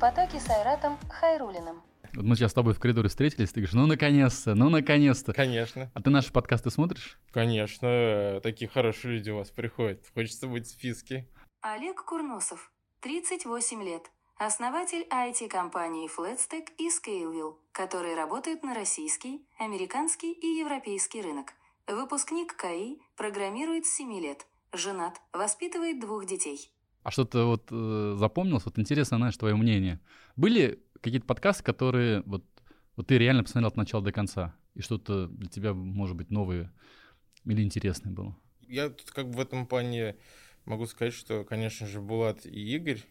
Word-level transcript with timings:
потоке 0.00 0.40
с 0.40 0.48
Айратом 0.48 0.98
Хайрулиным. 1.10 1.82
Вот 2.14 2.24
мы 2.24 2.34
сейчас 2.34 2.52
с 2.52 2.54
тобой 2.54 2.72
в 2.72 2.80
коридоре 2.80 3.10
встретились, 3.10 3.50
ты 3.52 3.60
говоришь, 3.60 3.74
ну 3.74 3.86
наконец-то, 3.86 4.54
ну 4.54 4.70
наконец-то. 4.70 5.34
Конечно. 5.34 5.90
А 5.94 6.00
ты 6.00 6.08
наши 6.08 6.32
подкасты 6.32 6.70
смотришь? 6.70 7.20
Конечно, 7.32 8.40
такие 8.42 8.68
хорошие 8.68 9.18
люди 9.18 9.30
у 9.30 9.36
вас 9.36 9.50
приходят. 9.50 10.02
Хочется 10.14 10.48
быть 10.48 10.66
в 10.66 10.70
списке. 10.70 11.28
Олег 11.60 12.02
Курносов, 12.02 12.72
38 13.00 13.82
лет. 13.84 14.10
Основатель 14.38 15.06
IT-компании 15.10 16.08
Flatstack 16.08 16.68
и 16.78 16.88
Scaleville, 16.88 17.56
которые 17.72 18.16
работают 18.16 18.62
на 18.62 18.74
российский, 18.74 19.46
американский 19.58 20.32
и 20.32 20.46
европейский 20.60 21.20
рынок. 21.20 21.52
Выпускник 21.86 22.56
КАИ, 22.56 22.96
программирует 23.16 23.84
с 23.84 23.96
7 23.96 24.18
лет. 24.18 24.46
Женат, 24.72 25.20
воспитывает 25.34 26.00
двух 26.00 26.24
детей. 26.24 26.72
А 27.02 27.10
что-то 27.10 27.46
вот 27.46 27.68
э, 27.70 28.16
запомнилось? 28.18 28.64
Вот 28.64 28.78
интересно, 28.78 29.16
знаешь, 29.16 29.36
твое 29.36 29.56
мнение. 29.56 30.00
Были 30.36 30.82
какие-то 31.00 31.26
подкасты, 31.26 31.64
которые 31.64 32.22
вот, 32.26 32.44
вот 32.96 33.06
ты 33.06 33.18
реально 33.18 33.42
посмотрел 33.42 33.68
от 33.68 33.76
начала 33.76 34.02
до 34.02 34.12
конца, 34.12 34.54
и 34.74 34.82
что-то 34.82 35.26
для 35.28 35.48
тебя, 35.48 35.72
может 35.72 36.16
быть, 36.16 36.30
новое 36.30 36.72
или 37.44 37.62
интересное 37.62 38.12
было? 38.12 38.36
Я 38.68 38.90
тут 38.90 39.10
как 39.10 39.28
бы 39.28 39.38
в 39.38 39.40
этом 39.40 39.66
плане 39.66 40.16
могу 40.64 40.86
сказать, 40.86 41.14
что, 41.14 41.44
конечно 41.44 41.86
же, 41.86 42.00
Булат 42.00 42.44
и 42.44 42.76
Игорь, 42.76 43.02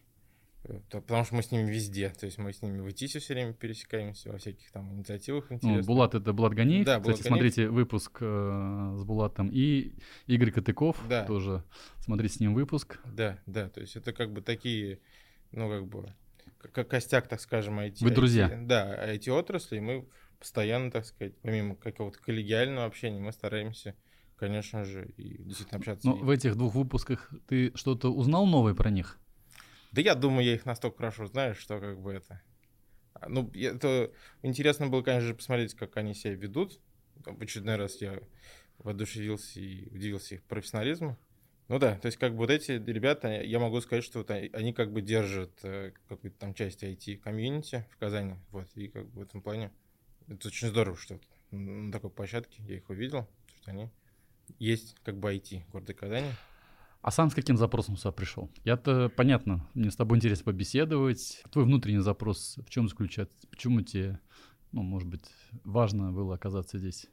э, 0.64 0.80
потому 0.90 1.24
что 1.24 1.34
мы 1.34 1.42
с 1.42 1.50
ними 1.50 1.70
везде, 1.70 2.10
то 2.10 2.26
есть 2.26 2.38
мы 2.38 2.52
с 2.52 2.62
ними 2.62 2.80
в 2.80 2.88
ИТИСе 2.90 3.18
все 3.18 3.34
время 3.34 3.52
пересекаемся, 3.52 4.30
во 4.32 4.38
всяких 4.38 4.70
там 4.72 4.92
инициативах 4.94 5.48
Ну, 5.50 5.56
интересных. 5.56 5.86
Булат— 5.86 6.14
это 6.16 6.32
Булат 6.32 6.54
Ганиев. 6.54 6.84
Да, 6.86 6.98
Кстати, 7.00 7.16
Ганиев. 7.22 7.26
смотрите 7.26 7.68
выпуск 7.68 8.18
э, 8.20 8.94
с 8.96 9.04
Булатом. 9.04 9.48
И 9.52 9.94
Игорь 10.26 10.50
Катыков 10.52 10.96
Да. 11.08 11.24
тоже. 11.24 11.64
Смотрите 11.98 12.34
с 12.34 12.40
ним 12.40 12.54
выпуск. 12.54 12.98
Да, 13.04 13.38
да, 13.46 13.68
то 13.68 13.80
есть 13.80 13.96
это 13.96 14.12
как 14.12 14.32
бы 14.32 14.40
такие, 14.42 14.98
ну, 15.52 15.68
как 15.68 15.86
бы, 15.86 16.14
как 16.72 16.88
костяк, 16.88 17.28
так 17.28 17.40
скажем, 17.40 17.78
IT. 17.80 17.96
Вы 18.00 18.10
друзья. 18.10 18.48
IT, 18.48 18.66
да, 18.66 19.14
IT-отрасли, 19.14 19.76
и 19.76 19.80
мы 19.80 20.06
постоянно, 20.38 20.90
так 20.90 21.04
сказать, 21.06 21.34
помимо 21.42 21.74
какого-то 21.76 22.18
коллегиального 22.18 22.86
общения, 22.86 23.20
мы 23.20 23.30
стараемся, 23.32 23.94
конечно 24.36 24.84
же, 24.84 25.06
и 25.16 25.42
действительно 25.42 25.78
общаться. 25.78 26.06
Но 26.08 26.16
Ну, 26.16 26.24
в 26.24 26.30
этих 26.30 26.56
двух 26.56 26.74
выпусках 26.74 27.30
ты 27.46 27.72
что-то 27.74 28.10
узнал 28.12 28.46
новое 28.46 28.74
про 28.74 28.90
них? 28.90 29.18
Да 29.92 30.00
я 30.00 30.14
думаю, 30.14 30.46
я 30.46 30.54
их 30.54 30.66
настолько 30.66 30.98
хорошо 30.98 31.26
знаю, 31.26 31.54
что 31.54 31.80
как 31.80 32.00
бы 32.00 32.12
это... 32.12 32.40
А, 33.14 33.28
Ну, 33.28 33.50
это 33.54 34.12
интересно 34.42 34.86
было, 34.88 35.02
конечно 35.02 35.28
же, 35.28 35.34
посмотреть, 35.34 35.74
как 35.74 35.96
они 35.96 36.14
себя 36.14 36.34
ведут. 36.34 36.80
В 37.16 37.42
очередной 37.42 37.76
раз 37.76 38.00
я 38.00 38.20
воодушевился 38.78 39.60
и 39.60 39.88
удивился 39.90 40.36
их 40.36 40.42
профессионализму. 40.44 41.18
Ну 41.68 41.78
да, 41.78 41.96
то 41.96 42.06
есть 42.06 42.18
как 42.18 42.32
бы 42.32 42.38
вот 42.38 42.50
эти 42.50 42.72
ребята, 42.72 43.28
я 43.28 43.60
могу 43.60 43.80
сказать, 43.80 44.02
что 44.02 44.18
вот 44.18 44.30
они, 44.30 44.72
как 44.72 44.92
бы 44.92 45.02
держат 45.02 45.52
э, 45.62 45.92
какую-то 46.08 46.36
там 46.36 46.52
часть 46.52 46.82
IT-комьюнити 46.82 47.86
в 47.92 47.96
Казани. 47.96 48.34
Вот, 48.50 48.66
и 48.74 48.88
как 48.88 49.06
бы 49.06 49.20
в 49.20 49.22
этом 49.22 49.40
плане 49.40 49.70
это 50.26 50.48
очень 50.48 50.66
здорово, 50.66 50.96
что 50.96 51.20
на 51.52 51.92
такой 51.92 52.10
площадке 52.10 52.62
я 52.64 52.76
их 52.76 52.90
увидел, 52.90 53.28
что 53.60 53.70
они 53.70 53.88
есть 54.58 54.96
как 55.04 55.18
бы 55.18 55.32
IT 55.32 55.70
города 55.70 55.94
Казани. 55.94 56.30
А 57.02 57.10
сам 57.10 57.30
с 57.30 57.34
каким 57.34 57.56
запросом 57.56 57.96
сюда 57.96 58.12
пришел? 58.12 58.50
Я-то, 58.64 59.08
понятно, 59.08 59.66
мне 59.74 59.90
с 59.90 59.96
тобой 59.96 60.18
интересно 60.18 60.44
побеседовать. 60.44 61.42
Твой 61.50 61.64
внутренний 61.64 62.00
запрос 62.02 62.58
в 62.58 62.68
чем 62.68 62.88
заключается? 62.88 63.34
Почему 63.50 63.80
тебе, 63.80 64.20
ну, 64.72 64.82
может 64.82 65.08
быть, 65.08 65.24
важно 65.64 66.12
было 66.12 66.34
оказаться 66.34 66.78
здесь? 66.78 67.06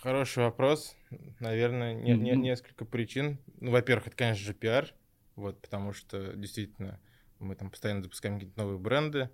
Хороший 0.00 0.44
вопрос. 0.44 0.96
Наверное, 1.40 1.92
не- 1.94 2.14
не- 2.16 2.32
Ну. 2.34 2.40
несколько 2.42 2.86
причин. 2.86 3.38
Ну, 3.60 3.70
во-первых, 3.70 4.06
это, 4.08 4.16
конечно 4.16 4.44
же, 4.44 4.54
пиар. 4.54 4.88
Вот, 5.36 5.60
потому 5.60 5.92
что 5.92 6.34
действительно 6.34 6.98
мы 7.38 7.54
там 7.54 7.70
постоянно 7.70 8.02
запускаем 8.02 8.36
какие-то 8.36 8.58
новые 8.58 8.78
бренды. 8.78 9.30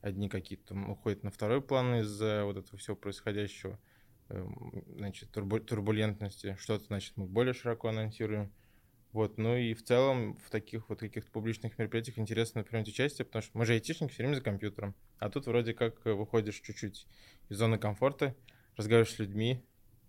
Одни 0.00 0.28
какие-то 0.28 0.74
уходят 0.74 1.22
на 1.22 1.30
второй 1.30 1.60
план 1.60 1.96
из-за 1.96 2.44
вот 2.44 2.56
этого 2.56 2.78
всего 2.78 2.96
происходящего, 2.96 3.78
значит, 4.28 5.30
турбу- 5.34 5.60
турбулентности. 5.60 6.56
Что-то, 6.60 6.84
значит, 6.86 7.16
мы 7.16 7.26
более 7.26 7.54
широко 7.54 7.88
анонсируем. 7.88 8.52
Вот, 9.12 9.38
ну 9.38 9.56
и 9.56 9.72
в 9.72 9.82
целом 9.82 10.36
в 10.36 10.50
таких 10.50 10.88
вот 10.90 11.00
каких-то 11.00 11.30
публичных 11.30 11.78
мероприятиях 11.78 12.18
интересно 12.18 12.62
принимать 12.62 12.88
участие, 12.88 13.24
потому 13.24 13.42
что 13.42 13.56
мы 13.56 13.64
же 13.64 13.72
айтишники 13.72 14.12
все 14.12 14.22
время 14.22 14.34
за 14.34 14.42
компьютером, 14.42 14.94
а 15.18 15.30
тут 15.30 15.46
вроде 15.46 15.72
как 15.72 16.06
э, 16.06 16.12
выходишь 16.12 16.60
чуть-чуть 16.60 17.06
из 17.48 17.56
зоны 17.56 17.78
комфорта, 17.78 18.36
разговариваешь 18.76 19.14
с 19.14 19.18
людьми, 19.18 19.64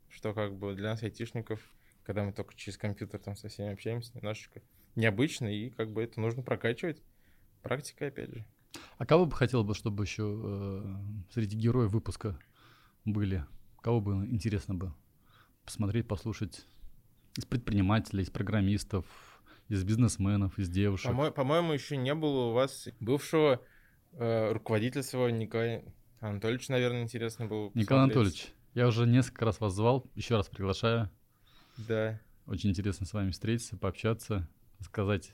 что 0.09 0.33
как 0.33 0.53
бы 0.53 0.75
для 0.75 0.89
нас, 0.89 1.01
айтишников, 1.01 1.61
когда 2.03 2.25
мы 2.25 2.33
только 2.33 2.53
через 2.55 2.77
компьютер 2.77 3.21
там 3.21 3.37
со 3.37 3.47
всеми 3.47 3.71
общаемся, 3.71 4.11
немножечко 4.15 4.61
необычно, 4.95 5.47
и 5.47 5.69
как 5.69 5.91
бы 5.91 6.03
это 6.03 6.19
нужно 6.19 6.43
прокачивать. 6.43 7.01
Практика, 7.61 8.07
опять 8.07 8.33
же. 8.33 8.45
А 8.97 9.05
кого 9.05 9.25
бы 9.25 9.35
хотел 9.35 9.63
бы, 9.63 9.75
чтобы 9.75 10.03
еще 10.03 10.41
э, 10.43 11.33
среди 11.33 11.57
героев 11.57 11.91
выпуска 11.91 12.37
были? 13.05 13.45
Кого 13.81 14.01
бы 14.01 14.11
интересно 14.27 14.75
бы 14.75 14.93
посмотреть, 15.65 16.07
послушать? 16.07 16.65
Из 17.37 17.45
предпринимателей, 17.45 18.23
из 18.23 18.29
программистов, 18.29 19.05
из 19.69 19.83
бизнесменов, 19.83 20.57
из 20.59 20.67
девушек. 20.69 21.11
По-мо- 21.11 21.31
По-моему, 21.31 21.73
еще 21.73 21.95
не 21.95 22.13
было 22.13 22.47
у 22.47 22.53
вас 22.53 22.89
бывшего 22.99 23.61
э, 24.13 24.51
руководителя 24.51 25.03
своего 25.03 25.29
Николая 25.29 25.83
Анатольевича, 26.19 26.71
наверное, 26.73 27.03
интересно 27.03 27.45
было 27.45 27.69
бы 27.69 27.79
Николай 27.79 28.07
посмотреть. 28.07 28.17
Анатольевич, 28.17 28.53
я 28.73 28.87
уже 28.87 29.05
несколько 29.07 29.45
раз 29.45 29.59
вас 29.61 29.73
звал, 29.73 30.05
еще 30.15 30.35
раз 30.35 30.47
приглашаю. 30.49 31.09
Да. 31.77 32.19
Очень 32.45 32.71
интересно 32.71 33.05
с 33.05 33.13
вами 33.13 33.31
встретиться, 33.31 33.77
пообщаться, 33.77 34.49
сказать 34.81 35.33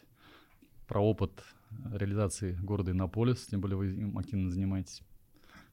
про 0.85 0.99
опыт 1.01 1.43
реализации 1.91 2.53
города 2.61 2.91
Иннополис, 2.91 3.47
тем 3.47 3.61
более 3.61 3.77
вы 3.77 3.87
им 3.95 4.17
активно 4.17 4.51
занимаетесь. 4.51 5.01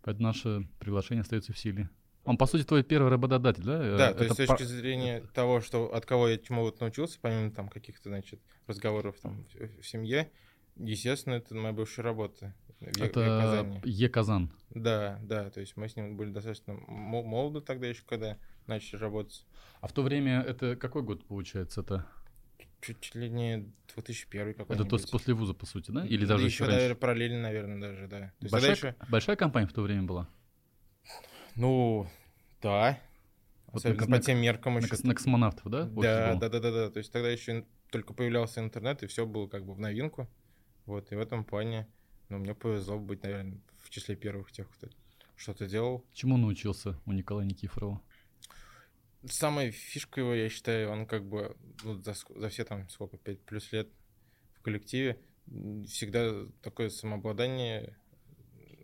Поэтому 0.02 0.28
наше 0.28 0.66
приглашение 0.78 1.20
остается 1.22 1.52
в 1.52 1.58
силе. 1.58 1.90
Он, 2.24 2.36
по 2.36 2.46
сути, 2.46 2.62
твой 2.64 2.82
первый 2.84 3.10
работодатель, 3.10 3.64
да? 3.64 3.78
Да, 3.98 4.14
то 4.14 4.22
есть 4.24 4.36
с 4.36 4.40
Это 4.40 4.46
точки 4.46 4.62
по- 4.62 4.68
зрения 4.68 5.20
того, 5.34 5.60
что 5.60 5.92
от 5.92 6.06
кого 6.06 6.28
я 6.28 6.38
чему 6.38 6.62
вот 6.62 6.80
научился, 6.80 7.18
помимо 7.20 7.50
там 7.50 7.68
каких-то, 7.68 8.08
значит, 8.10 8.40
разговоров 8.66 9.16
там 9.20 9.44
в, 9.54 9.80
в 9.82 9.86
семье, 9.86 10.30
естественно, 10.76 11.34
это 11.34 11.54
моя 11.54 11.72
бывшая 11.72 12.02
работа 12.02 12.54
в, 12.80 12.82
Е- 12.98 13.06
Это 13.06 13.36
Казани. 13.40 13.80
Е-Казан. 13.84 14.50
Да, 14.70 15.18
да, 15.22 15.50
то 15.50 15.60
есть 15.60 15.76
мы 15.76 15.88
с 15.88 15.96
ним 15.96 16.16
были 16.16 16.30
достаточно 16.30 16.74
мо- 16.74 17.22
молоды 17.22 17.60
тогда 17.60 17.88
еще, 17.88 18.02
когда 18.06 18.38
начали 18.66 19.00
работать. 19.00 19.44
А 19.80 19.88
в 19.88 19.92
то 19.92 20.02
время 20.02 20.42
это 20.42 20.76
какой 20.76 21.02
год 21.02 21.26
получается? 21.26 21.80
Это, 21.82 22.06
Чуть 22.80 23.14
ли 23.14 23.28
не 23.28 23.72
2001 23.94 24.48
это 24.50 24.58
какой-нибудь. 24.58 24.88
то 24.90 24.96
есть 24.96 25.10
после 25.10 25.34
вуза, 25.34 25.54
по 25.54 25.66
сути, 25.66 25.90
да? 25.90 26.06
Или 26.06 26.24
Да 26.24 26.34
даже 26.34 26.46
еще, 26.46 26.64
еще 26.64 26.72
раньше? 26.72 26.94
параллельно, 26.94 27.42
наверное, 27.42 27.80
даже, 27.80 28.06
да. 28.08 28.32
То 28.40 28.48
Большая, 28.48 28.72
еще, 28.72 28.94
большая 29.08 29.36
компания 29.36 29.66
в 29.66 29.72
то 29.72 29.82
время 29.82 30.02
была? 30.04 30.28
Ну, 31.56 32.06
да. 32.60 32.98
Вот 33.66 33.84
Особенно 33.84 34.06
на- 34.06 34.16
по 34.18 34.22
тем 34.22 34.38
меркам 34.38 34.74
На, 34.74 34.78
еще. 34.78 34.96
на 35.06 35.14
космонавтов, 35.14 35.70
да? 35.70 35.84
Да, 35.84 36.34
да, 36.34 36.48
да, 36.48 36.60
да, 36.60 36.70
да. 36.70 36.90
То 36.90 36.98
есть 36.98 37.10
тогда 37.12 37.30
еще 37.30 37.64
только 37.90 38.12
появлялся 38.14 38.60
интернет, 38.60 39.02
и 39.02 39.06
все 39.06 39.26
было 39.26 39.46
как 39.46 39.64
бы 39.64 39.74
в 39.74 39.80
новинку. 39.80 40.28
Вот, 40.86 41.12
и 41.12 41.14
в 41.14 41.20
этом 41.20 41.44
плане, 41.44 41.86
ну, 42.28 42.38
мне 42.38 42.54
повезло 42.54 42.98
быть, 42.98 43.22
наверное, 43.22 43.58
в 43.82 43.90
числе 43.90 44.16
первых 44.16 44.50
тех, 44.52 44.68
кто 44.70 44.88
что-то 45.36 45.66
делал. 45.66 46.04
Чему 46.12 46.36
научился 46.36 46.98
у 47.06 47.12
Николая 47.12 47.46
Никифорова? 47.46 48.00
Самая 49.24 49.70
фишка 49.70 50.20
его, 50.20 50.34
я 50.34 50.48
считаю, 50.48 50.90
он 50.90 51.06
как 51.06 51.24
бы 51.24 51.56
ну, 51.84 51.94
за, 52.02 52.14
за 52.14 52.48
все 52.48 52.64
там 52.64 52.88
сколько, 52.88 53.16
5 53.16 53.40
плюс 53.42 53.70
лет 53.72 53.88
в 54.54 54.62
коллективе, 54.62 55.18
всегда 55.86 56.46
такое 56.60 56.90
самообладание, 56.90 57.96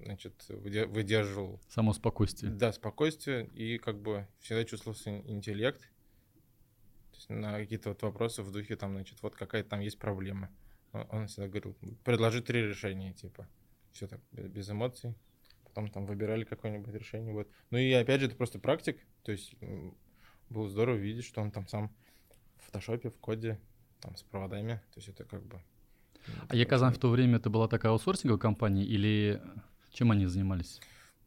значит, 0.09 0.45
выде- 0.49 0.87
выдерживал 0.87 1.61
Само 1.69 1.93
спокойствие. 1.93 2.51
Да, 2.51 2.73
спокойствие 2.73 3.47
и 3.49 3.79
как 3.79 4.01
бы 4.01 4.27
всегда 4.41 4.65
чувствовался 4.65 5.11
ин- 5.11 5.23
интеллект. 5.27 5.81
То 5.83 7.17
есть 7.17 7.29
на 7.29 7.59
какие-то 7.59 7.91
вот 7.91 8.03
вопросы 8.03 8.43
в 8.43 8.51
духе 8.51 8.77
там, 8.77 8.93
значит, 8.93 9.23
вот 9.23 9.35
какая-то 9.35 9.69
там 9.69 9.81
есть 9.81 9.99
проблема. 9.99 10.51
Он, 10.93 11.27
всегда 11.27 11.49
говорил, 11.49 11.77
предложи 12.05 12.43
три 12.43 12.63
решения, 12.63 13.13
типа. 13.13 13.47
Все 13.93 14.07
так, 14.07 14.21
без, 14.33 14.71
эмоций. 14.71 15.15
Потом 15.65 15.89
там 15.89 16.07
выбирали 16.07 16.45
какое-нибудь 16.45 16.95
решение. 16.95 17.33
Вот. 17.33 17.49
Ну 17.71 17.79
и 17.79 17.93
опять 17.93 18.21
же, 18.21 18.27
это 18.27 18.37
просто 18.37 18.59
практик. 18.59 18.99
То 19.23 19.33
есть 19.33 19.55
было 20.49 20.69
здорово 20.69 20.97
видеть, 20.97 21.27
что 21.27 21.43
он 21.43 21.51
там 21.51 21.69
сам 21.69 21.95
в 22.57 22.65
фотошопе, 22.65 23.11
в 23.11 23.19
коде, 23.19 23.61
там 24.01 24.17
с 24.17 24.23
проводами. 24.23 24.81
То 24.95 25.01
есть 25.01 25.09
это 25.09 25.25
как 25.25 25.45
бы... 25.45 25.61
А 26.49 26.57
Е-Казан 26.57 26.93
в 26.93 26.99
то 26.99 27.11
время 27.11 27.37
это 27.37 27.51
была 27.51 27.69
такая 27.69 27.93
аутсорсинговая 27.93 28.39
компания 28.39 28.85
или 28.85 29.41
чем 29.93 30.11
они 30.11 30.27
занимались? 30.27 30.81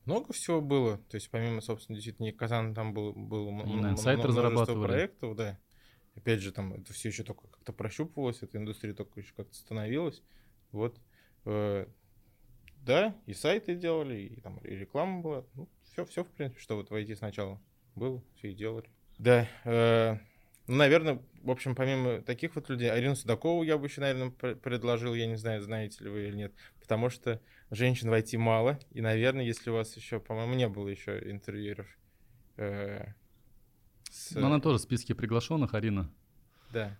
Много 0.05 0.33
всего 0.33 0.61
было. 0.61 0.97
То 1.09 1.15
есть, 1.15 1.29
помимо, 1.29 1.61
собственно, 1.61 1.95
действительно, 1.95 2.31
Казан 2.31 2.73
там 2.73 2.93
был, 2.93 3.13
был 3.13 3.51
множество 3.51 4.27
разрабатывали. 4.27 4.87
проектов, 4.87 5.35
да. 5.35 5.59
Опять 6.15 6.41
же, 6.41 6.51
там 6.51 6.73
это 6.73 6.91
все 6.93 7.09
еще 7.09 7.23
только 7.23 7.47
как-то 7.47 7.71
прощупывалось, 7.71 8.41
эта 8.41 8.57
индустрия 8.57 8.93
только 8.93 9.19
еще 9.19 9.33
как-то 9.35 9.55
становилась. 9.55 10.21
Вот. 10.71 10.99
Э, 11.45 11.85
Да, 12.85 13.15
и 13.27 13.33
сайты 13.33 13.75
делали, 13.75 14.21
и 14.21 14.41
там 14.41 14.57
и 14.57 14.75
реклама 14.75 15.21
была. 15.21 15.45
Ну, 15.53 15.69
все, 15.83 16.03
все, 16.05 16.23
в 16.23 16.27
принципе, 16.29 16.59
что 16.59 16.75
вот 16.75 16.89
войти 16.89 17.15
сначала 17.15 17.61
было, 17.95 18.23
все 18.37 18.51
и 18.51 18.55
делали. 18.55 18.89
Да, 19.19 19.47
э, 19.65 20.17
ну, 20.67 20.75
наверное, 20.75 21.21
в 21.43 21.51
общем, 21.51 21.75
помимо 21.75 22.21
таких 22.21 22.55
вот 22.55 22.69
людей, 22.69 22.89
Арину 22.91 23.15
Судакову 23.15 23.63
я 23.63 23.77
бы 23.77 23.85
еще, 23.87 24.01
наверное, 24.01 24.31
пр- 24.31 24.55
предложил, 24.55 25.13
я 25.13 25.27
не 25.27 25.35
знаю, 25.37 25.61
знаете 25.61 26.03
ли 26.03 26.09
вы 26.09 26.27
или 26.27 26.35
нет, 26.35 26.53
потому 26.91 27.09
что 27.09 27.39
женщин 27.69 28.09
в 28.09 28.13
IT 28.13 28.37
мало, 28.37 28.77
и, 28.89 28.99
наверное, 28.99 29.45
если 29.45 29.69
у 29.69 29.75
вас 29.75 29.95
еще, 29.95 30.19
по-моему, 30.19 30.55
не 30.55 30.67
было 30.67 30.89
еще 30.89 31.17
интервьюеров. 31.31 31.87
Э, 32.57 33.13
с... 34.09 34.31
Но 34.31 34.47
она 34.47 34.59
тоже 34.59 34.79
в 34.79 34.81
списке 34.81 35.15
приглашенных, 35.15 35.73
Арина. 35.73 36.13
Да. 36.73 36.99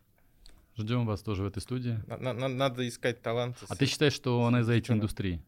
Ждем 0.77 1.05
вас 1.05 1.21
тоже 1.23 1.43
в 1.43 1.45
этой 1.45 1.61
студии. 1.61 1.99
На, 2.07 2.31
на, 2.31 2.47
надо 2.47 2.88
искать 2.88 3.21
таланты. 3.21 3.65
А 3.67 3.75
ты 3.75 3.85
считаешь, 3.85 4.13
что 4.13 4.45
она 4.45 4.61
из 4.61 4.69
IT-индустрии? 4.69 5.43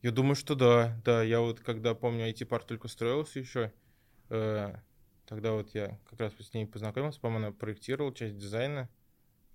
Я 0.00 0.10
думаю, 0.10 0.36
что 0.36 0.54
да. 0.54 0.98
Да, 1.04 1.22
я 1.22 1.40
вот 1.40 1.60
когда 1.60 1.94
помню, 1.94 2.30
IT-парк 2.30 2.64
только 2.64 2.88
строился 2.88 3.40
еще, 3.40 3.74
э, 4.30 4.74
тогда 5.26 5.52
вот 5.52 5.74
я 5.74 6.00
как 6.08 6.18
раз 6.18 6.32
с 6.32 6.54
ней 6.54 6.66
познакомился, 6.66 7.20
по-моему, 7.20 7.48
она 7.48 7.54
проектировала 7.54 8.14
часть 8.14 8.38
дизайна, 8.38 8.88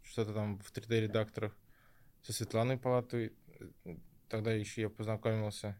что-то 0.04 0.32
там 0.32 0.60
в 0.60 0.72
3D-редакторах 0.72 1.58
со 2.22 2.34
Светланой 2.34 2.78
Палатой. 2.78 3.34
Тогда 4.32 4.54
еще 4.54 4.84
я 4.84 4.90
познакомился. 4.90 5.78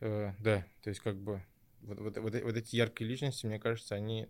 Э, 0.00 0.34
да, 0.38 0.66
то 0.82 0.90
есть 0.90 1.00
как 1.00 1.16
бы 1.16 1.42
вот, 1.80 1.98
вот, 1.98 2.18
вот, 2.18 2.34
вот 2.34 2.54
эти 2.54 2.76
яркие 2.76 3.08
личности, 3.08 3.46
мне 3.46 3.58
кажется, 3.58 3.94
они 3.94 4.28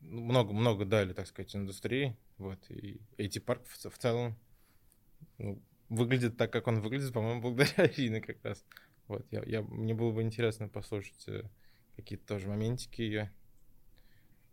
много-много 0.00 0.84
дали, 0.84 1.12
так 1.12 1.28
сказать, 1.28 1.54
индустрии. 1.54 2.16
Вот, 2.38 2.58
и 2.68 3.00
эти 3.16 3.38
парк 3.38 3.64
в, 3.64 3.88
в 3.88 3.96
целом 3.96 4.36
ну, 5.38 5.62
выглядит 5.88 6.36
так, 6.36 6.52
как 6.52 6.66
он 6.66 6.80
выглядит, 6.80 7.12
по-моему, 7.12 7.40
благодаря 7.40 7.84
Арине 7.84 8.20
как 8.20 8.44
раз. 8.44 8.64
Вот, 9.06 9.24
я, 9.30 9.44
я, 9.46 9.62
мне 9.62 9.94
было 9.94 10.10
бы 10.10 10.22
интересно 10.22 10.68
послушать 10.68 11.28
э, 11.28 11.44
какие-то 11.94 12.26
тоже 12.26 12.48
моментики 12.48 13.02
ее. 13.02 13.32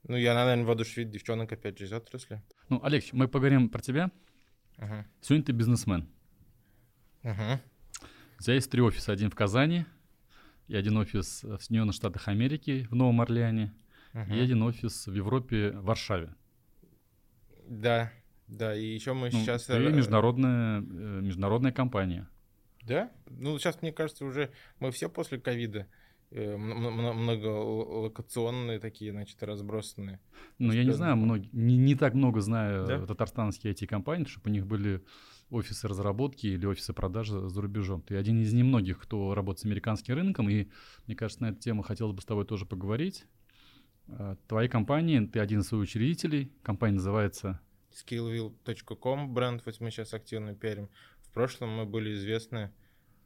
Ну, 0.03 0.15
я, 0.15 0.35
наверное, 0.35 0.63
воодушевить 0.63 1.09
девчонок, 1.09 1.51
опять 1.51 1.79
же, 1.79 1.85
из 1.85 1.91
отрасли. 1.91 2.43
Ну, 2.69 2.83
Олег, 2.83 3.03
мы 3.13 3.27
поговорим 3.27 3.67
про 3.67 3.81
тебя. 3.81 4.11
Uh-huh. 4.77 5.05
Сегодня 5.21 5.45
ты 5.45 5.53
бизнесмен. 5.53 6.07
Uh-huh. 7.23 7.59
У 8.39 8.43
тебя 8.43 8.53
есть 8.53 8.71
три 8.71 8.81
офиса. 8.81 9.11
Один 9.11 9.29
в 9.29 9.35
Казани, 9.35 9.85
и 10.69 10.75
один 10.75 10.95
офис 10.97 11.43
в 11.43 11.59
Соединенных 11.59 11.95
Штатах 11.95 12.29
Америки, 12.29 12.87
в 12.89 12.95
Новом 12.95 13.19
Орлеане, 13.19 13.73
uh-huh. 14.13 14.33
и 14.33 14.39
один 14.39 14.61
офис 14.61 15.07
в 15.07 15.13
Европе, 15.13 15.71
в 15.71 15.83
Варшаве. 15.83 16.33
Да, 17.67 18.13
да, 18.47 18.73
и 18.75 18.85
еще 18.85 19.11
мы 19.13 19.29
ну, 19.31 19.39
сейчас... 19.39 19.65
Ты 19.65 19.77
международная, 19.77 20.79
э, 20.79 21.19
международная 21.21 21.73
компания. 21.73 22.29
Да? 22.83 23.11
Ну, 23.27 23.59
сейчас, 23.59 23.81
мне 23.81 23.91
кажется, 23.91 24.23
уже 24.25 24.51
мы 24.79 24.91
все 24.91 25.09
после 25.09 25.37
ковида 25.37 25.87
э, 26.31 26.55
многолокационные 26.55 28.79
такие, 28.79 29.11
значит, 29.11 29.43
разбросанные. 29.43 30.21
Ну, 30.57 30.71
я 30.71 30.85
не 30.85 30.93
знаю, 30.93 31.17
много, 31.17 31.45
не, 31.51 31.75
не 31.77 31.95
так 31.95 32.13
много 32.13 32.39
знаю 32.39 32.87
да? 32.87 33.05
татарстанские 33.05 33.71
эти 33.71 33.85
компании, 33.85 34.23
чтобы 34.25 34.49
у 34.49 34.53
них 34.53 34.65
были 34.65 35.03
офисы 35.49 35.87
разработки 35.87 36.47
или 36.47 36.65
офисы 36.65 36.93
продажи 36.93 37.49
за 37.49 37.61
рубежом. 37.61 38.01
Ты 38.01 38.15
один 38.15 38.41
из 38.41 38.53
немногих, 38.53 38.99
кто 38.99 39.33
работает 39.33 39.61
с 39.61 39.65
американским 39.65 40.15
рынком, 40.15 40.49
и 40.49 40.67
мне 41.07 41.15
кажется, 41.15 41.43
на 41.43 41.49
эту 41.49 41.59
тему 41.59 41.81
хотелось 41.81 42.15
бы 42.15 42.21
с 42.21 42.25
тобой 42.25 42.45
тоже 42.45 42.65
поговорить. 42.65 43.25
А, 44.07 44.35
твоей 44.47 44.69
компании, 44.69 45.25
ты 45.25 45.39
один 45.39 45.61
из 45.61 45.67
своих 45.67 45.83
учредителей, 45.83 46.51
компания 46.63 46.95
называется... 46.95 47.59
skillville.com 47.91 49.33
бренд, 49.33 49.63
вот 49.65 49.79
мы 49.79 49.91
сейчас 49.91 50.13
активно 50.13 50.55
пиарим. 50.55 50.89
В 51.21 51.31
прошлом 51.31 51.69
мы 51.69 51.85
были 51.85 52.13
известны 52.13 52.71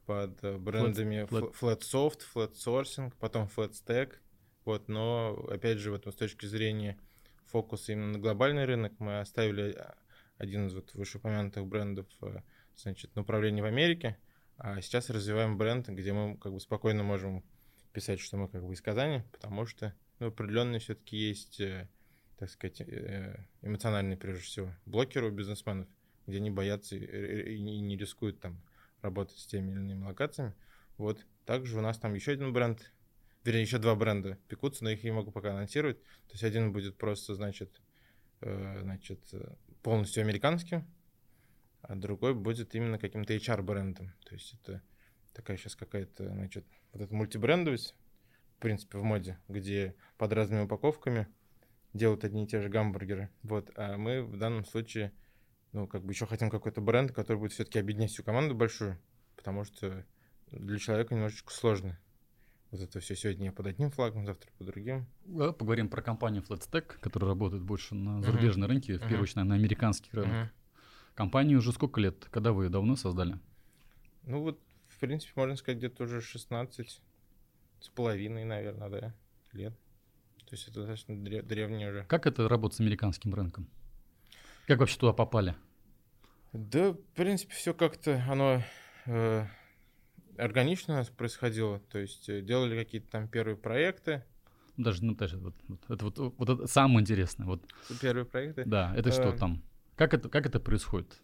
под 0.05 0.43
э, 0.43 0.57
брендами 0.57 1.25
Flat, 1.29 1.53
Flat. 1.59 1.79
Flatsoft, 1.79 2.19
Flatsourcing, 2.33 3.13
потом 3.19 3.49
FlatStack. 3.55 4.13
Вот, 4.65 4.87
но, 4.87 5.45
опять 5.49 5.79
же, 5.79 5.91
вот 5.91 6.05
с 6.07 6.15
точки 6.15 6.45
зрения 6.45 6.97
фокуса 7.45 7.93
именно 7.93 8.13
на 8.13 8.19
глобальный 8.19 8.65
рынок, 8.65 8.93
мы 8.99 9.19
оставили 9.19 9.73
а, 9.73 9.95
один 10.44 10.68
из 10.68 10.74
вот 10.74 10.94
вышеупомянутых 10.94 11.66
брендов, 11.66 12.07
э, 12.22 12.42
значит, 12.75 13.16
направление 13.16 13.63
в 13.63 13.68
Америке, 13.68 14.18
а 14.57 14.81
сейчас 14.81 15.10
развиваем 15.10 15.57
бренд, 15.57 15.90
где 15.90 16.13
мы 16.13 16.38
как 16.38 16.54
бы 16.54 16.60
спокойно 16.60 17.04
можем 17.04 17.44
писать, 17.92 18.19
что 18.19 18.38
мы 18.38 18.48
как 18.48 18.63
бы 18.66 18.74
из 18.74 18.81
Казани, 18.81 19.24
потому 19.31 19.66
что 19.66 19.95
ну, 20.19 20.28
определенные 20.28 20.80
все-таки 20.80 21.18
есть, 21.18 21.60
э, 21.60 21.90
так 22.38 22.50
сказать, 22.50 22.81
э, 22.81 23.45
эмоциональные, 23.62 24.18
прежде 24.18 24.44
всего, 24.44 24.75
блокеры 24.86 25.28
у 25.28 25.31
бизнесменов, 25.31 25.88
где 26.28 26.38
они 26.38 26.51
боятся 26.51 26.95
и 26.95 27.60
не 27.60 27.98
рискуют 27.98 28.40
там 28.40 28.62
работать 29.01 29.38
с 29.38 29.45
теми 29.45 29.72
или 29.72 29.80
иными 29.80 30.06
локациями. 30.06 30.54
Вот. 30.98 31.25
Также 31.45 31.78
у 31.78 31.81
нас 31.81 31.98
там 31.98 32.13
еще 32.13 32.31
один 32.31 32.54
бренд, 32.54 32.94
вернее, 33.44 33.62
еще 33.62 33.78
два 33.78 33.95
бренда 33.95 34.38
пекутся, 34.48 34.84
но 34.84 34.92
их 34.92 35.04
не 35.04 35.12
могу 35.12 35.31
пока 35.31 35.51
анонсировать. 35.51 36.01
То 36.01 36.34
есть 36.34 36.44
один 36.44 36.72
будет 36.72 36.98
просто, 36.98 37.36
значит, 37.36 37.81
значит, 38.44 39.19
полностью 39.81 40.22
американским, 40.22 40.86
а 41.81 41.95
другой 41.95 42.34
будет 42.34 42.75
именно 42.75 43.00
каким-то 43.00 43.36
HR-брендом. 43.36 44.13
То 44.25 44.36
есть 44.36 44.54
это 44.54 44.81
такая 45.34 45.57
сейчас 45.57 45.75
какая-то, 45.75 46.30
значит, 46.30 46.66
вот 46.92 47.01
эта 47.01 47.13
мультибрендовость, 47.13 47.95
принципе, 48.63 48.98
в 48.98 49.04
моде, 49.04 49.38
где 49.50 49.94
под 50.18 50.31
разными 50.31 50.62
упаковками 50.62 51.28
делают 51.92 52.24
одни 52.24 52.45
и 52.45 52.48
те 52.48 52.62
же 52.62 52.69
гамбургеры. 52.69 53.30
Вот, 53.44 53.69
а 53.75 53.98
мы 53.98 54.24
в 54.24 54.38
данном 54.38 54.63
случае, 54.63 55.12
ну, 55.74 55.86
как 55.86 56.06
бы 56.06 56.13
еще 56.13 56.25
хотим 56.25 56.50
какой-то 56.50 56.80
бренд, 56.80 57.12
который 57.12 57.38
будет 57.38 57.51
все-таки 57.51 57.78
объединять 57.78 58.12
всю 58.12 58.24
команду 58.24 58.56
большую, 58.56 58.98
потому 59.36 59.66
что 59.66 60.06
для 60.50 60.80
человека 60.80 61.13
немножечко 61.13 61.51
сложно. 61.51 62.00
Вот 62.73 62.81
это 62.81 62.99
все 62.99 63.15
сегодня 63.15 63.51
под 63.51 63.67
одним 63.67 63.91
флагом, 63.91 64.25
завтра 64.25 64.49
под 64.57 64.65
другим. 64.65 65.05
Да, 65.25 65.51
поговорим 65.51 65.89
про 65.89 66.01
компанию 66.01 66.41
FlatStack, 66.41 66.97
которая 67.01 67.29
работает 67.29 67.61
больше 67.61 67.93
на 67.93 68.19
зарубежном 68.23 68.63
uh-huh. 68.63 68.73
рынке, 68.73 68.93
в 68.93 68.95
uh-huh. 68.95 69.07
первую 69.07 69.21
очередь 69.21 69.45
на 69.45 69.53
американских 69.53 70.11
рынках. 70.11 70.33
Uh-huh. 70.33 70.49
Компании 71.13 71.53
уже 71.53 71.71
сколько 71.71 72.01
лет? 72.01 72.25
Когда 72.31 72.51
вы 72.51 72.69
давно 72.69 72.95
создали? 72.95 73.37
Ну 74.23 74.41
вот, 74.41 74.59
в 74.87 74.97
принципе, 74.97 75.33
можно 75.35 75.55
сказать, 75.55 75.77
где-то 75.77 76.05
уже 76.05 76.19
16 76.19 76.99
с 77.79 77.89
половиной, 77.89 78.43
наверное, 78.43 78.89
да, 78.89 79.13
лет. 79.51 79.73
То 80.47 80.55
есть 80.55 80.67
это 80.67 80.79
достаточно 80.79 81.15
древний 81.15 81.85
уже. 81.85 82.05
Как 82.05 82.25
это 82.25 82.49
работает 82.49 82.77
с 82.77 82.79
американским 82.79 83.35
рынком? 83.35 83.69
Как 84.65 84.79
вообще 84.79 84.97
туда 84.97 85.13
попали? 85.13 85.53
Да, 86.53 86.93
в 86.93 86.97
принципе, 87.13 87.53
все 87.53 87.75
как-то 87.75 88.25
оно 88.27 88.63
э, 89.05 89.45
органично 90.38 90.94
у 90.95 90.97
нас 90.97 91.09
происходило. 91.09 91.80
То 91.91 92.00
есть 92.00 92.30
э, 92.30 92.41
делали 92.41 92.75
какие-то 92.75 93.09
там 93.09 93.27
первые 93.27 93.57
проекты. 93.57 94.24
Даже, 94.78 95.04
ну, 95.06 95.13
даже 95.16 95.37
вот, 95.37 95.56
вот, 95.68 95.80
это 95.90 96.06
вот, 96.06 96.18
вот 96.37 96.49
это 96.49 96.68
самое 96.68 97.02
интересное. 97.02 97.45
Вот. 97.45 97.63
Первые 98.02 98.25
проекты? 98.25 98.63
Да, 98.66 98.94
это 98.95 99.11
что 99.11 99.30
э, 99.30 99.37
там? 99.37 99.63
Как 99.95 100.13
это, 100.13 100.30
как 100.30 100.45
это 100.45 100.59
происходит? 100.59 101.21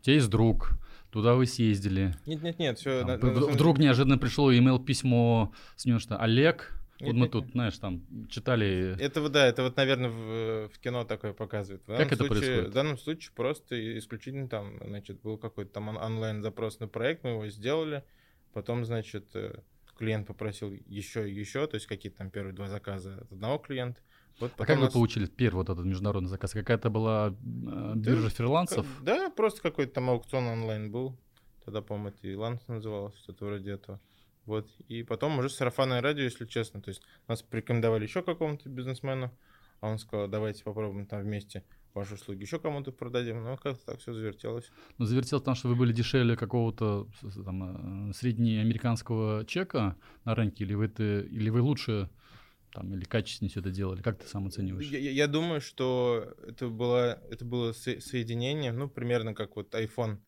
У 0.00 0.02
тебя 0.02 0.14
есть 0.14 0.30
друг, 0.30 0.72
туда 1.10 1.34
вы 1.34 1.46
съездили. 1.46 2.16
Нет, 2.26 2.42
нет, 2.42 2.58
нет, 2.58 2.78
все. 2.78 3.04
Там, 3.04 3.20
на, 3.20 3.40
вдруг 3.46 3.78
на... 3.78 3.82
неожиданно 3.82 4.18
пришло 4.18 4.52
имейл 4.52 4.78
письмо 4.78 5.52
с 5.76 5.84
ним, 5.84 5.98
что 5.98 6.16
Олег. 6.16 6.79
Вот 7.00 7.14
мы 7.14 7.28
тут, 7.28 7.50
знаешь, 7.52 7.78
там 7.78 8.02
читали. 8.28 8.96
Это 9.00 9.20
вот 9.20 9.32
да, 9.32 9.46
это 9.46 9.62
вот, 9.62 9.76
наверное, 9.76 10.10
в, 10.10 10.68
в 10.68 10.78
кино 10.78 11.04
такое 11.04 11.32
показывает. 11.32 11.82
В 11.86 11.96
как 11.96 12.12
это 12.12 12.24
случае, 12.24 12.28
происходит? 12.28 12.68
В 12.68 12.72
данном 12.72 12.98
случае 12.98 13.32
просто 13.34 13.98
исключительно 13.98 14.48
там, 14.48 14.78
значит, 14.84 15.20
был 15.20 15.38
какой-то 15.38 15.72
там 15.72 15.88
онлайн 15.88 16.42
запрос 16.42 16.80
на 16.80 16.88
проект, 16.88 17.24
мы 17.24 17.30
его 17.30 17.48
сделали, 17.48 18.04
потом, 18.52 18.84
значит, 18.84 19.28
э, 19.34 19.60
клиент 20.00 20.26
попросил 20.26 20.72
еще 20.86 21.30
и 21.30 21.34
еще, 21.34 21.66
то 21.66 21.76
есть 21.76 21.86
какие-то 21.86 22.18
там 22.18 22.30
первые 22.30 22.54
два 22.54 22.68
заказа 22.68 23.18
от 23.20 23.32
одного 23.32 23.58
клиента. 23.58 24.00
Вот 24.40 24.52
а 24.56 24.64
как 24.64 24.78
нас... 24.78 24.86
вы 24.86 24.92
получили 24.92 25.26
первый 25.26 25.58
вот 25.58 25.68
этот 25.68 25.84
международный 25.84 26.30
заказ? 26.30 26.52
Какая-то 26.52 26.88
была 26.88 27.28
э, 27.28 27.92
биржа 27.96 28.28
да, 28.28 28.30
фрилансов? 28.30 28.86
Да, 29.02 29.28
просто 29.30 29.60
какой-то 29.60 29.92
там 29.94 30.08
аукцион 30.08 30.46
онлайн 30.46 30.90
был. 30.90 31.18
Тогда, 31.64 31.82
по-моему, 31.82 32.08
это 32.08 32.32
Иланс 32.32 32.66
называлось, 32.66 33.14
что-то 33.18 33.44
вроде 33.44 33.72
этого. 33.72 34.00
Вот. 34.46 34.68
И 34.88 35.02
потом 35.02 35.38
уже 35.38 35.50
сарафанное 35.50 36.00
радио, 36.00 36.24
если 36.24 36.46
честно. 36.46 36.80
То 36.80 36.88
есть 36.88 37.02
нас 37.28 37.42
порекомендовали 37.42 38.04
еще 38.04 38.22
какому-то 38.22 38.68
бизнесмену, 38.68 39.30
а 39.80 39.88
он 39.88 39.98
сказал, 39.98 40.28
давайте 40.28 40.64
попробуем 40.64 41.06
там 41.06 41.22
вместе 41.22 41.64
ваши 41.94 42.14
услуги 42.14 42.42
еще 42.42 42.58
кому-то 42.58 42.92
продадим. 42.92 43.42
Ну, 43.42 43.56
как-то 43.56 43.84
так 43.84 44.00
все 44.00 44.12
завертелось. 44.12 44.70
Ну, 44.98 45.04
завертелось 45.04 45.44
там, 45.44 45.54
что 45.54 45.68
вы 45.68 45.76
были 45.76 45.92
дешевле 45.92 46.36
какого-то 46.36 47.08
там, 47.44 48.10
э, 48.10 48.12
среднеамериканского 48.12 49.44
чека 49.44 49.96
на 50.24 50.34
рынке, 50.34 50.64
или 50.64 50.74
вы, 50.74 50.86
это, 50.86 51.20
или 51.20 51.50
вы 51.50 51.60
лучше 51.60 52.08
там, 52.72 52.94
или 52.94 53.04
качественнее 53.04 53.50
все 53.50 53.60
это 53.60 53.70
делали? 53.70 54.02
Как 54.02 54.18
ты 54.18 54.28
сам 54.28 54.46
оцениваешь? 54.46 54.86
Я, 54.86 54.98
я 54.98 55.26
думаю, 55.26 55.60
что 55.60 56.34
это 56.46 56.68
было, 56.68 57.20
это 57.30 57.44
было 57.44 57.72
соединение, 57.72 58.72
ну, 58.72 58.88
примерно 58.88 59.34
как 59.34 59.56
вот 59.56 59.74
iPhone. 59.74 60.18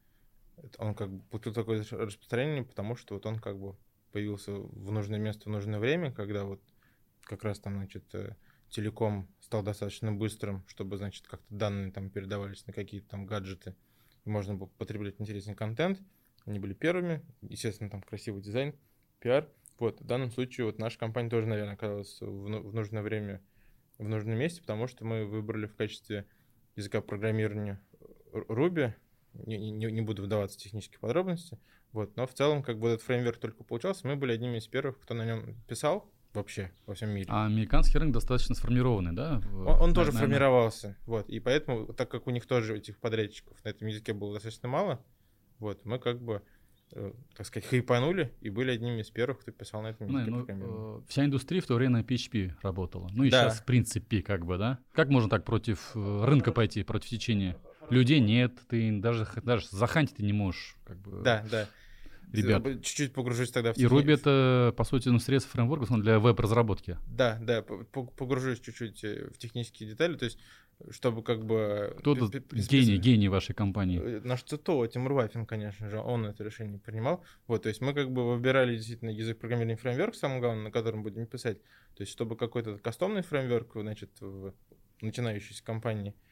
Он 0.78 0.95
как 0.95 1.11
бы 1.11 1.23
получил 1.31 1.52
такое 1.52 1.85
распространение, 1.90 2.64
потому 2.64 2.97
что 2.97 3.14
вот 3.14 3.26
он 3.26 3.38
как 3.38 3.59
бы 3.59 3.76
появился 4.12 4.52
в 4.52 4.92
нужное 4.92 5.19
место 5.19 5.49
в 5.49 5.52
нужное 5.52 5.81
время, 5.81 6.12
когда 6.12 6.45
вот 6.45 6.61
как 7.23 7.45
раз 7.45 7.59
там, 7.59 7.76
значит, 7.76 8.04
э, 8.14 8.37
телеком 8.69 9.28
стал 9.40 9.62
достаточно 9.62 10.12
быстрым, 10.12 10.64
чтобы, 10.66 10.97
значит, 10.97 11.26
как-то 11.26 11.54
данные 11.54 11.92
там 11.92 12.11
передавались 12.11 12.66
на 12.66 12.73
какие-то 12.73 13.09
там 13.09 13.26
гаджеты, 13.26 13.75
и 14.25 14.31
можно 14.31 14.54
было 14.54 14.69
потреблять 14.78 15.16
интересный 15.19 15.54
контент. 15.54 16.00
Они 16.45 16.59
были 16.59 16.75
первыми, 16.75 17.23
естественно, 17.40 17.90
там 17.90 18.02
красивый 18.02 18.42
дизайн, 18.42 18.75
пиар— 19.21 19.49
вот, 19.83 20.00
в 20.00 20.04
данном 20.04 20.31
случае 20.31 20.66
вот 20.66 20.78
наша 20.78 20.97
компания 20.97 21.28
тоже, 21.28 21.49
наверное, 21.49 21.75
оказалась 21.75 22.21
в, 22.21 22.45
в 22.45 22.73
нужное 22.73 23.02
время 23.02 23.42
в 23.99 24.09
нужном 24.09 24.38
месте, 24.38 24.61
потому 24.61 24.87
что 24.87 25.04
мы 25.04 25.25
выбрали 25.25 25.66
в 25.66 25.75
качестве 25.75 26.25
языка 26.76 27.00
программирования 27.00 27.81
Ruby, 28.33 28.95
не, 29.35 29.71
не, 29.71 29.87
не 29.91 30.01
буду 30.01 30.23
вдаваться 30.23 30.59
в 30.59 30.62
технические 30.62 30.99
подробности. 30.99 31.59
Вот, 31.93 32.17
но 32.17 32.27
в 32.27 32.35
целом, 32.35 32.62
как 32.62 32.79
бы 32.79 32.89
этот 32.89 33.03
фреймворк 33.03 33.39
только 33.39 33.65
получался, 33.65 34.07
мы 34.07 34.17
были 34.17 34.33
одними 34.33 34.59
из 34.59 34.67
первых, 34.67 34.99
кто 35.01 35.15
на 35.15 35.27
нем 35.27 35.57
писал 35.69 36.11
вообще 36.33 36.73
во 36.87 36.95
всем 36.95 37.11
мире. 37.11 37.27
А 37.29 37.45
американский 37.45 37.99
рынок 37.99 38.15
достаточно 38.15 38.55
сформированный, 38.55 39.12
да? 39.12 39.43
Он, 39.53 39.67
он 39.67 39.95
тоже 39.95 40.12
наверное... 40.12 40.21
формировался, 40.21 40.97
вот, 41.05 41.29
и 41.29 41.39
поэтому, 41.41 41.93
так 41.93 42.11
как 42.11 42.27
у 42.27 42.31
них 42.31 42.47
тоже 42.47 42.79
этих 42.79 42.99
подрядчиков 42.99 43.62
на 43.65 43.69
этом 43.69 43.89
языке 43.89 44.15
было 44.15 44.33
достаточно 44.33 44.69
мало, 44.69 45.05
вот, 45.59 45.85
мы 45.85 45.99
как 45.99 46.23
бы 46.23 46.43
Э, 46.95 47.12
так 47.35 47.47
сказать, 47.47 47.67
хайпанули 47.69 48.33
и 48.43 48.51
были 48.51 48.71
одними 48.71 49.01
из 49.01 49.09
первых, 49.09 49.41
кто 49.41 49.51
писал 49.51 49.81
на 49.81 49.89
этом 49.89 50.09
языке 50.09 50.55
ну, 50.55 50.67
ну, 50.67 51.05
Вся 51.09 51.25
индустрия 51.25 51.62
в 51.62 51.67
то 51.67 51.75
время 51.75 51.99
на 51.99 52.03
PHP 52.03 52.53
работала. 52.61 53.09
Ну 53.15 53.25
и 53.25 53.31
да. 53.31 53.45
сейчас, 53.45 53.61
в 53.61 53.65
принципе, 53.65 54.21
как 54.21 54.45
бы, 54.45 54.59
да? 54.59 54.79
Как 54.93 55.09
можно 55.09 55.31
так 55.31 55.45
против 55.45 55.93
э, 55.95 56.25
рынка 56.25 56.53
пойти, 56.53 56.83
против 56.83 57.09
течения? 57.09 57.57
Людей 57.91 58.21
нет, 58.21 58.53
ты 58.69 59.01
даже, 59.01 59.27
даже 59.43 59.67
захантить 59.71 60.17
ты 60.17 60.23
не 60.23 60.33
можешь. 60.33 60.77
Как 60.85 60.99
бы. 60.99 61.23
Да, 61.23 61.45
да. 61.51 61.69
Ребят. 62.33 62.83
Чуть-чуть 62.83 63.12
погружусь 63.12 63.51
тогда 63.51 63.75
в 63.75 63.77
И 63.77 63.85
Ruby 63.85 64.15
это, 64.15 64.73
по 64.75 64.85
сути, 64.85 65.09
ну, 65.09 65.19
средство 65.19 65.53
фреймворка 65.53 65.95
для 65.99 66.19
веб-разработки. 66.19 66.97
Да, 67.07 67.39
да, 67.43 67.62
погружусь 67.62 68.61
чуть-чуть 68.61 69.05
э, 69.05 69.29
в 69.35 69.37
технические 69.37 69.91
детали. 69.91 70.17
То 70.17 70.25
есть 70.25 70.39
чтобы 70.91 71.23
как 71.23 71.45
бы... 71.45 71.95
Кто 71.99 72.15
тут 72.15 72.35
гений, 72.35 72.97
гений 72.97 73.29
вашей 73.29 73.55
компании? 73.55 74.01
Э, 74.03 74.21
наш 74.25 74.43
ЦТО, 74.43 74.87
Тимур 74.87 75.12
Вафин, 75.12 75.47
конечно 75.47 75.89
же, 75.89 76.01
он 76.01 76.27
это 76.27 76.43
решение 76.43 76.79
принимал. 76.79 77.23
Вот, 77.47 77.62
то 77.62 77.69
есть 77.69 77.81
мы 77.81 77.95
как 77.95 78.11
бы 78.11 78.33
выбирали 78.33 78.77
действительно 78.77 79.11
язык 79.11 79.39
программирования 79.39 79.77
фреймворк, 79.77 80.15
самое 80.15 80.41
главное, 80.41 80.65
на 80.65 80.71
котором 80.71 81.03
будем 81.03 81.27
писать. 81.27 81.59
То 81.95 82.03
есть 82.03 82.12
чтобы 82.12 82.37
какой-то 82.37 82.79
кастомный 82.79 83.23
фреймворк, 83.23 83.73
значит, 83.75 84.11
в 84.21 84.55
начинающейся 85.01 85.62
компании 85.62 86.11
э, 86.11 86.32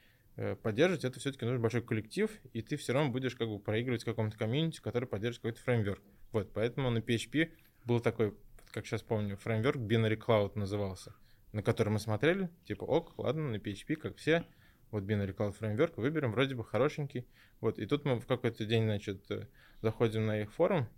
поддерживать, 0.62 1.04
это 1.04 1.20
все-таки 1.20 1.44
нужен 1.44 1.60
большой 1.60 1.82
коллектив, 1.82 2.30
и 2.52 2.62
ты 2.62 2.76
все 2.76 2.92
равно 2.92 3.10
будешь 3.10 3.34
как 3.34 3.48
бы 3.48 3.58
проигрывать 3.58 4.04
какому-то 4.04 4.36
комьюнити, 4.36 4.80
который 4.80 5.06
поддерживает 5.06 5.56
какой-то 5.56 5.60
фреймворк. 5.62 6.02
Вот, 6.32 6.52
поэтому 6.52 6.90
на 6.90 6.98
PHP 6.98 7.52
был 7.84 8.00
такой, 8.00 8.34
как 8.72 8.86
сейчас 8.86 9.02
помню, 9.02 9.36
фреймворк 9.36 9.76
Binary 9.76 10.16
Cloud 10.16 10.52
назывался 10.58 11.14
на 11.52 11.62
который 11.62 11.88
мы 11.88 11.98
смотрели, 11.98 12.48
типа, 12.64 12.84
ок, 12.84 13.18
ладно, 13.18 13.50
на 13.50 13.56
PHP, 13.56 13.96
как 13.96 14.16
все, 14.16 14.44
вот 14.90 15.04
Binary 15.04 15.34
Cloud 15.34 15.58
Framework, 15.58 15.94
выберем, 15.96 16.32
вроде 16.32 16.54
бы 16.54 16.64
хорошенький. 16.64 17.26
Вот, 17.60 17.78
и 17.78 17.86
тут 17.86 18.04
мы 18.04 18.18
в 18.18 18.26
какой-то 18.26 18.64
день, 18.64 18.84
значит, 18.84 19.30
э, 19.30 19.46
заходим 19.82 20.26
на 20.26 20.42
их 20.42 20.52
форум, 20.52 20.88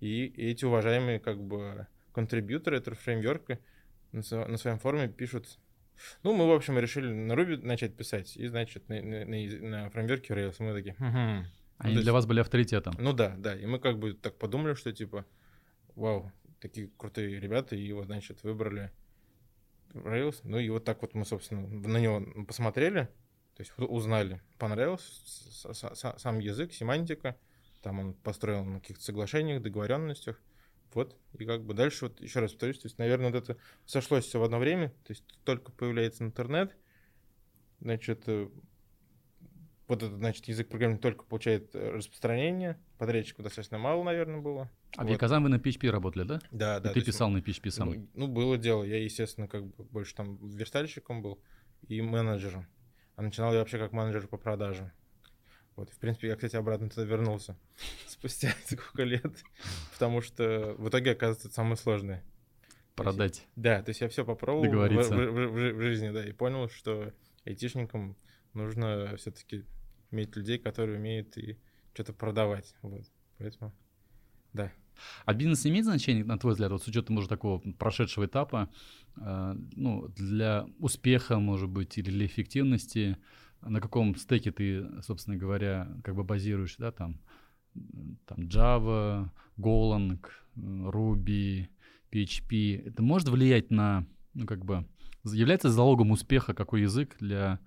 и, 0.00 0.26
и 0.26 0.50
эти 0.50 0.64
уважаемые, 0.64 1.20
как 1.20 1.42
бы, 1.42 1.86
контрибьюторы 2.12 2.78
этого 2.78 2.96
фреймворка 2.96 3.58
на, 4.12 4.22
на 4.46 4.56
своем 4.56 4.78
форуме 4.78 5.08
пишут, 5.08 5.58
ну, 6.22 6.34
мы, 6.34 6.46
в 6.46 6.52
общем, 6.52 6.78
решили 6.78 7.12
на 7.12 7.32
Ruby 7.32 7.64
начать 7.64 7.96
писать, 7.96 8.36
и, 8.36 8.46
значит, 8.46 8.88
на, 8.88 9.00
на, 9.02 9.24
на, 9.24 9.90
фреймворке 9.90 10.34
Rails 10.34 10.56
мы 10.58 10.72
такие, 10.72 10.94
хм, 10.98 11.46
Они 11.78 11.94
ну, 11.94 12.02
для 12.02 12.12
вас 12.12 12.26
были 12.26 12.40
авторитетом. 12.40 12.94
Ну 12.98 13.12
да, 13.12 13.34
да, 13.36 13.54
и 13.54 13.66
мы 13.66 13.78
как 13.78 13.98
бы 13.98 14.14
так 14.14 14.36
подумали, 14.38 14.74
что, 14.74 14.92
типа, 14.92 15.24
вау, 15.94 16.32
такие 16.60 16.90
крутые 16.96 17.40
ребята, 17.40 17.76
и 17.76 17.82
его, 17.82 18.04
значит, 18.04 18.42
выбрали 18.42 18.90
Rails. 19.92 20.40
Ну 20.42 20.58
и 20.58 20.68
вот 20.68 20.84
так 20.84 21.02
вот 21.02 21.14
мы, 21.14 21.24
собственно, 21.24 21.66
на 21.66 21.98
него 21.98 22.44
посмотрели, 22.44 23.08
то 23.56 23.60
есть 23.60 23.72
узнали, 23.76 24.40
понравился 24.58 25.12
сам 26.18 26.38
язык, 26.40 26.72
семантика, 26.72 27.36
там 27.82 28.00
он 28.00 28.14
построил 28.14 28.64
на 28.64 28.80
каких-то 28.80 29.04
соглашениях, 29.04 29.62
договоренностях, 29.62 30.40
вот, 30.94 31.16
и 31.38 31.44
как 31.44 31.64
бы 31.64 31.74
дальше, 31.74 32.06
вот 32.06 32.20
еще 32.20 32.40
раз 32.40 32.52
повторюсь, 32.52 32.78
то 32.78 32.86
есть, 32.86 32.98
наверное, 32.98 33.30
вот 33.30 33.36
это 33.36 33.56
сошлось 33.86 34.24
все 34.24 34.38
в 34.38 34.44
одно 34.44 34.58
время, 34.58 34.90
то 35.04 35.12
есть 35.12 35.24
только 35.44 35.72
появляется 35.72 36.24
интернет, 36.24 36.76
значит, 37.80 38.24
э, 38.26 38.48
вот 39.86 40.02
этот, 40.02 40.18
значит, 40.18 40.46
язык 40.46 40.68
программирования 40.68 41.02
только 41.02 41.24
получает 41.24 41.74
э, 41.74 41.90
распространение, 41.90 42.78
подрядчиков 42.98 43.44
достаточно 43.44 43.78
мало, 43.78 44.02
наверное, 44.02 44.40
было. 44.40 44.70
А 44.96 45.02
вот. 45.02 45.10
в 45.10 45.12
Яказан 45.12 45.42
вы 45.42 45.48
на 45.48 45.56
PHP 45.56 45.90
работали, 45.90 46.24
да? 46.24 46.40
Да, 46.50 46.80
да. 46.80 46.90
И 46.90 46.94
ты 46.94 47.02
писал 47.02 47.28
на 47.30 47.38
PHP 47.38 47.70
сам? 47.70 47.90
Ну, 47.90 48.08
ну, 48.14 48.28
было 48.28 48.56
дело. 48.56 48.84
Я, 48.84 49.02
естественно, 49.02 49.48
как 49.48 49.66
бы 49.66 49.84
больше 49.84 50.14
там 50.14 50.36
верстальщиком 50.36 51.20
был 51.20 51.40
и 51.88 52.00
менеджером. 52.00 52.66
А 53.16 53.22
начинал 53.22 53.52
я 53.52 53.58
вообще 53.58 53.78
как 53.78 53.92
менеджер 53.92 54.26
по 54.26 54.38
продажам. 54.38 54.90
Вот, 55.76 55.90
в 55.90 55.98
принципе, 55.98 56.28
я, 56.28 56.36
кстати, 56.36 56.56
обратно 56.56 56.88
туда 56.88 57.04
вернулся 57.04 57.56
спустя 58.06 58.54
сколько 58.64 59.02
лет, 59.02 59.44
потому 59.92 60.20
что 60.20 60.74
в 60.78 60.88
итоге, 60.88 61.12
оказывается, 61.12 61.48
это 61.48 61.54
самое 61.54 61.76
сложное. 61.76 62.22
Продать. 62.94 63.38
Есть, 63.38 63.48
да, 63.56 63.82
то 63.82 63.90
есть 63.90 64.00
я 64.00 64.08
все 64.08 64.24
попробовал 64.24 64.70
в, 64.70 64.88
в, 64.88 65.10
в, 65.10 65.72
в, 65.72 65.80
жизни, 65.80 66.10
да, 66.10 66.24
и 66.24 66.30
понял, 66.30 66.68
что 66.68 67.12
айтишникам 67.44 68.16
нужно 68.52 69.16
все-таки 69.16 69.64
иметь 70.12 70.36
людей, 70.36 70.58
которые 70.58 70.98
умеют 70.98 71.36
и 71.36 71.58
что-то 71.92 72.12
продавать. 72.12 72.74
Вот. 72.82 73.02
Поэтому, 73.38 73.74
да. 74.52 74.72
А 75.24 75.34
бизнес 75.34 75.66
имеет 75.66 75.84
значение, 75.84 76.24
на 76.24 76.38
твой 76.38 76.52
взгляд, 76.52 76.70
вот 76.70 76.82
с 76.84 76.86
учетом 76.86 77.16
уже 77.18 77.28
такого 77.28 77.58
прошедшего 77.58 78.26
этапа, 78.26 78.70
э, 79.16 79.54
ну, 79.74 80.06
для 80.08 80.68
успеха, 80.78 81.40
может 81.40 81.68
быть, 81.68 81.98
или 81.98 82.10
для 82.10 82.26
эффективности, 82.26 83.16
на 83.64 83.80
каком 83.80 84.14
стеке 84.16 84.52
ты, 84.52 85.02
собственно 85.02 85.36
говоря, 85.36 85.88
как 86.02 86.14
бы 86.14 86.24
базируешь, 86.24 86.76
да, 86.78 86.92
там, 86.92 87.18
там 88.26 88.38
Java, 88.40 89.28
Golang, 89.58 90.24
Ruby, 90.56 91.68
PHP, 92.12 92.88
это 92.88 93.02
может 93.02 93.28
влиять 93.28 93.70
на, 93.70 94.06
ну, 94.34 94.46
как 94.46 94.64
бы, 94.64 94.86
является 95.24 95.70
залогом 95.70 96.10
успеха 96.10 96.54
какой 96.54 96.82
язык 96.82 97.16
для 97.18 97.58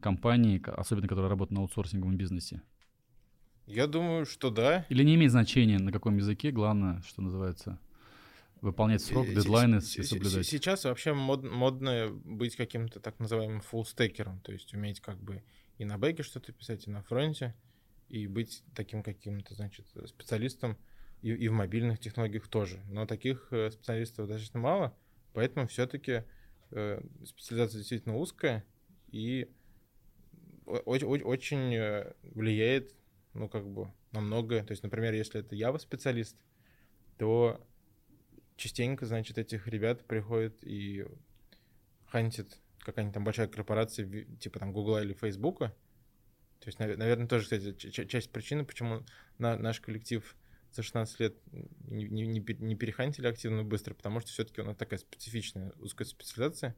компании, 0.00 0.62
особенно 0.66 1.08
которые 1.08 1.30
работают 1.30 1.56
на 1.56 1.60
аутсорсинговом 1.62 2.16
бизнесе? 2.16 2.62
Я 3.66 3.86
думаю, 3.86 4.26
что 4.26 4.50
да. 4.50 4.86
Или 4.88 5.04
не 5.04 5.14
имеет 5.14 5.30
значения, 5.30 5.78
на 5.78 5.92
каком 5.92 6.16
языке, 6.16 6.50
главное, 6.50 7.02
что 7.02 7.22
называется, 7.22 7.78
выполнять 8.60 9.02
срок, 9.02 9.26
дедлайны 9.26 9.80
соблюдать. 9.80 10.46
Сейчас 10.46 10.84
вообще 10.84 11.12
мод, 11.12 11.42
модно 11.42 12.10
быть 12.24 12.56
каким-то 12.56 13.00
так 13.00 13.18
называемым 13.18 13.60
фуллстекером, 13.60 14.40
то 14.40 14.52
есть 14.52 14.72
уметь 14.74 15.00
как 15.00 15.18
бы 15.22 15.42
и 15.78 15.84
на 15.84 15.98
бэке 15.98 16.22
что-то 16.22 16.52
писать, 16.52 16.86
и 16.86 16.90
на 16.90 17.02
фронте, 17.02 17.54
и 18.08 18.26
быть 18.26 18.62
таким 18.74 19.02
каким-то, 19.02 19.54
значит, 19.54 19.86
специалистом 20.06 20.76
и, 21.22 21.30
и 21.30 21.48
в 21.48 21.52
мобильных 21.52 22.00
технологиях 22.00 22.48
тоже. 22.48 22.80
Но 22.88 23.06
таких 23.06 23.48
э, 23.50 23.70
специалистов 23.70 24.28
достаточно 24.28 24.60
мало, 24.60 24.96
поэтому 25.32 25.66
все-таки 25.68 26.24
э, 26.70 27.02
специализация 27.24 27.78
действительно 27.78 28.16
узкая 28.16 28.64
и 29.10 29.50
очень, 30.66 31.06
очень 31.06 31.74
э, 31.74 32.12
влияет 32.22 32.94
ну, 33.34 33.48
как 33.48 33.68
бы, 33.68 33.92
на 34.12 34.20
многое. 34.20 34.64
То 34.64 34.72
есть, 34.72 34.82
например, 34.82 35.14
если 35.14 35.40
это 35.40 35.54
Java-специалист, 35.54 36.36
то 37.18 37.60
частенько, 38.60 39.06
значит, 39.06 39.38
этих 39.38 39.66
ребят 39.66 40.04
приходят 40.06 40.54
и 40.62 41.06
хантит 42.06 42.58
какая-нибудь 42.80 43.14
там 43.14 43.24
большая 43.24 43.48
корпорация, 43.48 44.26
типа 44.38 44.58
там 44.58 44.72
Google 44.72 44.98
или 44.98 45.14
Facebook. 45.14 45.58
То 45.58 46.66
есть, 46.66 46.78
наверное, 46.78 47.26
тоже, 47.26 47.44
кстати, 47.44 47.74
часть 47.74 48.30
причины, 48.30 48.64
почему 48.64 49.02
на, 49.38 49.56
наш 49.56 49.80
коллектив 49.80 50.36
за 50.72 50.82
16 50.82 51.20
лет 51.20 51.36
не, 51.88 52.04
не, 52.04 52.40
не 52.40 52.76
перехантили 52.76 53.26
активно 53.26 53.64
быстро, 53.64 53.94
потому 53.94 54.20
что 54.20 54.30
все-таки 54.30 54.60
у 54.60 54.64
нас 54.64 54.76
такая 54.76 54.98
специфичная 54.98 55.72
узкая 55.78 56.06
специализация. 56.06 56.76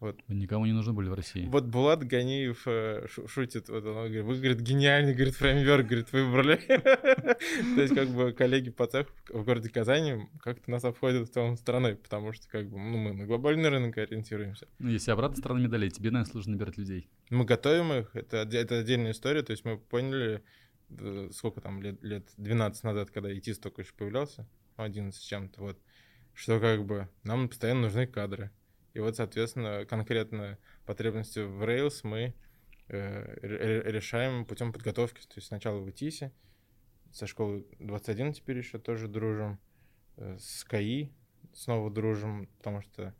Вот. 0.00 0.16
Никому 0.28 0.64
не 0.64 0.72
нужны 0.72 0.92
были 0.92 1.08
в 1.08 1.14
России. 1.14 1.46
Вот 1.46 1.64
Булат 1.64 2.06
Ганиев 2.06 2.62
э, 2.66 3.06
шутит, 3.26 3.68
вот 3.68 3.84
он 3.84 3.94
говорит, 3.94 4.22
вы, 4.22 4.36
говорит, 4.36 4.60
гениальный, 4.60 5.12
говорит, 5.12 5.34
фреймворк, 5.34 5.86
говорит, 5.86 6.12
выбрали. 6.12 6.56
То 7.74 7.82
есть, 7.82 7.94
как 7.94 8.08
бы, 8.10 8.32
коллеги 8.32 8.70
по 8.70 8.86
цеху 8.86 9.10
в 9.28 9.44
городе 9.44 9.70
Казани 9.70 10.28
как-то 10.40 10.70
нас 10.70 10.84
обходят 10.84 11.28
в 11.28 11.32
том 11.32 11.56
стороной, 11.56 11.96
потому 11.96 12.32
что, 12.32 12.48
как 12.48 12.68
бы, 12.68 12.78
ну, 12.78 12.96
мы 12.96 13.12
на 13.12 13.26
глобальный 13.26 13.68
рынок 13.68 13.98
ориентируемся. 13.98 14.68
Ну, 14.78 14.88
если 14.88 15.10
обратная 15.10 15.38
сторона 15.38 15.60
медали, 15.60 15.88
тебе, 15.88 16.12
наверное, 16.12 16.30
сложно 16.30 16.52
набирать 16.52 16.78
людей. 16.78 17.08
Мы 17.30 17.44
готовим 17.44 17.92
их, 17.92 18.14
это, 18.14 18.48
это 18.52 18.78
отдельная 18.78 19.10
история, 19.10 19.42
то 19.42 19.50
есть 19.50 19.64
мы 19.64 19.78
поняли, 19.78 20.44
э, 20.90 21.30
сколько 21.32 21.60
там, 21.60 21.82
лет, 21.82 22.00
лет 22.04 22.28
12 22.36 22.84
назад, 22.84 23.10
когда 23.10 23.36
ИТИС 23.36 23.58
только 23.58 23.82
еще 23.82 23.92
появлялся, 23.94 24.46
11 24.76 25.20
с 25.20 25.24
чем-то, 25.24 25.60
вот, 25.60 25.78
что, 26.34 26.60
как 26.60 26.86
бы, 26.86 27.08
нам 27.24 27.48
постоянно 27.48 27.82
нужны 27.82 28.06
кадры 28.06 28.52
и 28.94 29.00
вот, 29.00 29.16
соответственно, 29.16 29.84
конкретно 29.86 30.58
потребности 30.86 31.40
в 31.40 31.62
Rails 31.62 32.00
мы 32.02 32.34
э, 32.88 33.38
решаем 33.42 34.44
путем 34.44 34.72
подготовки. 34.72 35.20
То 35.20 35.34
есть 35.36 35.48
сначала 35.48 35.78
в 35.78 35.90
ИТИСе, 35.90 36.32
со 37.12 37.26
школы 37.26 37.66
21 37.78 38.32
теперь 38.32 38.58
еще 38.58 38.78
тоже 38.78 39.08
дружим, 39.08 39.60
э, 40.16 40.36
с 40.38 40.64
КАИ 40.64 41.10
снова 41.52 41.90
дружим, 41.90 42.48
потому 42.58 42.82
что 42.82 43.14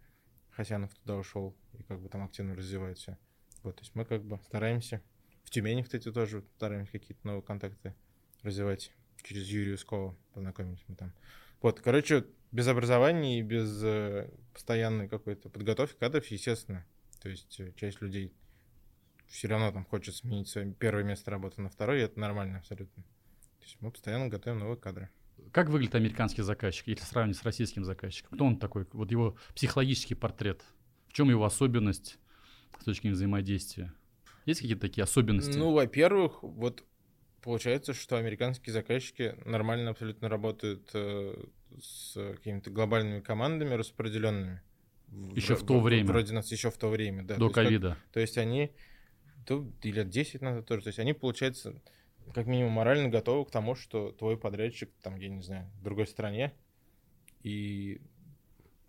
Хасянов 0.50 0.94
туда 0.94 1.16
ушел 1.16 1.56
и 1.74 1.82
как 1.82 2.00
бы 2.00 2.08
там 2.08 2.24
активно 2.24 2.54
развивает 2.54 2.98
все. 2.98 3.16
Вот, 3.62 3.76
то 3.76 3.82
есть 3.82 3.94
мы 3.94 4.04
как 4.04 4.24
бы 4.24 4.38
стараемся. 4.44 5.02
В 5.44 5.50
Тюмени, 5.50 5.82
кстати, 5.82 6.10
тоже 6.12 6.44
стараемся 6.56 6.92
какие-то 6.92 7.26
новые 7.26 7.42
контакты 7.42 7.94
развивать. 8.42 8.92
Через 9.22 9.48
Юрию 9.48 9.78
Скова 9.78 10.16
познакомились 10.32 10.84
мы 10.88 10.96
там. 10.96 11.12
Вот, 11.60 11.80
короче, 11.80 12.26
без 12.52 12.66
образования 12.68 13.38
и 13.38 13.42
без 13.42 13.82
э, 13.82 14.30
постоянной 14.52 15.08
какой-то 15.08 15.48
подготовки 15.48 15.98
кадров, 15.98 16.26
естественно. 16.26 16.86
То 17.20 17.28
есть 17.28 17.58
э, 17.60 17.72
часть 17.76 18.00
людей 18.00 18.32
все 19.26 19.48
равно 19.48 19.70
там 19.72 19.84
хочет 19.84 20.14
сменить 20.14 20.48
свое 20.48 20.72
первое 20.72 21.04
место 21.04 21.30
работы 21.30 21.60
на 21.60 21.68
второе, 21.68 22.00
и 22.00 22.02
это 22.02 22.18
нормально 22.18 22.58
абсолютно. 22.58 23.02
То 23.02 23.64
есть 23.64 23.76
мы 23.80 23.90
постоянно 23.90 24.28
готовим 24.28 24.60
новые 24.60 24.78
кадры. 24.78 25.10
Как 25.52 25.68
выглядит 25.68 25.94
американский 25.94 26.42
заказчик, 26.42 26.88
если 26.88 27.04
сравнить 27.04 27.36
с 27.36 27.42
российским 27.42 27.84
заказчиком? 27.84 28.30
Кто 28.34 28.44
он 28.44 28.58
такой? 28.58 28.86
Вот 28.92 29.10
его 29.10 29.36
психологический 29.54 30.14
портрет. 30.14 30.62
В 31.08 31.12
чем 31.12 31.30
его 31.30 31.44
особенность 31.44 32.18
с 32.80 32.84
точки 32.84 33.02
зрения 33.02 33.14
взаимодействия? 33.14 33.92
Есть 34.46 34.60
какие-то 34.60 34.80
такие 34.82 35.04
особенности? 35.04 35.56
Ну, 35.56 35.72
во-первых, 35.72 36.42
вот 36.42 36.84
получается, 37.42 37.94
что 37.94 38.16
американские 38.16 38.72
заказчики 38.72 39.36
нормально 39.44 39.90
абсолютно 39.90 40.28
работают 40.28 40.90
э, 40.94 41.44
с 41.80 42.14
какими-то 42.36 42.70
глобальными 42.70 43.20
командами 43.20 43.74
распределенными. 43.74 44.62
Еще 45.34 45.56
в, 45.56 45.62
в 45.62 45.66
то 45.66 45.80
время. 45.80 46.08
Вроде 46.08 46.34
нас 46.34 46.50
еще 46.52 46.70
в 46.70 46.76
то 46.76 46.88
время, 46.88 47.22
да. 47.22 47.36
До 47.36 47.50
ковида. 47.50 47.90
То, 47.90 48.14
то 48.14 48.20
есть 48.20 48.36
они, 48.38 48.72
то, 49.46 49.66
и 49.82 49.92
лет 49.92 50.10
10 50.10 50.42
назад 50.42 50.66
тоже, 50.66 50.82
то 50.82 50.88
есть 50.88 50.98
они, 50.98 51.14
получается, 51.14 51.80
как 52.34 52.46
минимум 52.46 52.72
морально 52.72 53.08
готовы 53.08 53.44
к 53.46 53.50
тому, 53.50 53.74
что 53.74 54.12
твой 54.12 54.36
подрядчик, 54.36 54.90
там, 55.02 55.16
я 55.16 55.28
не 55.28 55.42
знаю, 55.42 55.70
в 55.80 55.82
другой 55.82 56.06
стране, 56.06 56.52
и 57.42 58.00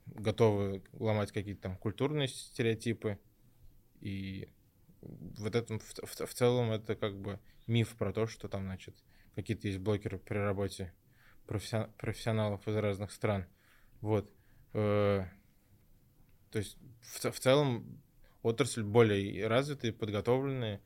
готовы 0.05 0.83
ломать 0.93 1.31
какие-то 1.31 1.61
там 1.61 1.77
культурные 1.77 2.27
стереотипы, 2.27 3.17
и 4.01 4.49
вот 5.01 5.55
этом 5.55 5.79
в, 5.79 5.93
в, 6.03 6.25
в 6.25 6.33
целом 6.33 6.71
это 6.71 6.95
как 6.95 7.17
бы 7.19 7.39
миф 7.67 7.95
про 7.95 8.11
то, 8.11 8.27
что 8.27 8.47
там, 8.47 8.63
значит, 8.63 8.95
какие-то 9.35 9.67
есть 9.67 9.79
блокеры 9.79 10.17
при 10.17 10.37
работе 10.37 10.93
профессионалов 11.49 12.67
из 12.67 12.75
разных 12.75 13.11
стран. 13.11 13.45
Вот. 14.01 14.31
Э, 14.73 15.25
то 16.51 16.59
есть 16.59 16.77
в, 17.01 17.31
в 17.31 17.39
целом 17.39 18.01
отрасль 18.43 18.83
более 18.83 19.47
развитая, 19.47 19.91
подготовленная, 19.91 20.81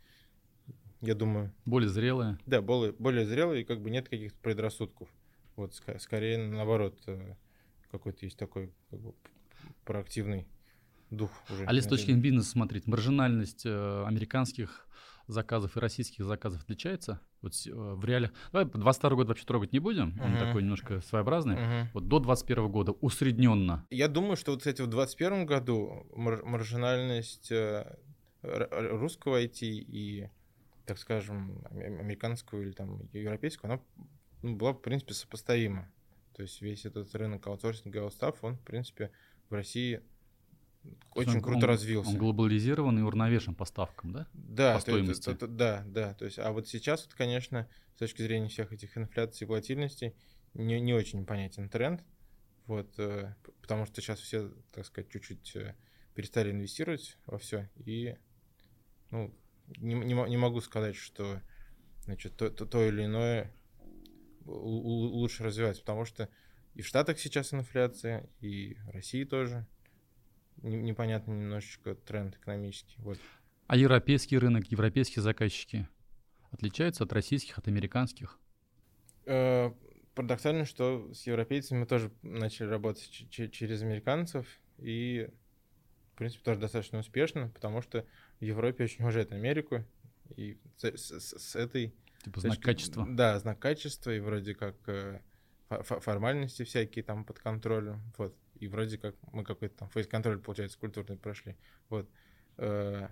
я 1.02 1.16
думаю. 1.16 1.54
Более 1.66 1.90
зрелая. 1.90 2.40
Да, 2.46 2.62
более, 2.62 2.94
более 2.94 3.26
зрелая, 3.26 3.60
и 3.60 3.64
как 3.64 3.82
бы 3.82 3.90
нет 3.90 4.08
каких-то 4.08 4.40
предрассудков. 4.40 5.10
Вот, 5.56 5.74
ск- 5.74 6.00
скорее 6.00 6.38
наоборот, 6.38 7.00
э, 7.08 7.36
какой-то 7.92 8.26
есть 8.26 8.38
такой 8.38 8.74
как 8.90 9.00
бы, 9.00 9.14
проактивный 9.84 10.48
дух 11.10 11.32
уже. 11.50 11.66
А 11.66 11.74
с 11.74 11.88
точки 11.88 12.12
бизнеса 12.12 12.52
смотреть, 12.52 12.88
маржинальность 12.88 13.66
э, 13.66 14.06
американских 14.06 14.88
заказов 15.28 15.78
и 15.78 15.80
российских 15.80 16.26
заказов 16.26 16.64
отличается? 16.64 17.20
Вот 17.42 17.54
э, 17.66 17.72
в 17.72 18.04
реале... 18.06 18.32
Давай 18.52 18.66
22 18.66 19.16
год 19.16 19.28
вообще 19.28 19.46
трогать 19.46 19.74
не 19.74 19.80
будем, 19.80 20.18
uh-huh. 20.18 20.26
он 20.26 20.38
такой 20.38 20.64
немножко 20.64 21.02
своеобразный. 21.02 21.56
Uh-huh. 21.56 21.86
Вот 21.94 22.08
до 22.08 22.20
21 22.20 22.70
года 22.70 22.92
усредненно. 22.94 23.86
Я 23.90 24.08
думаю, 24.08 24.36
что 24.36 24.52
вот, 24.52 24.60
кстати, 24.60 24.82
в 24.82 24.88
21 24.88 25.46
году 25.46 26.08
мар- 26.16 26.44
маржинальность 26.44 27.52
э, 27.52 27.98
русского 28.42 29.42
IT 29.42 29.60
и, 29.62 30.30
так 30.86 30.98
скажем, 30.98 31.64
американского 31.72 32.62
или 32.62 32.72
там 32.72 33.10
европейского, 33.14 33.74
она 33.74 33.82
ну, 34.42 34.56
была, 34.56 34.74
в 34.74 34.82
принципе, 34.82 35.14
сопоставима. 35.14 35.90
То 36.36 36.42
есть 36.42 36.62
весь 36.62 36.86
этот 36.86 37.14
рынок 37.16 37.46
аутсорсинга 37.48 38.00
и 38.00 38.02
аутстаф, 38.02 38.44
он, 38.44 38.58
в 38.58 38.62
принципе, 38.62 39.12
в 39.50 39.54
России 39.54 40.02
очень 41.16 41.36
он, 41.36 41.42
круто 41.42 41.60
он, 41.60 41.64
развился. 41.66 42.10
Он 42.10 42.18
глобализирован 42.18 43.00
и 43.00 43.02
уравновешен 43.02 43.56
по 43.56 43.66
ставкам, 43.66 44.12
да? 44.14 44.28
Да, 44.34 44.76
по 44.76 44.82
стоимости. 44.82 45.30
Это, 45.30 45.46
это, 45.46 45.48
да, 45.48 45.84
да. 45.86 46.14
То 46.14 46.26
есть, 46.26 46.40
а 46.40 46.52
вот 46.52 46.68
сейчас, 46.68 47.06
вот, 47.06 47.14
конечно, 47.14 47.68
с 47.96 48.00
точки 48.00 48.22
зрения 48.22 48.50
всех 48.50 48.72
этих 48.74 48.98
инфляций 48.98 49.46
и 49.46 49.48
волатильностей, 49.48 50.16
не, 50.54 50.80
не 50.80 50.94
очень 50.94 51.26
понятен 51.26 51.70
тренд. 51.70 52.04
Вот, 52.66 52.94
э, 52.98 53.36
потому 53.62 53.86
что 53.86 54.02
сейчас 54.02 54.20
все, 54.20 54.52
так 54.72 54.86
сказать, 54.86 55.12
чуть-чуть 55.12 55.56
э, 55.56 55.76
перестали 56.16 56.52
инвестировать 56.52 57.18
во 57.26 57.38
все. 57.38 57.70
И, 57.78 58.16
ну, 59.12 59.34
не, 59.78 59.96
не, 59.96 60.14
не 60.14 60.38
могу 60.38 60.62
сказать, 60.62 60.96
что 60.96 61.42
значит, 62.04 62.36
то, 62.38 62.50
то, 62.50 62.66
то 62.66 62.84
или 62.86 63.06
иное 63.06 63.52
лучше 64.46 65.44
развивается, 65.44 65.82
потому 65.82 66.06
что 66.06 66.30
и 66.74 66.82
в 66.82 66.88
Штатах 66.88 67.20
сейчас 67.20 67.54
инфляция, 67.54 68.30
и 68.40 68.76
в 68.86 68.90
России 68.90 69.24
тоже 69.24 69.68
непонятный 70.64 71.36
немножечко 71.36 71.96
тренд 71.96 72.36
экономический. 72.36 72.96
Вот. 73.00 73.20
А 73.68 73.76
европейский 73.76 74.38
рынок, 74.38 74.68
европейские 74.68 75.22
заказчики 75.22 75.88
отличаются 76.52 77.04
от 77.04 77.14
российских, 77.14 77.58
от 77.58 77.68
американских? 77.68 78.40
Э, 79.26 79.72
парадоксально, 80.16 80.66
что 80.66 81.14
с 81.14 81.26
европейцами 81.28 81.80
мы 81.80 81.86
тоже 81.86 82.12
начали 82.22 82.68
работать 82.68 83.28
через 83.30 83.82
американцев, 83.82 84.48
и, 84.78 85.30
в 86.14 86.18
принципе, 86.18 86.44
тоже 86.44 86.60
достаточно 86.60 87.00
успешно, 87.00 87.50
потому 87.50 87.82
что 87.82 88.06
в 88.40 88.44
Европе 88.44 88.84
очень 88.84 89.04
уважают 89.04 89.32
Америку, 89.32 89.84
и 90.36 90.58
с, 90.78 90.84
с, 90.86 91.38
с 91.38 91.56
этой... 91.56 91.94
Типа 92.24 92.40
знак 92.40 92.56
точки, 92.56 92.66
качества? 92.66 93.08
Да, 93.10 93.40
знак 93.40 93.60
качества, 93.60 94.16
и 94.16 94.20
вроде 94.20 94.56
как 94.56 94.76
э, 94.88 95.20
формальности 95.82 96.64
всякие 96.64 97.04
там 97.04 97.26
под 97.26 97.40
контролем, 97.40 98.02
вот 98.18 98.36
и 98.64 98.68
вроде 98.68 98.98
как 98.98 99.16
мы 99.32 99.44
какой-то 99.44 99.76
там 99.78 99.90
фейс-контроль, 99.90 100.40
получается, 100.40 100.78
культурный 100.78 101.18
прошли. 101.18 101.56
Вот. 101.90 102.10
Э, 102.58 103.10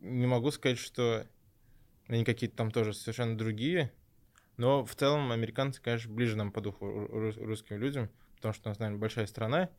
не 0.00 0.26
могу 0.26 0.50
сказать, 0.50 0.78
что 0.78 1.26
они 2.08 2.24
какие-то 2.24 2.56
там 2.56 2.70
тоже 2.70 2.94
совершенно 2.94 3.36
другие, 3.36 3.92
но 4.56 4.84
в 4.84 4.94
целом 4.94 5.30
американцы, 5.30 5.80
конечно, 5.80 6.12
ближе 6.12 6.36
нам 6.36 6.50
по 6.50 6.60
духу 6.60 6.86
русским 6.86 7.78
людям, 7.78 8.10
потому 8.36 8.54
что 8.54 8.68
у 8.68 8.70
нас, 8.70 8.78
наверное, 8.78 9.00
большая 9.00 9.26
страна, 9.26 9.70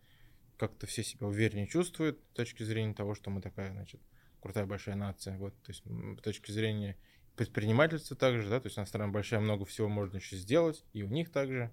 как-то 0.58 0.88
все 0.88 1.04
себя 1.04 1.28
увереннее 1.28 1.68
чувствуют 1.68 2.20
с 2.32 2.36
точки 2.36 2.64
зрения 2.64 2.94
того, 2.94 3.16
что 3.16 3.30
мы 3.30 3.42
такая, 3.42 3.72
значит, 3.72 4.02
крутая 4.42 4.66
большая 4.66 4.96
нация. 4.96 5.38
Вот, 5.38 5.54
то 5.64 5.72
есть 5.72 5.84
с 5.86 6.22
точки 6.22 6.52
зрения 6.52 6.98
предпринимательства 7.36 8.16
также, 8.16 8.50
да, 8.50 8.60
то 8.60 8.68
есть 8.68 8.78
у 8.78 8.82
нас 8.82 8.90
страна 8.90 9.12
большая, 9.12 9.40
много 9.40 9.66
всего 9.66 9.88
можно 9.88 10.18
еще 10.18 10.36
сделать, 10.36 10.86
и 10.94 11.04
у 11.04 11.08
них 11.08 11.32
также. 11.32 11.72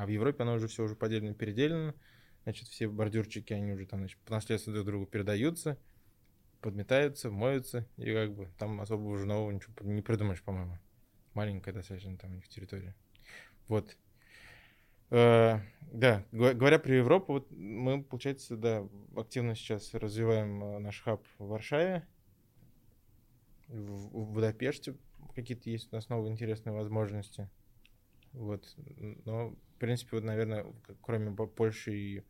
А 0.00 0.06
в 0.06 0.08
Европе 0.08 0.44
оно 0.44 0.54
уже 0.54 0.66
все 0.66 0.84
уже 0.84 0.96
поделено, 0.96 1.34
переделено. 1.34 1.92
Значит, 2.44 2.68
все 2.68 2.88
бордюрчики, 2.88 3.52
они 3.52 3.72
уже 3.72 3.84
там, 3.84 3.98
значит, 4.00 4.18
по 4.20 4.32
наследству 4.32 4.72
друг 4.72 4.86
другу 4.86 5.04
передаются, 5.04 5.76
подметаются, 6.62 7.30
моются, 7.30 7.86
и 7.98 8.10
как 8.10 8.34
бы 8.34 8.48
там 8.56 8.80
особо 8.80 9.02
уже 9.08 9.26
нового 9.26 9.50
ничего 9.50 9.74
не 9.82 10.00
придумаешь, 10.00 10.42
по-моему. 10.42 10.78
Маленькая 11.34 11.74
достаточно 11.74 12.16
там 12.16 12.30
у 12.30 12.34
них 12.36 12.48
территория. 12.48 12.94
Вот. 13.68 13.94
Э, 15.10 15.58
да, 15.82 16.24
говоря 16.32 16.78
про 16.78 16.94
Европу, 16.94 17.34
вот 17.34 17.50
мы, 17.50 18.02
получается, 18.02 18.56
да, 18.56 18.88
активно 19.14 19.54
сейчас 19.54 19.92
развиваем 19.92 20.64
э, 20.64 20.78
наш 20.78 21.02
хаб 21.02 21.22
в 21.38 21.46
Варшаве, 21.46 22.06
в 23.68 24.32
Будапеште 24.32 24.96
какие-то 25.34 25.70
есть 25.70 25.92
у 25.92 25.96
нас 25.96 26.08
новые 26.08 26.32
интересные 26.32 26.72
возможности. 26.72 27.48
Вот. 28.32 28.76
Но 29.24 29.50
в 29.50 29.78
принципе, 29.78 30.16
вот, 30.16 30.24
наверное, 30.24 30.66
кроме 31.00 31.30
Польши 31.30 31.92
и, 31.96 32.22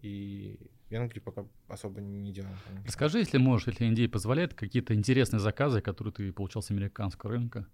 и 0.00 0.58
Венгрии 0.90 1.20
пока 1.20 1.46
особо 1.68 2.00
не 2.00 2.32
делаем. 2.32 2.56
Расскажи, 2.84 3.18
если 3.18 3.38
можешь, 3.38 3.66
если 3.66 3.84
Индия 3.84 4.08
позволяет, 4.08 4.54
какие-то 4.54 4.94
интересные 4.94 5.40
заказы, 5.40 5.80
которые 5.80 6.12
ты 6.12 6.32
получал 6.32 6.62
с 6.62 6.70
американского 6.70 7.32
рынка. 7.32 7.66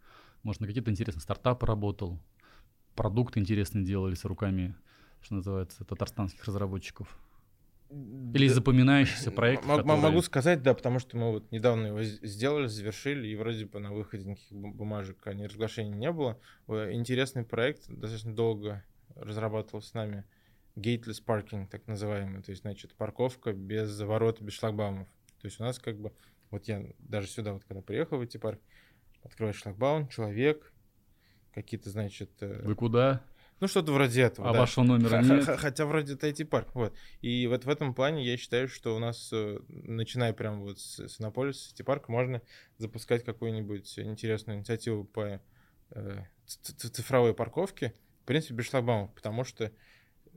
Может, 0.42 0.60
на 0.62 0.66
какие-то 0.66 0.90
интересные 0.90 1.22
стартапы 1.22 1.66
работал, 1.66 2.18
продукты 2.94 3.40
интересные 3.40 3.84
делали 3.84 4.14
с 4.14 4.24
руками, 4.24 4.74
что 5.20 5.34
называется, 5.34 5.84
татарстанских 5.84 6.44
разработчиков. 6.44 7.18
Или 7.90 8.48
да, 8.48 8.54
запоминающийся 8.54 9.32
проект. 9.32 9.64
М- 9.64 9.78
который... 9.78 10.00
Могу 10.00 10.22
сказать, 10.22 10.62
да, 10.62 10.74
потому 10.74 11.00
что 11.00 11.16
мы 11.16 11.32
вот 11.32 11.50
недавно 11.50 11.86
его 11.86 12.02
сделали, 12.02 12.66
завершили, 12.66 13.26
и 13.26 13.34
вроде 13.34 13.66
бы 13.66 13.80
на 13.80 13.92
выходе 13.92 14.24
никаких 14.24 14.52
бумажек 14.52 15.26
о 15.26 15.34
неразглашении 15.34 15.92
не 15.92 16.12
было. 16.12 16.38
Интересный 16.68 17.44
проект, 17.44 17.88
достаточно 17.88 18.34
долго 18.34 18.84
разрабатывал 19.16 19.82
с 19.82 19.92
нами 19.94 20.24
gateless 20.76 21.22
parking, 21.24 21.68
так 21.68 21.86
называемый, 21.86 22.42
то 22.42 22.50
есть, 22.50 22.62
значит, 22.62 22.94
парковка 22.94 23.52
без 23.52 23.98
ворот, 24.00 24.40
без 24.40 24.54
шлагбаумов. 24.54 25.08
То 25.40 25.46
есть 25.46 25.60
у 25.60 25.64
нас 25.64 25.78
как 25.78 25.98
бы, 25.98 26.12
вот 26.50 26.68
я 26.68 26.84
даже 26.98 27.26
сюда 27.26 27.52
вот 27.52 27.64
когда 27.64 27.82
приехал 27.82 28.18
в 28.18 28.22
эти 28.22 28.36
парк, 28.36 28.60
открываешь 29.22 29.56
шлагбаум, 29.56 30.08
человек, 30.08 30.72
какие-то, 31.52 31.90
значит... 31.90 32.30
Э, 32.40 32.62
Вы 32.64 32.74
куда? 32.74 33.22
Ну, 33.60 33.68
что-то 33.68 33.92
вроде 33.92 34.22
этого. 34.22 34.48
А 34.48 34.52
да. 34.52 34.60
вашего 34.60 34.84
номера 34.84 35.22
нет? 35.22 35.44
Хотя 35.58 35.84
вроде 35.84 36.14
это 36.14 36.28
IT-парк, 36.28 36.74
вот. 36.74 36.94
И 37.20 37.46
вот 37.46 37.64
в 37.64 37.68
этом 37.68 37.94
плане 37.94 38.24
я 38.24 38.36
считаю, 38.36 38.68
что 38.68 38.96
у 38.96 38.98
нас, 38.98 39.30
э, 39.32 39.60
начиная 39.68 40.32
прямо 40.32 40.60
вот 40.60 40.80
с, 40.80 40.98
с 40.98 41.20
Иннополиса, 41.20 41.74
IT-парка, 41.74 42.10
можно 42.10 42.40
запускать 42.78 43.22
какую-нибудь 43.22 43.98
интересную 43.98 44.58
инициативу 44.58 45.04
по 45.04 45.40
э, 45.90 46.24
цифровой 46.46 47.34
парковке, 47.34 47.94
в 48.22 48.26
принципе, 48.26 48.54
без 48.54 48.66
шлагбаумов, 48.66 49.14
потому 49.14 49.44
что 49.44 49.70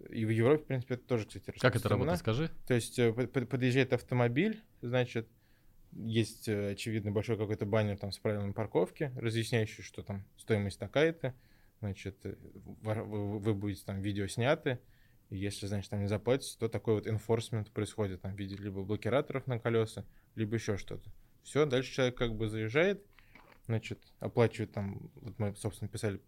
и 0.10 0.26
в 0.26 0.30
Европе, 0.30 0.64
в 0.64 0.68
принципе, 0.68 0.96
это 0.96 1.04
тоже, 1.04 1.26
кстати, 1.26 1.58
Как 1.60 1.76
это 1.76 1.90
работает, 1.90 2.20
скажи? 2.20 2.50
То 2.68 2.74
есть 2.74 2.98
э, 3.00 3.14
подъезжает 3.14 3.94
автомобиль, 3.94 4.62
значит, 4.82 5.28
есть, 5.92 6.48
э, 6.50 6.72
очевидно, 6.72 7.12
большой 7.12 7.38
какой-то 7.38 7.66
баннер 7.66 7.98
там 7.98 8.12
с 8.12 8.18
правилами 8.18 8.52
парковки, 8.52 9.12
разъясняющий, 9.16 9.84
что 9.84 10.02
там 10.02 10.26
стоимость 10.38 10.80
такая-то, 10.80 11.34
значит, 11.84 12.26
э, 12.26 12.36
вы, 12.82 13.54
будете 13.54 13.84
там 13.86 14.02
видео 14.02 14.28
сняты, 14.28 14.80
и 15.30 15.38
если, 15.38 15.68
значит, 15.68 15.90
там 15.90 16.00
не 16.00 16.08
заплатите, 16.08 16.58
то 16.58 16.70
такой 16.70 16.96
вот 16.96 17.08
enforcement 17.08 17.70
происходит 17.72 18.22
там 18.22 18.36
в 18.36 18.40
виде 18.40 18.56
либо 18.56 18.84
блокираторов 18.84 19.48
на 19.48 19.60
колеса, 19.60 20.06
либо 20.36 20.56
еще 20.56 20.78
что-то. 20.78 21.12
Все, 21.44 21.66
дальше 21.66 21.92
человек 21.92 22.16
как 22.16 22.36
бы 22.36 22.48
заезжает, 22.48 23.06
значит, 23.66 24.00
оплачивает 24.20 24.72
там, 24.72 25.12
вот 25.16 25.38
мы, 25.40 25.56
собственно, 25.56 25.90
писали 25.90 26.22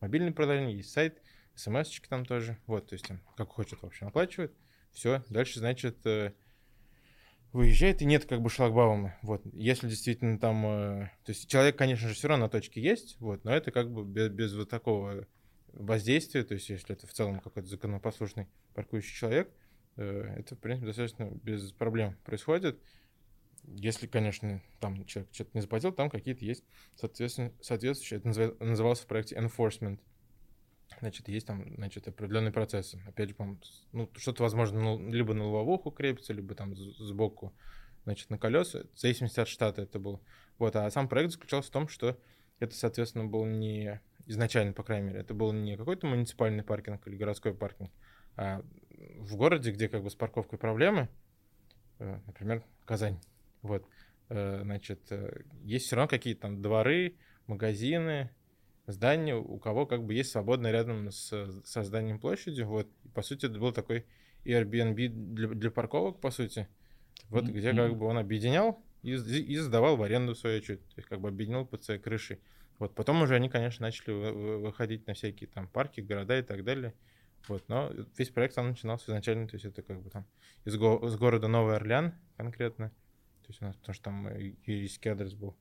мобильное 0.00 0.32
приложение, 0.32 0.78
есть 0.78 0.90
сайт, 0.90 1.20
смс-очки 1.54 2.08
там 2.08 2.24
тоже, 2.24 2.56
вот, 2.66 2.88
то 2.88 2.94
есть 2.94 3.06
там, 3.06 3.20
как 3.36 3.50
хочет, 3.50 3.82
в 3.82 3.86
общем, 3.86 4.06
оплачивает, 4.06 4.54
все, 4.92 5.22
дальше, 5.28 5.58
значит, 5.58 6.06
э, 6.06 6.32
выезжает, 7.52 8.02
и 8.02 8.04
нет 8.06 8.24
как 8.24 8.40
бы 8.40 8.48
шлагбаума, 8.48 9.16
вот, 9.22 9.42
если 9.52 9.88
действительно 9.88 10.38
там, 10.38 10.64
э, 10.66 11.10
то 11.24 11.32
есть 11.32 11.48
человек, 11.48 11.76
конечно 11.76 12.08
же, 12.08 12.14
все 12.14 12.28
равно 12.28 12.46
на 12.46 12.50
точке 12.50 12.80
есть, 12.80 13.16
вот, 13.20 13.44
но 13.44 13.54
это 13.54 13.70
как 13.70 13.92
бы 13.92 14.04
без, 14.04 14.30
без 14.30 14.54
вот 14.54 14.70
такого 14.70 15.26
воздействия, 15.72 16.44
то 16.44 16.54
есть 16.54 16.68
если 16.68 16.94
это 16.94 17.06
в 17.06 17.12
целом 17.12 17.40
какой-то 17.40 17.68
законопослушный 17.68 18.48
паркующий 18.74 19.14
человек, 19.14 19.50
э, 19.96 20.34
это, 20.38 20.56
в 20.56 20.58
принципе, 20.58 20.86
достаточно 20.86 21.24
без 21.42 21.72
проблем 21.72 22.16
происходит, 22.24 22.78
если, 23.64 24.06
конечно, 24.06 24.60
там 24.80 25.04
человек 25.04 25.32
что-то 25.32 25.50
не 25.54 25.60
заплатил, 25.60 25.92
там 25.92 26.10
какие-то 26.10 26.44
есть 26.44 26.64
соответственно, 26.96 27.52
соответствующие, 27.60 28.18
это 28.18 28.64
назывался 28.64 29.04
в 29.04 29.06
проекте 29.06 29.36
enforcement, 29.36 30.00
значит, 31.00 31.28
есть 31.28 31.46
там, 31.46 31.74
значит, 31.76 32.08
определенные 32.08 32.52
процессы. 32.52 33.00
Опять 33.06 33.30
же, 33.30 33.36
ну, 33.92 34.10
что-то, 34.16 34.42
возможно, 34.42 34.80
ну, 34.80 35.10
либо 35.10 35.34
на 35.34 35.44
лобовуху 35.44 35.90
крепится, 35.90 36.32
либо 36.32 36.54
там 36.54 36.74
сбоку, 36.76 37.52
значит, 38.04 38.30
на 38.30 38.38
колеса, 38.38 38.84
в 38.94 38.98
зависимости 38.98 39.40
от 39.40 39.48
штата 39.48 39.82
это 39.82 39.98
было. 39.98 40.20
Вот, 40.58 40.76
а 40.76 40.90
сам 40.90 41.08
проект 41.08 41.32
заключался 41.32 41.68
в 41.68 41.72
том, 41.72 41.88
что 41.88 42.18
это, 42.58 42.74
соответственно, 42.74 43.24
был 43.26 43.44
не 43.44 44.00
изначально, 44.26 44.72
по 44.72 44.82
крайней 44.82 45.08
мере, 45.08 45.20
это 45.20 45.34
был 45.34 45.52
не 45.52 45.76
какой-то 45.76 46.06
муниципальный 46.06 46.62
паркинг 46.62 47.06
или 47.06 47.16
городской 47.16 47.54
паркинг, 47.54 47.90
а 48.36 48.62
в 49.18 49.36
городе, 49.36 49.72
где 49.72 49.88
как 49.88 50.02
бы 50.02 50.10
с 50.10 50.14
парковкой 50.14 50.58
проблемы, 50.58 51.08
э, 51.98 52.20
например, 52.26 52.64
Казань, 52.84 53.20
вот, 53.62 53.86
э, 54.28 54.60
значит, 54.62 55.00
э, 55.10 55.42
есть 55.64 55.86
все 55.86 55.96
равно 55.96 56.08
какие-то 56.08 56.42
там 56.42 56.62
дворы, 56.62 57.16
магазины, 57.46 58.30
здание, 58.86 59.36
у 59.36 59.58
кого 59.58 59.86
как 59.86 60.04
бы 60.04 60.14
есть 60.14 60.30
свободно 60.30 60.70
рядом 60.70 61.10
с, 61.10 61.62
со 61.64 61.82
зданием 61.82 62.18
площадью. 62.18 62.66
Вот, 62.66 62.88
и, 63.04 63.08
по 63.08 63.22
сути, 63.22 63.46
это 63.46 63.58
был 63.58 63.72
такой 63.72 64.06
Airbnb 64.44 65.08
для, 65.08 65.48
для 65.48 65.70
парковок, 65.70 66.20
по 66.20 66.30
сути. 66.30 66.68
Вот 67.28 67.44
mm-hmm. 67.44 67.52
где 67.52 67.72
как 67.72 67.96
бы 67.96 68.06
он 68.06 68.18
объединял 68.18 68.82
и, 69.02 69.12
и 69.12 69.56
сдавал 69.56 69.96
в 69.96 70.02
аренду 70.02 70.34
свою 70.34 70.58
очередь. 70.58 70.84
То 70.88 70.94
есть 70.96 71.08
как 71.08 71.20
бы 71.20 71.28
объединил 71.28 71.64
под 71.66 71.84
своей 71.84 72.00
крышей. 72.00 72.40
Вот 72.78 72.94
потом 72.94 73.22
уже 73.22 73.36
они, 73.36 73.48
конечно, 73.48 73.86
начали 73.86 74.12
выходить 74.12 75.06
на 75.06 75.14
всякие 75.14 75.48
там 75.48 75.68
парки, 75.68 76.00
города 76.00 76.38
и 76.38 76.42
так 76.42 76.64
далее. 76.64 76.94
Вот, 77.48 77.68
но 77.68 77.92
весь 78.16 78.30
проект 78.30 78.54
там 78.54 78.68
начинался 78.68 79.10
изначально, 79.10 79.48
то 79.48 79.54
есть 79.54 79.64
это 79.64 79.82
как 79.82 80.00
бы 80.00 80.10
там 80.10 80.26
из, 80.64 80.76
го- 80.76 81.04
из 81.06 81.16
города 81.16 81.48
Новый 81.48 81.76
Орлеан 81.76 82.14
конкретно. 82.36 82.90
То 83.42 83.48
есть 83.48 83.62
у 83.62 83.64
нас, 83.64 83.76
потому 83.76 83.94
что 83.94 84.04
там 84.04 84.28
юридический 84.36 85.10
адрес 85.10 85.34
был. 85.34 85.56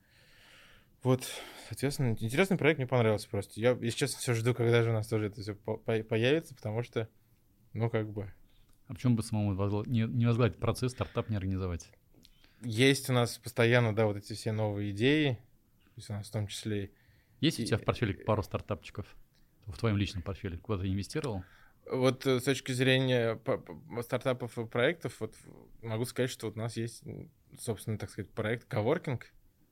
Вот, 1.04 1.28
соответственно, 1.68 2.12
интересный 2.12 2.58
проект, 2.58 2.78
мне 2.78 2.88
понравился 2.88 3.28
просто. 3.28 3.60
Я, 3.60 3.72
если 3.72 3.98
честно, 3.98 4.20
все 4.20 4.34
жду, 4.34 4.54
когда 4.54 4.84
же 4.84 4.92
у 4.92 4.94
нас 4.94 5.08
тоже 5.08 5.28
это 5.28 5.42
все 5.42 5.56
по 5.56 5.78
появится, 5.78 6.54
потому 6.54 6.84
что, 6.84 7.10
ну, 7.74 7.90
как 7.90 8.10
бы... 8.10 8.32
А 8.88 8.94
почему 8.94 9.16
бы 9.16 9.24
самому 9.24 9.56
возгла... 9.56 9.84
не, 9.88 10.02
не 10.02 10.26
возглавить 10.26 10.58
процесс, 10.58 10.92
стартап 10.92 11.30
не 11.30 11.38
организовать? 11.38 11.90
Есть 12.62 13.10
у 13.10 13.14
нас 13.14 13.38
постоянно, 13.40 13.96
да, 13.96 14.06
вот 14.06 14.18
эти 14.18 14.34
все 14.34 14.52
новые 14.52 14.92
идеи, 14.92 15.40
то 15.86 15.94
есть 15.96 16.10
у 16.12 16.14
нас 16.14 16.28
в 16.28 16.32
том 16.32 16.46
числе... 16.48 16.92
Есть 17.40 17.60
у 17.60 17.66
тебя 17.66 17.78
в 17.80 17.84
портфеле 17.84 18.14
пару 18.14 18.44
стартапчиков? 18.44 19.08
В 19.66 19.78
твоем 19.78 19.98
личном 19.98 20.22
портфеле? 20.22 20.60
Куда 20.60 20.84
ты 20.84 20.90
инвестировал? 20.90 21.44
Вот 21.90 22.28
э, 22.28 22.40
с 22.40 22.44
точки 22.44 22.72
зрения 22.74 23.40
стартапов 24.02 24.58
и 24.60 24.66
проектов, 24.66 25.20
вот 25.20 25.36
могу 25.82 26.06
сказать, 26.06 26.30
что 26.30 26.48
вот 26.48 26.56
у 26.56 26.60
нас 26.60 26.78
есть, 26.78 27.04
собственно, 27.58 27.98
так 27.98 28.12
сказать, 28.12 28.30
проект 28.30 28.72
Coworking, 28.72 29.22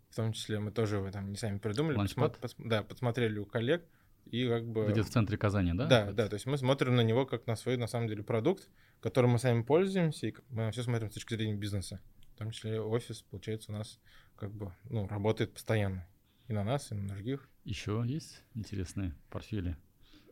в 0.10 0.16
том 0.16 0.34
числе 0.34 0.60
мы 0.60 0.72
тоже 0.72 0.98
его 0.98 1.10
там 1.12 1.30
не 1.30 1.38
сами 1.38 1.58
придумали, 1.58 1.98
посмо- 1.98 2.36
пос- 2.40 2.56
да, 2.58 2.84
подсмотрели 2.84 3.40
у 3.40 3.46
коллег, 3.46 3.86
и 4.26 4.48
как 4.48 4.68
бы... 4.68 4.86
Где-то 4.86 5.08
в 5.08 5.12
центре 5.12 5.38
Казани, 5.38 5.74
да? 5.74 5.88
Да, 5.88 6.12
да, 6.12 6.28
то 6.28 6.36
есть 6.36 6.46
мы 6.46 6.58
смотрим 6.58 6.96
на 6.96 7.02
него 7.02 7.26
как 7.26 7.48
на 7.48 7.56
свой, 7.56 7.78
на 7.78 7.88
самом 7.88 8.08
деле, 8.08 8.24
продукт, 8.24 8.70
которым 9.02 9.32
мы 9.32 9.40
сами 9.40 9.62
пользуемся, 9.64 10.28
и 10.28 10.36
мы 10.50 10.66
на 10.66 10.72
все 10.72 10.84
смотрим 10.84 11.10
с 11.10 11.14
точки 11.14 11.36
зрения 11.36 11.56
бизнеса. 11.56 12.02
В 12.36 12.38
том 12.38 12.52
числе 12.52 12.80
офис, 12.80 13.22
получается, 13.24 13.72
у 13.72 13.76
нас 13.76 14.00
как 14.36 14.52
бы, 14.52 14.74
ну, 14.90 15.08
работает 15.08 15.54
постоянно. 15.54 16.08
И 16.48 16.54
на 16.54 16.64
нас, 16.64 16.92
и 16.92 16.96
на 16.96 17.08
других. 17.08 17.48
Еще 17.64 18.04
есть 18.06 18.44
интересные 18.56 19.16
портфели? 19.30 19.78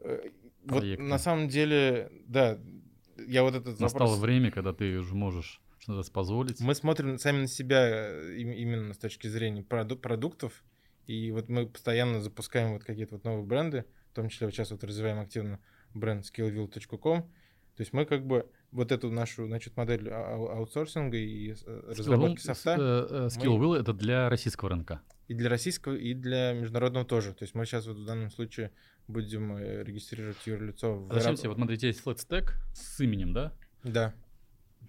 Э, 0.01 0.29
вот 0.65 0.83
на 0.97 1.19
самом 1.19 1.47
деле, 1.47 2.11
да, 2.27 2.59
я 3.27 3.43
вот 3.43 3.55
этот 3.55 3.79
Настало 3.79 4.09
вопрос... 4.09 4.19
время, 4.19 4.51
когда 4.51 4.73
ты 4.73 4.97
уже 4.97 5.15
можешь 5.15 5.61
что-то 5.93 6.11
позволить. 6.11 6.59
Мы 6.59 6.75
смотрим 6.75 7.17
сами 7.17 7.41
на 7.41 7.47
себя 7.47 7.87
э, 7.87 8.35
именно 8.37 8.93
с 8.93 8.97
точки 8.97 9.27
зрения 9.27 9.61
проду- 9.63 9.97
продуктов, 9.97 10.63
и 11.05 11.31
вот 11.31 11.49
мы 11.49 11.67
постоянно 11.67 12.21
запускаем 12.21 12.73
вот 12.73 12.83
какие-то 12.83 13.15
вот 13.15 13.23
новые 13.23 13.45
бренды, 13.45 13.85
в 14.11 14.15
том 14.15 14.29
числе 14.29 14.47
вот 14.47 14.53
сейчас 14.53 14.71
вот 14.71 14.83
развиваем 14.83 15.19
активно 15.19 15.59
бренд 15.93 16.25
skillville.com. 16.25 17.21
То 17.21 17.81
есть 17.81 17.93
мы 17.93 18.05
как 18.05 18.25
бы 18.25 18.49
вот 18.71 18.91
эту 18.91 19.11
нашу, 19.11 19.45
значит, 19.45 19.77
модель 19.77 20.09
а, 20.09 20.35
а, 20.35 20.57
аутсорсинга 20.57 21.15
и 21.15 21.53
э, 21.53 21.93
разработки 21.95 22.41
софта. 22.41 23.29
Skillville 23.29 23.75
мы... 23.75 23.77
это 23.77 23.93
для 23.93 24.29
российского 24.29 24.71
рынка. 24.71 25.01
И 25.27 25.33
для 25.33 25.49
российского, 25.49 25.95
и 25.95 26.13
для 26.13 26.53
международного 26.53 27.05
тоже. 27.05 27.33
То 27.33 27.43
есть 27.43 27.53
мы 27.53 27.65
сейчас 27.65 27.85
вот 27.87 27.97
в 27.97 28.05
данном 28.05 28.31
случае 28.31 28.71
будем 29.07 29.55
э, 29.55 29.83
регистрировать 29.83 30.37
юрлицо. 30.45 30.95
В... 30.95 31.07
Подождите, 31.07 31.47
вот 31.47 31.55
смотрите, 31.55 31.87
есть 31.87 32.03
FlatStack 32.03 32.49
с 32.73 32.99
именем, 32.99 33.33
да? 33.33 33.53
Да 33.83 34.13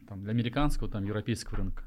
там, 0.07 0.23
для 0.23 0.33
американского, 0.33 0.91
там, 0.91 1.05
европейского 1.05 1.59
рынка. 1.59 1.85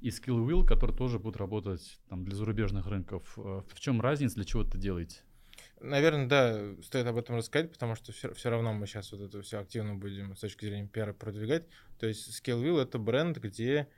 И 0.00 0.08
Skillwheel, 0.08 0.64
который 0.64 0.96
тоже 0.96 1.18
будет 1.18 1.36
работать 1.36 2.00
там, 2.08 2.24
для 2.24 2.34
зарубежных 2.34 2.86
рынков. 2.86 3.34
Э, 3.36 3.62
в 3.68 3.80
чем 3.80 4.00
разница, 4.00 4.36
для 4.36 4.44
чего 4.44 4.62
это 4.62 4.78
делаете? 4.78 5.20
Наверное, 5.80 6.26
да, 6.26 6.82
стоит 6.82 7.06
об 7.06 7.16
этом 7.16 7.36
рассказать, 7.36 7.72
потому 7.72 7.94
что 7.94 8.12
все, 8.12 8.32
все 8.32 8.50
равно 8.50 8.72
мы 8.72 8.86
сейчас 8.86 9.12
вот 9.12 9.20
это 9.20 9.42
все 9.42 9.58
активно 9.58 9.94
будем 9.94 10.34
с 10.36 10.40
точки 10.40 10.64
зрения 10.64 10.88
пиара 10.88 11.12
продвигать. 11.12 11.66
То 11.98 12.06
есть 12.06 12.28
Skillwheel— 12.28 12.80
это 12.82 12.98
бренд, 12.98 13.38
где 13.38 13.88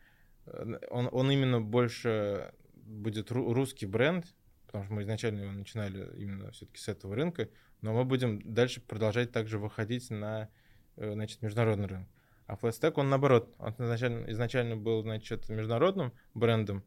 э, 0.47 0.79
он, 0.91 1.09
он 1.13 1.31
именно 1.31 1.61
больше 1.61 2.53
будет 2.75 3.31
русский 3.31 3.87
бренд, 3.87 4.27
потому 4.67 4.85
что 4.85 4.95
мы 4.95 5.03
изначально 5.03 5.41
его 5.41 5.53
начинали 5.53 6.09
именно 6.17 6.51
все-таки 6.51 6.81
с 6.81 6.89
этого 6.89 7.15
рынка, 7.15 7.49
но 7.81 7.93
мы 7.93 8.05
будем 8.05 8.41
дальше 8.43 8.81
продолжать 8.81 9.33
также 9.33 9.59
выходить 9.59 10.11
на 10.11 10.49
э, 10.97 11.13
значит, 11.13 11.43
международный 11.43 11.87
рынок. 11.87 12.09
А 12.47 12.55
FlashStack, 12.55 12.95
он 12.97 13.09
наоборот, 13.09 13.55
он 13.59 13.75
изначально, 13.79 14.31
изначально 14.31 14.77
был, 14.77 15.03
значит, 15.03 15.49
международным 15.49 16.13
брендом, 16.35 16.85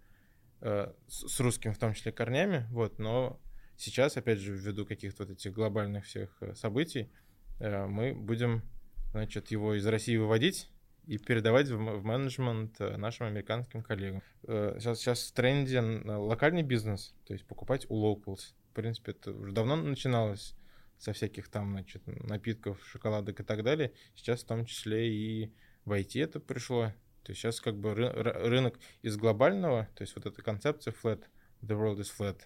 э, 0.62 0.92
с, 1.08 1.28
с 1.28 1.40
русским 1.40 1.74
в 1.74 1.78
том 1.78 1.94
числе 1.94 2.12
корнями, 2.12 2.66
вот, 2.72 3.00
но 3.00 3.40
сейчас, 3.78 4.18
опять 4.18 4.40
же, 4.40 4.54
ввиду 4.54 4.86
каких-то 4.86 5.24
вот 5.24 5.32
этих 5.32 5.54
глобальных 5.54 6.06
всех 6.06 6.36
э, 6.42 6.56
событий, 6.56 7.12
э, 7.60 7.86
мы 7.86 8.14
будем, 8.14 8.64
значит, 9.12 9.52
его 9.52 9.76
из 9.76 9.86
России 9.88 10.18
выводить 10.18 10.70
и 11.08 11.18
передавать 11.18 11.70
в, 11.70 11.78
в 11.78 12.04
менеджмент 12.04 12.80
э, 12.80 12.98
нашим 12.98 13.28
американским 13.28 13.82
коллегам. 13.82 14.22
Э, 14.44 14.76
сейчас, 14.80 15.00
сейчас 15.00 15.28
в 15.28 15.34
тренде 15.34 15.80
локальный 15.80 16.64
бизнес, 16.64 17.14
то 17.26 17.34
есть 17.34 17.46
покупать 17.46 17.86
у 17.90 17.96
locals. 17.96 18.54
В 18.72 18.76
принципе, 18.76 19.12
это 19.12 19.32
уже 19.32 19.54
давно 19.54 19.78
начиналось 19.78 20.56
со 20.98 21.14
всяких 21.14 21.50
там, 21.50 21.72
значит, 21.72 22.04
напитков, 22.06 22.84
шоколадок 22.88 23.40
и 23.40 23.44
так 23.44 23.64
далее. 23.64 23.94
Сейчас 24.16 24.44
в 24.44 24.48
том 24.48 24.66
числе 24.66 25.14
и 25.14 25.54
в 25.86 25.92
IT 25.92 26.22
это 26.24 26.40
пришло. 26.40 26.94
То 27.24 27.32
есть 27.32 27.42
сейчас 27.42 27.60
как 27.60 27.76
бы 27.78 27.94
рынок 27.96 28.80
из 29.02 29.18
глобального, 29.18 29.90
то 29.96 30.04
есть 30.04 30.16
вот 30.16 30.26
эта 30.26 30.42
концепция 30.42 30.94
flat, 30.94 31.24
the 31.62 31.76
world 31.76 32.00
is 32.00 32.12
flat, 32.16 32.42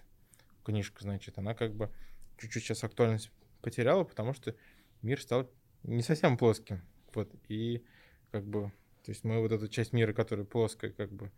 книжка, 0.64 1.02
значит, 1.02 1.36
она 1.38 1.54
как 1.54 1.74
бы 1.74 1.90
чуть-чуть 2.38 2.64
сейчас 2.64 2.82
актуальность 2.82 3.30
потеряла, 3.60 4.04
потому 4.04 4.32
что 4.32 4.56
мир 5.02 5.20
стал 5.20 5.50
не 5.82 6.02
совсем 6.02 6.38
плоским. 6.38 6.82
Вот, 7.14 7.30
и 7.48 7.84
как 8.30 8.46
бы, 8.46 8.72
то 9.04 9.10
есть 9.10 9.24
мы 9.24 9.40
вот 9.40 9.52
эту 9.52 9.68
часть 9.68 9.92
мира, 9.92 10.12
которая 10.14 10.46
плоская, 10.46 10.90
как 10.90 11.12
бы 11.12 11.30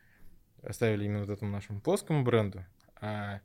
оставили 0.63 1.07
именно 1.07 1.21
вот 1.25 1.31
этому 1.31 1.51
нашему 1.51 1.81
плоскому 1.81 2.23
бренду, 2.23 2.65
а 3.01 3.41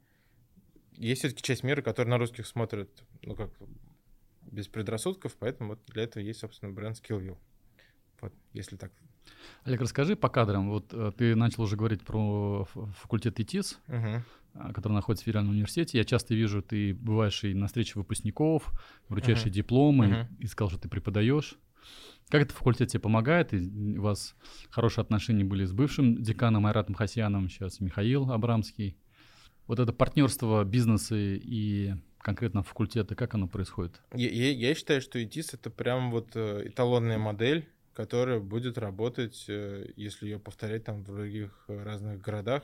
есть 0.98 1.22
все-таки 1.22 1.44
часть 1.44 1.64
мира, 1.64 1.82
которая 1.82 2.12
на 2.12 2.18
русских 2.18 2.46
смотрит, 2.46 3.04
ну, 3.22 3.36
как 3.36 3.52
без 4.42 4.68
предрассудков, 4.68 5.36
поэтому 5.38 5.72
вот 5.72 5.80
для 5.88 6.04
этого 6.04 6.24
есть, 6.24 6.40
собственно, 6.40 6.72
бренд 6.72 6.98
Skillview. 6.98 7.38
Вот, 8.22 8.34
если 8.54 8.78
так. 8.78 8.92
Олег, 9.64 9.82
расскажи 9.82 10.16
по 10.16 10.30
кадрам. 10.30 10.70
Вот 10.70 10.94
э, 10.94 11.12
ты 11.18 11.36
начал 11.36 11.64
уже 11.64 11.76
говорить 11.76 12.04
про 12.04 12.66
факультет 12.66 13.40
ИТИС, 13.40 13.80
угу. 13.88 14.74
который 14.74 14.94
находится 14.94 15.24
в 15.24 15.26
Федеральном 15.26 15.54
университете. 15.54 15.98
Я 15.98 16.04
часто 16.04 16.34
вижу, 16.34 16.62
ты 16.62 16.94
бываешь 16.94 17.44
и 17.44 17.54
на 17.54 17.68
встрече 17.68 17.94
выпускников, 17.96 18.72
вручаешь 19.10 19.42
угу. 19.42 19.50
дипломы, 19.50 20.08
угу. 20.08 20.28
и 20.40 20.48
сказал, 20.48 20.70
что 20.72 20.80
ты 20.80 20.90
преподаешь. 20.90 21.56
Как 22.30 22.42
это 22.42 22.54
факультет 22.54 22.90
тебе 22.90 23.00
помогает? 23.00 23.54
И 23.54 23.98
у 23.98 24.02
вас 24.02 24.36
хорошие 24.70 25.04
отношения 25.04 25.44
были 25.44 25.66
с 25.66 25.72
бывшим 25.72 26.22
деканом 26.22 26.66
Айратом 26.66 26.96
Хасьяном, 26.96 27.50
сейчас 27.50 27.80
Михаил 27.80 28.32
Абрамский. 28.32 28.98
Вот 29.68 29.80
это 29.80 29.92
партнерство 29.92 30.64
бизнеса 30.64 31.16
и 31.18 31.94
конкретно 32.20 32.64
факультета, 32.64 33.16
как 33.16 33.36
оно 33.36 33.48
происходит? 33.48 34.02
Я, 34.14 34.52
я, 34.52 34.76
считаю, 34.76 35.02
что 35.02 35.22
ИТИС 35.24 35.54
это 35.54 35.70
прям 35.70 36.12
вот 36.12 36.36
э, 36.36 36.68
эталонная 36.68 37.18
модель, 37.18 37.68
которая 37.94 38.40
будет 38.40 38.78
работать, 38.78 39.46
э, 39.48 39.92
если 39.96 40.26
ее 40.26 40.40
повторять 40.40 40.86
там 40.86 41.02
в 41.02 41.04
других 41.04 41.66
разных 41.68 42.22
городах. 42.22 42.64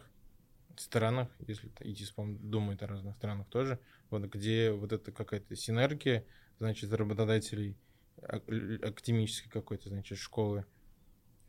странах, 0.77 1.29
если 1.47 1.71
идти, 1.81 2.05
думает 2.39 2.83
о 2.83 2.87
разных 2.87 3.15
странах 3.15 3.47
тоже, 3.47 3.79
вот 4.09 4.23
где 4.23 4.71
вот 4.71 4.91
это 4.91 5.11
какая-то 5.11 5.55
синергия, 5.55 6.25
значит, 6.59 6.91
работодателей 6.93 7.77
академической 8.21 9.49
какой-то, 9.49 9.89
значит, 9.89 10.17
школы 10.17 10.65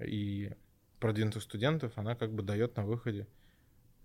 и 0.05 0.51
продвинутых 0.99 1.43
студентов, 1.43 1.93
она 1.97 2.15
как 2.17 2.33
бы 2.33 2.43
дает 2.43 2.77
на 2.77 2.85
выходе 2.85 3.27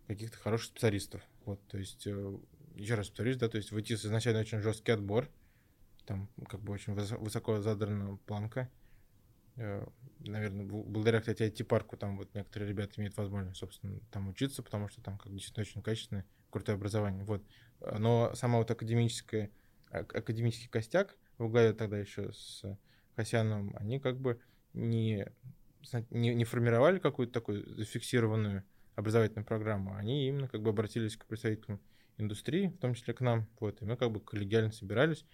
каких-то 0.07 0.37
хороших 0.37 0.67
специалистов. 0.67 1.21
Вот, 1.45 1.65
то 1.67 1.77
есть, 1.77 2.05
э, 2.07 2.37
еще 2.75 2.95
раз 2.95 3.09
повторюсь, 3.09 3.37
да, 3.37 3.49
то 3.49 3.57
есть 3.57 3.71
в 3.71 3.79
ИТИС 3.79 4.05
изначально 4.05 4.41
очень 4.41 4.59
жесткий 4.59 4.91
отбор, 4.91 5.29
там 6.05 6.29
как 6.47 6.61
бы 6.61 6.73
очень 6.73 6.93
высоко 6.93 7.59
задрана 7.61 8.17
планка. 8.25 8.69
Э, 9.55 9.85
Наверное, 10.19 10.65
благодаря, 10.65 11.21
кстати, 11.21 11.43
IT-парку 11.43 11.95
там 11.95 12.17
вот 12.17 12.33
некоторые 12.35 12.67
ребята 12.67 12.93
имеют 12.97 13.15
возможность, 13.15 13.57
собственно, 13.57 13.99
там 14.11 14.27
учиться, 14.27 14.61
потому 14.61 14.89
что 14.89 15.01
там 15.01 15.17
как 15.17 15.31
действительно 15.31 15.61
очень 15.61 15.81
качественное, 15.81 16.25
крутое 16.49 16.75
образование. 16.75 17.23
Вот. 17.23 17.41
Но 17.79 18.33
сама 18.35 18.57
вот 18.57 18.69
академическая, 18.69 19.49
академический 19.89 20.67
костяк 20.67 21.15
в 21.37 21.49
главе 21.49 21.71
тогда 21.71 21.97
еще 21.97 22.33
с 22.33 22.65
Хасяном, 23.15 23.73
они 23.77 23.99
как 23.99 24.19
бы 24.19 24.41
не, 24.73 25.25
не, 26.09 26.35
не 26.35 26.43
формировали 26.43 26.99
какую-то 26.99 27.31
такую 27.31 27.77
зафиксированную 27.77 28.63
образовательную 28.99 29.45
программу, 29.45 29.95
они 29.95 30.27
именно 30.27 30.47
как 30.47 30.61
бы 30.61 30.69
обратились 30.69 31.15
к 31.15 31.25
представителям 31.25 31.79
индустрии, 32.17 32.67
в 32.67 32.77
том 32.77 32.93
числе 32.93 33.13
к 33.13 33.21
нам, 33.21 33.47
вот, 33.59 33.81
и 33.81 33.85
мы 33.85 33.95
как 33.95 34.11
бы 34.11 34.19
коллегиально 34.19 34.71
собирались, 34.71 35.25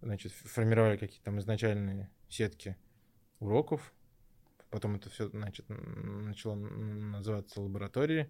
значит, 0.00 0.32
формировали 0.32 0.96
какие-то 0.96 1.24
там 1.24 1.38
изначальные 1.38 2.10
сетки 2.28 2.76
уроков, 3.38 3.92
потом 4.70 4.96
это 4.96 5.10
все, 5.10 5.28
значит, 5.28 5.66
начало 5.68 6.54
называться 6.54 7.60
лабораторией, 7.60 8.28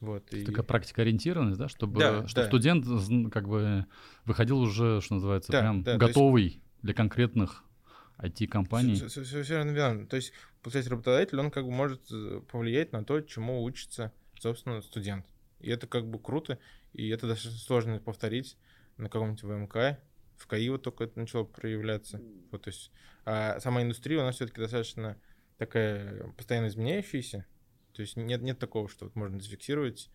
вот, 0.00 0.34
и... 0.34 0.44
Такая 0.44 0.64
практика 0.64 1.02
ориентированность, 1.02 1.60
да, 1.60 1.68
чтобы, 1.68 2.00
да, 2.00 2.26
чтобы 2.26 2.42
да. 2.42 2.48
студент 2.48 3.32
как 3.32 3.48
бы 3.48 3.86
выходил 4.24 4.58
уже, 4.58 5.00
что 5.00 5.14
называется, 5.14 5.52
да, 5.52 5.60
прям 5.60 5.82
да, 5.84 5.96
готовый 5.96 6.44
есть... 6.44 6.60
для 6.82 6.92
конкретных 6.92 7.64
IT-компаний. 8.22 8.94
Все 8.94 9.42
верно. 9.64 10.06
То 10.06 10.16
есть, 10.16 10.32
получается, 10.62 10.90
работодатель, 10.90 11.38
он 11.38 11.50
как 11.50 11.64
бы 11.64 11.70
может 11.70 12.10
э, 12.12 12.40
повлиять 12.50 12.92
на 12.92 13.04
то, 13.04 13.20
чему 13.20 13.62
учится, 13.62 14.12
собственно, 14.38 14.80
студент. 14.80 15.26
И 15.60 15.70
это 15.70 15.86
как 15.86 16.08
бы 16.08 16.18
круто, 16.18 16.58
и 16.92 17.08
это 17.08 17.26
достаточно 17.26 17.58
сложно 17.58 17.98
повторить 17.98 18.56
на 18.96 19.08
каком-нибудь 19.08 19.42
ВМК. 19.42 19.98
В 20.36 20.46
КАИ 20.46 20.68
вот 20.70 20.82
только 20.82 21.04
это 21.04 21.18
начало 21.18 21.44
проявляться. 21.44 22.20
Вот, 22.50 22.62
то 22.62 22.68
есть, 22.68 22.90
а 23.24 23.60
сама 23.60 23.82
индустрия, 23.82 24.20
у 24.20 24.22
нас 24.22 24.36
все-таки 24.36 24.60
достаточно 24.60 25.16
такая 25.58 26.32
постоянно 26.36 26.66
изменяющаяся. 26.66 27.46
То 27.92 28.02
есть 28.02 28.16
нет, 28.16 28.42
нет 28.42 28.58
такого, 28.58 28.88
что 28.88 29.04
вот 29.04 29.14
можно 29.14 29.38
зафиксировать 29.38 30.10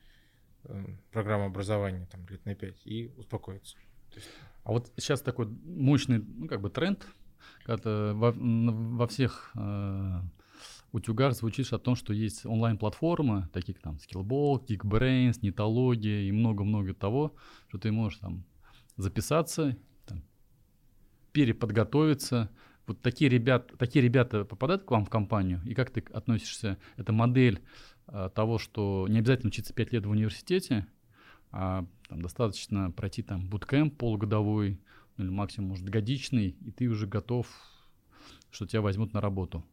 э, 0.63 0.85
программу 1.11 1.45
образования 1.45 2.07
там 2.11 2.25
лет 2.27 2.45
на 2.45 2.55
5 2.55 2.85
и 2.85 3.11
успокоиться. 3.17 3.77
Есть... 4.15 4.27
А 4.63 4.71
вот 4.71 4.91
сейчас 4.97 5.21
такой 5.21 5.47
мощный, 5.47 6.19
ну, 6.19 6.47
как 6.47 6.59
бы 6.59 6.69
тренд, 6.69 7.07
когда 7.63 8.13
во, 8.13 8.31
во 8.31 9.07
всех 9.07 9.51
э, 9.55 10.21
утюгах 10.91 11.33
звучит 11.33 11.71
о 11.73 11.79
том, 11.79 11.95
что 11.95 12.13
есть 12.13 12.45
онлайн-платформы, 12.45 13.49
такие 13.53 13.73
как 13.73 13.83
там 13.83 13.95
Skillbox, 13.97 14.67
Geekbrains, 14.67 15.39
Нетология 15.41 16.21
и 16.21 16.31
много-много 16.31 16.93
того, 16.93 17.35
что 17.67 17.77
ты 17.77 17.91
можешь 17.91 18.19
там 18.19 18.43
записаться, 18.95 19.77
там, 20.05 20.23
переподготовиться, 21.31 22.49
вот 22.87 23.01
такие, 23.01 23.29
ребят, 23.29 23.73
такие 23.77 24.03
ребята 24.03 24.45
попадают 24.45 24.83
к 24.83 24.91
вам 24.91 25.05
в 25.05 25.09
компанию, 25.09 25.61
и 25.65 25.73
как 25.73 25.91
ты 25.91 26.03
относишься? 26.13 26.77
Это 26.95 27.11
модель 27.11 27.61
а, 28.07 28.29
того, 28.29 28.57
что 28.57 29.07
не 29.09 29.19
обязательно 29.19 29.49
учиться 29.49 29.73
5 29.73 29.91
лет 29.91 30.05
в 30.05 30.09
университете, 30.09 30.87
а 31.51 31.85
там, 32.07 32.21
достаточно 32.21 32.91
пройти 32.91 33.23
там 33.23 33.49
буткемп 33.49 33.97
полугодовой, 33.97 34.79
или 35.17 35.29
максимум, 35.29 35.69
может, 35.69 35.87
годичный, 35.89 36.55
и 36.65 36.71
ты 36.71 36.87
уже 36.87 37.07
готов, 37.07 37.47
что 38.51 38.65
тебя 38.65 38.81
возьмут 38.81 39.13
на 39.13 39.21
работу. 39.21 39.65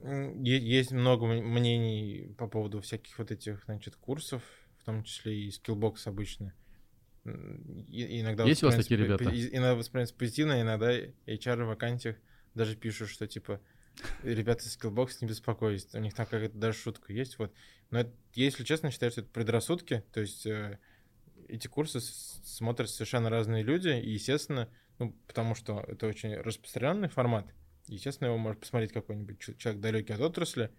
Есть 0.00 0.92
много 0.92 1.26
мнений 1.26 2.34
по 2.36 2.46
поводу 2.46 2.80
всяких 2.80 3.18
вот 3.18 3.30
этих, 3.30 3.64
значит, 3.64 3.96
курсов, 3.96 4.42
в 4.78 4.84
том 4.84 5.02
числе 5.02 5.46
и 5.46 5.48
Skillbox 5.48 6.00
обычно. 6.04 6.52
И, 7.24 8.20
иногда 8.20 8.44
Есть 8.44 8.62
у 8.62 8.66
вас 8.66 8.76
такие 8.76 9.00
ребята? 9.00 9.24
Иногда 9.24 9.74
воспринимается 9.74 10.14
позитивно, 10.14 10.60
иногда 10.60 10.94
HR 11.26 11.64
в 11.64 11.68
вакансиях 11.68 12.16
даже 12.54 12.76
пишут, 12.76 13.08
что 13.08 13.26
типа 13.26 13.60
ребята 14.22 14.68
с 14.68 14.76
Skillbox 14.76 15.18
не 15.22 15.28
беспокойтесь, 15.28 15.88
у 15.94 16.00
них 16.00 16.14
там 16.14 16.26
какая-то 16.26 16.58
даже 16.58 16.78
шутка 16.78 17.12
есть, 17.12 17.38
вот. 17.38 17.52
Но 17.90 18.00
это, 18.00 18.12
если 18.34 18.64
честно, 18.64 18.90
считаю, 18.90 19.12
что 19.12 19.22
это 19.22 19.30
предрассудки, 19.30 20.04
то 20.12 20.20
есть 20.20 20.44
э, 20.46 20.78
эти 21.48 21.66
курсы 21.66 22.00
смотрят 22.00 22.90
совершенно 22.90 23.30
разные 23.30 23.62
люди, 23.62 23.88
и, 23.88 24.10
естественно, 24.10 24.68
ну, 24.98 25.12
потому 25.26 25.54
что 25.54 25.84
это 25.86 26.06
очень 26.06 26.34
распространенный 26.34 27.08
формат, 27.08 27.46
естественно, 27.86 28.28
его 28.28 28.38
может 28.38 28.60
посмотреть 28.60 28.92
какой-нибудь 28.92 29.40
человек 29.58 29.80
далекий 29.80 30.12
от 30.12 30.20
отрасли, 30.20 30.70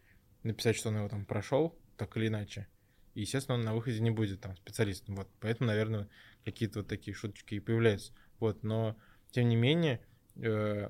написать, 0.44 0.76
что 0.76 0.90
он 0.90 0.98
его 0.98 1.10
там 1.10 1.26
прошел, 1.26 1.78
так 1.98 2.16
или 2.18 2.28
иначе. 2.28 2.68
И, 3.14 3.22
естественно, 3.22 3.58
он 3.58 3.64
на 3.64 3.74
выходе 3.74 4.00
не 4.02 4.12
будет 4.12 4.42
там 4.42 4.56
специалистом. 4.58 5.16
Вот. 5.16 5.28
Поэтому, 5.40 5.68
наверное, 5.68 6.10
какие-то 6.44 6.80
вот 6.80 6.88
такие 6.88 7.16
шуточки 7.16 7.56
и 7.56 7.60
появляются. 7.60 8.14
Вот. 8.40 8.64
Но, 8.64 8.98
тем 9.32 9.48
не 9.48 9.56
менее, 9.56 10.02
э, 10.36 10.90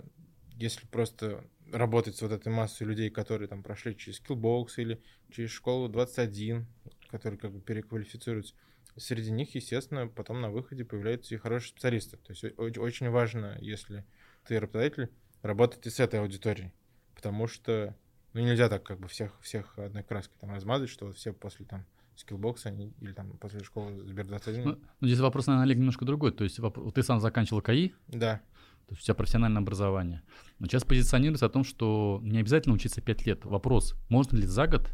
если 0.56 0.88
просто 0.88 1.46
работать 1.72 2.18
с 2.18 2.22
вот 2.22 2.32
этой 2.32 2.52
массой 2.52 2.84
людей, 2.88 3.10
которые 3.10 3.48
там 3.48 3.64
прошли 3.64 3.96
через 3.96 4.22
Skillbox 4.22 4.70
или 4.78 5.02
через 5.32 5.52
школу 5.52 5.88
21, 5.88 6.68
которые 7.10 7.40
как 7.40 7.52
бы 7.52 7.62
переквалифицируются, 7.62 8.56
среди 8.98 9.32
них, 9.32 9.56
естественно, 9.56 10.08
потом 10.08 10.42
на 10.42 10.50
выходе 10.50 10.86
появляются 10.86 11.36
и 11.36 11.38
хорошие 11.38 11.70
специалисты. 11.70 12.18
То 12.18 12.32
есть 12.32 12.44
очень 12.78 13.10
важно, 13.10 13.58
если 13.60 14.06
ты 14.48 14.60
работодатель, 14.60 15.10
работать 15.42 15.86
и 15.86 15.90
с 15.90 16.00
этой 16.00 16.20
аудиторией. 16.20 16.72
Потому 17.16 17.48
что 17.48 17.96
ну, 18.34 18.42
нельзя 18.42 18.70
так 18.70 18.84
как 18.84 19.00
бы 19.00 19.08
всех, 19.08 19.40
всех 19.42 19.78
одной 19.78 20.04
краской 20.04 20.38
там 20.40 20.52
размазать, 20.52 20.90
что 20.90 21.08
вот 21.08 21.16
все 21.18 21.34
после 21.34 21.66
там 21.66 21.86
Skillbox 22.16 22.66
они, 22.66 22.94
или 23.02 23.12
там 23.12 23.38
после 23.38 23.64
школы 23.64 24.04
Сбер-21. 24.06 24.64
Ну, 24.64 24.80
ну, 25.00 25.08
здесь 25.08 25.20
вопрос, 25.20 25.48
наверное, 25.48 25.66
Олег, 25.66 25.78
немножко 25.78 26.06
другой. 26.06 26.32
То 26.32 26.44
есть 26.44 26.60
вопрос, 26.60 26.94
ты 26.94 27.04
сам 27.04 27.20
заканчивал 27.20 27.62
КАИ? 27.62 27.92
Да. 28.08 28.42
То 28.88 28.94
есть 28.94 29.02
у 29.02 29.06
тебя 29.06 29.16
профессиональное 29.16 29.62
образование. 29.62 30.22
Но 30.60 30.68
сейчас 30.68 30.84
позиционируется 30.84 31.48
о 31.48 31.50
том, 31.50 31.64
что 31.64 32.20
не 32.24 32.40
обязательно 32.40 32.76
учиться 32.76 33.02
5 33.02 33.26
лет. 33.26 33.46
Вопрос, 33.46 33.96
можно 34.10 34.38
ли 34.38 34.46
за 34.46 34.68
год 34.68 34.90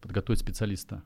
подготовить 0.00 0.40
специалиста? 0.40 1.04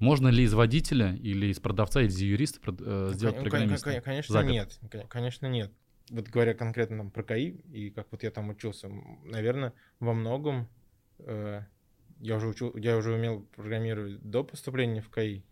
Можно 0.00 0.28
ли 0.28 0.44
из 0.44 0.54
водителя 0.54 1.14
или 1.14 1.46
из 1.46 1.60
продавца, 1.60 2.00
или 2.00 2.08
из 2.08 2.18
юриста 2.18 2.58
э, 2.66 3.10
сделать 3.12 3.36
ну, 3.36 3.42
программиста? 3.42 4.00
Конечно, 4.00 4.42
нет. 4.42 4.80
Конечно, 5.08 5.46
нет. 5.46 5.72
Вот 6.08 6.26
говоря 6.28 6.54
конкретно 6.54 6.96
там, 6.96 7.10
про 7.10 7.22
КАИ, 7.22 7.50
и 7.70 7.90
как 7.90 8.08
вот 8.10 8.22
я 8.22 8.30
там 8.30 8.48
учился, 8.48 8.90
наверное, 9.24 9.74
во 10.00 10.14
многом 10.14 10.68
э, 11.18 11.62
я 12.18 12.36
уже 12.36 12.48
учил, 12.48 12.74
я 12.76 12.96
уже 12.96 13.12
умел 13.12 13.42
программировать 13.54 14.20
до 14.22 14.42
поступления 14.42 15.02
в 15.02 15.10
КАИ, 15.10 15.42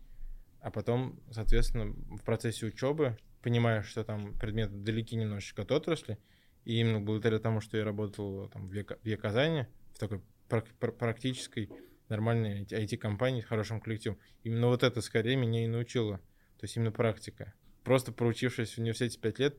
а 0.61 0.71
потом, 0.71 1.19
соответственно, 1.31 1.93
в 2.17 2.23
процессе 2.23 2.65
учебы, 2.65 3.17
понимая, 3.41 3.83
что 3.83 4.03
там 4.03 4.33
предметы 4.33 4.73
далеки 4.73 5.15
немножечко 5.15 5.61
от 5.61 5.71
отрасли, 5.71 6.17
и 6.65 6.79
именно 6.79 6.99
благодаря 6.99 7.39
тому, 7.39 7.61
что 7.61 7.77
я 7.77 7.85
работал 7.85 8.49
там 8.49 8.67
в 8.67 8.73
Е-Казани, 8.73 9.67
в 9.93 9.99
такой 9.99 10.21
практической 10.47 11.69
нормальной 12.09 12.63
IT-компании 12.63 13.41
с 13.41 13.45
хорошим 13.45 13.79
коллективом, 13.81 14.19
именно 14.43 14.67
вот 14.67 14.83
это 14.83 15.01
скорее 15.01 15.35
меня 15.35 15.63
и 15.63 15.67
научило. 15.67 16.17
То 16.57 16.65
есть 16.65 16.75
именно 16.75 16.91
практика. 16.91 17.53
Просто 17.83 18.11
проучившись 18.11 18.73
в 18.73 18.77
университете 18.79 19.19
5 19.19 19.39
лет, 19.39 19.57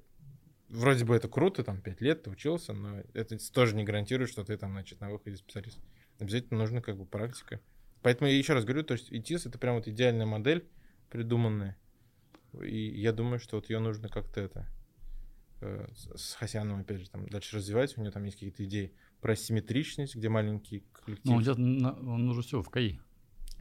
вроде 0.68 1.04
бы 1.04 1.16
это 1.16 1.28
круто, 1.28 1.64
там 1.64 1.80
5 1.80 2.00
лет 2.00 2.22
ты 2.24 2.30
учился, 2.30 2.72
но 2.72 3.02
это 3.14 3.38
тоже 3.52 3.74
не 3.74 3.84
гарантирует, 3.84 4.30
что 4.30 4.44
ты 4.44 4.56
там, 4.56 4.72
значит, 4.72 5.00
на 5.00 5.10
выходе 5.10 5.36
специалист 5.36 5.78
обязательно 6.18 6.60
нужна 6.60 6.80
как 6.80 6.96
бы 6.96 7.06
практика. 7.06 7.60
Поэтому 8.02 8.30
я 8.30 8.36
еще 8.36 8.54
раз 8.54 8.64
говорю, 8.64 8.82
то 8.82 8.94
есть 8.94 9.12
ИТИС 9.12 9.46
это 9.46 9.58
прям 9.58 9.76
вот 9.76 9.88
идеальная 9.88 10.26
модель 10.26 10.68
придуманная. 11.10 11.76
И 12.62 13.00
я 13.00 13.12
думаю, 13.12 13.38
что 13.38 13.56
вот 13.56 13.68
ее 13.68 13.78
нужно 13.78 14.08
как-то 14.08 14.40
это 14.40 14.66
э, 15.60 15.86
с 16.14 16.34
Хасяном, 16.34 16.80
опять 16.80 17.00
же, 17.00 17.10
там 17.10 17.28
дальше 17.28 17.56
развивать. 17.56 17.96
У 17.96 18.00
него 18.00 18.10
там 18.10 18.24
есть 18.24 18.36
какие-то 18.36 18.64
идеи 18.64 18.94
про 19.20 19.36
симметричность, 19.36 20.16
где 20.16 20.28
маленький 20.28 20.84
коллектив. 20.92 21.26
Ну, 21.30 21.36
он, 21.36 21.44
сейчас, 21.44 21.56
он 21.56 22.28
уже 22.28 22.42
все 22.42 22.62
в 22.62 22.70
КАИ. 22.70 22.98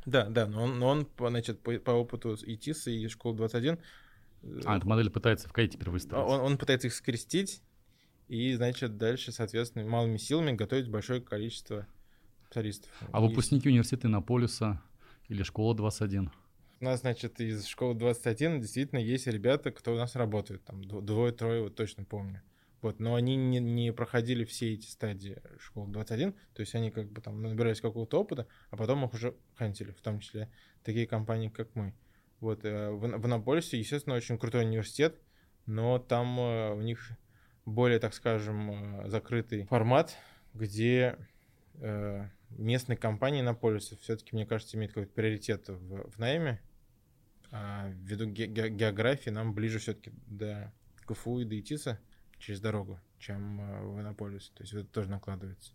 Да, 0.06 0.26
да, 0.30 0.48
но 0.48 0.64
он, 0.64 0.80
но 0.80 0.88
он 0.88 1.08
значит, 1.20 1.62
по, 1.62 1.78
по 1.80 1.92
опыту 1.92 2.36
ИТИС 2.36 2.88
и 2.88 3.08
школы 3.08 3.36
21... 3.38 3.78
Э, 4.42 4.60
а, 4.66 4.78
эта 4.78 4.88
модель 4.88 5.10
пытается 5.10 5.50
в 5.50 5.54
КАИ 5.54 5.68
теперь 5.68 5.90
выставить. 5.90 6.24
Он, 6.24 6.40
он 6.40 6.58
пытается 6.58 6.88
их 6.88 6.94
скрестить 6.94 7.62
и, 8.28 8.54
значит, 8.54 8.98
дальше, 8.98 9.32
соответственно, 9.32 9.88
малыми 9.88 10.18
силами 10.18 10.56
готовить 10.56 10.88
большое 10.88 11.22
количество 11.22 11.88
специалистов. 12.46 12.92
А 13.12 13.22
выпускники 13.22 13.70
университета 13.70 14.08
Иннополиса 14.08 14.82
или 15.28 15.44
школа 15.44 15.76
21? 15.76 16.32
У 16.82 16.86
нас, 16.86 17.02
значит, 17.02 17.42
из 17.42 17.66
школы 17.66 17.94
21 17.96 18.62
действительно 18.62 19.00
есть 19.00 19.28
ребята, 19.28 19.72
кто 19.72 19.94
у 19.94 19.98
нас 19.98 20.16
работает. 20.16 20.64
Там 20.64 20.82
двое-трое, 20.84 21.64
вот 21.64 21.76
точно 21.76 22.06
помню. 22.06 22.42
Вот, 22.82 23.00
но 23.00 23.16
они 23.16 23.36
не, 23.36 23.60
не 23.60 23.92
проходили 23.92 24.46
все 24.46 24.74
эти 24.74 24.88
стадии 24.88 25.42
школы 25.60 25.92
21, 25.92 26.34
то 26.54 26.62
есть 26.62 26.74
они 26.76 26.92
как 26.92 27.12
бы 27.12 27.22
там 27.22 27.42
набирались 27.42 27.82
какого-то 27.82 28.22
опыта, 28.22 28.48
а 28.70 28.78
потом 28.78 29.04
их 29.04 29.14
уже 29.14 29.36
хантили, 29.56 29.92
в 29.92 30.02
том 30.02 30.20
числе 30.20 30.50
такие 30.84 31.06
компании, 31.06 31.50
как 31.50 31.76
мы. 31.76 31.94
Вот, 32.40 32.64
э, 32.64 32.90
в, 32.90 33.02
в 33.02 33.26
Иннополисе, 33.26 33.78
естественно, 33.78 34.16
очень 34.16 34.38
крутой 34.38 34.64
университет, 34.64 35.20
но 35.66 36.00
там 36.00 36.40
э, 36.40 36.74
у 36.74 36.82
них 36.82 37.12
более, 37.66 38.00
так 38.00 38.14
скажем, 38.14 39.02
э, 39.02 39.10
закрытый 39.10 39.66
формат, 39.66 40.16
где 40.54 41.18
местные 42.50 42.98
компании 42.98 43.42
на 43.42 43.54
полюсе 43.54 43.96
все-таки, 44.02 44.36
мне 44.36 44.46
кажется, 44.46 44.76
имеют 44.76 44.92
какой-то 44.92 45.14
приоритет 45.14 45.70
в, 45.70 46.12
в 46.12 46.20
найме. 46.20 46.62
А 47.52 47.90
ввиду 47.90 48.26
ге- 48.28 48.48
ге- 48.48 48.70
географии 48.70 49.30
нам 49.30 49.54
ближе 49.54 49.80
все-таки 49.80 50.12
до 50.28 50.74
КФУ 51.06 51.40
и 51.40 51.46
до 51.46 51.58
ИТИСа 51.58 52.00
через 52.40 52.60
дорогу, 52.60 53.00
чем 53.20 53.60
э, 53.60 53.86
в 53.86 54.00
Иннополис. 54.00 54.52
То 54.56 54.64
есть 54.64 54.74
это 54.74 54.86
тоже 54.86 55.10
накладывается. 55.10 55.74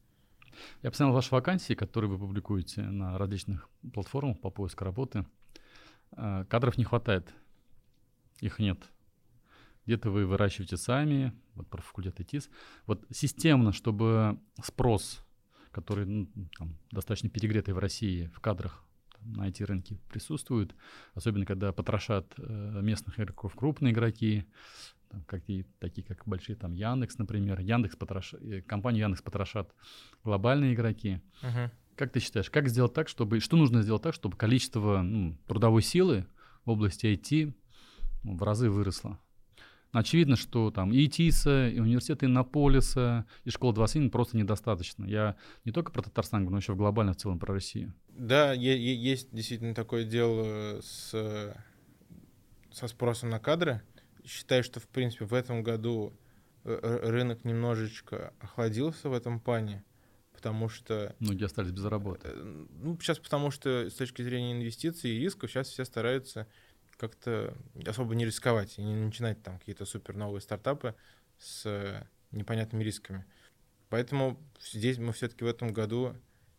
Я 0.83 0.91
посмотрел 0.91 1.15
ваши 1.15 1.35
вакансии, 1.35 1.75
которые 1.75 2.11
вы 2.11 2.19
публикуете 2.19 2.83
на 2.83 3.19
различных 3.19 3.69
платформах 3.93 4.41
по 4.41 4.51
поиску 4.51 4.85
работы. 4.85 5.27
Э, 6.17 6.45
кадров 6.49 6.79
не 6.79 6.85
хватает. 6.85 7.33
Их 8.41 8.59
нет. 8.59 8.79
Где-то 9.87 10.11
вы 10.11 10.27
выращиваете 10.27 10.77
сами, 10.77 11.33
вот 11.55 11.69
про 11.69 11.83
факультет 11.83 12.19
ИТИС. 12.21 12.49
Вот 12.87 13.05
системно, 13.11 13.73
чтобы 13.73 14.41
спрос, 14.63 15.23
который 15.71 16.07
ну, 16.07 16.29
там, 16.59 16.77
достаточно 16.91 17.29
перегретый 17.29 17.75
в 17.75 17.79
России 17.79 18.31
в 18.35 18.41
кадрах 18.41 18.83
на 19.21 19.49
IT-рынке 19.49 19.99
присутствует, 20.09 20.75
особенно 21.15 21.47
когда 21.47 21.73
потрошат 21.73 22.33
э, 22.39 22.81
местных 22.83 23.19
игроков 23.19 23.55
крупные 23.55 23.93
игроки, 23.93 24.47
там, 25.15 25.25
какие, 25.25 25.67
такие 25.79 26.07
как 26.07 26.27
большие 26.27 26.57
там 26.57 26.73
Яндекс, 26.73 27.19
например. 27.19 27.61
Яндекс 27.61 27.97
потрош... 27.97 28.35
Э, 28.35 28.63
компанию 28.63 29.05
Яндекс 29.05 29.23
потрошат 29.23 29.73
глобальные 30.25 30.75
игроки. 30.75 31.21
Угу. 31.43 31.71
Как 31.97 32.13
ты 32.13 32.21
считаешь, 32.21 32.51
как 32.51 32.69
сделать 32.69 32.93
так, 32.93 33.09
чтобы... 33.09 33.41
Что 33.41 33.57
нужно 33.57 33.83
сделать 33.83 34.03
так, 34.03 34.15
чтобы 34.15 34.37
количество 34.37 35.03
ну, 35.03 35.39
трудовой 35.47 35.83
силы 35.83 36.27
в 36.65 36.71
области 36.71 37.07
IT 37.07 37.55
ну, 38.25 38.37
в 38.37 38.43
разы 38.43 38.69
выросло? 38.69 39.19
Очевидно, 39.93 40.35
что 40.35 40.73
там 40.73 40.93
и 40.93 41.07
ИТИСа, 41.07 41.69
и 41.69 41.79
университеты 41.79 42.27
Иннополиса, 42.27 43.27
и 43.45 43.51
школа 43.51 43.73
21 43.73 44.11
просто 44.11 44.37
недостаточно. 44.37 45.05
Я 45.05 45.37
не 45.65 45.71
только 45.71 45.93
про 45.93 46.03
Татарстан 46.03 46.41
говорю, 46.41 46.55
но 46.55 46.59
еще 46.59 46.75
глобально 46.75 47.13
в 47.13 47.17
целом 47.17 47.39
про 47.39 47.55
Россию. 47.55 47.95
Да, 48.09 48.53
есть 48.55 49.33
действительно 49.33 49.73
такое 49.73 50.05
дело 50.05 50.81
с, 50.81 51.55
со 52.73 52.89
спросом 52.89 53.31
на 53.31 53.39
кадры. 53.39 53.83
Считаю, 54.25 54.65
что, 54.65 54.81
в 54.81 54.89
принципе, 54.89 55.25
в 55.25 55.35
этом 55.35 55.63
году 55.63 56.13
э, 56.65 57.01
рынок 57.03 57.45
немножечко 57.45 58.33
охладился 58.41 59.09
в 59.09 59.13
этом 59.13 59.41
плане, 59.41 59.85
потому 60.33 60.69
что... 60.69 61.15
Многие 61.19 61.45
остались 61.45 61.73
без 61.73 61.85
работы. 61.85 62.29
Э, 62.29 62.67
ну, 62.83 62.99
сейчас 63.01 63.19
потому 63.19 63.51
что 63.51 63.91
с 63.91 63.95
точки 63.95 64.23
зрения 64.23 64.53
инвестиций 64.53 65.11
и 65.11 65.21
рисков 65.21 65.51
сейчас 65.51 65.69
все 65.69 65.85
стараются 65.85 66.47
как-то 66.97 67.57
особо 67.87 68.15
не 68.15 68.25
рисковать 68.25 68.79
и 68.79 68.83
не 68.83 68.95
начинать 68.95 69.43
там 69.43 69.59
какие-то 69.59 69.85
супер 69.85 70.17
новые 70.17 70.41
стартапы 70.41 70.95
с 71.39 72.07
непонятными 72.31 72.85
рисками. 72.85 73.25
Поэтому 73.89 74.41
здесь 74.61 74.99
мы 74.99 75.13
все-таки 75.13 75.45
в 75.45 75.49
этом 75.49 75.73
году 75.73 76.17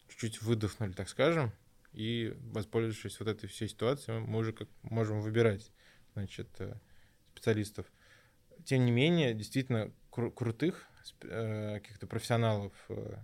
чуть-чуть 0.08 0.42
выдохнули, 0.42 0.92
так 0.92 1.10
скажем, 1.10 1.52
и 1.94 2.34
воспользовавшись 2.52 3.20
вот 3.20 3.30
этой 3.30 3.48
всей 3.48 3.70
ситуацией, 3.70 4.20
мы 4.20 4.40
уже 4.40 4.54
как 4.54 4.68
можем 4.84 5.22
выбирать, 5.22 5.72
значит, 6.14 6.50
э, 6.60 6.76
специалистов. 7.46 7.86
Тем 8.66 8.86
не 8.86 8.92
менее, 8.92 9.36
действительно 9.36 9.92
кру- 10.12 10.32
крутых 10.32 10.90
э, 11.22 11.80
каких-то 11.80 12.08
профессионалов, 12.08 12.74
э, 12.90 13.18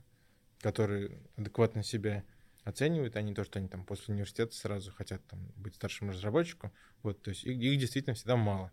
которые 0.60 1.18
адекватно 1.36 1.84
себя 1.84 2.24
оценивают, 2.64 3.16
а 3.16 3.22
не 3.24 3.34
то, 3.34 3.44
что 3.44 3.58
они 3.58 3.68
там 3.68 3.84
после 3.84 4.14
университета 4.14 4.56
сразу 4.56 4.92
хотят 4.92 5.26
там, 5.26 5.52
быть 5.56 5.76
старшим 5.76 6.12
разработчиком. 6.12 6.72
Вот, 7.02 7.20
то 7.24 7.30
есть 7.32 7.44
их, 7.44 7.58
их 7.58 7.80
действительно 7.80 8.14
всегда 8.14 8.36
мало. 8.36 8.72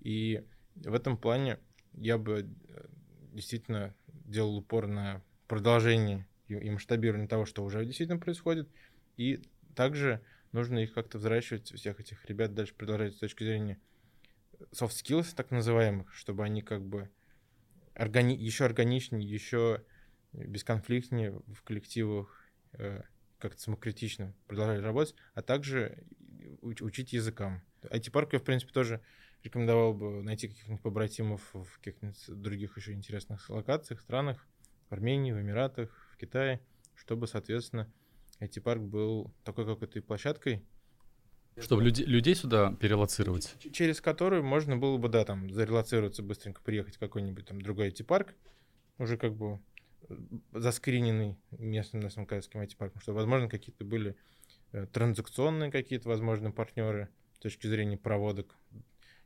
И 0.00 0.44
в 0.74 0.94
этом 0.94 1.16
плане 1.16 1.58
я 1.92 2.18
бы 2.18 2.50
э, 2.68 2.86
действительно 3.32 3.94
делал 4.08 4.56
упор 4.56 4.88
на 4.88 5.22
продолжение 5.46 6.26
и, 6.48 6.70
масштабирование 6.70 7.28
того, 7.28 7.46
что 7.46 7.62
уже 7.62 7.84
действительно 7.84 8.18
происходит. 8.18 8.68
И 9.16 9.40
также 9.76 10.20
нужно 10.50 10.80
их 10.80 10.92
как-то 10.92 11.18
взращивать, 11.18 11.72
всех 11.72 12.00
этих 12.00 12.24
ребят 12.26 12.54
дальше 12.54 12.74
продолжать 12.74 13.14
с 13.14 13.18
точки 13.18 13.44
зрения 13.44 13.78
soft 14.72 14.92
skills, 14.92 15.34
так 15.34 15.50
называемых, 15.50 16.12
чтобы 16.14 16.44
они 16.44 16.62
как 16.62 16.84
бы 16.84 17.10
органи- 17.94 18.36
еще 18.36 18.64
органичнее, 18.64 19.28
еще 19.28 19.84
бесконфликтнее 20.32 21.32
в 21.32 21.62
коллективах 21.62 22.44
э, 22.72 23.02
как-то 23.38 23.60
самокритично 23.60 24.34
продолжали 24.46 24.80
работать, 24.80 25.14
а 25.34 25.42
также 25.42 26.04
уч- 26.62 26.82
учить 26.82 27.12
языкам. 27.12 27.62
IT-парк 27.82 28.32
я, 28.32 28.38
в 28.38 28.44
принципе, 28.44 28.72
тоже 28.72 29.00
рекомендовал 29.42 29.94
бы 29.94 30.22
найти 30.22 30.48
каких-нибудь 30.48 30.82
побратимов 30.82 31.42
в 31.52 31.78
каких-нибудь 31.80 32.40
других 32.40 32.76
еще 32.76 32.92
интересных 32.92 33.48
локациях, 33.48 34.00
странах, 34.00 34.46
в 34.88 34.92
Армении, 34.92 35.32
в 35.32 35.40
Эмиратах, 35.40 35.90
в 36.12 36.16
Китае, 36.16 36.60
чтобы, 36.94 37.26
соответственно, 37.26 37.92
IT-парк 38.40 38.82
был 38.82 39.32
такой 39.44 39.64
какой-то 39.66 40.02
площадкой, 40.02 40.64
чтобы 41.60 41.82
люди, 41.82 42.02
людей 42.02 42.34
сюда 42.34 42.72
перелоцировать? 42.72 43.54
Через 43.72 44.00
которую 44.00 44.44
можно 44.44 44.76
было 44.76 44.96
бы, 44.96 45.08
да, 45.08 45.24
там, 45.24 45.50
зарелоцироваться, 45.50 46.22
быстренько 46.22 46.60
приехать 46.62 46.96
в 46.96 46.98
какой-нибудь 46.98 47.46
там 47.46 47.60
другой 47.60 47.90
IT-парк, 47.90 48.34
уже 48.98 49.16
как 49.16 49.34
бы 49.34 49.60
заскриненный 50.52 51.36
местным 51.50 52.26
казахским 52.26 52.60
IT-парком, 52.60 53.00
что, 53.00 53.12
возможно, 53.12 53.48
какие-то 53.48 53.84
были 53.84 54.16
э, 54.72 54.86
транзакционные 54.86 55.70
какие-то, 55.70 56.08
возможно, 56.08 56.50
партнеры 56.50 57.08
с 57.34 57.38
точки 57.38 57.66
зрения 57.66 57.96
проводок 57.96 58.56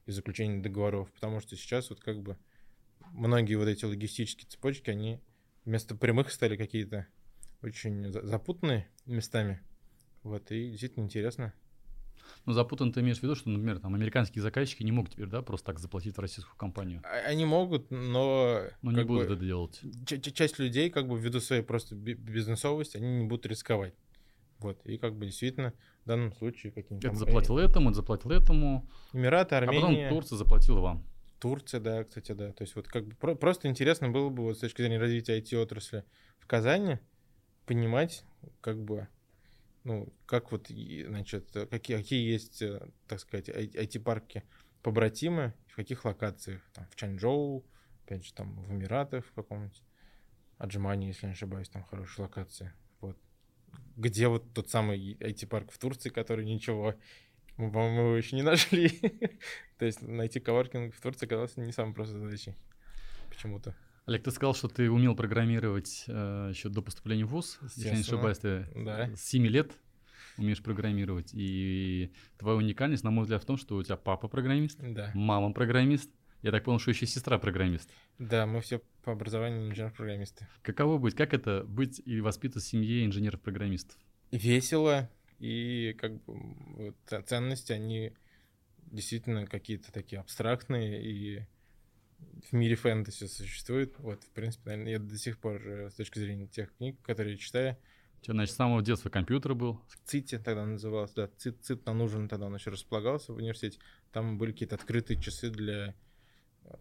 и 0.06 0.10
заключения 0.10 0.60
договоров, 0.60 1.10
потому 1.12 1.40
что 1.40 1.56
сейчас 1.56 1.90
вот 1.90 2.00
как 2.00 2.20
бы 2.20 2.36
многие 3.12 3.54
вот 3.54 3.68
эти 3.68 3.84
логистические 3.84 4.48
цепочки, 4.48 4.90
они 4.90 5.20
вместо 5.64 5.94
прямых 5.94 6.32
стали 6.32 6.56
какие-то 6.56 7.06
очень 7.62 8.10
запутанные 8.10 8.88
местами. 9.06 9.62
Вот, 10.22 10.50
и 10.50 10.70
действительно 10.70 11.04
интересно. 11.04 11.52
Ну, 12.44 12.52
запутан 12.52 12.92
ты 12.92 13.00
имеешь 13.00 13.18
в 13.18 13.22
виду, 13.22 13.34
что, 13.34 13.50
например, 13.50 13.78
там 13.78 13.94
американские 13.94 14.42
заказчики 14.42 14.82
не 14.82 14.92
могут 14.92 15.12
теперь, 15.12 15.26
да, 15.26 15.42
просто 15.42 15.66
так 15.66 15.78
заплатить 15.78 16.16
в 16.16 16.20
российскую 16.20 16.56
компанию? 16.56 17.00
А, 17.04 17.28
они 17.28 17.44
могут, 17.44 17.90
но... 17.90 18.62
Но 18.82 18.90
не 18.90 19.04
будут 19.04 19.28
бы, 19.28 19.34
это 19.34 19.44
делать. 19.44 19.80
Часть 20.34 20.58
людей, 20.58 20.90
как 20.90 21.06
бы, 21.06 21.18
ввиду 21.18 21.40
своей 21.40 21.62
просто 21.62 21.94
бизнесовости, 21.94 22.96
они 22.96 23.20
не 23.20 23.26
будут 23.26 23.46
рисковать. 23.46 23.94
Вот, 24.58 24.84
и 24.86 24.96
как 24.96 25.16
бы 25.16 25.26
действительно 25.26 25.72
в 26.04 26.08
данном 26.08 26.32
случае 26.32 26.72
какие-нибудь... 26.72 27.04
Это 27.04 27.16
заплатил 27.16 27.58
этому, 27.58 27.90
это 27.90 27.96
заплатил 27.96 28.30
этому. 28.30 28.88
Эмираты, 29.12 29.56
Армения. 29.56 30.06
А 30.06 30.08
потом 30.08 30.08
Турция 30.08 30.36
заплатила 30.36 30.80
вам. 30.80 31.04
Турция, 31.40 31.80
да, 31.80 32.04
кстати, 32.04 32.32
да. 32.32 32.52
То 32.52 32.62
есть 32.62 32.76
вот 32.76 32.86
как 32.86 33.04
бы 33.06 33.14
про- 33.16 33.34
просто 33.34 33.68
интересно 33.68 34.08
было 34.10 34.28
бы 34.28 34.44
вот 34.44 34.56
с 34.56 34.60
точки 34.60 34.82
зрения 34.82 34.98
развития 34.98 35.40
IT-отрасли 35.40 36.04
в 36.38 36.46
Казани 36.46 36.98
понимать, 37.66 38.24
как 38.60 38.80
бы, 38.80 39.08
ну, 39.84 40.12
как 40.26 40.52
вот, 40.52 40.68
значит, 40.68 41.50
какие, 41.70 41.96
какие 41.96 42.32
есть, 42.32 42.62
э, 42.62 42.88
так 43.08 43.20
сказать, 43.20 43.48
IT-парки 43.48 44.44
побратимы, 44.82 45.54
в 45.68 45.76
каких 45.76 46.04
локациях, 46.04 46.62
там, 46.72 46.86
в 46.90 46.96
Чанчжоу, 46.96 47.64
опять 48.04 48.24
же, 48.24 48.32
там, 48.34 48.62
в 48.62 48.72
Эмиратах 48.72 49.26
в 49.26 49.32
каком-нибудь, 49.32 49.82
Аджимане, 50.58 51.08
если 51.08 51.26
не 51.26 51.32
ошибаюсь, 51.32 51.68
там 51.68 51.82
хорошая 51.82 52.26
локация, 52.26 52.74
вот. 53.00 53.18
Где 53.96 54.28
вот 54.28 54.52
тот 54.54 54.70
самый 54.70 55.14
IT-парк 55.14 55.72
в 55.72 55.78
Турции, 55.78 56.10
который 56.10 56.44
ничего, 56.44 56.94
мы, 57.56 57.70
по-моему, 57.70 58.00
его 58.08 58.16
еще 58.16 58.36
не 58.36 58.42
нашли. 58.42 58.88
То 59.78 59.84
есть 59.84 60.02
найти 60.02 60.40
коворкинг 60.40 60.94
в 60.94 61.00
Турции 61.00 61.26
оказалось 61.26 61.56
не 61.56 61.72
самой 61.72 61.94
простой 61.94 62.20
задачей 62.20 62.54
почему-то. 63.28 63.74
Олег, 64.04 64.24
ты 64.24 64.32
сказал, 64.32 64.54
что 64.54 64.68
ты 64.68 64.90
умел 64.90 65.14
программировать 65.14 66.04
э, 66.08 66.50
еще 66.52 66.68
до 66.68 66.82
поступления 66.82 67.24
в 67.24 67.28
ВУЗ. 67.28 67.58
Если 67.76 67.94
не 67.94 68.00
ошибаюсь, 68.00 68.38
ты 68.38 68.66
да. 68.74 69.14
с 69.14 69.20
7 69.28 69.46
лет 69.46 69.72
умеешь 70.38 70.62
программировать. 70.62 71.30
И 71.32 72.12
твоя 72.36 72.56
уникальность, 72.56 73.04
на 73.04 73.10
мой 73.10 73.22
взгляд, 73.22 73.42
в 73.42 73.46
том, 73.46 73.56
что 73.56 73.76
у 73.76 73.82
тебя 73.82 73.96
папа 73.96 74.26
программист, 74.26 74.78
да. 74.80 75.12
мама 75.14 75.52
программист. 75.52 76.10
Я 76.42 76.50
так 76.50 76.64
понял, 76.64 76.80
что 76.80 76.90
еще 76.90 77.06
сестра 77.06 77.38
программист. 77.38 77.88
Да, 78.18 78.46
мы 78.46 78.60
все 78.60 78.82
по 79.04 79.12
образованию 79.12 79.68
инженер-программисты. 79.70 80.48
Каково 80.62 80.98
быть? 80.98 81.14
Как 81.14 81.32
это 81.32 81.62
быть 81.62 82.02
и 82.04 82.20
воспитывать 82.20 82.64
в 82.64 82.68
семье 82.68 83.04
инженеров-программистов? 83.04 83.96
Весело. 84.32 85.08
И 85.38 85.94
как 86.00 86.20
бы 86.24 86.94
ценности, 87.26 87.72
они 87.72 88.12
действительно 88.78 89.46
какие-то 89.46 89.92
такие 89.92 90.20
абстрактные 90.20 91.02
и 91.04 91.42
в 92.50 92.52
мире 92.52 92.76
фэнтези 92.76 93.26
существует. 93.26 93.98
Вот, 93.98 94.22
в 94.24 94.30
принципе, 94.30 94.70
наверное, 94.70 94.92
я 94.92 94.98
до 94.98 95.18
сих 95.18 95.38
пор, 95.38 95.56
э, 95.66 95.90
с 95.90 95.94
точки 95.94 96.18
зрения 96.18 96.46
тех 96.46 96.74
книг, 96.76 97.00
которые 97.02 97.34
я 97.34 97.38
читаю... 97.38 97.76
Что, 98.22 98.32
значит, 98.32 98.54
с 98.54 98.56
самого 98.56 98.82
детства 98.82 99.10
компьютер 99.10 99.54
был? 99.54 99.80
ЦИТи 100.04 100.38
тогда 100.38 100.64
назывался, 100.64 101.14
да, 101.16 101.30
ЦИТ, 101.38 101.62
ЦИТ 101.62 101.86
на 101.86 101.92
нужен 101.92 102.28
тогда 102.28 102.46
он 102.46 102.54
еще 102.54 102.70
располагался 102.70 103.32
в 103.32 103.36
университете. 103.36 103.78
Там 104.12 104.38
были 104.38 104.52
какие-то 104.52 104.76
открытые 104.76 105.20
часы 105.20 105.50
для 105.50 105.94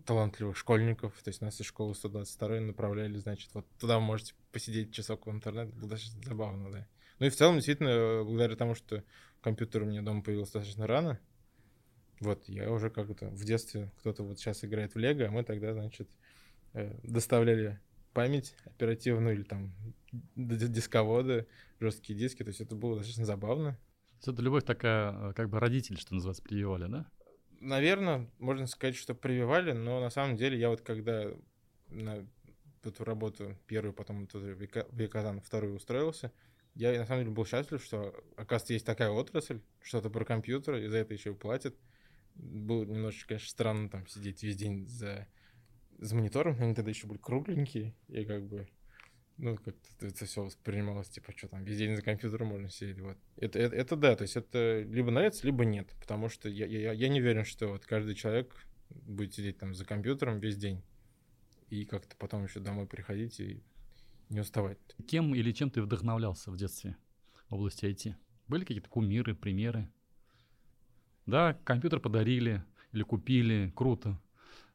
талантливых 0.05 0.55
школьников, 0.55 1.13
то 1.23 1.29
есть 1.29 1.41
нас 1.41 1.59
из 1.59 1.65
школы 1.65 1.95
122 1.95 2.59
направляли, 2.61 3.17
значит, 3.17 3.49
вот 3.53 3.65
туда 3.79 3.97
вы 3.97 4.05
можете 4.05 4.33
посидеть 4.51 4.93
часок 4.93 5.27
в 5.27 5.31
интернет, 5.31 5.73
было 5.73 5.89
достаточно 5.89 6.21
забавно, 6.23 6.71
да. 6.71 6.87
Ну 7.19 7.25
и 7.25 7.29
в 7.29 7.35
целом, 7.35 7.55
действительно, 7.55 8.23
благодаря 8.23 8.55
тому, 8.55 8.75
что 8.75 9.03
компьютер 9.41 9.83
у 9.83 9.85
меня 9.85 10.01
дома 10.01 10.21
появился 10.21 10.53
достаточно 10.53 10.87
рано, 10.87 11.19
вот, 12.22 12.47
я 12.47 12.72
уже 12.72 12.89
как-то 12.91 13.30
в 13.30 13.43
детстве, 13.43 13.91
кто-то 13.97 14.24
вот 14.24 14.39
сейчас 14.39 14.63
играет 14.63 14.93
в 14.93 14.97
Лего, 14.99 15.26
а 15.26 15.32
мы 15.32 15.43
тогда, 15.43 15.74
значит, 15.74 16.07
э, 16.74 16.95
доставляли 17.03 17.80
память 18.13 18.55
оперативную 18.65 19.34
или 19.34 19.43
там 19.43 19.74
дисководы, 20.36 21.47
жесткие 21.80 22.17
диски, 22.17 22.43
то 22.43 22.49
есть 22.49 22.61
это 22.61 22.76
было 22.76 22.97
достаточно 22.97 23.26
забавно. 23.26 23.78
Это 24.22 24.39
любовь 24.39 24.63
такая, 24.63 25.32
э, 25.32 25.34
как 25.34 25.49
бы 25.49 25.59
родители, 25.59 25.97
что 25.97 26.13
называется, 26.13 26.43
прививали, 26.43 26.88
да? 26.88 27.07
Наверное, 27.59 28.30
можно 28.38 28.67
сказать, 28.67 28.95
что 28.95 29.15
прививали, 29.15 29.72
но 29.72 29.99
на 29.99 30.11
самом 30.11 30.38
деле 30.38 30.59
я 30.59 30.69
вот 30.69 30.82
когда 30.82 31.26
на 31.89 32.28
эту 32.84 33.03
работу 33.03 33.57
первую, 33.65 33.93
потом 33.93 34.28
в 34.28 35.01
Екатан 35.01 35.41
вторую 35.41 35.76
устроился, 35.76 36.32
я 36.76 36.97
на 36.99 37.05
самом 37.07 37.24
деле 37.24 37.34
был 37.34 37.45
счастлив, 37.47 37.84
что, 37.84 38.13
оказывается, 38.36 38.74
есть 38.74 38.86
такая 38.86 39.09
отрасль, 39.09 39.59
что-то 39.82 40.11
про 40.11 40.24
компьютер, 40.24 40.76
и 40.76 40.88
за 40.88 40.97
это 40.97 41.13
еще 41.13 41.32
и 41.32 41.36
платят. 41.36 41.76
Было 42.41 42.83
немножечко, 42.85 43.29
конечно, 43.29 43.49
странно 43.49 43.89
там 43.89 44.07
сидеть 44.07 44.43
весь 44.43 44.55
день 44.55 44.87
за, 44.87 45.27
за 45.99 46.15
монитором, 46.15 46.57
они 46.59 46.73
тогда 46.73 46.89
еще 46.89 47.07
были 47.07 47.19
кругленькие, 47.19 47.95
и 48.07 48.25
как 48.25 48.47
бы 48.47 48.67
ну, 49.37 49.57
как-то 49.57 50.05
это 50.05 50.25
все 50.25 50.43
воспринималось, 50.43 51.09
типа, 51.09 51.33
что 51.35 51.47
там, 51.47 51.63
весь 51.63 51.77
день 51.77 51.95
за 51.95 52.01
компьютером 52.01 52.47
можно 52.47 52.69
сидеть, 52.69 52.99
вот. 52.99 53.17
Это, 53.37 53.59
это, 53.59 53.75
это 53.75 53.95
да, 53.95 54.15
то 54.15 54.23
есть 54.23 54.35
это 54.35 54.81
либо 54.81 55.11
нравится, 55.11 55.45
либо 55.45 55.65
нет, 55.65 55.87
потому 55.99 56.29
что 56.29 56.49
я, 56.49 56.65
я, 56.65 56.91
я 56.91 57.09
не 57.09 57.21
уверен, 57.21 57.45
что 57.45 57.67
вот 57.67 57.85
каждый 57.85 58.15
человек 58.15 58.55
будет 58.89 59.33
сидеть 59.33 59.57
там 59.57 59.73
за 59.73 59.85
компьютером 59.85 60.39
весь 60.39 60.57
день 60.57 60.83
и 61.69 61.85
как-то 61.85 62.15
потом 62.17 62.43
еще 62.43 62.59
домой 62.59 62.85
приходить 62.85 63.39
и 63.39 63.63
не 64.29 64.41
уставать. 64.41 64.77
Кем 65.07 65.33
или 65.33 65.51
чем 65.51 65.71
ты 65.71 65.81
вдохновлялся 65.81 66.51
в 66.51 66.57
детстве 66.57 66.97
в 67.49 67.55
области 67.55 67.85
IT? 67.85 68.15
Были 68.47 68.65
какие-то 68.65 68.89
кумиры, 68.89 69.35
примеры? 69.35 69.89
Да, 71.32 71.57
компьютер 71.63 72.01
подарили 72.01 72.61
или 72.91 73.03
купили, 73.03 73.71
круто. 73.73 74.19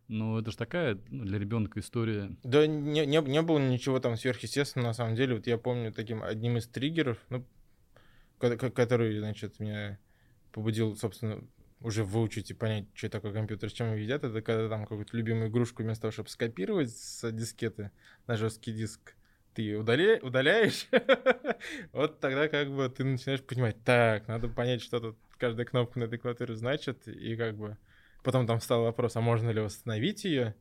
Но 0.08 0.38
это 0.40 0.50
же 0.52 0.56
такая 0.56 0.98
ну, 1.10 1.24
для 1.24 1.38
ребенка 1.38 1.80
история. 1.80 2.34
Да, 2.44 2.66
не, 2.66 3.04
не, 3.04 3.20
не 3.20 3.42
было 3.42 3.58
ничего 3.58 4.00
там 4.00 4.16
сверхъестественного, 4.16 4.88
на 4.88 4.94
самом 4.94 5.16
деле. 5.16 5.34
Вот 5.34 5.46
я 5.46 5.58
помню 5.58 5.92
таким 5.92 6.22
одним 6.22 6.56
из 6.56 6.66
триггеров, 6.66 7.18
ну, 7.28 7.44
который, 8.38 9.18
значит, 9.18 9.60
меня 9.60 9.98
побудил, 10.50 10.96
собственно, 10.96 11.44
уже 11.82 12.04
выучить 12.04 12.50
и 12.50 12.54
понять, 12.54 12.86
что 12.94 13.10
такое 13.10 13.34
компьютер, 13.34 13.68
с 13.68 13.74
чем 13.74 13.88
его 13.88 13.96
едят, 13.96 14.24
это 14.24 14.40
когда 14.40 14.70
там 14.70 14.86
какую-то 14.86 15.14
любимую 15.14 15.50
игрушку 15.50 15.82
вместо 15.82 16.02
того, 16.02 16.12
чтобы 16.12 16.30
скопировать 16.30 16.90
с 16.90 17.30
дискеты 17.32 17.90
на 18.26 18.38
жесткий 18.38 18.72
диск, 18.72 19.14
ты 19.52 19.76
удаля... 19.76 20.18
удаляешь, 20.22 20.88
вот 21.92 22.18
тогда 22.20 22.48
как 22.48 22.70
бы 22.74 22.88
ты 22.88 23.04
начинаешь 23.04 23.42
понимать, 23.42 23.76
так, 23.84 24.26
надо 24.26 24.48
понять, 24.48 24.80
что 24.80 25.00
тут 25.00 25.18
каждая 25.38 25.66
кнопка 25.66 25.98
на 25.98 26.04
этой 26.04 26.18
клавиатуре 26.18 26.54
значит, 26.54 27.08
и 27.08 27.36
как 27.36 27.56
бы 27.56 27.76
Потом 28.26 28.44
там 28.44 28.60
стал 28.60 28.82
вопрос, 28.82 29.14
а 29.14 29.20
можно 29.20 29.50
ли 29.50 29.60
восстановить 29.60 30.24
ее? 30.24 30.56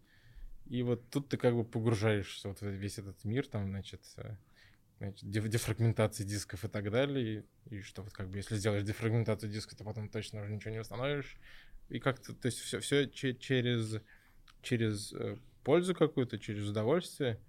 И 0.68 0.84
вот 0.84 1.10
тут 1.10 1.30
ты 1.30 1.38
как 1.38 1.56
бы 1.56 1.64
погружаешься 1.64 2.50
вот 2.50 2.62
в 2.62 2.68
весь 2.68 3.00
этот 3.00 3.24
мир, 3.24 3.48
там, 3.48 3.70
значит, 3.70 4.02
э, 4.18 4.36
значит 5.00 5.28
дефрагментации 5.28 6.26
дисков 6.26 6.64
и 6.64 6.68
так 6.68 6.92
далее. 6.92 7.44
И, 7.66 7.76
и 7.78 7.82
что 7.82 8.04
вот 8.04 8.14
как 8.14 8.30
бы 8.30 8.38
если 8.38 8.56
сделаешь 8.56 8.84
дефрагментацию 8.84 9.52
диска, 9.52 9.76
то 9.76 9.84
потом 9.84 10.10
точно 10.10 10.44
уже 10.44 10.54
ничего 10.54 10.74
не 10.74 10.78
восстановишь. 10.78 11.38
И 11.90 11.98
как-то, 11.98 12.36
то 12.36 12.46
есть 12.46 12.60
все, 12.60 12.80
все 12.82 13.08
через, 13.08 14.00
через 14.62 15.12
э, 15.14 15.36
пользу 15.64 15.96
какую-то, 15.96 16.38
через 16.38 16.70
удовольствие. 16.70 17.40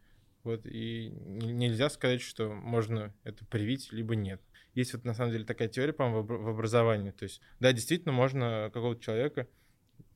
Вот, 0.45 0.65
и 0.65 1.11
нельзя 1.11 1.91
сказать, 1.91 2.23
что 2.23 2.55
можно 2.55 3.13
это 3.23 3.45
привить, 3.45 3.93
либо 3.93 4.17
нет. 4.17 4.41
Есть 4.77 4.93
вот 4.93 5.05
на 5.05 5.15
самом 5.15 5.33
деле 5.33 5.47
такая 5.47 5.69
теория, 5.69 5.95
по-моему, 5.95 6.23
в 6.23 6.49
образовании. 6.51 7.11
То 7.11 7.23
есть, 7.23 7.41
да, 7.61 7.73
действительно, 7.73 8.13
можно 8.13 8.71
какого-то 8.75 9.03
человека 9.03 9.49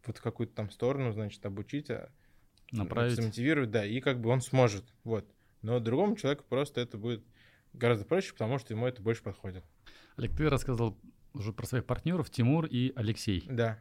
вот 0.05 0.19
в 0.19 0.23
какую-то 0.23 0.55
там 0.55 0.71
сторону, 0.71 1.13
значит, 1.13 1.45
обучить, 1.47 1.91
а, 1.91 2.11
направить, 2.71 3.17
замотивировать, 3.17 3.71
да, 3.71 3.87
и 3.87 4.01
как 4.01 4.21
бы 4.21 4.29
он 4.29 4.43
сможет, 4.43 4.85
вот. 5.03 5.27
Но 5.63 5.81
другому 5.81 6.15
человеку 6.15 6.45
просто 6.47 6.83
это 6.83 6.99
будет 6.99 7.25
гораздо 7.73 8.05
проще, 8.05 8.33
потому 8.33 8.59
что 8.59 8.75
ему 8.75 8.87
это 8.87 9.01
больше 9.01 9.23
подходит. 9.23 9.65
Олег, 10.17 10.37
ты 10.37 10.51
рассказал 10.51 10.95
уже 11.33 11.55
про 11.55 11.67
своих 11.67 11.87
партнеров 11.87 12.29
Тимур 12.29 12.67
и 12.67 12.93
Алексей. 12.97 13.47
Да. 13.49 13.79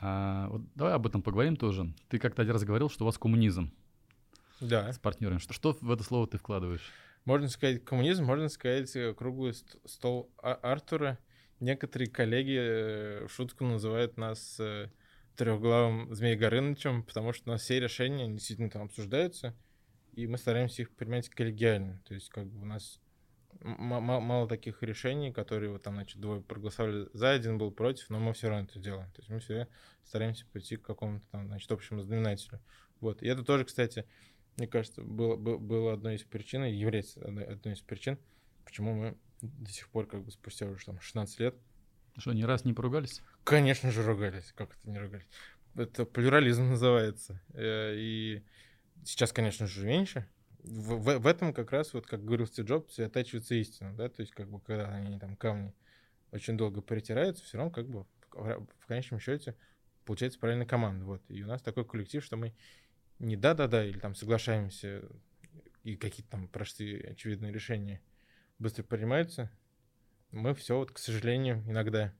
А, 0.00 0.48
вот 0.48 0.62
давай 0.76 0.94
об 0.94 1.06
этом 1.06 1.20
поговорим 1.20 1.56
тоже. 1.56 1.92
Ты 2.08 2.18
как-то 2.18 2.40
один 2.40 2.54
раз 2.54 2.64
говорил, 2.64 2.88
что 2.88 3.04
у 3.04 3.06
вас 3.06 3.18
коммунизм. 3.18 3.70
Да. 4.60 4.90
С 4.90 4.98
партнерами. 4.98 5.38
Что, 5.38 5.52
что 5.52 5.76
в 5.78 5.90
это 5.90 6.02
слово 6.04 6.26
ты 6.26 6.38
вкладываешь? 6.38 6.90
Можно 7.28 7.48
сказать 7.48 7.84
коммунизм, 7.84 8.24
можно 8.24 8.48
сказать 8.48 8.96
э, 8.96 9.12
круглый 9.12 9.52
стол 9.84 10.32
а-, 10.38 10.54
Артура. 10.54 11.18
Некоторые 11.60 12.08
коллеги 12.08 12.56
э, 12.58 13.26
в 13.26 13.30
шутку 13.30 13.66
называют 13.66 14.16
нас 14.16 14.58
э, 14.58 14.90
трехглавым 15.36 16.14
Змей 16.14 16.36
Горынычем, 16.36 17.02
потому 17.02 17.34
что 17.34 17.50
у 17.50 17.52
нас 17.52 17.60
все 17.60 17.80
решения 17.80 18.26
действительно 18.28 18.70
там 18.70 18.84
обсуждаются, 18.84 19.54
и 20.14 20.26
мы 20.26 20.38
стараемся 20.38 20.80
их 20.80 20.96
принимать 20.96 21.28
коллегиально. 21.28 22.00
То 22.06 22.14
есть 22.14 22.30
как 22.30 22.46
бы 22.46 22.62
у 22.62 22.64
нас 22.64 22.98
мало 23.60 24.48
таких 24.48 24.82
решений, 24.82 25.30
которые 25.30 25.70
вот 25.70 25.82
там, 25.82 25.96
значит, 25.96 26.18
двое 26.22 26.40
проголосовали 26.40 27.10
за, 27.12 27.32
один 27.32 27.58
был 27.58 27.72
против, 27.72 28.08
но 28.08 28.18
мы 28.18 28.32
все 28.32 28.48
равно 28.48 28.64
это 28.64 28.78
делаем. 28.78 29.10
То 29.10 29.20
есть 29.20 29.28
мы 29.28 29.40
все 29.40 29.68
стараемся 30.02 30.46
прийти 30.46 30.78
к 30.78 30.82
какому-то 30.86 31.26
там, 31.30 31.46
значит, 31.46 31.70
общему 31.70 32.00
знаменателю. 32.00 32.58
Вот. 33.00 33.22
И 33.22 33.28
это 33.28 33.44
тоже, 33.44 33.66
кстати, 33.66 34.06
мне 34.58 34.66
кажется, 34.66 35.02
было, 35.02 35.36
было 35.36 35.92
одной 35.92 36.16
из 36.16 36.24
причин, 36.24 36.64
является 36.64 37.20
одной, 37.24 37.44
одной 37.44 37.74
из 37.74 37.80
причин, 37.80 38.18
почему 38.64 38.94
мы 38.94 39.16
до 39.40 39.70
сих 39.70 39.88
пор, 39.88 40.06
как 40.06 40.24
бы 40.24 40.30
спустя 40.32 40.66
уже 40.66 40.84
там 40.84 41.00
16 41.00 41.40
лет. 41.40 41.54
Что, 42.16 42.32
ни 42.32 42.42
раз 42.42 42.64
не 42.64 42.72
поругались? 42.72 43.22
Конечно 43.44 43.92
же 43.92 44.02
ругались. 44.02 44.52
Как 44.56 44.76
это 44.76 44.90
не 44.90 44.98
ругались? 44.98 45.28
Это 45.76 46.04
плюрализм 46.04 46.70
называется. 46.70 47.40
Э, 47.54 47.94
и 47.94 48.42
сейчас, 49.04 49.32
конечно 49.32 49.68
же, 49.68 49.86
меньше. 49.86 50.26
В, 50.64 50.96
в, 50.96 51.18
в 51.18 51.26
этом 51.26 51.54
как 51.54 51.70
раз, 51.70 51.94
вот 51.94 52.06
как 52.06 52.24
говорил 52.24 52.46
Стив 52.48 52.66
Джобс, 52.66 52.98
и 52.98 53.04
оттачивается 53.04 53.54
истина, 53.54 53.94
да, 53.94 54.08
то 54.08 54.22
есть 54.22 54.32
как 54.32 54.50
бы 54.50 54.60
когда 54.60 54.88
они 54.88 55.18
там 55.20 55.36
камни 55.36 55.72
очень 56.32 56.56
долго 56.56 56.82
притираются, 56.82 57.44
все 57.44 57.58
равно 57.58 57.70
как 57.70 57.88
бы 57.88 58.04
в, 58.32 58.66
в 58.80 58.86
конечном 58.86 59.20
счете 59.20 59.54
получается 60.04 60.40
правильная 60.40 60.66
команда, 60.66 61.04
вот. 61.04 61.22
И 61.28 61.42
у 61.42 61.46
нас 61.46 61.62
такой 61.62 61.84
коллектив, 61.84 62.24
что 62.24 62.36
мы 62.36 62.54
не 63.18 63.36
да-да-да 63.36 63.84
или 63.84 63.98
там 63.98 64.14
соглашаемся 64.14 65.02
и 65.82 65.96
какие-то 65.96 66.32
там 66.32 66.48
простые 66.48 67.02
очевидные 67.10 67.52
решения 67.52 68.00
быстро 68.58 68.82
принимаются, 68.82 69.50
мы 70.30 70.54
все 70.54 70.76
вот, 70.76 70.92
к 70.92 70.98
сожалению, 70.98 71.62
иногда 71.66 72.12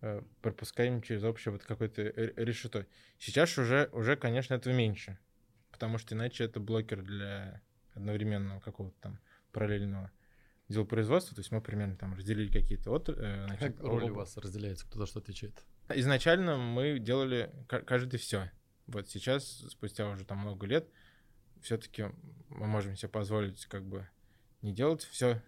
э, 0.00 0.22
пропускаем 0.42 1.02
через 1.02 1.22
общее 1.24 1.52
вот 1.52 1.64
какое-то 1.64 2.02
решето. 2.02 2.86
Сейчас 3.18 3.56
уже, 3.58 3.88
уже, 3.92 4.16
конечно, 4.16 4.54
этого 4.54 4.74
меньше, 4.74 5.18
потому 5.70 5.98
что 5.98 6.14
иначе 6.14 6.44
это 6.44 6.60
блокер 6.60 7.02
для 7.02 7.62
одновременного 7.94 8.60
какого-то 8.60 8.96
там 9.00 9.20
параллельного 9.52 10.10
дела 10.68 10.84
производства. 10.84 11.34
То 11.34 11.40
есть 11.40 11.52
мы 11.52 11.60
примерно 11.60 11.96
там 11.96 12.14
разделили 12.14 12.50
какие-то 12.50 12.90
от... 12.92 13.08
Э, 13.08 13.46
значит, 13.46 13.76
как 13.76 13.80
роль 13.80 14.10
у 14.10 14.14
вас 14.14 14.36
разделяется? 14.36 14.86
Кто 14.86 14.98
за 14.98 15.06
что 15.06 15.18
отвечает? 15.20 15.64
Изначально 15.88 16.56
мы 16.56 16.98
делали 16.98 17.50
каждый 17.66 18.18
все. 18.18 18.50
Вот 18.86 19.08
сейчас, 19.08 19.64
спустя 19.68 20.08
уже 20.08 20.24
там 20.24 20.38
много 20.38 20.66
лет, 20.66 20.88
все-таки 21.60 22.06
мы 22.48 22.66
можем 22.66 22.96
себе 22.96 23.08
позволить 23.08 23.64
как 23.66 23.84
бы 23.84 24.08
не 24.60 24.72
делать 24.72 25.02
все 25.02 25.42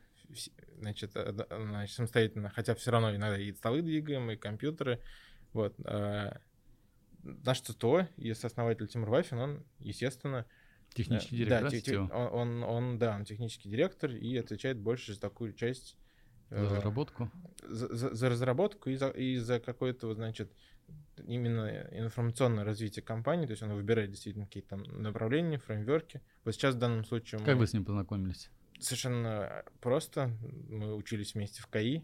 значит, 0.79 1.13
значит, 1.13 1.95
самостоятельно, 1.95 2.51
хотя 2.51 2.75
все 2.75 2.91
равно 2.91 3.15
иногда 3.15 3.39
и 3.39 3.53
столы 3.53 3.83
двигаем, 3.83 4.31
и 4.31 4.37
компьютеры. 4.37 5.01
Вот. 5.53 5.75
А, 5.85 6.41
наш 7.23 7.61
ЦТО 7.61 8.09
и 8.17 8.31
основатель 8.31 8.89
Тимур 8.89 9.11
Вафин, 9.11 9.39
он, 9.39 9.65
естественно... 9.79 10.47
Технический 10.93 11.39
директор, 11.39 11.71
да, 11.71 11.81
те, 11.81 11.99
он, 11.99 12.11
он, 12.13 12.63
он, 12.63 12.99
да, 12.99 13.17
он 13.17 13.25
технический 13.25 13.69
директор 13.69 14.13
и 14.13 14.37
отвечает 14.37 14.79
больше 14.79 15.15
за 15.15 15.21
такую 15.21 15.53
часть... 15.53 15.97
За 16.51 16.57
э, 16.57 16.77
разработку? 16.77 17.31
За, 17.65 17.93
за, 17.93 18.15
за 18.15 18.29
разработку 18.29 18.91
и 18.91 18.97
за, 18.97 19.09
и 19.09 19.39
за 19.39 19.59
какое-то, 19.59 20.15
значит, 20.15 20.53
именно 21.27 21.89
информационное 21.93 22.65
развитие 22.65 23.03
компании, 23.03 23.47
то 23.47 23.53
есть 23.53 23.63
он 23.63 23.73
выбирает 23.73 24.11
действительно 24.11 24.47
какие-то 24.47 24.71
там 24.71 24.83
направления, 25.03 25.59
фреймверки. 25.59 26.21
Вот 26.45 26.55
сейчас 26.55 26.75
в 26.75 26.79
данном 26.79 27.05
случае... 27.05 27.39
Как 27.41 27.55
мы... 27.55 27.61
вы 27.61 27.67
с 27.67 27.73
ним 27.73 27.85
познакомились? 27.85 28.51
Совершенно 28.79 29.65
просто. 29.81 30.31
Мы 30.69 30.95
учились 30.95 31.35
вместе 31.35 31.63
в 31.63 31.67
КАИ. 31.69 32.03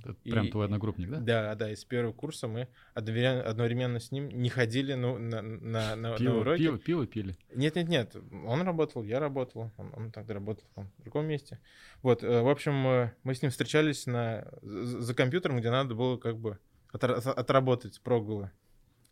Это 0.00 0.16
и, 0.22 0.30
прям 0.30 0.48
твой 0.48 0.66
одногруппник, 0.66 1.10
да? 1.10 1.18
Да, 1.18 1.54
да. 1.56 1.72
Из 1.72 1.84
первого 1.84 2.12
курса 2.12 2.46
мы 2.46 2.68
одновременно 2.94 3.98
с 3.98 4.12
ним 4.12 4.28
не 4.28 4.48
ходили 4.48 4.94
ну, 4.94 5.18
на, 5.18 5.42
на, 5.42 5.96
на, 5.96 6.16
пиво, 6.16 6.34
на 6.34 6.38
уроки. 6.38 6.58
Пиво, 6.58 6.78
пиво 6.78 7.06
пили? 7.06 7.36
Нет, 7.54 7.74
нет, 7.74 7.88
нет. 7.88 8.16
Он 8.46 8.62
работал, 8.62 9.02
я 9.02 9.18
работал. 9.18 9.72
Он, 9.76 9.92
он 9.96 10.12
тогда 10.12 10.34
работал 10.34 10.64
там, 10.74 10.90
в 10.98 11.02
другом 11.02 11.26
месте. 11.26 11.58
Вот, 12.02 12.22
э, 12.22 12.42
в 12.42 12.48
общем, 12.48 12.86
э, 12.86 13.12
мы 13.24 13.34
с 13.34 13.42
ним 13.42 13.50
встречались 13.50 14.06
на, 14.06 14.48
за 14.62 15.14
компьютером, 15.14 15.58
где 15.58 15.70
надо 15.70 15.94
было 15.94 16.16
как 16.16 16.38
бы 16.38 16.58
отработать 16.92 18.00
прогулы. 18.00 18.50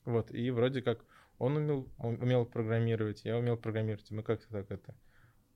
Вот, 0.05 0.31
и 0.33 0.51
вроде 0.51 0.83
как 0.83 1.05
он 1.39 1.57
умел, 1.57 1.89
он 1.99 2.14
умел 2.22 2.47
программировать, 2.47 3.24
я 3.24 3.37
умел 3.37 3.57
программировать, 3.57 4.11
мы 4.11 4.22
как-то 4.22 4.49
так 4.49 4.70
это 4.70 4.95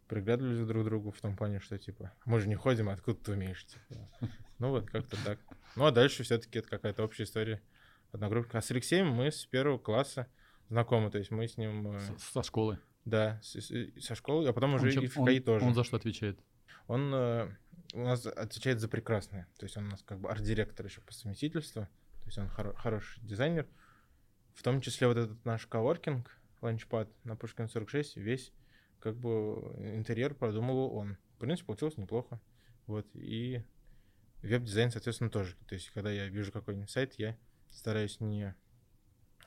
приглядывались 0.08 0.66
друг 0.66 0.82
к 0.82 0.86
другу 0.86 1.10
в 1.12 1.20
том 1.20 1.36
плане, 1.36 1.60
что 1.60 1.78
типа, 1.78 2.12
мы 2.24 2.40
же 2.40 2.48
не 2.48 2.56
ходим, 2.56 2.88
а 2.88 2.94
откуда 2.94 3.18
ты 3.22 3.32
умеешь? 3.32 3.64
Типа. 3.64 4.08
Ну 4.58 4.70
вот, 4.70 4.90
как-то 4.90 5.16
так. 5.24 5.38
Ну 5.76 5.84
а 5.86 5.92
дальше 5.92 6.24
все-таки 6.24 6.58
это 6.58 6.68
какая-то 6.68 7.04
общая 7.04 7.22
история 7.22 7.62
одногруппника. 8.12 8.58
А 8.58 8.60
с 8.62 8.70
Алексеем 8.72 9.06
мы 9.08 9.30
с 9.30 9.46
первого 9.46 9.78
класса 9.78 10.26
знакомы, 10.68 11.10
то 11.12 11.18
есть 11.18 11.30
мы 11.30 11.46
с 11.46 11.56
ним... 11.56 11.92
э, 11.92 12.00
Со 12.18 12.42
школы. 12.42 12.78
Да, 13.04 13.40
с- 13.42 13.60
с- 13.60 14.04
со 14.04 14.14
школы, 14.16 14.48
а 14.48 14.52
потом 14.52 14.70
Он 14.74 14.80
уже 14.80 14.92
чем- 14.92 15.04
и 15.04 15.06
в 15.06 15.16
он- 15.18 15.26
КАИ 15.26 15.38
тоже. 15.40 15.64
Он 15.64 15.74
за 15.74 15.84
что 15.84 15.96
отвечает? 15.96 16.38
Он 16.88 17.14
э, 17.14 17.56
у 17.94 18.00
нас 18.00 18.26
отвечает 18.26 18.80
за 18.80 18.88
прекрасное. 18.88 19.46
То 19.58 19.64
есть 19.66 19.76
он 19.76 19.86
у 19.86 19.90
нас 19.90 20.02
как 20.02 20.18
бы 20.18 20.28
арт-директор 20.28 20.84
еще 20.84 21.00
по 21.02 21.12
совместительству. 21.14 21.86
Есть 22.30 22.38
он 22.38 22.46
хоро- 22.46 22.76
хороший 22.76 23.20
дизайнер. 23.24 23.66
В 24.54 24.62
том 24.62 24.80
числе 24.80 25.08
вот 25.08 25.16
этот 25.16 25.44
наш 25.44 25.66
коворкинг, 25.66 26.30
Launchpad 26.60 27.08
на 27.24 27.34
Пушкин 27.34 27.68
46, 27.68 28.16
весь 28.18 28.52
как 29.00 29.16
бы 29.16 29.74
интерьер 29.96 30.34
продумывал 30.34 30.94
он. 30.94 31.16
В 31.34 31.38
принципе, 31.40 31.66
получилось 31.66 31.96
неплохо. 31.96 32.40
Вот. 32.86 33.04
И 33.14 33.64
веб-дизайн, 34.42 34.92
соответственно, 34.92 35.28
тоже. 35.28 35.56
То 35.66 35.74
есть, 35.74 35.90
когда 35.90 36.12
я 36.12 36.28
вижу 36.28 36.52
какой-нибудь 36.52 36.88
сайт, 36.88 37.14
я 37.18 37.36
стараюсь 37.68 38.20
не 38.20 38.54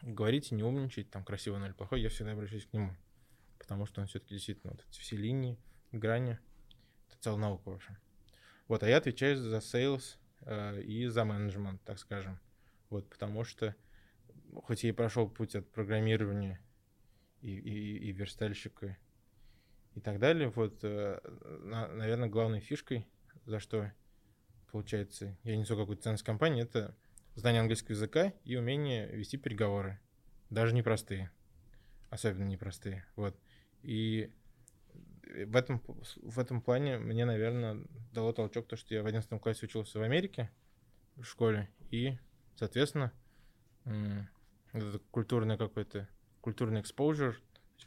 говорить 0.01 0.51
не 0.51 0.63
умничать, 0.63 1.09
там, 1.09 1.23
красиво 1.23 1.65
или 1.65 1.71
плохой, 1.71 2.01
я 2.01 2.09
всегда 2.09 2.33
обращаюсь 2.33 2.65
к 2.65 2.73
нему. 2.73 2.93
Потому 3.59 3.85
что 3.85 4.01
он 4.01 4.07
все-таки 4.07 4.33
действительно 4.33 4.73
вот 4.73 4.85
эти 4.89 4.99
все 4.99 5.15
линии, 5.15 5.57
грани, 5.93 6.37
это 7.07 7.17
целая 7.21 7.39
наука, 7.39 7.69
в 7.69 7.75
общем. 7.75 7.95
Вот, 8.67 8.83
а 8.83 8.89
я 8.89 8.97
отвечаю 8.97 9.37
за 9.37 9.59
sales 9.59 10.17
э, 10.41 10.81
и 10.81 11.07
за 11.07 11.23
менеджмент, 11.23 11.81
так 11.85 11.97
скажем. 11.97 12.41
Вот, 12.93 13.09
потому 13.09 13.43
что, 13.43 13.75
хоть 14.53 14.83
я 14.83 14.89
и 14.89 14.93
прошел 14.93 15.27
путь 15.27 15.55
от 15.55 15.67
программирования 15.71 16.59
и, 17.41 17.55
и, 17.55 17.97
и 17.97 18.11
верстальщика 18.11 18.95
и 19.95 19.99
так 19.99 20.19
далее, 20.19 20.49
вот, 20.49 20.77
э, 20.83 21.19
наверное, 21.63 22.29
главной 22.29 22.59
фишкой, 22.59 23.07
за 23.45 23.59
что, 23.59 23.91
получается, 24.71 25.35
я 25.41 25.57
несу 25.57 25.75
какую-то 25.75 26.03
ценность 26.03 26.21
компании, 26.21 26.61
это 26.61 26.95
знание 27.33 27.61
английского 27.61 27.93
языка 27.93 28.31
и 28.43 28.57
умение 28.57 29.07
вести 29.07 29.37
переговоры. 29.37 29.99
Даже 30.51 30.75
непростые. 30.75 31.31
Особенно 32.11 32.43
непростые. 32.43 33.07
Вот. 33.15 33.35
И 33.81 34.31
в 35.23 35.55
этом, 35.55 35.81
в 36.21 36.39
этом 36.39 36.61
плане 36.61 36.99
мне, 36.99 37.25
наверное, 37.25 37.83
дало 38.11 38.33
толчок 38.33 38.67
то, 38.67 38.75
что 38.75 38.93
я 38.93 39.01
в 39.01 39.07
11 39.07 39.41
классе 39.41 39.65
учился 39.65 39.97
в 39.97 40.03
Америке, 40.03 40.51
в 41.15 41.23
школе, 41.23 41.69
и, 41.89 42.19
соответственно, 42.55 43.11
это 43.85 44.99
культурный 45.11 45.57
какой-то, 45.57 46.07
культурный 46.41 46.81
exposure, 46.81 47.35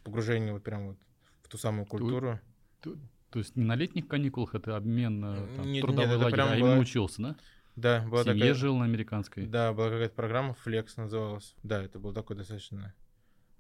погружение 0.05 0.53
вот 0.53 0.62
прям 0.62 0.89
вот 0.89 0.99
в 1.43 1.49
ту 1.49 1.59
самую 1.59 1.87
культуру. 1.87 2.41
То 2.81 3.41
есть 3.41 3.57
не 3.57 3.64
на 3.64 3.75
летних 3.75 4.07
каникулах 4.07 4.55
это 4.55 4.77
обмен 4.77 5.25
э, 5.25 5.57
там, 5.57 5.71
Нет, 5.71 5.83
трудовой 5.83 6.17
нет, 6.17 6.19
лагерь, 6.19 6.41
а 6.41 6.57
именно 6.57 6.75
была- 6.75 6.79
учился, 6.79 7.23
да? 7.23 7.37
Да, 7.75 8.01
была 8.07 8.23
семье 8.23 8.39
такая... 8.39 8.55
жил 8.55 8.79
на 8.79 8.85
американской. 8.85 9.47
Да, 9.47 9.73
была 9.75 9.91
какая-то 9.91 10.14
программа, 10.14 10.57
Flex 10.64 10.93
называлась. 10.97 11.55
Да, 11.62 11.83
это 11.83 11.99
было 11.99 12.14
такое 12.14 12.37
достаточно 12.39 12.95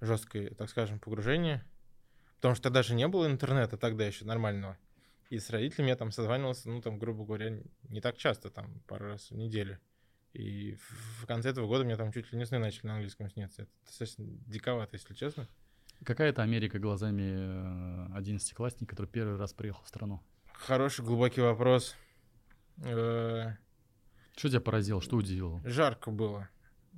жесткое, 0.00 0.54
так 0.54 0.70
скажем, 0.70 0.98
погружение. 0.98 1.64
Потому 2.36 2.54
что 2.54 2.70
даже 2.70 2.94
не 2.94 3.06
было 3.08 3.26
интернета 3.26 3.76
тогда 3.76 4.06
еще 4.06 4.24
нормального. 4.24 4.78
И 5.28 5.38
с 5.38 5.50
родителями 5.50 5.88
я 5.88 5.96
там 5.96 6.12
созванивался, 6.12 6.70
ну, 6.70 6.80
там, 6.80 6.98
грубо 6.98 7.24
говоря, 7.24 7.60
не 7.88 8.00
так 8.00 8.16
часто, 8.16 8.48
там, 8.48 8.80
пару 8.86 9.06
раз 9.06 9.30
в 9.30 9.36
неделю. 9.36 9.78
И 10.36 10.74
в 11.20 11.26
конце 11.26 11.48
этого 11.50 11.66
года 11.66 11.84
мне 11.84 11.96
там 11.96 12.12
чуть 12.12 12.30
ли 12.30 12.38
не 12.38 12.44
сны 12.44 12.58
начали 12.58 12.86
на 12.88 12.94
английском 12.96 13.30
сниться. 13.30 13.62
Это 13.62 13.70
достаточно 13.86 14.24
диковато, 14.46 14.96
если 14.96 15.14
честно. 15.14 15.48
Какая 16.04 16.28
это 16.28 16.42
Америка 16.42 16.78
глазами 16.78 18.14
одиннадцатиклассника, 18.14 18.90
который 18.90 19.06
первый 19.06 19.38
раз 19.38 19.54
приехал 19.54 19.82
в 19.82 19.88
страну? 19.88 20.20
Хороший, 20.52 21.04
глубокий 21.06 21.40
вопрос. 21.40 21.94
Э, 22.84 23.52
Что 24.36 24.48
тебя 24.50 24.60
поразило, 24.60 25.00
что 25.00 25.16
удивило? 25.16 25.62
жарко 25.64 26.10
было. 26.10 26.50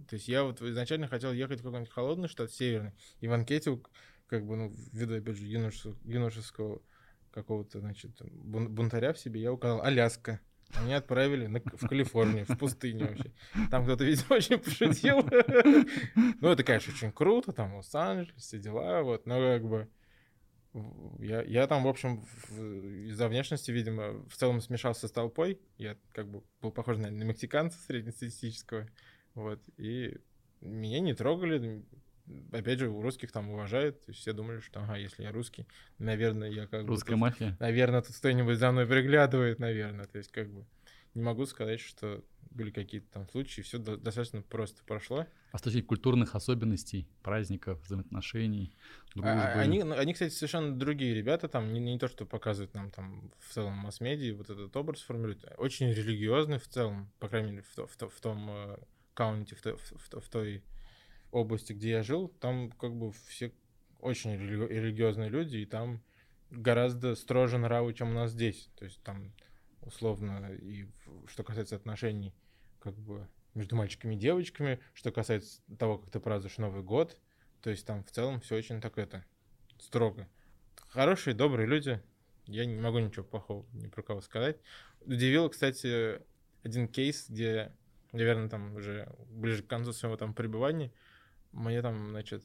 То 0.09 0.15
есть 0.17 0.27
я 0.29 0.43
вот 0.43 0.61
изначально 0.63 1.07
хотел 1.07 1.33
ехать 1.33 1.61
в 1.61 1.63
какой-нибудь 1.63 1.93
холодный 1.93 2.29
штат, 2.29 2.51
северный, 2.51 2.93
и 3.21 3.29
в 3.29 3.33
анкете, 3.33 3.81
как 4.27 4.45
бы, 4.47 4.57
ну, 4.57 4.75
ввиду, 4.93 5.17
опять 5.17 5.37
же, 5.37 5.47
юношеского, 5.47 5.97
юношеского 6.05 6.83
какого-то, 7.31 7.79
значит, 7.81 8.21
бун- 8.33 8.69
бунтаря 8.75 9.13
в 9.13 9.19
себе, 9.19 9.41
я 9.41 9.53
указал 9.53 9.81
Аляска. 9.83 10.41
Меня 10.83 10.99
отправили 10.99 11.47
на- 11.47 11.61
в 11.61 11.89
Калифорнию, 11.89 12.45
в 12.47 12.59
пустыню 12.59 13.09
вообще. 13.09 13.33
Там 13.71 13.85
кто-то, 13.85 14.05
видимо, 14.05 14.37
очень 14.37 14.59
пошутил. 14.59 15.25
Ну, 16.41 16.49
это, 16.49 16.63
конечно, 16.63 16.93
очень 16.93 17.13
круто, 17.13 17.53
там 17.53 17.75
Лос-Анджелес, 17.77 18.37
все 18.37 18.59
дела, 18.59 19.03
вот, 19.03 19.27
но 19.27 19.37
как 19.39 19.65
бы 19.65 19.89
я, 21.19 21.43
я 21.43 21.67
там, 21.67 21.85
в 21.85 21.89
общем, 21.89 22.25
из-за 23.07 23.29
внешности, 23.29 23.71
видимо, 23.71 24.25
в 24.29 24.37
целом 24.37 24.61
смешался 24.61 25.09
с 25.09 25.13
толпой. 25.13 25.59
Я 25.79 25.97
как 26.13 26.29
бы 26.29 26.43
был 26.61 26.71
похож 26.71 26.99
на, 26.99 27.11
на 27.11 27.23
мексиканца 27.25 27.79
среднестатистического. 27.79 28.87
Вот. 29.35 29.61
И 29.77 30.19
меня 30.61 31.01
не 31.01 31.15
трогали. 31.15 31.83
Опять 32.53 32.79
же, 32.79 32.89
у 32.89 33.01
русских 33.03 33.33
там 33.33 33.51
уважают. 33.51 34.01
То 34.05 34.11
есть 34.11 34.21
все 34.21 34.33
думали, 34.33 34.61
что, 34.61 34.81
ага, 34.81 34.97
если 34.97 35.23
я 35.23 35.33
русский, 35.33 35.67
наверное, 35.99 36.51
я 36.51 36.67
как 36.67 36.83
бы... 36.83 36.89
Русская 36.89 37.17
мафия? 37.17 37.57
Наверное, 37.61 38.03
тут 38.03 38.17
кто-нибудь 38.17 38.59
за 38.59 38.71
мной 38.71 38.87
приглядывает, 38.87 39.59
наверное. 39.59 40.07
То 40.07 40.19
есть 40.19 40.31
как 40.31 40.51
бы 40.51 40.67
не 41.15 41.23
могу 41.23 41.47
сказать, 41.47 41.81
что 41.81 42.25
были 42.51 42.71
какие-то 42.71 43.07
там 43.13 43.29
случаи. 43.29 43.61
Все 43.63 43.79
достаточно 43.79 44.43
просто 44.43 44.83
прошло. 44.85 45.27
А 45.53 45.59
с 45.59 45.63
точки 45.63 45.81
культурных 45.83 46.35
особенностей, 46.35 47.09
праздников, 47.23 47.83
взаимоотношений, 47.85 48.75
дружбы? 49.15 49.31
А, 49.31 49.61
они, 49.61 49.83
ну, 49.83 49.97
они, 49.97 50.13
кстати, 50.13 50.33
совершенно 50.33 50.79
другие 50.79 51.15
ребята, 51.15 51.49
там 51.49 51.73
не, 51.73 51.81
не 51.81 51.99
то, 51.99 52.09
что 52.09 52.27
показывают 52.27 52.75
нам 52.75 52.91
там 52.91 53.33
в 53.39 53.53
целом 53.53 53.73
масс-медиа, 53.75 54.35
вот 54.35 54.51
этот 54.51 54.77
образ 54.77 55.01
формируют, 55.01 55.45
очень 55.57 55.91
религиозный 55.91 56.59
в 56.59 56.69
целом, 56.69 57.11
по 57.19 57.29
крайней 57.29 57.53
мере, 57.53 57.65
в, 57.71 57.75
то- 57.75 57.87
в, 57.87 57.97
то- 57.97 58.09
в 58.11 58.21
том 58.21 58.51
э, 58.51 58.77
каунте, 59.15 59.55
в, 59.57 59.65
в, 59.65 59.79
в 59.79 60.21
в 60.21 60.29
той 60.29 60.63
области, 61.31 61.73
где 61.73 61.91
я 61.91 62.03
жил, 62.03 62.29
там 62.41 62.71
как 62.73 62.95
бы 62.95 63.13
все 63.29 63.53
очень 64.01 64.33
религи- 64.33 64.73
религиозные 64.73 65.29
люди, 65.29 65.59
и 65.59 65.67
там 65.67 66.03
гораздо 66.51 67.15
строже 67.15 67.59
нравы, 67.59 67.95
чем 67.95 68.11
у 68.11 68.15
нас 68.15 68.33
здесь. 68.33 68.71
То 68.77 68.85
есть 68.85 69.03
там 69.03 69.33
условно, 69.83 70.53
и 70.53 70.87
что 71.27 71.43
касается 71.43 71.77
отношений 71.77 72.35
как 72.81 72.95
бы 72.95 73.29
между 73.55 73.77
мальчиками 73.77 74.15
и 74.15 74.19
девочками, 74.19 74.81
что 74.95 75.11
касается 75.11 75.61
того, 75.79 75.99
как 75.99 76.11
ты 76.11 76.21
празднуешь 76.21 76.59
Новый 76.59 76.83
год, 76.83 77.19
то 77.61 77.71
есть 77.71 77.87
там 77.87 78.05
в 78.05 78.11
целом 78.11 78.41
все 78.41 78.57
очень 78.57 78.81
так 78.81 78.99
это 78.99 79.25
строго. 79.79 80.29
Хорошие, 80.89 81.35
добрые 81.35 81.67
люди. 81.67 82.01
Я 82.47 82.65
не 82.65 82.81
могу 82.81 82.99
ничего 82.99 83.25
плохого 83.25 83.67
ни 83.75 83.89
про 83.89 84.03
кого 84.03 84.21
сказать. 84.21 84.57
Удивил, 85.01 85.51
кстати, 85.51 86.23
один 86.63 86.89
кейс, 86.89 87.27
где, 87.29 87.73
наверное, 88.13 88.49
там 88.49 88.75
уже 88.75 89.13
ближе 89.29 89.63
к 89.63 89.67
концу 89.67 89.93
своего 89.93 90.17
там 90.17 90.33
пребывания, 90.33 90.93
мне 91.53 91.83
там, 91.83 92.11
значит, 92.11 92.43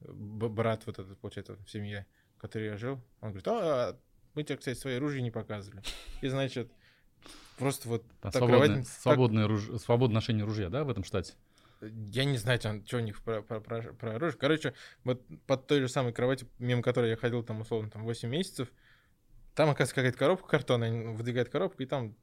брат 0.00 0.86
вот 0.86 0.98
этот, 0.98 1.18
получается, 1.18 1.56
в 1.64 1.70
семье, 1.70 2.06
в 2.36 2.40
которой 2.40 2.66
я 2.66 2.76
жил, 2.76 3.00
он 3.20 3.30
говорит, 3.30 3.46
а, 3.48 3.98
мы 4.34 4.42
тебе, 4.42 4.56
кстати, 4.56 4.78
свои 4.78 4.96
ружья 4.98 5.22
не 5.22 5.30
показывали. 5.30 5.82
И, 6.20 6.28
значит, 6.28 6.70
просто 7.58 7.88
вот 7.88 8.02
Там 8.20 8.32
так 8.32 8.34
свободное, 8.40 8.68
кровать- 8.68 8.84
так- 8.84 9.02
свободное, 9.02 9.46
руж- 9.48 9.80
свободное 9.80 10.14
ношение 10.16 10.44
ружья, 10.44 10.68
да, 10.68 10.84
в 10.84 10.90
этом 10.90 11.04
штате? 11.04 11.34
Я 11.80 12.24
не 12.24 12.38
знаю, 12.38 12.58
что, 12.60 12.80
что 12.86 12.96
у 12.96 13.00
них 13.00 13.20
про, 13.22 13.42
про, 13.42 13.60
про, 13.60 13.82
про 13.92 14.14
оружие. 14.16 14.38
Короче, 14.38 14.72
вот 15.04 15.22
под 15.46 15.66
той 15.66 15.80
же 15.80 15.88
самой 15.88 16.12
кроватью, 16.12 16.48
мимо 16.58 16.82
которой 16.82 17.10
я 17.10 17.16
ходил 17.16 17.42
там, 17.42 17.60
условно, 17.60 17.90
там 17.90 18.04
8 18.04 18.28
месяцев, 18.28 18.68
там, 19.54 19.68
оказывается, 19.68 19.94
какая-то 19.94 20.18
коробка 20.18 20.48
картона, 20.48 20.86
они 20.86 21.14
выдвигают 21.14 21.48
коробку, 21.50 21.82
и 21.82 21.86
там, 21.86 22.14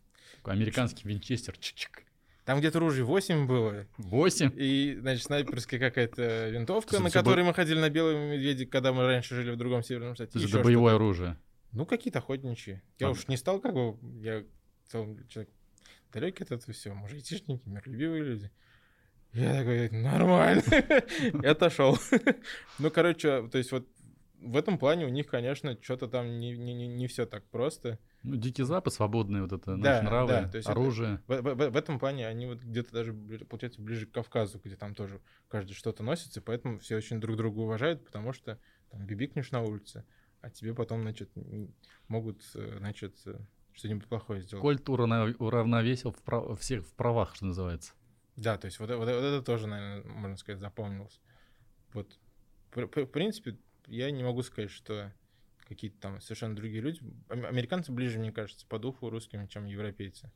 Американский 0.43 1.07
винчестер. 1.07 1.53
чик-чик. 1.59 2.03
Там 2.45 2.59
где-то 2.59 2.79
ружей 2.79 3.03
8 3.03 3.47
было. 3.47 3.85
Восемь? 3.97 4.51
И, 4.55 4.97
значит, 4.99 5.25
снайперская 5.25 5.79
какая-то 5.79 6.49
винтовка, 6.49 6.99
на 6.99 7.11
которой 7.11 7.43
мы 7.45 7.53
ходили 7.53 7.79
на 7.79 7.89
белом 7.89 8.31
медведе, 8.31 8.65
когда 8.65 8.93
мы 8.93 9.05
раньше 9.05 9.35
жили 9.35 9.51
в 9.51 9.57
другом 9.57 9.83
северном 9.83 10.15
штате. 10.15 10.39
Это 10.39 10.47
же 10.47 10.63
боевое 10.63 10.95
оружие. 10.95 11.37
Ну, 11.71 11.85
какие-то 11.85 12.19
охотничьи. 12.19 12.81
Я 12.99 13.07
А. 13.07 13.11
уж 13.11 13.27
не 13.27 13.37
стал, 13.37 13.59
как 13.59 13.73
бы, 13.73 13.97
я 14.21 14.43
человек 14.91 15.49
далекий 16.11 16.43
от 16.43 16.51
этого 16.51 16.73
всего. 16.73 16.95
Может, 16.95 17.17
айтишники, 17.17 17.67
миролюбивые 17.67 18.23
люди. 18.23 18.51
Я 19.33 19.59
такой, 19.59 19.89
нормально. 19.91 20.61
И 21.43 21.45
отошел. 21.45 21.97
Ну, 22.79 22.91
короче, 22.91 23.47
то 23.47 23.57
есть 23.57 23.71
вот 23.71 23.87
в 24.41 24.57
этом 24.57 24.77
плане 24.77 25.05
у 25.05 25.09
них, 25.09 25.27
конечно, 25.27 25.77
что-то 25.81 26.07
там 26.07 26.39
не, 26.39 26.57
не, 26.57 26.73
не, 26.73 26.87
не 26.87 27.07
все 27.07 27.25
так 27.25 27.45
просто. 27.49 27.99
Ну, 28.23 28.35
Дикий 28.35 28.63
Запад, 28.63 28.93
свободные 28.93 29.41
вот 29.41 29.51
это, 29.51 29.75
Да, 29.77 29.93
наши 29.93 30.03
нравы, 30.03 30.27
да, 30.29 30.47
то 30.49 30.57
есть 30.57 30.69
это- 30.69 30.79
оружие. 30.79 31.21
В, 31.27 31.41
в- 31.41 31.69
в 31.71 31.75
этом 31.75 31.97
плане 31.99 32.27
они 32.27 32.45
вот 32.45 32.59
где-то 32.61 32.91
даже, 32.93 33.13
получается, 33.13 33.81
ближе 33.81 34.05
к 34.05 34.11
Кавказу, 34.11 34.59
где 34.63 34.75
там 34.75 34.93
тоже 34.93 35.21
каждый 35.47 35.73
что-то 35.73 36.03
носится, 36.03 36.41
поэтому 36.41 36.77
все 36.79 36.95
очень 36.97 37.19
друг 37.19 37.35
друга 37.37 37.59
уважают, 37.59 38.05
потому 38.05 38.31
что 38.33 38.59
там 38.91 39.05
бибикнешь 39.05 39.49
на 39.51 39.61
улице, 39.61 40.05
а 40.41 40.49
тебе 40.51 40.75
потом, 40.75 41.01
значит, 41.01 41.31
могут, 42.07 42.43
э, 42.55 42.75
значит, 42.77 43.15
э, 43.25 43.39
что-нибудь 43.73 44.07
плохое 44.07 44.41
сделать. 44.41 44.61
Кольт 44.61 44.87
урана- 44.89 45.35
уравновесил 45.39 46.11
в 46.11 46.21
прав- 46.21 46.59
всех 46.59 46.85
в 46.85 46.93
правах, 46.93 47.35
что 47.35 47.45
называется. 47.45 47.93
Да, 48.35 48.57
то 48.57 48.65
есть 48.65 48.79
вот, 48.79 48.89
вот, 48.89 48.99
вот 48.99 49.07
это 49.09 49.41
тоже, 49.41 49.65
наверное, 49.67 50.03
можно 50.11 50.37
сказать, 50.37 50.59
запомнилось. 50.59 51.19
Вот 51.93 52.19
в 52.73 52.85
принципе, 53.07 53.57
я 53.87 54.09
не 54.11 54.23
могу 54.23 54.43
сказать, 54.43 54.71
что 54.71 55.11
какие-то 55.71 55.97
там 56.01 56.19
совершенно 56.19 56.53
другие 56.53 56.81
люди. 56.81 57.01
Американцы 57.29 57.93
ближе, 57.93 58.19
мне 58.19 58.33
кажется, 58.33 58.67
по 58.67 58.77
духу 58.77 59.09
русским, 59.09 59.47
чем 59.47 59.65
европейцы. 59.65 60.29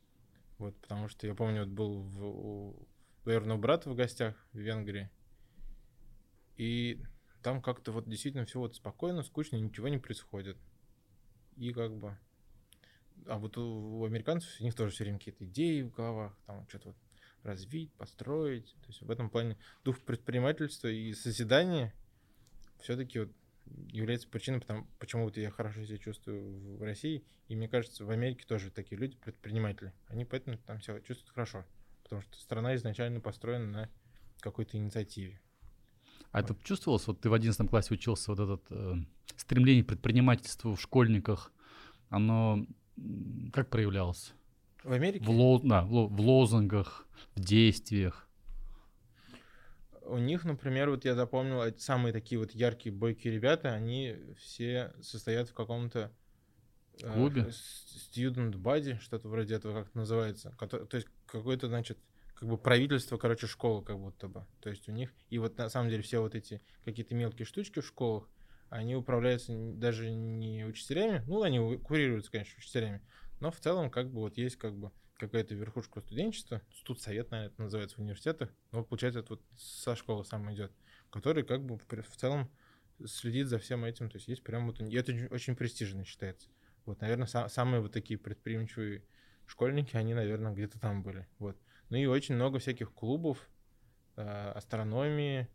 Вот, 0.56 0.74
потому 0.80 1.08
что 1.08 1.26
я 1.26 1.34
помню, 1.34 1.64
вот 1.64 1.68
был 1.68 2.00
в, 2.00 2.24
у 2.24 2.88
двоюродного 3.24 3.58
брата 3.58 3.90
в 3.90 3.94
гостях 3.94 4.34
в 4.54 4.58
Венгрии, 4.58 5.10
и 6.56 7.02
там 7.42 7.60
как-то 7.60 7.92
вот 7.92 8.08
действительно 8.08 8.46
все 8.46 8.58
вот 8.58 8.74
спокойно, 8.76 9.22
скучно, 9.22 9.56
ничего 9.56 9.88
не 9.88 9.98
происходит. 9.98 10.56
И 11.58 11.70
как 11.72 11.94
бы... 11.94 12.16
А 13.26 13.38
вот 13.38 13.58
у, 13.58 14.00
у 14.00 14.04
американцев 14.06 14.58
у 14.58 14.64
них 14.64 14.74
тоже 14.74 14.92
все 14.92 15.04
время 15.04 15.18
какие-то 15.18 15.44
идеи 15.44 15.82
в 15.82 15.90
головах, 15.90 16.34
там 16.46 16.66
что-то 16.68 16.88
вот 16.88 16.96
развить, 17.42 17.92
построить. 17.92 18.74
То 18.80 18.86
есть 18.88 19.02
в 19.02 19.10
этом 19.10 19.28
плане 19.28 19.58
дух 19.84 20.00
предпринимательства 20.00 20.88
и 20.88 21.12
созидания 21.12 21.94
все-таки 22.80 23.18
вот 23.18 23.32
является 23.90 24.28
причиной, 24.28 24.60
потому, 24.60 24.86
почему 24.98 25.24
вот 25.24 25.36
я 25.36 25.50
хорошо 25.50 25.84
себя 25.84 25.98
чувствую 25.98 26.76
в 26.76 26.82
России. 26.82 27.24
И 27.48 27.56
мне 27.56 27.68
кажется, 27.68 28.04
в 28.04 28.10
Америке 28.10 28.44
тоже 28.46 28.70
такие 28.70 28.98
люди, 28.98 29.16
предприниматели. 29.16 29.92
Они 30.08 30.24
поэтому 30.24 30.58
там 30.58 30.80
себя 30.80 31.00
чувствуют 31.00 31.30
хорошо. 31.32 31.64
Потому 32.02 32.22
что 32.22 32.38
страна 32.38 32.74
изначально 32.76 33.20
построена 33.20 33.66
на 33.66 33.90
какой-то 34.40 34.76
инициативе. 34.76 35.40
А 36.30 36.40
вот. 36.40 36.50
это 36.50 36.64
чувствовалось, 36.64 37.06
вот 37.06 37.20
ты 37.20 37.30
в 37.30 37.34
11 37.34 37.68
классе 37.68 37.94
учился, 37.94 38.32
вот 38.32 38.40
этот 38.40 38.66
э, 38.70 38.94
стремление 39.36 39.84
к 39.84 39.88
предпринимательству 39.88 40.74
в 40.74 40.80
школьниках, 40.80 41.52
оно 42.08 42.66
как 43.52 43.70
проявлялось? 43.70 44.32
В 44.82 44.92
Америке? 44.92 45.24
В, 45.24 45.30
ло, 45.30 45.60
да, 45.62 45.82
в, 45.82 46.08
в 46.08 46.20
лозунгах, 46.20 47.06
в 47.34 47.40
действиях. 47.40 48.25
У 50.06 50.18
них, 50.18 50.44
например, 50.44 50.90
вот 50.90 51.04
я 51.04 51.14
запомнил, 51.14 51.62
самые 51.78 52.12
такие 52.12 52.38
вот 52.38 52.52
яркие, 52.52 52.94
бойкие 52.94 53.34
ребята, 53.34 53.72
они 53.72 54.16
все 54.38 54.92
состоят 55.00 55.48
в 55.48 55.54
каком-то 55.54 56.12
э, 57.02 57.12
клубе, 57.12 57.48
student 57.48 58.52
body, 58.52 58.98
что-то 59.00 59.28
вроде 59.28 59.54
этого, 59.54 59.84
как 59.84 59.94
называется. 59.94 60.56
То 60.58 60.96
есть 60.96 61.08
какое-то, 61.26 61.68
значит, 61.68 61.98
как 62.34 62.48
бы 62.48 62.58
правительство, 62.58 63.16
короче, 63.16 63.46
школы 63.46 63.82
как 63.82 63.98
будто 63.98 64.28
бы. 64.28 64.46
То 64.60 64.70
есть 64.70 64.88
у 64.88 64.92
них, 64.92 65.12
и 65.30 65.38
вот 65.38 65.56
на 65.58 65.68
самом 65.68 65.88
деле 65.88 66.02
все 66.02 66.20
вот 66.20 66.34
эти 66.34 66.60
какие-то 66.84 67.14
мелкие 67.14 67.46
штучки 67.46 67.80
в 67.80 67.86
школах, 67.86 68.28
они 68.68 68.94
управляются 68.94 69.52
даже 69.56 70.10
не 70.10 70.64
учителями, 70.64 71.22
ну, 71.26 71.42
они 71.42 71.78
курируются, 71.78 72.30
конечно, 72.30 72.54
учителями, 72.58 73.00
но 73.40 73.50
в 73.50 73.58
целом 73.58 73.90
как 73.90 74.10
бы 74.10 74.20
вот 74.20 74.36
есть 74.36 74.56
как 74.56 74.76
бы 74.76 74.90
какая-то 75.18 75.54
верхушка 75.54 76.00
студенчества, 76.00 76.62
студсовет, 76.74 77.30
наверное, 77.30 77.52
это 77.52 77.62
называется 77.62 77.96
в 77.96 78.00
университетах, 78.00 78.50
но 78.72 78.84
получается 78.84 79.20
это 79.20 79.34
вот 79.34 79.42
со 79.56 79.96
школы 79.96 80.24
сам 80.24 80.52
идет, 80.52 80.72
который 81.10 81.42
как 81.44 81.64
бы 81.64 81.78
в 81.78 82.16
целом 82.16 82.50
следит 83.04 83.48
за 83.48 83.58
всем 83.58 83.84
этим, 83.84 84.08
то 84.10 84.16
есть 84.16 84.28
есть 84.28 84.42
прям 84.42 84.66
вот, 84.66 84.80
это 84.80 85.28
очень 85.30 85.56
престижно 85.56 86.04
считается. 86.04 86.48
Вот, 86.84 87.00
наверное, 87.00 87.26
са- 87.26 87.48
самые 87.48 87.80
вот 87.80 87.92
такие 87.92 88.18
предприимчивые 88.18 89.02
школьники, 89.46 89.96
они, 89.96 90.14
наверное, 90.14 90.52
где-то 90.52 90.78
там 90.78 91.02
были, 91.02 91.26
вот. 91.38 91.56
Ну 91.90 91.96
и 91.96 92.06
очень 92.06 92.34
много 92.34 92.58
всяких 92.58 92.92
клубов, 92.92 93.48
э, 94.16 94.52
астрономии, 94.54 95.48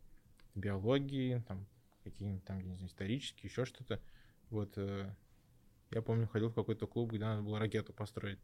биологии, 0.54 1.42
там, 1.46 1.66
какие-нибудь 2.04 2.44
там, 2.44 2.58
не 2.60 2.74
знаю, 2.74 2.88
исторические, 2.88 3.48
еще 3.48 3.64
что-то. 3.64 4.00
Вот, 4.50 4.72
э, 4.76 5.14
я 5.90 6.02
помню, 6.02 6.26
ходил 6.26 6.48
в 6.48 6.54
какой-то 6.54 6.86
клуб, 6.86 7.10
где 7.10 7.24
надо 7.24 7.42
было 7.42 7.58
ракету 7.58 7.92
построить. 7.92 8.38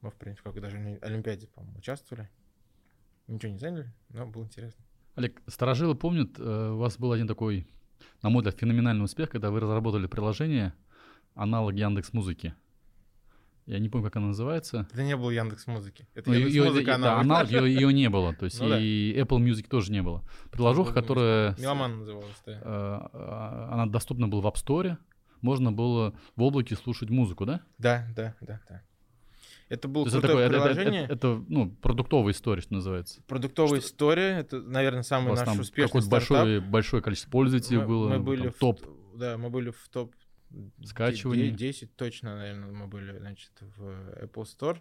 Мы, 0.00 0.10
в 0.10 0.14
принципе, 0.14 0.50
как 0.50 0.60
даже 0.60 0.78
на 0.78 0.96
Олимпиаде, 0.98 1.46
по-моему, 1.48 1.78
участвовали. 1.78 2.28
Ничего 3.26 3.52
не 3.52 3.58
заняли, 3.58 3.92
но 4.10 4.26
было 4.26 4.44
интересно. 4.44 4.84
Олег, 5.16 5.42
старожилы 5.48 5.94
помнят, 5.94 6.38
э, 6.38 6.70
у 6.70 6.78
вас 6.78 6.96
был 6.98 7.12
один 7.12 7.26
такой, 7.26 7.66
на 8.22 8.30
мой 8.30 8.42
взгляд, 8.42 8.58
феноменальный 8.58 9.04
успех, 9.04 9.30
когда 9.30 9.50
вы 9.50 9.60
разработали 9.60 10.06
приложение, 10.06 10.72
аналог 11.34 11.74
Яндекс 11.74 12.12
Музыки. 12.12 12.54
Я 13.66 13.80
не 13.80 13.90
помню, 13.90 14.06
как 14.06 14.16
она 14.16 14.28
называется. 14.28 14.88
Это 14.92 15.02
не 15.02 15.14
было 15.14 15.30
Яндекс 15.30 15.66
Музыки. 15.66 16.08
Это 16.14 16.32
Яндекс 16.32 16.68
Музыка, 16.68 16.94
она. 16.94 17.22
Да, 17.22 17.42
ее, 17.42 17.74
ее 17.74 17.92
не 17.92 18.08
было. 18.08 18.34
То 18.34 18.46
есть 18.46 18.58
ну, 18.60 18.78
и 18.78 19.12
да. 19.12 19.20
Apple 19.20 19.44
Music 19.44 19.68
тоже 19.68 19.92
не 19.92 20.02
было. 20.02 20.24
Приложуха, 20.50 20.94
которая... 20.94 21.54
Меломан 21.58 21.98
называлась, 21.98 22.42
да. 22.46 22.52
Э, 22.52 22.60
а, 22.62 23.68
она 23.72 23.86
доступна 23.86 24.26
была 24.26 24.40
в 24.40 24.46
App 24.46 24.54
Store. 24.54 24.96
Можно 25.42 25.70
было 25.70 26.14
в 26.34 26.42
облаке 26.42 26.76
слушать 26.76 27.10
музыку, 27.10 27.44
да? 27.44 27.60
Да, 27.76 28.06
да, 28.16 28.34
да, 28.40 28.60
да. 28.68 28.82
Это 29.68 29.86
было 29.86 30.04
крутое 30.04 30.18
это 30.18 30.28
такое, 30.28 30.48
приложение. 30.48 31.04
Это, 31.04 31.12
это, 31.14 31.28
это, 31.28 31.44
ну, 31.48 31.70
продуктовая 31.70 32.32
история, 32.32 32.62
что 32.62 32.74
называется. 32.74 33.22
Продуктовая 33.26 33.80
что? 33.80 33.88
история, 33.88 34.38
это, 34.38 34.62
наверное, 34.62 35.02
самый 35.02 35.34
наш 35.34 35.58
успешный 35.58 35.88
какое-то 35.88 36.08
большое, 36.08 36.60
большое 36.60 37.02
количество 37.02 37.30
пользователей 37.30 37.78
мы, 37.78 37.86
было. 37.86 38.08
Мы 38.08 38.20
были 38.20 38.42
там, 38.44 38.52
в 38.52 38.58
топ. 38.58 38.80
Да, 39.14 39.36
мы 39.36 39.50
были 39.50 39.70
в 39.70 39.88
топ 39.90 40.14
скачиваний. 40.84 41.50
10 41.50 41.96
точно, 41.96 42.36
наверное, 42.36 42.70
мы 42.70 42.86
были, 42.86 43.18
значит, 43.18 43.52
в 43.60 43.82
Apple 44.22 44.44
Store. 44.44 44.78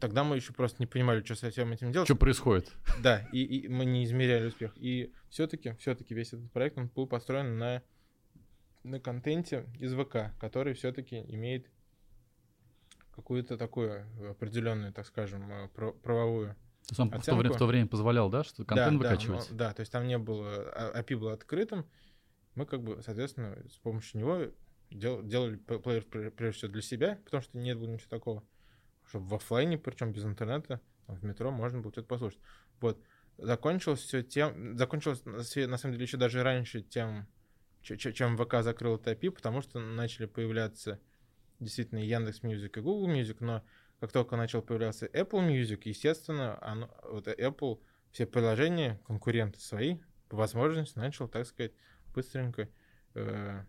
Тогда 0.00 0.24
мы 0.24 0.36
еще 0.36 0.52
просто 0.52 0.76
не 0.80 0.86
понимали, 0.86 1.22
что 1.22 1.34
со 1.34 1.50
всем 1.50 1.72
этим 1.72 1.92
делать. 1.92 2.06
Что 2.06 2.16
происходит. 2.16 2.72
Да, 3.02 3.28
и, 3.32 3.42
и 3.42 3.68
мы 3.68 3.84
не 3.84 4.04
измеряли 4.04 4.46
успех. 4.46 4.72
И 4.76 5.12
все-таки, 5.28 5.74
все-таки 5.78 6.14
весь 6.14 6.28
этот 6.28 6.50
проект, 6.52 6.78
он 6.78 6.88
был 6.88 7.06
построен 7.06 7.58
на, 7.58 7.82
на 8.82 9.00
контенте 9.00 9.66
из 9.78 9.94
ВК, 9.94 10.38
который 10.38 10.72
все-таки 10.74 11.24
имеет 11.28 11.66
какую-то 13.20 13.56
такую 13.56 14.06
определенную, 14.30 14.92
так 14.92 15.06
скажем, 15.06 15.50
э, 15.52 15.68
правовую 16.02 16.56
то 16.90 16.92
есть 16.92 17.00
он 17.00 17.10
в 17.10 17.24
то, 17.24 17.36
время, 17.36 17.54
в 17.54 17.58
то 17.58 17.66
время 17.66 17.86
позволял, 17.86 18.28
да, 18.30 18.42
что 18.42 18.64
контент 18.64 19.00
да, 19.00 19.10
выкачивать? 19.10 19.48
Да, 19.50 19.68
да, 19.68 19.74
то 19.74 19.80
есть 19.80 19.92
там 19.92 20.08
не 20.08 20.18
было, 20.18 20.72
а, 20.74 21.00
API 21.00 21.16
было 21.16 21.34
открытым, 21.34 21.86
мы 22.56 22.66
как 22.66 22.82
бы, 22.82 23.00
соответственно, 23.02 23.56
с 23.70 23.76
помощью 23.76 24.18
него 24.18 24.46
дел, 24.90 25.22
делали 25.22 25.56
плеер 25.56 26.04
прежде 26.32 26.50
всего 26.58 26.72
для 26.72 26.82
себя, 26.82 27.20
потому 27.24 27.42
что 27.42 27.58
нет 27.58 27.78
было 27.78 27.86
ничего 27.86 28.08
такого, 28.08 28.42
чтобы 29.06 29.28
в 29.28 29.34
офлайне, 29.34 29.78
причем 29.78 30.12
без 30.12 30.24
интернета, 30.24 30.80
в 31.06 31.24
метро 31.24 31.52
можно 31.52 31.80
было 31.80 31.92
что-то 31.92 32.08
послушать. 32.08 32.40
Вот. 32.80 33.00
Закончилось 33.38 34.00
все 34.00 34.22
тем, 34.22 34.76
закончилось 34.76 35.22
на 35.24 35.44
самом 35.78 35.92
деле 35.92 36.04
еще 36.04 36.16
даже 36.16 36.42
раньше 36.42 36.82
тем, 36.82 37.28
чем 37.82 38.36
ВК 38.36 38.62
закрыл 38.62 38.96
это 38.96 39.12
API, 39.12 39.30
потому 39.30 39.62
что 39.62 39.78
начали 39.78 40.26
появляться 40.26 40.98
действительно 41.60 42.00
Яндекс 42.00 42.42
Music 42.42 42.78
и 42.78 42.80
Google 42.80 43.14
Music, 43.14 43.36
но 43.40 43.62
как 44.00 44.12
только 44.12 44.36
начал 44.36 44.62
появляться 44.62 45.06
Apple 45.06 45.46
Music, 45.46 45.82
естественно, 45.84 46.58
оно, 46.62 46.90
вот 47.04 47.28
Apple 47.28 47.80
все 48.12 48.26
приложения, 48.26 49.00
конкуренты 49.06 49.60
свои, 49.60 49.98
по 50.28 50.36
возможности 50.36 50.98
начал, 50.98 51.28
так 51.28 51.46
сказать, 51.46 51.72
быстренько 52.14 52.68
э, 53.14 53.64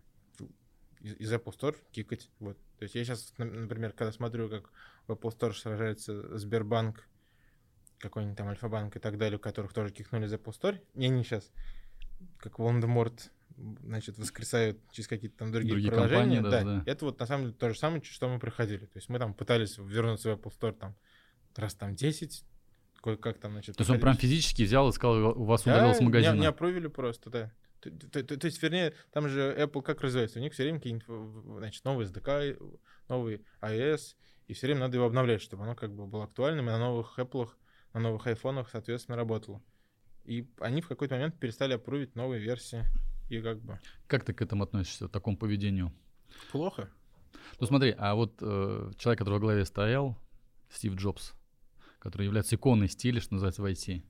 из 1.00 1.32
Apple 1.32 1.56
Store 1.56 1.76
кикать. 1.90 2.30
Вот. 2.38 2.56
То 2.78 2.84
есть 2.84 2.94
я 2.94 3.04
сейчас, 3.04 3.34
например, 3.36 3.92
когда 3.92 4.12
смотрю, 4.12 4.48
как 4.48 4.70
в 5.06 5.12
Apple 5.12 5.36
Store 5.36 5.52
сражается 5.52 6.36
Сбербанк, 6.38 7.06
какой-нибудь 7.98 8.36
там 8.36 8.48
Альфа-банк 8.48 8.96
и 8.96 8.98
так 8.98 9.18
далее, 9.18 9.36
у 9.36 9.40
которых 9.40 9.72
тоже 9.72 9.92
кикнули 9.92 10.26
из 10.26 10.32
Apple 10.32 10.52
Store, 10.52 10.80
и 10.94 11.04
они 11.04 11.22
сейчас, 11.22 11.52
как 12.38 12.58
Волан-де-Морт, 12.58 13.30
значит, 13.56 14.18
воскресают 14.18 14.78
через 14.90 15.08
какие-то 15.08 15.38
там 15.38 15.52
другие, 15.52 15.72
другие 15.72 15.90
приложения. 15.90 16.40
Даже, 16.40 16.64
да, 16.64 16.64
да. 16.64 16.82
Это 16.90 17.04
вот 17.04 17.18
на 17.18 17.26
самом 17.26 17.44
деле 17.44 17.54
то 17.54 17.68
же 17.70 17.78
самое, 17.78 18.02
что 18.02 18.28
мы 18.28 18.38
проходили. 18.38 18.86
То 18.86 18.96
есть 18.96 19.08
мы 19.08 19.18
там 19.18 19.34
пытались 19.34 19.78
вернуться 19.78 20.34
в 20.34 20.38
Apple 20.38 20.52
Store 20.58 20.72
там 20.72 20.96
раз 21.56 21.74
там 21.74 21.94
10, 21.94 22.44
кое-как 23.02 23.38
там, 23.38 23.52
значит... 23.52 23.76
То 23.76 23.82
есть 23.82 23.90
он 23.90 24.00
прям 24.00 24.16
физически 24.16 24.62
взял 24.62 24.88
и 24.88 24.92
сказал, 24.92 25.38
у 25.38 25.44
вас 25.44 25.64
да, 25.64 25.74
удалил 25.74 25.94
с 25.94 26.00
магазина? 26.00 26.34
Не, 26.34 26.40
не 26.40 26.46
опровили 26.46 26.86
просто, 26.86 27.30
да. 27.30 27.52
То, 27.80 27.90
то, 27.90 28.22
то, 28.22 28.36
то 28.38 28.46
есть, 28.46 28.62
вернее, 28.62 28.94
там 29.10 29.28
же 29.28 29.54
Apple 29.58 29.82
как 29.82 30.02
развивается? 30.02 30.38
У 30.38 30.42
них 30.42 30.52
все 30.52 30.62
время 30.62 30.78
какие-нибудь, 30.78 31.58
значит, 31.58 31.84
новые 31.84 32.08
SDK, 32.08 32.80
новый 33.08 33.44
iOS, 33.60 34.14
и 34.46 34.54
все 34.54 34.66
время 34.68 34.80
надо 34.80 34.96
его 34.96 35.06
обновлять, 35.06 35.42
чтобы 35.42 35.64
оно 35.64 35.74
как 35.74 35.92
бы 35.92 36.06
было 36.06 36.24
актуальным, 36.24 36.68
и 36.68 36.72
на 36.72 36.78
новых 36.78 37.18
Apple, 37.18 37.50
на 37.92 38.00
новых 38.00 38.26
айфонах, 38.26 38.70
соответственно, 38.70 39.16
работало. 39.16 39.62
И 40.24 40.48
они 40.60 40.80
в 40.80 40.88
какой-то 40.88 41.16
момент 41.16 41.38
перестали 41.40 41.74
опрувить 41.74 42.14
новые 42.14 42.40
версии. 42.40 42.84
И 43.32 43.40
как 43.40 43.62
бы... 43.62 43.80
Как 44.08 44.24
ты 44.24 44.34
к 44.34 44.42
этому 44.42 44.64
относишься, 44.64 45.08
к 45.08 45.10
такому 45.10 45.38
поведению? 45.38 45.90
Плохо. 46.50 46.90
Ну 47.60 47.66
смотри, 47.66 47.94
а 47.96 48.14
вот 48.14 48.34
э, 48.42 48.92
человек, 48.98 49.18
который 49.18 49.34
во 49.34 49.40
главе 49.40 49.64
стоял, 49.64 50.18
Стив 50.70 50.94
Джобс, 50.96 51.32
который 51.98 52.26
является 52.26 52.56
иконой 52.56 52.88
стиля, 52.88 53.22
что 53.22 53.32
называется, 53.32 53.62
в 53.62 53.64
IT, 53.64 54.02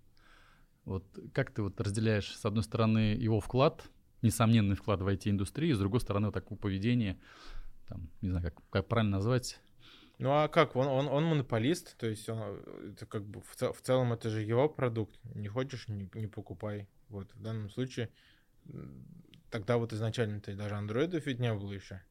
вот 0.87 1.05
как 1.33 1.53
ты 1.53 1.63
вот 1.63 1.81
разделяешь, 1.81 2.37
с 2.37 2.45
одной 2.45 2.65
стороны, 2.65 3.15
его 3.15 3.39
вклад, 3.39 3.85
несомненный 4.23 4.75
вклад 4.75 5.03
в 5.03 5.07
IT-индустрию, 5.07 5.77
с 5.77 5.79
другой 5.79 6.01
стороны, 6.01 6.27
вот 6.27 6.35
такое 6.35 6.59
поведение, 6.59 7.17
там, 7.87 8.09
не 8.23 8.31
знаю, 8.31 8.47
как, 8.47 8.55
как 8.71 8.89
правильно 8.89 9.19
назвать, 9.19 9.61
ну 10.19 10.31
а 10.31 10.49
как? 10.49 10.77
Он, 10.77 10.87
он, 10.87 11.09
он 11.09 11.25
монополист, 11.25 11.97
то 11.97 12.07
есть 12.07 12.29
он, 12.29 12.39
это 12.93 13.07
как 13.07 13.25
бы 13.25 13.41
в, 13.41 13.57
цел, 13.57 13.73
в 13.73 13.81
целом 13.81 14.13
это 14.13 14.31
же 14.31 14.43
его 14.43 14.69
продукт. 14.69 15.19
Не 15.35 15.49
хочешь, 15.49 15.89
не, 15.89 16.09
не 16.15 16.29
покупай. 16.29 16.89
Вот 17.09 17.33
в 17.35 17.43
данном 17.43 17.71
случае 17.71 18.09
тогда 19.51 19.77
вот 19.77 19.93
изначально-то 19.93 20.55
даже 20.57 20.75
андроидов 20.75 21.27
ведь 21.27 21.39
не 21.39 21.53
было 21.53 21.73
еще. 21.73 22.03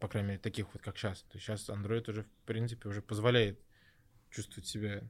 По 0.00 0.08
крайней 0.08 0.30
мере, 0.30 0.40
таких 0.40 0.72
вот, 0.72 0.82
как 0.82 0.96
сейчас. 0.96 1.22
То 1.22 1.36
есть 1.36 1.46
сейчас 1.46 1.68
Android 1.68 2.10
уже, 2.10 2.24
в 2.24 2.30
принципе, 2.44 2.88
уже 2.88 3.02
позволяет 3.02 3.60
чувствовать 4.30 4.66
себя 4.66 5.02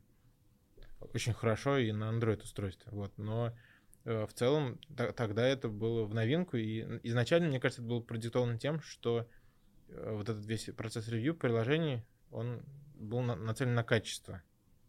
очень 1.01 1.33
хорошо 1.33 1.79
и 1.79 1.93
на 1.93 2.11
Android 2.11 2.43
устройстве. 2.43 2.91
Вот. 2.93 3.17
Но 3.19 3.57
э, 4.05 4.27
в 4.27 4.33
целом 4.33 4.79
т- 4.97 5.13
тогда 5.13 5.47
это 5.47 5.69
было 5.69 6.05
в 6.05 6.15
новинку, 6.15 6.57
и 6.57 6.81
изначально, 7.03 7.49
мне 7.49 7.61
кажется, 7.61 7.83
это 7.83 7.89
было 7.89 8.01
продиктовано 8.01 8.59
тем, 8.59 8.81
что 8.81 9.29
э, 9.89 10.13
вот 10.13 10.29
этот 10.29 10.45
весь 10.47 10.65
процесс 10.77 11.09
ревью 11.09 11.35
приложений, 11.35 12.05
он 12.31 12.63
был 12.95 13.21
на- 13.23 13.37
нацелен 13.37 13.75
на 13.75 13.85
качество. 13.85 14.43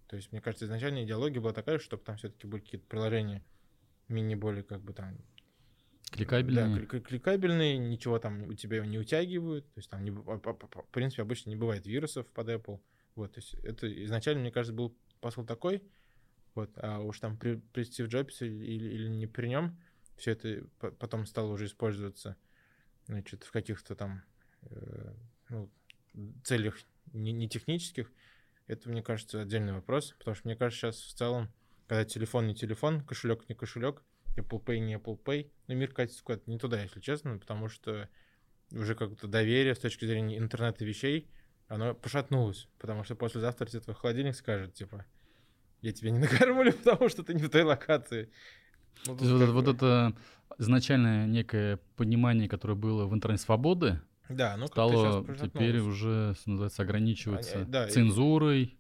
То 0.07 0.15
есть, 0.15 0.31
мне 0.31 0.41
кажется, 0.41 0.65
изначально 0.65 1.03
идеология 1.03 1.41
была 1.41 1.53
такая, 1.53 1.79
чтобы 1.79 2.03
там 2.03 2.17
все-таки 2.17 2.47
были 2.47 2.61
какие-то 2.61 2.87
приложения 2.87 3.43
мини 4.07 4.35
более 4.35 4.63
как 4.63 4.81
бы 4.81 4.93
там 4.93 5.17
Кликабельные. 6.11 6.65
да, 6.65 6.81
кли- 6.81 7.01
кликабельные, 7.01 7.77
ничего 7.77 8.17
там 8.19 8.43
у 8.43 8.53
тебя 8.53 8.85
не 8.85 8.97
утягивают. 8.97 9.65
То 9.73 9.79
есть 9.79 9.89
там, 9.89 10.03
не, 10.03 10.11
по- 10.11 10.37
в 10.37 10.89
принципе, 10.91 11.21
обычно 11.21 11.49
не 11.49 11.55
бывает 11.55 11.85
вирусов 11.85 12.27
под 12.27 12.49
Apple. 12.49 12.79
Вот, 13.15 13.33
то 13.33 13.39
есть 13.39 13.55
это 13.55 13.91
изначально, 14.05 14.41
мне 14.41 14.51
кажется, 14.51 14.73
был 14.73 14.95
посыл 15.19 15.45
такой. 15.45 15.83
Вот, 16.55 16.71
а 16.77 16.99
уж 16.99 17.19
там 17.19 17.37
при, 17.37 17.55
при 17.73 17.83
Стив 17.83 18.07
Джобсе 18.07 18.47
или, 18.47 18.89
или 18.89 19.07
не 19.09 19.27
при 19.27 19.47
нем, 19.47 19.77
все 20.15 20.31
это 20.31 20.63
по- 20.79 20.91
потом 20.91 21.25
стало 21.25 21.51
уже 21.51 21.65
использоваться, 21.65 22.35
значит, 23.05 23.43
в 23.43 23.51
каких-то 23.51 23.95
там 23.95 24.23
э, 24.63 25.13
ну, 25.49 25.69
целях 26.43 26.77
не, 27.13 27.31
не 27.31 27.47
технических. 27.47 28.11
Это, 28.65 28.89
мне 28.89 29.01
кажется, 29.01 29.41
отдельный 29.41 29.73
вопрос, 29.73 30.15
потому 30.17 30.35
что 30.35 30.47
мне 30.47 30.55
кажется, 30.55 30.87
сейчас 30.87 31.01
в 31.01 31.13
целом, 31.13 31.51
когда 31.87 32.03
телефон 32.05 32.47
не 32.47 32.55
телефон, 32.55 33.01
кошелек 33.01 33.47
не 33.49 33.55
кошелек, 33.55 34.03
Apple 34.37 34.63
Pay 34.63 34.79
не 34.79 34.95
Apple 34.95 35.19
Pay, 35.21 35.49
но 35.67 35.73
мир 35.73 35.91
катится 35.93 36.23
куда-то 36.23 36.49
не 36.49 36.57
туда, 36.57 36.81
если 36.81 36.99
честно, 36.99 37.37
потому 37.37 37.67
что 37.69 38.07
уже 38.71 38.95
как-то 38.95 39.27
доверие 39.27 39.75
с 39.75 39.79
точки 39.79 40.05
зрения 40.05 40.37
интернета 40.37 40.85
вещей, 40.85 41.27
оно 41.67 41.93
пошатнулось, 41.93 42.67
потому 42.79 43.03
что 43.03 43.15
послезавтра 43.15 43.65
тебе 43.65 43.81
твой 43.81 43.95
холодильник 43.95 44.35
скажет, 44.35 44.73
типа, 44.73 45.05
я 45.81 45.91
тебя 45.91 46.11
не 46.11 46.19
накормлю, 46.49 46.73
потому 46.73 47.09
что 47.09 47.23
ты 47.23 47.33
не 47.33 47.43
в 47.43 47.49
той 47.49 47.63
локации. 47.63 48.29
Ну, 49.05 49.13
То 49.15 49.19
тут 49.19 49.21
есть 49.21 49.31
вот, 49.33 49.41
это- 49.41 49.51
вот 49.53 49.65
бы- 49.65 49.71
это 49.71 50.13
изначальное 50.59 51.27
некое 51.27 51.77
понимание, 51.95 52.49
которое 52.49 52.75
было 52.75 53.05
в 53.05 53.13
интернете 53.13 53.43
свободы, 53.43 54.01
Да, 54.29 54.57
ну 54.57 54.67
стало 54.67 55.25
теперь 55.41 55.79
уже, 55.79 56.35
называется, 56.45 56.81
ограничиваться 56.81 57.59
Они- 57.61 57.71
да, 57.71 57.87
цензурой, 57.87 58.76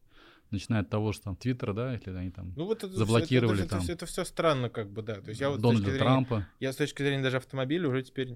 начиная 0.51 0.81
от 0.81 0.89
того, 0.89 1.13
что 1.13 1.25
там 1.25 1.35
Твиттер, 1.35 1.73
да, 1.73 1.93
если 1.93 2.11
они 2.11 2.31
там 2.31 2.53
Ну 2.55 2.65
вот 2.65 2.83
это, 2.83 2.93
заблокировали 2.93 3.61
это, 3.61 3.69
там 3.77 3.85
Это, 3.87 4.05
все 4.05 4.23
странно, 4.23 4.69
как 4.69 4.89
бы, 4.91 5.01
да. 5.01 5.21
То 5.21 5.29
есть 5.29 5.41
я 5.41 5.49
вот 5.49 5.61
Дональда 5.61 5.85
зрения- 5.85 5.99
Трампа. 5.99 6.47
Я 6.59 6.73
с 6.73 6.75
точки 6.75 7.01
зрения 7.01 7.23
даже 7.23 7.37
автомобиля 7.37 7.89
уже 7.89 8.03
теперь, 8.03 8.33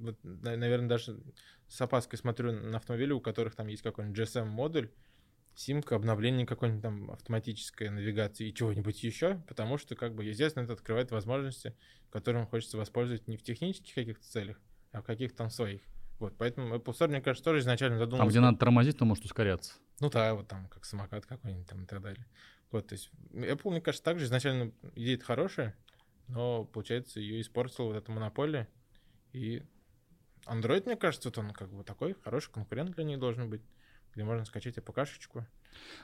вот, 0.00 0.18
наверное, 0.22 0.88
даже 0.88 1.20
с 1.68 1.80
опаской 1.80 2.18
смотрю 2.18 2.52
на 2.52 2.76
автомобили, 2.76 3.12
у 3.12 3.20
которых 3.20 3.54
там 3.54 3.66
есть 3.66 3.82
какой-нибудь 3.82 4.18
GSM-модуль, 4.18 4.90
симка, 5.54 5.96
обновление 5.96 6.46
какой-нибудь 6.46 6.82
там 6.82 7.10
автоматической 7.10 7.90
навигации 7.90 8.48
и 8.48 8.54
чего-нибудь 8.54 9.02
еще, 9.02 9.42
потому 9.48 9.78
что, 9.78 9.94
как 9.94 10.14
бы, 10.14 10.24
естественно, 10.24 10.64
это 10.64 10.72
открывает 10.72 11.10
возможности, 11.10 11.74
которым 12.10 12.46
хочется 12.46 12.78
воспользоваться 12.78 13.30
не 13.30 13.36
в 13.36 13.42
технических 13.42 13.94
каких-то 13.94 14.24
целях, 14.26 14.60
а 14.92 15.02
в 15.02 15.04
каких-то 15.04 15.36
там 15.38 15.50
своих. 15.50 15.82
Вот, 16.22 16.36
поэтому 16.38 16.76
Apple 16.76 16.92
Store, 16.92 17.08
мне 17.08 17.20
кажется, 17.20 17.44
тоже 17.44 17.58
изначально 17.58 17.98
задумывался... 17.98 18.22
Там, 18.22 18.28
где 18.28 18.38
надо 18.38 18.56
тормозить, 18.56 18.96
то 18.96 19.04
может 19.04 19.24
ускоряться. 19.24 19.74
Ну 19.98 20.08
да, 20.08 20.34
вот 20.34 20.46
там 20.46 20.68
как 20.68 20.84
самокат 20.84 21.26
какой-нибудь 21.26 21.66
там 21.66 21.82
и 21.82 21.86
так 21.86 22.00
далее. 22.00 22.24
Вот, 22.70 22.86
то 22.86 22.92
есть 22.92 23.10
Apple, 23.32 23.70
мне 23.70 23.80
кажется, 23.80 24.04
также 24.04 24.26
изначально 24.26 24.70
идея 24.94 25.18
хорошая, 25.18 25.76
но, 26.28 26.62
получается, 26.64 27.18
ее 27.18 27.40
испортила 27.40 27.86
вот 27.86 27.96
эта 27.96 28.12
монополия. 28.12 28.68
И 29.32 29.64
Android, 30.46 30.84
мне 30.86 30.94
кажется, 30.94 31.28
вот 31.28 31.38
он 31.38 31.50
как 31.50 31.72
бы 31.72 31.82
такой 31.82 32.14
хороший 32.22 32.52
конкурент 32.52 32.94
для 32.94 33.02
них 33.02 33.18
должен 33.18 33.50
быть, 33.50 33.62
где 34.14 34.22
можно 34.22 34.44
скачать 34.44 34.78
АПКшечку. 34.78 35.44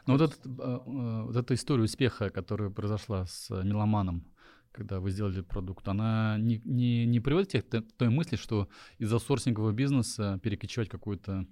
Но 0.06 0.16
вот, 0.16 0.32
этот, 0.32 0.44
э, 0.44 0.50
э, 0.50 1.22
вот 1.26 1.36
эта 1.36 1.54
история 1.54 1.84
успеха, 1.84 2.30
которая 2.30 2.70
произошла 2.70 3.24
с 3.24 3.52
э, 3.52 3.62
Меломаном, 3.62 4.26
когда 4.72 5.00
вы 5.00 5.10
сделали 5.10 5.40
продукт, 5.40 5.86
она 5.88 6.36
не, 6.38 6.60
не, 6.64 7.06
не 7.06 7.20
приводит 7.20 7.48
тебя 7.50 7.82
к 7.82 7.92
той 7.96 8.08
мысли, 8.10 8.36
что 8.36 8.68
из-за 8.98 9.18
сорсингового 9.18 9.72
бизнеса 9.72 10.38
перекочевать 10.42 10.88
какую-то 10.88 11.46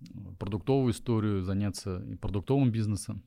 э, 0.00 0.04
продуктовую 0.38 0.92
историю, 0.92 1.42
заняться 1.42 2.02
и 2.04 2.14
продуктовым 2.16 2.70
бизнесом, 2.70 3.22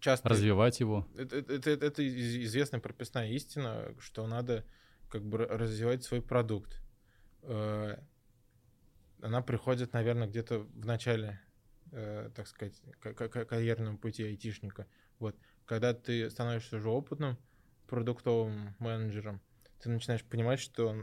Часто 0.00 0.28
развивать 0.28 0.80
его. 0.80 1.06
это, 1.16 1.36
это, 1.36 1.52
это- 1.70 1.86
это 1.86 2.02
из- 2.02 2.36
известная 2.46 2.80
прописная 2.80 3.30
истина, 3.32 3.94
что 3.98 4.26
надо 4.26 4.64
как 5.08 5.24
бы 5.24 5.38
ра- 5.38 5.46
развивать 5.56 6.04
свой 6.04 6.20
продукт. 6.20 6.82
Э, 7.42 7.96
Она 9.22 9.40
приходит, 9.40 9.94
наверное, 9.94 10.28
где-то 10.28 10.58
в 10.74 10.84
начале, 10.84 11.40
э, 11.90 12.30
так 12.34 12.46
сказать, 12.46 12.80
ка- 13.00 13.14
ка- 13.14 13.44
карьерного 13.46 13.96
пути 13.96 14.22
айтишника. 14.24 14.86
Вот. 15.18 15.34
Когда 15.64 15.94
ты 15.94 16.28
становишься 16.30 16.76
уже 16.76 16.90
опытным 16.90 17.38
продуктовым 17.86 18.74
менеджером, 18.78 19.40
ты 19.80 19.88
начинаешь 19.88 20.24
понимать, 20.24 20.60
что 20.60 20.96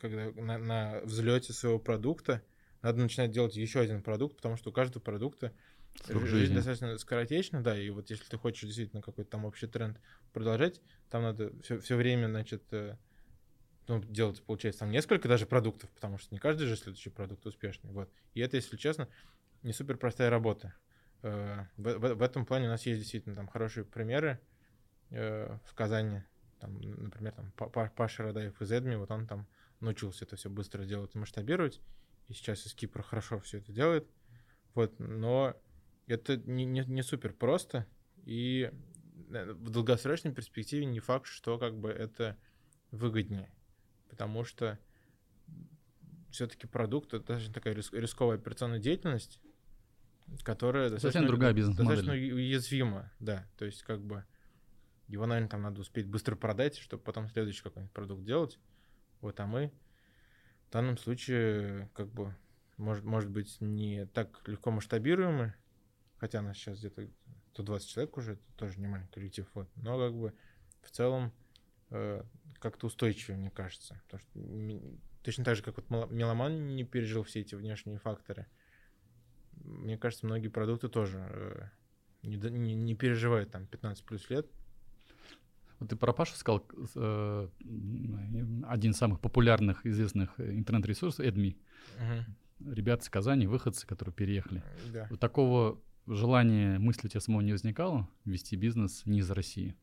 когда 0.00 0.30
на, 0.32 0.58
на 0.58 1.00
взлете 1.02 1.52
своего 1.52 1.78
продукта 1.78 2.42
надо 2.82 3.00
начинать 3.00 3.30
делать 3.30 3.56
еще 3.56 3.80
один 3.80 4.02
продукт, 4.02 4.36
потому 4.36 4.56
что 4.56 4.70
у 4.70 4.72
каждого 4.72 5.02
продукта 5.02 5.52
Жизнь 6.08 6.26
жизни. 6.26 6.54
достаточно 6.54 6.98
скоротечна, 6.98 7.62
да, 7.62 7.78
и 7.78 7.88
вот 7.90 8.10
если 8.10 8.24
ты 8.24 8.36
хочешь 8.36 8.62
действительно 8.62 9.02
какой-то 9.02 9.30
там 9.30 9.44
общий 9.44 9.66
тренд 9.66 9.98
продолжать, 10.32 10.80
там 11.10 11.22
надо 11.22 11.52
все, 11.62 11.78
все 11.78 11.96
время, 11.96 12.28
значит, 12.28 12.62
э, 12.72 12.96
ну, 13.88 14.02
делать, 14.02 14.42
получается, 14.42 14.80
там 14.80 14.90
несколько 14.90 15.28
даже 15.28 15.46
продуктов, 15.46 15.90
потому 15.90 16.18
что 16.18 16.34
не 16.34 16.38
каждый 16.38 16.66
же 16.66 16.76
следующий 16.76 17.10
продукт 17.10 17.46
успешный, 17.46 17.92
вот. 17.92 18.10
И 18.34 18.40
это, 18.40 18.56
если 18.56 18.76
честно, 18.76 19.08
не 19.62 19.72
супер 19.72 19.96
простая 19.96 20.28
работа. 20.28 20.74
Э, 21.22 21.64
В, 21.76 21.98
в- 21.98 22.14
в 22.14 22.22
этом 22.22 22.44
плане 22.44 22.66
у 22.66 22.70
нас 22.70 22.84
есть 22.84 23.00
действительно 23.00 23.34
там 23.34 23.48
хорошие 23.48 23.84
примеры 23.84 24.38
э, 25.10 25.58
в 25.64 25.74
Казани, 25.74 26.22
там, 26.60 26.80
например, 26.80 27.32
там 27.34 27.52
Па- 27.56 27.68
Па- 27.68 27.90
Паша 27.94 28.22
Радаев 28.24 28.60
из 28.62 28.72
Эдми, 28.72 28.96
вот 28.96 29.10
он 29.10 29.26
там 29.26 29.46
научился 29.80 30.24
это 30.24 30.36
все 30.36 30.48
быстро 30.50 30.84
делать 30.84 31.14
и 31.14 31.18
масштабировать, 31.18 31.80
и 32.28 32.32
сейчас 32.32 32.66
из 32.66 32.74
Кипра 32.74 33.02
хорошо 33.02 33.38
все 33.40 33.58
это 33.58 33.72
делает, 33.72 34.08
вот, 34.74 34.98
но 34.98 35.54
это 36.06 36.36
не, 36.38 36.64
не, 36.64 36.80
не 36.86 37.02
супер 37.02 37.32
просто, 37.32 37.86
и 38.24 38.70
э, 39.30 39.52
в 39.52 39.70
долгосрочной 39.70 40.32
перспективе 40.32 40.86
не 40.86 41.00
факт, 41.00 41.26
что 41.26 41.58
как 41.58 41.78
бы 41.78 41.90
это 41.90 42.36
выгоднее, 42.90 43.50
потому 44.08 44.44
что 44.44 44.78
все-таки 46.30 46.66
продукт 46.66 47.08
это 47.14 47.18
достаточно 47.18 47.54
такая 47.54 47.74
рис- 47.74 47.92
рисковая 47.92 48.36
операционная 48.36 48.78
деятельность, 48.78 49.40
которая 50.42 50.88
Совсем 50.90 51.04
достаточно, 51.04 51.26
другая 51.28 51.52
бизнес-модель. 51.52 51.96
достаточно 51.96 52.12
у- 52.34 52.36
уязвима, 52.36 53.12
да, 53.20 53.46
то 53.56 53.64
есть 53.64 53.82
как 53.82 54.00
бы 54.02 54.24
его, 55.08 55.26
наверное, 55.26 55.48
там 55.48 55.62
надо 55.62 55.80
успеть 55.80 56.06
быстро 56.06 56.36
продать, 56.36 56.76
чтобы 56.76 57.02
потом 57.02 57.28
следующий 57.28 57.62
какой-нибудь 57.62 57.92
продукт 57.92 58.24
делать, 58.24 58.58
вот, 59.20 59.38
а 59.40 59.46
мы 59.46 59.72
в 60.68 60.72
данном 60.72 60.98
случае 60.98 61.88
как 61.94 62.12
бы 62.12 62.34
может, 62.76 63.04
может 63.04 63.30
быть 63.30 63.56
не 63.60 64.06
так 64.06 64.46
легко 64.46 64.70
масштабируемы, 64.70 65.54
хотя 66.18 66.42
нас 66.42 66.56
сейчас 66.56 66.78
где-то 66.78 67.08
120 67.52 67.88
человек 67.88 68.16
уже, 68.16 68.32
это 68.32 68.42
тоже 68.56 68.80
не 68.80 68.86
маленький 68.86 69.12
коллектив, 69.12 69.48
вот, 69.54 69.68
но 69.76 69.98
как 69.98 70.14
бы 70.14 70.34
в 70.82 70.90
целом 70.90 71.32
э, 71.90 72.22
как-то 72.58 72.86
устойчивее, 72.86 73.38
мне 73.38 73.50
кажется. 73.50 74.00
Потому 74.04 74.20
что 74.20 74.98
точно 75.22 75.44
так 75.44 75.56
же, 75.56 75.62
как 75.62 75.76
вот 75.76 75.88
мело- 75.88 76.12
меломан 76.12 76.66
не 76.68 76.84
пережил 76.84 77.22
все 77.22 77.40
эти 77.40 77.54
внешние 77.54 77.98
факторы, 77.98 78.46
мне 79.52 79.96
кажется, 79.96 80.26
многие 80.26 80.48
продукты 80.48 80.88
тоже 80.88 81.26
э, 81.30 81.68
не, 82.22 82.36
не, 82.36 82.74
не 82.74 82.94
переживают 82.94 83.50
там 83.50 83.66
15 83.66 84.04
плюс 84.04 84.28
лет. 84.30 84.46
Вот 85.78 85.90
ты 85.90 85.96
про 85.96 86.12
Пашу 86.12 86.34
сказал, 86.36 86.64
э, 86.94 87.48
один 88.66 88.92
из 88.92 88.96
самых 88.96 89.20
популярных, 89.20 89.84
известных 89.84 90.38
э, 90.38 90.56
интернет-ресурсов, 90.56 91.24
Эдми. 91.24 91.56
Ребята 92.58 93.02
из 93.02 93.10
Казани, 93.10 93.46
выходцы, 93.46 93.86
которые 93.86 94.14
переехали. 94.14 94.62
Да. 94.90 95.06
Вот 95.10 95.20
такого 95.20 95.78
желания, 96.06 96.78
мысли 96.78 97.06
у 97.06 97.10
тебя 97.10 97.20
самого 97.20 97.42
не 97.42 97.52
возникало 97.52 98.08
вести 98.24 98.56
бизнес 98.56 99.04
не 99.04 99.18
из 99.18 99.30
России? 99.30 99.76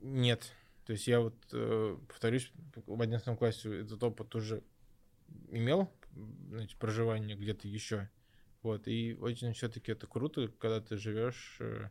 Нет. 0.00 0.52
То 0.86 0.92
есть 0.92 1.06
я 1.08 1.20
вот, 1.20 1.34
э, 1.52 1.96
повторюсь, 2.06 2.52
в 2.86 3.00
11 3.00 3.38
классе 3.38 3.80
этот 3.80 4.02
опыт 4.02 4.34
уже 4.34 4.62
имел, 5.50 5.90
значит, 6.50 6.78
проживание 6.78 7.36
где-то 7.36 7.66
еще. 7.66 8.08
Вот, 8.62 8.86
и 8.86 9.16
очень 9.20 9.52
все-таки 9.52 9.92
это 9.92 10.06
круто, 10.06 10.48
когда 10.58 10.80
ты 10.80 10.96
живешь 10.96 11.56
э, 11.60 11.88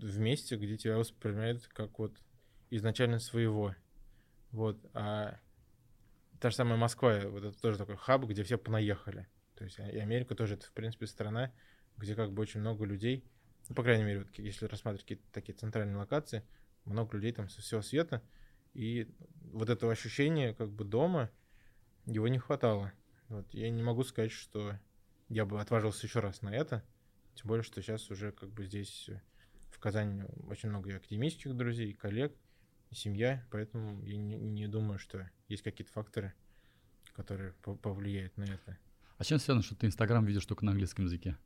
в 0.00 0.18
месте, 0.18 0.56
где 0.56 0.76
тебя 0.76 0.96
воспринимают 0.96 1.66
как 1.68 1.98
вот 1.98 2.16
изначально 2.70 3.18
своего. 3.18 3.74
Вот, 4.50 4.78
а 4.94 5.38
та 6.40 6.50
же 6.50 6.56
самая 6.56 6.78
Москва, 6.78 7.20
вот 7.26 7.44
это 7.44 7.60
тоже 7.60 7.78
такой 7.78 7.96
хаб, 7.96 8.24
где 8.24 8.42
все 8.42 8.58
понаехали. 8.58 9.28
То 9.54 9.64
есть 9.64 9.78
и 9.78 9.98
Америка 9.98 10.34
тоже 10.34 10.54
это, 10.54 10.66
в 10.66 10.72
принципе, 10.72 11.06
страна, 11.06 11.52
где 11.96 12.14
как 12.14 12.32
бы 12.32 12.42
очень 12.42 12.60
много 12.60 12.84
людей, 12.84 13.24
ну, 13.68 13.74
по 13.74 13.82
крайней 13.82 14.04
мере, 14.04 14.18
вот, 14.20 14.38
если 14.38 14.66
рассматривать 14.66 15.02
какие-то 15.02 15.24
такие 15.32 15.54
центральные 15.54 15.96
локации, 15.96 16.44
много 16.84 17.16
людей 17.16 17.32
там 17.32 17.48
со 17.48 17.62
всего 17.62 17.82
света, 17.82 18.22
и 18.74 19.08
вот 19.52 19.70
этого 19.70 19.92
ощущения 19.92 20.54
как 20.54 20.70
бы 20.70 20.84
дома, 20.84 21.30
его 22.04 22.28
не 22.28 22.38
хватало. 22.38 22.92
Вот, 23.28 23.52
я 23.54 23.70
не 23.70 23.82
могу 23.82 24.04
сказать, 24.04 24.30
что 24.30 24.78
я 25.28 25.44
бы 25.44 25.60
отважился 25.60 26.06
еще 26.06 26.20
раз 26.20 26.42
на 26.42 26.54
это, 26.54 26.84
тем 27.34 27.48
более, 27.48 27.64
что 27.64 27.82
сейчас 27.82 28.10
уже 28.10 28.30
как 28.32 28.50
бы 28.50 28.64
здесь 28.64 29.10
в 29.76 29.78
Казани 29.78 30.22
очень 30.48 30.70
много 30.70 30.90
и 30.90 30.94
академических 30.94 31.54
друзей, 31.54 31.90
и 31.90 31.92
коллег, 31.92 32.34
и 32.90 32.94
семья, 32.94 33.44
поэтому 33.50 34.02
я 34.04 34.16
не, 34.16 34.36
не 34.36 34.68
думаю, 34.68 34.98
что 34.98 35.28
есть 35.48 35.62
какие-то 35.62 35.92
факторы, 35.92 36.32
которые 37.14 37.52
повлияют 37.52 38.36
на 38.38 38.44
это. 38.44 38.78
А 39.18 39.24
чем 39.24 39.38
связано, 39.38 39.62
что 39.62 39.74
ты 39.74 39.86
Инстаграм 39.86 40.24
видишь 40.24 40.46
только 40.46 40.64
на 40.64 40.72
английском 40.72 41.04
языке? 41.04 41.36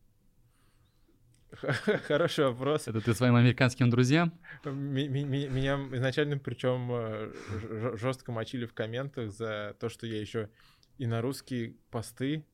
Хороший 2.06 2.44
вопрос. 2.44 2.86
Это 2.86 3.00
ты 3.00 3.14
своим 3.14 3.34
американским 3.34 3.90
друзьям? 3.90 4.32
Меня 4.64 5.74
изначально, 5.96 6.38
причем 6.38 6.88
э, 6.92 7.96
жестко 7.96 8.30
мочили 8.30 8.64
в 8.64 8.74
комментах 8.74 9.32
за 9.32 9.76
то, 9.80 9.88
что 9.88 10.06
я 10.06 10.20
еще 10.20 10.50
и 10.98 11.06
на 11.06 11.20
русские 11.20 11.74
посты 11.90 12.46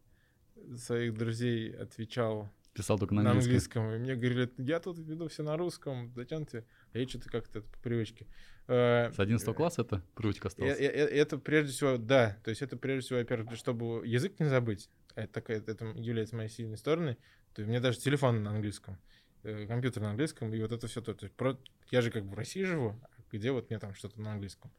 своих 0.77 1.13
друзей 1.15 1.71
отвечал 1.77 2.51
Писал 2.77 2.99
только 2.99 3.15
на 3.15 3.31
английском. 3.31 3.85
На 3.85 3.95
английском. 3.95 3.95
И 3.95 3.99
мне 3.99 4.15
говорили, 4.17 4.53
я 4.59 4.81
тут 4.81 4.99
веду 4.99 5.29
все 5.29 5.43
на 5.43 5.57
русском, 5.57 6.13
ты? 6.13 6.65
А 6.93 6.99
я 6.99 7.09
что-то 7.09 7.31
как-то 7.31 7.63
по 7.63 7.79
привычке. 7.79 8.27
Э, 8.69 9.11
С 9.11 9.19
11 9.19 9.55
класса 9.57 9.81
это 9.81 10.03
привычка 10.15 10.49
осталась? 10.49 10.79
Это 10.79 11.39
прежде 11.39 11.73
всего, 11.73 11.97
да. 11.97 12.37
То 12.45 12.51
есть 12.51 12.61
это 12.61 12.77
прежде 12.77 13.07
всего, 13.07 13.19
во-первых, 13.21 13.57
чтобы 13.57 14.07
язык 14.07 14.39
не 14.41 14.47
забыть. 14.47 14.91
Это, 15.15 15.41
это 15.51 15.87
является 15.95 16.37
моей 16.37 16.51
сильной 16.51 16.77
стороной. 16.77 17.15
То 17.55 17.63
есть 17.63 17.69
у 17.69 17.71
меня 17.71 17.81
даже 17.81 17.99
телефон 17.99 18.43
на 18.43 18.51
английском, 18.51 18.99
э, 19.43 19.67
компьютер 19.67 20.03
на 20.03 20.11
английском, 20.11 20.53
и 20.53 20.61
вот 20.61 20.73
это 20.73 20.87
все 20.87 21.01
то. 21.01 21.15
то 21.15 21.25
есть 21.25 21.35
про... 21.35 21.57
Я 21.91 22.03
же 22.03 22.11
как 22.11 22.25
бы 22.27 22.33
в 22.33 22.35
России 22.35 22.65
живу, 22.65 23.01
а 23.03 23.09
где 23.33 23.53
вот 23.53 23.71
мне 23.71 23.79
там 23.79 23.95
что-то 23.95 24.21
на 24.21 24.33
английском. 24.33 24.71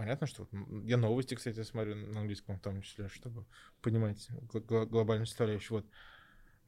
Понятно, 0.00 0.26
что 0.26 0.48
вот 0.50 0.86
я 0.86 0.96
новости, 0.96 1.34
кстати, 1.34 1.62
смотрю 1.62 1.94
на 1.94 2.20
английском 2.20 2.56
в 2.56 2.62
том 2.62 2.80
числе, 2.80 3.10
чтобы 3.10 3.44
понимать 3.82 4.28
гл- 4.50 4.86
глобальную 4.86 5.26
составляющую. 5.26 5.82
Вот. 5.82 5.86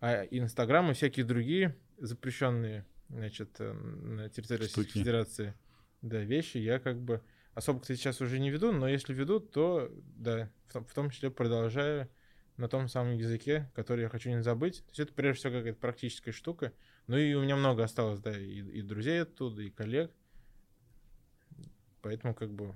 А 0.00 0.24
Инстаграм 0.24 0.90
и 0.90 0.92
всякие 0.92 1.24
другие 1.24 1.74
запрещенные, 1.96 2.84
значит, 3.08 3.58
э, 3.58 3.72
на 3.72 4.28
территории 4.28 4.64
Российской 4.64 4.98
Федерации 4.98 5.54
да, 6.02 6.20
вещи 6.20 6.58
я 6.58 6.78
как 6.78 7.00
бы 7.00 7.22
особо, 7.54 7.80
кстати, 7.80 7.98
сейчас 7.98 8.20
уже 8.20 8.38
не 8.38 8.50
веду, 8.50 8.70
но 8.70 8.86
если 8.86 9.14
веду, 9.14 9.40
то 9.40 9.90
да, 10.18 10.50
в 10.68 10.72
том, 10.74 10.84
в 10.84 10.92
том 10.92 11.08
числе 11.08 11.30
продолжаю 11.30 12.10
на 12.58 12.68
том 12.68 12.86
самом 12.86 13.16
языке, 13.16 13.72
который 13.74 14.02
я 14.02 14.10
хочу 14.10 14.28
не 14.28 14.42
забыть. 14.42 14.80
То 14.80 14.90
есть 14.90 15.00
это 15.00 15.14
прежде 15.14 15.38
всего 15.38 15.54
какая-то 15.54 15.80
практическая 15.80 16.32
штука. 16.32 16.74
Ну 17.06 17.16
и 17.16 17.32
у 17.32 17.40
меня 17.40 17.56
много 17.56 17.82
осталось, 17.82 18.20
да, 18.20 18.38
и, 18.38 18.58
и 18.58 18.82
друзей 18.82 19.22
оттуда, 19.22 19.62
и 19.62 19.70
коллег. 19.70 20.12
Поэтому 22.02 22.34
как 22.34 22.52
бы 22.52 22.74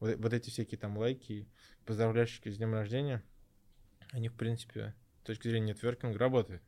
вот, 0.00 0.16
вот 0.16 0.32
эти 0.32 0.50
всякие 0.50 0.78
там 0.78 0.96
лайки, 0.98 1.48
поздравляющие 1.84 2.52
с 2.52 2.56
днем 2.56 2.74
рождения, 2.74 3.22
они, 4.10 4.28
в 4.28 4.34
принципе, 4.34 4.94
с 5.22 5.26
точки 5.26 5.48
зрения 5.48 5.72
нетворкинга 5.72 6.18
работают. 6.18 6.62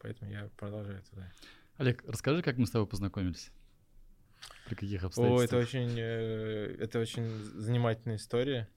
Поэтому 0.00 0.30
я 0.30 0.50
продолжаю 0.56 0.98
это, 0.98 1.16
да. 1.16 1.32
Олег, 1.76 2.04
расскажи, 2.06 2.42
как 2.42 2.56
мы 2.58 2.66
с 2.66 2.70
тобой 2.70 2.86
познакомились? 2.86 3.50
При 4.66 4.74
каких 4.74 5.02
обстоятельствах? 5.02 5.40
О, 5.40 5.44
это 5.44 5.56
очень, 5.56 5.98
э, 5.98 6.76
это 6.78 6.98
очень 6.98 7.28
занимательная 7.28 8.16
история. 8.16 8.68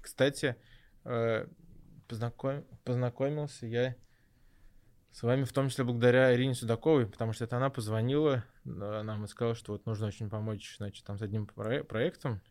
Кстати, 0.00 0.56
э, 1.04 1.46
познаком... 2.06 2.64
познакомился 2.84 3.66
я 3.66 3.96
с 5.14 5.22
вами 5.22 5.44
в 5.44 5.52
том 5.52 5.68
числе 5.68 5.84
благодаря 5.84 6.34
Ирине 6.34 6.54
Судаковой, 6.54 7.06
потому 7.06 7.32
что 7.32 7.44
это 7.44 7.56
она 7.56 7.70
позвонила 7.70 8.44
нам 8.64 9.24
и 9.24 9.28
сказала, 9.28 9.54
что 9.54 9.72
вот 9.72 9.86
нужно 9.86 10.08
очень 10.08 10.28
помочь, 10.28 10.76
значит, 10.76 11.04
там 11.04 11.18
с 11.18 11.22
одним 11.22 11.46
проектом, 11.46 12.42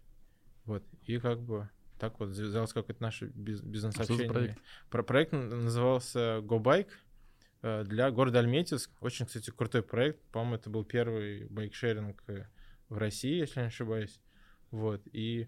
вот, 0.65 0.83
и 1.05 1.19
как 1.19 1.41
бы 1.41 1.69
так 1.99 2.19
вот 2.19 2.29
завязалось 2.29 2.73
какое-то 2.73 3.01
наше 3.01 3.27
бизнес-общение. 3.27 4.29
Проект? 4.29 4.59
Про 4.89 5.03
проект 5.03 5.31
назывался 5.31 6.39
GoBike 6.39 6.89
э, 7.61 7.83
для 7.85 8.11
города 8.11 8.39
Альметьевск. 8.39 8.91
Очень, 8.99 9.25
кстати, 9.25 9.51
крутой 9.51 9.83
проект. 9.83 10.19
По-моему, 10.31 10.55
это 10.55 10.69
был 10.69 10.83
первый 10.83 11.45
байкшеринг 11.45 12.21
э, 12.27 12.45
в 12.89 12.97
России, 12.97 13.39
если 13.39 13.61
не 13.61 13.67
ошибаюсь. 13.67 14.19
Вот, 14.71 15.01
и 15.13 15.47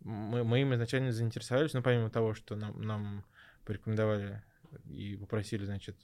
мы, 0.00 0.44
мы 0.44 0.60
им 0.60 0.74
изначально 0.74 1.12
заинтересовались, 1.12 1.72
но 1.72 1.80
ну, 1.80 1.84
помимо 1.84 2.10
того, 2.10 2.34
что 2.34 2.56
нам, 2.56 2.80
нам 2.80 3.24
порекомендовали 3.64 4.42
и 4.88 5.16
попросили, 5.16 5.64
значит, 5.64 5.96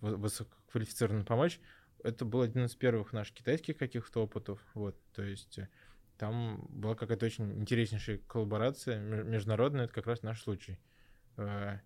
высококвалифицированно 0.00 1.24
помочь, 1.24 1.60
это 2.02 2.24
был 2.24 2.42
один 2.42 2.66
из 2.66 2.74
первых 2.74 3.12
наших 3.12 3.34
китайских 3.34 3.76
каких-то 3.76 4.24
опытов, 4.24 4.60
вот, 4.74 4.96
то 5.14 5.22
есть 5.22 5.58
э, 5.58 5.68
там 6.18 6.66
была 6.68 6.94
какая-то 6.94 7.26
очень 7.26 7.52
интереснейшая 7.60 8.18
коллаборация 8.26 8.98
международная, 8.98 9.84
это 9.84 9.94
как 9.94 10.06
раз 10.06 10.22
наш 10.22 10.42
случай. 10.42 10.78
Э, 11.36 11.78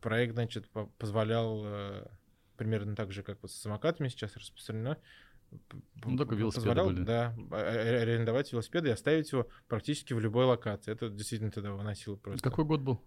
проект, 0.00 0.34
значит, 0.34 0.68
позволял 0.98 1.62
э, 1.64 2.06
примерно 2.56 2.96
так 2.96 3.12
же, 3.12 3.22
как 3.22 3.40
вот 3.42 3.52
с 3.52 3.56
самокатами 3.56 4.08
сейчас 4.08 4.34
распространено, 4.36 4.98
ну, 6.04 6.16
только 6.16 6.34
велосипеды 6.34 6.68
позволял, 6.68 6.86
были. 6.86 7.02
Да, 7.02 7.36
а, 7.50 7.56
а, 7.56 8.02
арендовать 8.02 8.52
велосипеды 8.52 8.88
и 8.88 8.92
оставить 8.92 9.30
его 9.32 9.48
практически 9.68 10.12
в 10.12 10.20
любой 10.20 10.44
локации. 10.44 10.92
Это 10.92 11.10
действительно 11.10 11.50
тогда 11.50 11.72
выносило 11.72 12.16
просто. 12.16 12.48
Какой 12.48 12.64
год 12.64 12.80
был? 12.80 13.02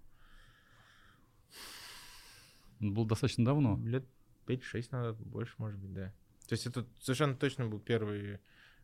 Он 2.81 2.93
был 2.93 3.05
достаточно 3.05 3.45
давно. 3.45 3.79
Лет 3.85 4.05
5-6 4.45 4.87
надо, 4.91 5.13
больше, 5.13 5.53
может 5.57 5.79
быть, 5.79 5.93
да. 5.93 6.13
То 6.47 6.53
есть 6.53 6.67
это 6.67 6.85
совершенно 6.99 7.35
точно 7.35 7.67
был 7.67 7.79
первый 7.79 8.39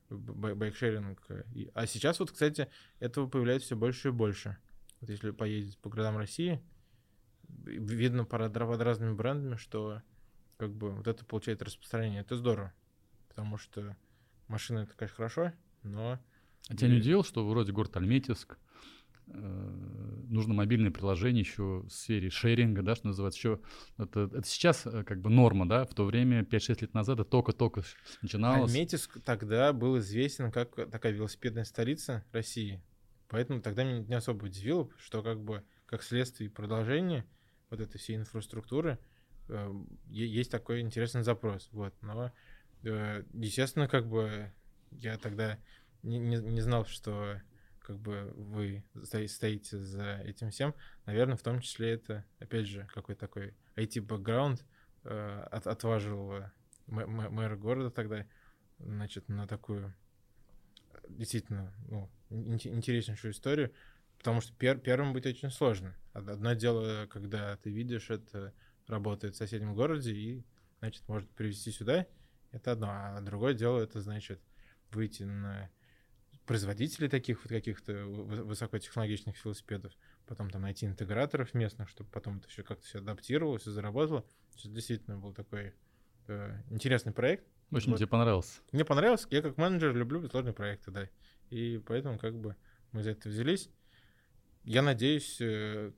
байкшеринг. 0.09 1.21
А 1.73 1.87
сейчас 1.87 2.19
вот, 2.19 2.31
кстати, 2.31 2.69
этого 2.99 3.27
появляется 3.27 3.67
все 3.67 3.75
больше 3.75 4.09
и 4.09 4.11
больше. 4.11 4.57
Вот 5.01 5.09
если 5.09 5.31
поездить 5.31 5.77
по 5.77 5.89
городам 5.89 6.17
России, 6.17 6.61
видно 7.47 8.25
под 8.25 8.55
разными 8.55 9.13
брендами, 9.13 9.55
что 9.55 10.01
как 10.57 10.73
бы 10.73 10.91
вот 10.91 11.07
это 11.07 11.25
получает 11.25 11.61
распространение. 11.61 12.21
Это 12.21 12.35
здорово. 12.35 12.73
Потому 13.29 13.57
что 13.57 13.95
машина 14.47 14.79
это, 14.79 14.93
конечно, 14.95 15.15
хорошо, 15.15 15.53
но... 15.83 16.19
А 16.67 16.75
тебя 16.75 16.89
не 16.89 16.97
удивило, 16.97 17.23
что 17.23 17.47
вроде 17.47 17.71
город 17.71 17.95
Альметьевск, 17.95 18.53
э, 18.53 18.55
нужно 20.29 20.53
мобильное 20.53 20.91
приложение 20.91 21.41
еще 21.41 21.81
в 21.81 21.89
сфере 21.89 22.29
шеринга, 22.29 22.81
да, 22.81 22.95
что 22.95 23.07
называется, 23.07 23.39
еще 23.39 23.59
это, 23.97 24.29
это 24.33 24.47
сейчас 24.47 24.85
э, 24.85 25.03
как 25.03 25.21
бы 25.21 25.29
норма, 25.29 25.67
да, 25.67 25.85
в 25.85 25.93
то 25.93 26.05
время 26.05 26.43
5-6 26.43 26.81
лет 26.81 26.93
назад 26.93 27.19
это 27.19 27.29
только-только 27.29 27.83
начиналось. 28.21 28.71
Альметьевск 28.71 29.21
тогда 29.23 29.73
был 29.73 29.97
известен 29.99 30.51
как 30.51 30.75
такая 30.91 31.11
велосипедная 31.13 31.63
столица 31.63 32.23
России, 32.31 32.81
поэтому 33.27 33.61
тогда 33.61 33.83
меня 33.83 33.99
не 33.99 34.13
особо 34.13 34.45
удивило, 34.45 34.89
что 34.97 35.23
как 35.23 35.41
бы 35.41 35.63
как 35.85 36.03
следствие 36.03 36.49
и 36.49 36.53
продолжение 36.53 37.25
вот 37.69 37.79
этой 37.79 37.97
всей 37.97 38.15
инфраструктуры 38.15 38.99
э, 39.47 39.73
есть 40.09 40.51
такой 40.51 40.81
интересный 40.81 41.23
запрос, 41.23 41.69
вот, 41.71 41.93
но 42.01 42.31
э, 42.83 43.23
естественно, 43.33 43.87
как 43.87 44.07
бы 44.07 44.51
я 44.91 45.17
тогда 45.17 45.57
не, 46.03 46.19
не, 46.19 46.37
не 46.37 46.61
знал, 46.61 46.85
что 46.85 47.41
как 47.89 47.97
бы 47.97 48.31
вы 48.35 48.83
стоите 49.03 49.79
за 49.79 50.17
этим 50.17 50.51
всем, 50.51 50.75
наверное, 51.07 51.35
в 51.35 51.41
том 51.41 51.59
числе 51.59 51.93
это, 51.93 52.23
опять 52.37 52.67
же, 52.67 52.87
какой-то 52.93 53.21
такой 53.21 53.55
IT-бэкграунд 53.77 54.63
э, 55.05 55.47
от, 55.49 55.65
отважил 55.65 56.33
э, 56.33 56.51
мэра 56.85 57.57
города 57.57 57.89
тогда, 57.89 58.27
значит, 58.77 59.27
на 59.27 59.47
такую 59.47 59.91
действительно 61.07 61.73
ну, 61.87 62.11
интереснейшую 62.29 63.31
историю, 63.31 63.73
потому 64.19 64.39
что 64.41 64.53
пер, 64.53 64.77
первым 64.77 65.11
быть 65.11 65.25
очень 65.25 65.49
сложно. 65.49 65.95
Одно 66.13 66.53
дело, 66.53 67.07
когда 67.07 67.57
ты 67.57 67.71
видишь, 67.71 68.11
это 68.11 68.53
работает 68.85 69.33
в 69.33 69.37
соседнем 69.39 69.73
городе 69.73 70.13
и, 70.13 70.45
значит, 70.77 71.07
может 71.07 71.27
привезти 71.31 71.71
сюда, 71.71 72.05
это 72.51 72.73
одно, 72.73 72.89
а 72.91 73.19
другое 73.21 73.55
дело, 73.55 73.79
это 73.79 73.99
значит 73.99 74.39
выйти 74.91 75.23
на 75.23 75.71
производителей 76.49 77.09
таких 77.09 77.43
вот 77.43 77.49
каких-то 77.49 77.93
высокотехнологичных 77.93 79.45
велосипедов, 79.45 79.93
потом 80.25 80.49
там 80.49 80.63
найти 80.63 80.87
интеграторов 80.87 81.53
местных, 81.53 81.89
чтобы 81.89 82.09
потом 82.09 82.39
это 82.39 82.47
все 82.47 82.63
как-то 82.63 82.83
все 82.87 82.97
адаптировалось 82.97 83.67
и 83.67 83.69
заработало. 83.69 84.25
Это 84.57 84.67
действительно 84.69 85.19
был 85.19 85.31
такой 85.31 85.75
э, 86.27 86.61
интересный 86.71 87.11
проект. 87.11 87.45
Очень 87.69 87.91
вот. 87.91 87.97
тебе 87.97 88.07
понравился. 88.07 88.61
Мне 88.71 88.83
понравился. 88.83 89.27
Я 89.29 89.43
как 89.43 89.57
менеджер 89.57 89.95
люблю 89.95 90.27
сложные 90.27 90.53
проекты, 90.53 90.89
да. 90.89 91.07
И 91.51 91.79
поэтому 91.85 92.17
как 92.17 92.35
бы 92.35 92.55
мы 92.93 93.03
за 93.03 93.11
это 93.11 93.29
взялись. 93.29 93.69
Я 94.63 94.81
надеюсь, 94.81 95.39
э, 95.39 95.91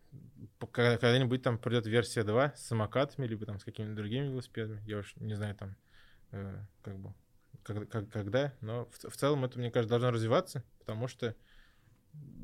когда-нибудь 0.73 1.43
там 1.43 1.59
придет 1.59 1.85
версия 1.87 2.23
2 2.23 2.55
с 2.57 2.65
самокатами, 2.65 3.25
либо 3.25 3.45
там 3.45 3.57
с 3.57 3.63
какими-то 3.63 3.95
другими 3.95 4.25
велосипедами. 4.25 4.81
Я 4.85 4.97
уж 4.97 5.15
не 5.15 5.33
знаю, 5.33 5.55
там, 5.55 5.77
э, 6.31 6.61
как 6.81 6.99
бы, 6.99 7.13
как, 7.63 7.89
как, 7.89 8.09
когда, 8.09 8.53
но 8.61 8.85
в, 8.85 9.09
в 9.09 9.17
целом 9.17 9.45
это, 9.45 9.59
мне 9.59 9.71
кажется, 9.71 9.89
должно 9.89 10.11
развиваться, 10.11 10.63
потому 10.79 11.07
что, 11.07 11.35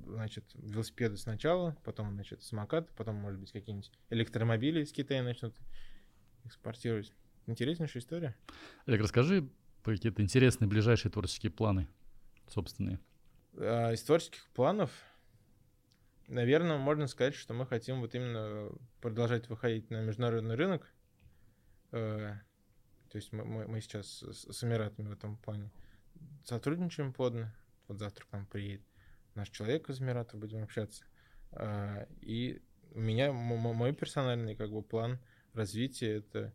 значит, 0.06 0.46
велосипеды 0.54 1.18
сначала, 1.18 1.78
потом, 1.84 2.14
значит, 2.14 2.44
самокат, 2.44 2.90
потом, 2.96 3.16
может 3.16 3.40
быть, 3.40 3.52
какие-нибудь 3.52 3.92
электромобили 4.10 4.84
из 4.84 4.92
Китая 4.92 5.24
начнут 5.24 5.56
экспортировать. 6.46 7.14
Интереснейшая 7.46 8.02
история. 8.02 8.36
Олег, 8.86 9.02
расскажи 9.02 9.50
про 9.84 9.96
какие-то 9.96 10.22
интересные 10.22 10.68
ближайшие 10.68 11.12
творческие 11.12 11.52
планы 11.52 11.88
собственные. 12.48 13.00
А, 13.58 13.94
из 13.94 14.04
творческих 14.04 14.46
планов, 14.50 14.92
наверное, 16.28 16.78
можно 16.78 17.08
сказать, 17.08 17.36
что 17.36 17.54
мы 17.54 17.66
хотим 17.66 18.02
вот 18.02 18.14
именно 18.16 18.70
продолжать 19.02 19.50
выходить 19.50 19.90
на 19.90 20.02
международный 20.02 20.56
рынок. 20.56 20.92
То 23.18 23.20
есть 23.20 23.34
мы, 23.34 23.46
мы, 23.46 23.68
мы 23.68 23.82
сейчас 23.82 24.20
с, 24.22 24.54
с 24.54 24.64
Эмиратами 24.64 25.08
в 25.08 25.12
этом 25.12 25.38
плане 25.38 25.72
сотрудничаем 26.44 27.12
плотно. 27.12 27.52
вот 27.88 27.98
завтра 27.98 28.26
к 28.26 28.32
нам 28.32 28.46
приедет 28.46 28.86
наш 29.34 29.50
человек 29.50 29.90
из 29.90 30.00
Эмирата, 30.00 30.38
будем 30.38 30.62
общаться. 30.62 31.04
А, 31.50 32.06
и 32.22 32.62
у 32.92 33.00
меня, 33.00 33.34
мой 33.34 33.92
персональный 33.94 34.56
как 34.56 34.70
бы 34.70 34.84
план 34.84 35.20
развития— 35.54 36.18
это 36.18 36.54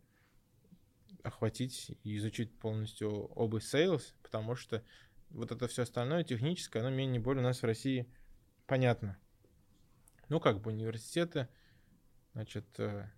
охватить 1.24 1.98
и 2.04 2.16
изучить 2.18 2.56
полностью 2.56 3.10
область 3.10 3.74
sales, 3.74 4.14
потому 4.22 4.54
что 4.54 4.84
вот 5.30 5.50
это 5.50 5.66
все 5.66 5.82
остальное 5.82 6.22
техническое, 6.22 6.78
оно 6.78 6.90
менее 6.90 7.20
более 7.20 7.42
у 7.42 7.44
нас 7.44 7.60
в 7.60 7.66
России 7.66 8.06
понятно. 8.68 9.18
Ну, 10.28 10.38
как 10.38 10.60
бы 10.60 10.70
университеты, 10.70 11.48
значит, 12.34 12.66
э, 12.78 13.10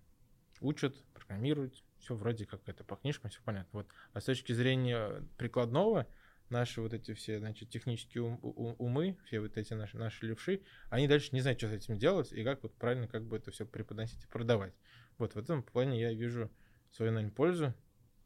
учат, 0.61 0.95
программируют, 1.13 1.83
все 2.05 2.15
вроде 2.15 2.45
как 2.45 2.61
это 2.69 2.83
по 2.83 2.95
книжкам, 2.95 3.31
все 3.31 3.41
понятно. 3.43 3.79
Вот. 3.79 3.87
А 4.13 4.21
с 4.21 4.25
точки 4.25 4.53
зрения 4.53 5.23
прикладного, 5.37 6.07
наши 6.49 6.79
вот 6.79 6.93
эти 6.93 7.13
все, 7.15 7.39
значит, 7.39 7.69
технические 7.69 8.23
ум, 8.23 8.39
умы, 8.77 9.17
все 9.25 9.39
вот 9.39 9.57
эти 9.57 9.73
наши, 9.73 9.97
наши 9.97 10.27
левши, 10.27 10.61
они 10.89 11.07
дальше 11.07 11.29
не 11.31 11.41
знают, 11.41 11.59
что 11.59 11.67
с 11.67 11.71
этим 11.71 11.97
делать 11.97 12.31
и 12.31 12.43
как 12.43 12.61
вот 12.61 12.75
правильно 12.75 13.07
как 13.07 13.25
бы 13.25 13.37
это 13.37 13.49
все 13.49 13.65
преподносить 13.65 14.23
и 14.23 14.27
продавать. 14.27 14.73
Вот 15.17 15.33
в 15.33 15.37
этом 15.37 15.63
плане 15.63 15.99
я 15.99 16.13
вижу 16.13 16.51
свою, 16.91 17.11
наверное, 17.11 17.33
пользу. 17.33 17.73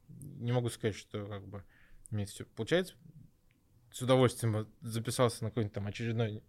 Не 0.09 0.51
могу 0.51 0.69
сказать, 0.69 0.95
что 0.95 1.25
как 1.25 1.47
бы 1.47 1.63
мне 2.09 2.25
все 2.25 2.45
получается. 2.45 2.95
С 3.91 4.01
удовольствием 4.01 4.67
записался 4.81 5.43
на 5.43 5.51
какой-нибудь 5.51 5.73
там 5.73 5.87
очередной 5.87 6.43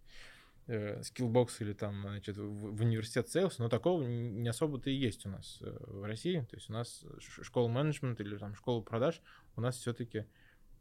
э, 0.71 1.03
скиллбокс 1.03 1.61
или 1.61 1.73
там, 1.73 2.03
значит, 2.03 2.37
в, 2.37 2.81
университет 2.81 3.27
Sales, 3.27 3.55
но 3.59 3.69
такого 3.69 4.03
не 4.03 4.49
особо-то 4.49 4.89
и 4.89 4.95
есть 4.95 5.27
у 5.27 5.29
нас 5.29 5.59
э, 5.61 5.77
в 5.81 6.05
России. 6.05 6.47
То 6.49 6.57
есть 6.57 6.71
у 6.71 6.73
нас 6.73 7.05
школа 7.19 7.69
менеджмента 7.69 8.23
или 8.23 8.37
там 8.37 8.55
школа 8.55 8.81
продаж 8.81 9.21
у 9.57 9.61
нас 9.61 9.77
все-таки 9.77 10.27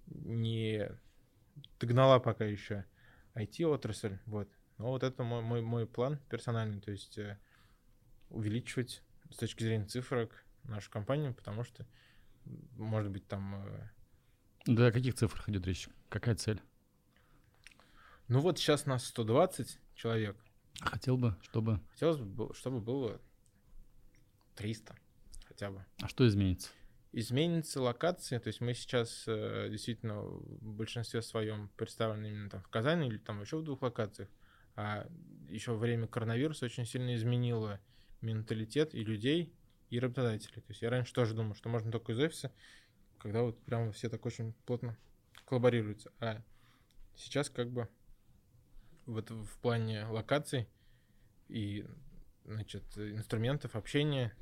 не 0.07 0.91
догнала 1.79 2.19
пока 2.19 2.45
еще 2.45 2.85
IT-отрасль, 3.35 4.19
вот. 4.25 4.49
Но 4.77 4.89
вот 4.89 5.03
это 5.03 5.23
мой, 5.23 5.41
мой, 5.41 5.61
мой 5.61 5.87
план 5.87 6.19
персональный, 6.29 6.79
то 6.79 6.91
есть 6.91 7.17
э, 7.17 7.37
увеличивать 8.29 9.01
с 9.31 9.37
точки 9.37 9.63
зрения 9.63 9.85
цифрок 9.85 10.43
нашу 10.63 10.91
компанию, 10.91 11.33
потому 11.33 11.63
что, 11.63 11.85
может 12.77 13.11
быть, 13.11 13.27
там... 13.27 13.65
Э, 13.65 13.89
да 14.65 14.87
о 14.87 14.91
каких 14.91 15.15
цифрах 15.15 15.49
идет 15.49 15.65
речь? 15.65 15.89
Какая 16.09 16.35
цель? 16.35 16.61
Ну 18.30 18.41
вот 18.41 18.59
сейчас 18.59 18.86
нас 18.86 19.05
120 19.05 19.80
человек. 19.95 20.38
Хотел 20.82 21.17
бы, 21.17 21.36
чтобы... 21.41 21.80
Хотелось 21.91 22.19
бы, 22.19 22.53
чтобы 22.53 22.80
было 22.80 23.19
300 24.55 24.95
хотя 25.45 25.71
бы. 25.71 25.84
А 25.99 26.07
что 26.07 26.27
изменится? 26.27 26.69
Изменится 27.11 27.82
локация, 27.82 28.39
то 28.39 28.49
есть 28.49 28.61
мы 28.61 28.75
сейчас 28.75 29.23
э, 29.25 29.69
действительно 29.71 30.21
в 30.21 30.73
большинстве 30.73 31.23
своем 31.23 31.71
представлены 31.75 32.27
именно 32.27 32.51
там 32.51 32.61
в 32.61 32.67
Казани 32.69 33.07
или 33.07 33.17
там 33.17 33.41
еще 33.41 33.57
в 33.57 33.63
двух 33.63 33.82
локациях, 33.82 34.30
а 34.75 35.07
еще 35.49 35.73
время 35.73 36.05
коронавируса 36.05 36.65
очень 36.65 36.86
сильно 36.86 37.15
изменило 37.15 37.80
менталитет 38.21 38.93
и 38.93 39.03
людей, 39.03 39.51
и 39.89 39.99
работодателей. 39.99 40.61
То 40.61 40.69
есть 40.69 40.84
я 40.84 40.91
раньше 40.91 41.13
тоже 41.13 41.34
думал, 41.34 41.55
что 41.55 41.67
можно 41.67 41.91
только 41.91 42.11
из 42.11 42.19
офиса, 42.19 42.51
когда 43.17 43.41
вот 43.41 43.59
прям 43.63 43.91
все 43.91 44.07
так 44.07 44.23
очень 44.27 44.53
плотно 44.67 44.95
коллаборируются. 45.45 46.11
А 46.19 46.43
сейчас 47.15 47.49
как 47.49 47.71
бы 47.71 47.89
вот 49.10 49.30
в 49.32 49.57
плане 49.60 50.05
локаций 50.05 50.68
и 51.47 51.86
значит, 52.45 52.84
инструментов 52.97 53.76
общения 53.76 54.34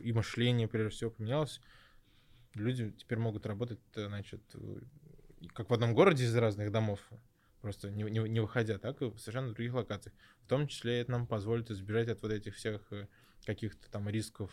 и 0.00 0.12
мышления, 0.12 0.68
прежде 0.68 0.90
всего, 0.90 1.10
поменялось. 1.10 1.60
Люди 2.54 2.90
теперь 2.92 3.18
могут 3.18 3.46
работать, 3.46 3.80
значит, 3.94 4.42
как 5.54 5.70
в 5.70 5.74
одном 5.74 5.94
городе 5.94 6.24
из 6.24 6.34
разных 6.34 6.70
домов, 6.70 7.00
просто 7.60 7.90
не, 7.90 8.04
не, 8.04 8.20
не 8.28 8.40
выходя, 8.40 8.78
так 8.78 9.00
и 9.02 9.06
в 9.06 9.18
совершенно 9.18 9.52
других 9.52 9.74
локациях. 9.74 10.14
В 10.42 10.48
том 10.48 10.66
числе 10.68 11.00
это 11.00 11.12
нам 11.12 11.26
позволит 11.26 11.70
избежать 11.70 12.08
от 12.08 12.22
вот 12.22 12.32
этих 12.32 12.54
всех 12.54 12.92
э, 12.92 13.08
каких-то 13.44 13.90
там 13.90 14.08
рисков, 14.08 14.50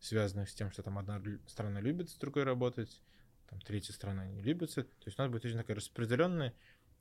связанных 0.00 0.48
с 0.48 0.54
тем, 0.54 0.70
что 0.70 0.82
там 0.82 0.98
одна 0.98 1.22
страна 1.46 1.80
любит 1.80 2.10
с 2.10 2.14
другой 2.14 2.44
работать, 2.44 3.02
там 3.48 3.60
третья 3.60 3.92
страна 3.92 4.26
не 4.26 4.42
любит. 4.42 4.74
То 4.74 4.86
есть 5.04 5.18
у 5.18 5.22
нас 5.22 5.30
будет 5.30 5.44
очень 5.44 5.58
такая 5.58 5.76
распределенная 5.76 6.54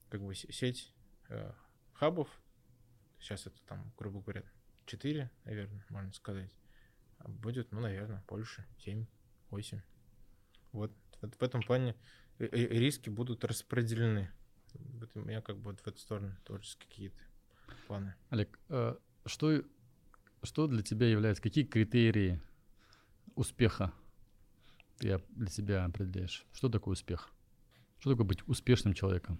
как 0.10 0.22
бы 0.22 0.36
сеть 0.36 0.94
э, 1.30 1.52
хабов. 1.94 2.28
Сейчас 3.20 3.48
это 3.48 3.58
там, 3.68 3.92
грубо 3.98 4.22
говоря, 4.22 4.44
4, 4.86 5.30
наверное, 5.46 5.86
можно 5.90 6.14
сказать. 6.14 6.56
А 7.18 7.28
будет, 7.28 7.72
ну, 7.72 7.80
наверное, 7.80 8.24
больше, 8.28 8.66
7, 8.80 9.06
8. 9.50 9.82
Вот, 10.72 10.92
вот 11.22 11.36
в 11.36 11.44
этом 11.44 11.62
плане 11.62 11.96
риски 12.40 13.10
будут 13.10 13.44
распределены. 13.44 14.32
Вот 14.74 15.10
у 15.16 15.22
меня 15.22 15.42
как 15.42 15.58
бы 15.58 15.72
вот 15.72 15.82
в 15.82 15.88
эту 15.88 16.00
сторону 16.00 16.36
творческие 16.46 16.90
какие-то 16.90 17.18
планы. 17.88 18.16
Олег, 18.30 18.60
э, 18.70 18.96
что, 19.26 19.64
что 20.44 20.68
для 20.68 20.84
тебя 20.84 21.08
является, 21.08 21.44
какие 21.44 21.66
критерии 21.66 22.42
успеха 23.36 23.94
ты 24.98 25.22
для 25.30 25.48
себя 25.48 25.86
определяешь? 25.86 26.46
Что 26.54 26.70
такое 26.70 26.94
успех? 26.94 27.30
Что 28.00 28.12
такое 28.12 28.26
быть 28.26 28.48
успешным 28.48 28.94
человеком? 28.94 29.40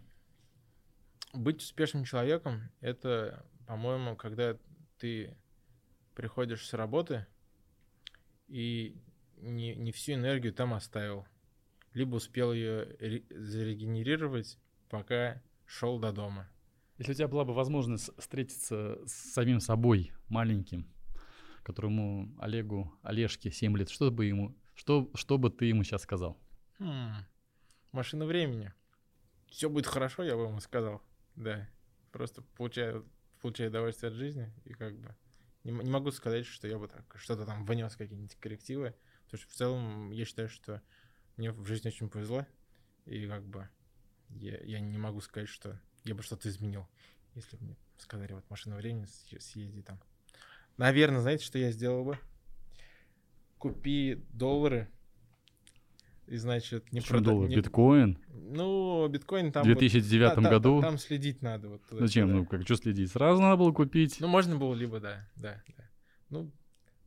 Быть 1.34 1.62
успешным 1.62 2.06
человеком— 2.06 2.72
это, 2.82 3.46
по-моему, 3.68 4.16
когда 4.16 4.58
ты 4.98 5.38
приходишь 6.16 6.68
с 6.68 6.74
работы 6.74 7.28
и 8.48 8.96
не, 9.38 9.76
не 9.76 9.92
всю 9.92 10.14
энергию 10.14 10.54
там 10.54 10.74
оставил. 10.74 11.26
Либо 11.94 12.16
успел 12.16 12.54
ее 12.54 13.24
зарегенерировать, 13.30 14.58
пока 14.90 15.42
шел 15.66 16.00
до 16.00 16.12
дома. 16.12 16.50
Если 16.98 17.14
у 17.14 17.16
тебя 17.16 17.28
была 17.28 17.46
бы 17.46 17.54
возможность 17.54 18.10
встретиться 18.18 19.00
с 19.06 19.34
самим 19.34 19.60
собой, 19.60 20.12
маленьким, 20.28 20.92
которому 21.64 22.36
Олегу, 22.40 22.94
Олежке 23.02 23.52
7 23.52 23.78
лет, 23.78 23.90
что 23.90 24.12
бы 24.12 24.26
ему, 24.26 24.56
что, 24.76 25.10
что 25.14 25.38
бы 25.38 25.50
ты 25.50 25.66
ему 25.66 25.84
сейчас 25.84 26.02
сказал? 26.02 26.38
Хм, 26.80 27.14
машина 27.92 28.26
времени. 28.26 28.74
Все 29.48 29.70
будет 29.70 29.88
хорошо, 29.88 30.24
я 30.24 30.36
бы 30.36 30.44
ему 30.44 30.60
сказал. 30.60 31.02
Да. 31.40 31.68
Просто 32.12 32.42
получаю, 32.56 33.10
получаю 33.42 33.70
удовольствие 33.70 34.10
от 34.10 34.16
жизни 34.16 34.54
и 34.66 34.74
как 34.74 34.96
бы 35.00 35.16
не, 35.64 35.72
не 35.72 35.90
могу 35.90 36.12
сказать, 36.12 36.46
что 36.46 36.68
я 36.68 36.78
бы 36.78 36.88
так 36.88 37.06
что-то 37.18 37.46
там 37.46 37.66
внес 37.66 37.96
какие-нибудь 37.96 38.36
коррективы. 38.36 38.94
Потому 39.26 39.42
что 39.42 39.52
в 39.52 39.56
целом 39.56 40.12
я 40.12 40.26
считаю, 40.26 40.50
что 40.50 40.82
мне 41.38 41.52
в 41.52 41.66
жизни 41.66 41.88
очень 41.88 42.10
повезло. 42.10 42.46
И 43.06 43.26
как 43.26 43.46
бы 43.46 43.68
я, 44.30 44.58
я 44.60 44.80
не 44.80 44.98
могу 44.98 45.22
сказать, 45.22 45.50
что 45.50 45.80
я 46.04 46.14
бы 46.14 46.24
что-то 46.24 46.50
изменил. 46.50 46.88
Если 47.36 47.56
бы 47.56 47.64
мне 47.64 47.78
сказали, 47.98 48.34
вот 48.34 48.50
машина 48.50 48.76
времени, 48.76 49.06
съезди 49.06 49.82
там. 49.82 50.00
Наверное, 50.78 51.22
знаете, 51.22 51.46
что 51.46 51.58
я 51.58 51.72
сделал 51.72 52.04
бы? 52.04 52.20
Купи 53.58 54.26
доллары, 54.30 54.90
и 56.30 56.38
значит 56.38 56.92
не 56.92 57.02
доллар? 57.02 57.50
Не... 57.50 57.56
Биткоин? 57.56 58.18
Ну, 58.30 59.08
биткоин 59.08 59.52
там... 59.52 59.64
В 59.64 59.66
2009 59.66 60.36
вот, 60.36 60.46
году? 60.46 60.82
Там, 60.82 60.92
там 60.92 60.98
следить 60.98 61.42
надо. 61.42 61.70
Вот 61.70 61.82
Зачем? 61.90 62.32
Ну, 62.32 62.46
как, 62.46 62.62
что 62.64 62.76
следить? 62.76 63.12
Сразу 63.12 63.42
надо 63.42 63.58
было 63.58 63.72
купить? 63.72 64.18
Ну, 64.20 64.28
можно 64.28 64.56
было 64.56 64.76
либо, 64.76 65.00
да, 65.00 65.28
да, 65.36 65.62
да. 65.76 65.90
Ну, 66.30 66.52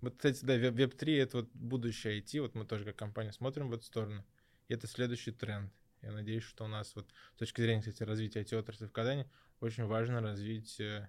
вот, 0.00 0.16
кстати, 0.16 0.44
да, 0.44 0.56
Web3— 0.56 1.16
это 1.22 1.36
вот 1.38 1.50
будущее 1.54 2.20
IT, 2.20 2.40
вот 2.40 2.54
мы 2.56 2.64
тоже 2.64 2.84
как 2.84 2.96
компания 2.96 3.32
смотрим 3.32 3.68
в 3.68 3.74
эту 3.74 3.84
сторону, 3.84 4.24
и 4.68 4.74
это 4.74 4.88
следующий 4.88 5.30
тренд. 5.30 5.72
Я 6.02 6.10
надеюсь, 6.10 6.42
что 6.42 6.64
у 6.64 6.68
нас 6.68 6.92
вот 6.96 7.06
с 7.36 7.38
точки 7.38 7.60
зрения, 7.60 7.80
кстати, 7.80 8.02
развития 8.02 8.42
IT-отрасли 8.42 8.86
в 8.86 8.92
Казани 8.92 9.26
очень 9.60 9.84
важно 9.84 10.20
развить 10.20 10.80
э, 10.80 11.08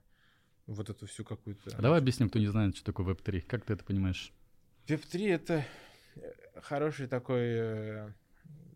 вот 0.68 0.92
эту 0.92 1.08
всю 1.08 1.24
какую-то... 1.24 1.76
А 1.76 1.82
давай 1.82 2.00
объясним, 2.00 2.30
кто 2.30 2.38
не 2.38 2.46
знает, 2.46 2.76
что 2.76 2.86
такое 2.86 3.08
Web3. 3.08 3.42
Как 3.42 3.66
ты 3.66 3.74
это 3.74 3.84
понимаешь? 3.84 4.32
Web3— 4.86 5.28
это 5.30 5.66
хороший 6.62 7.08
такой... 7.08 7.44
Э, 7.44 8.12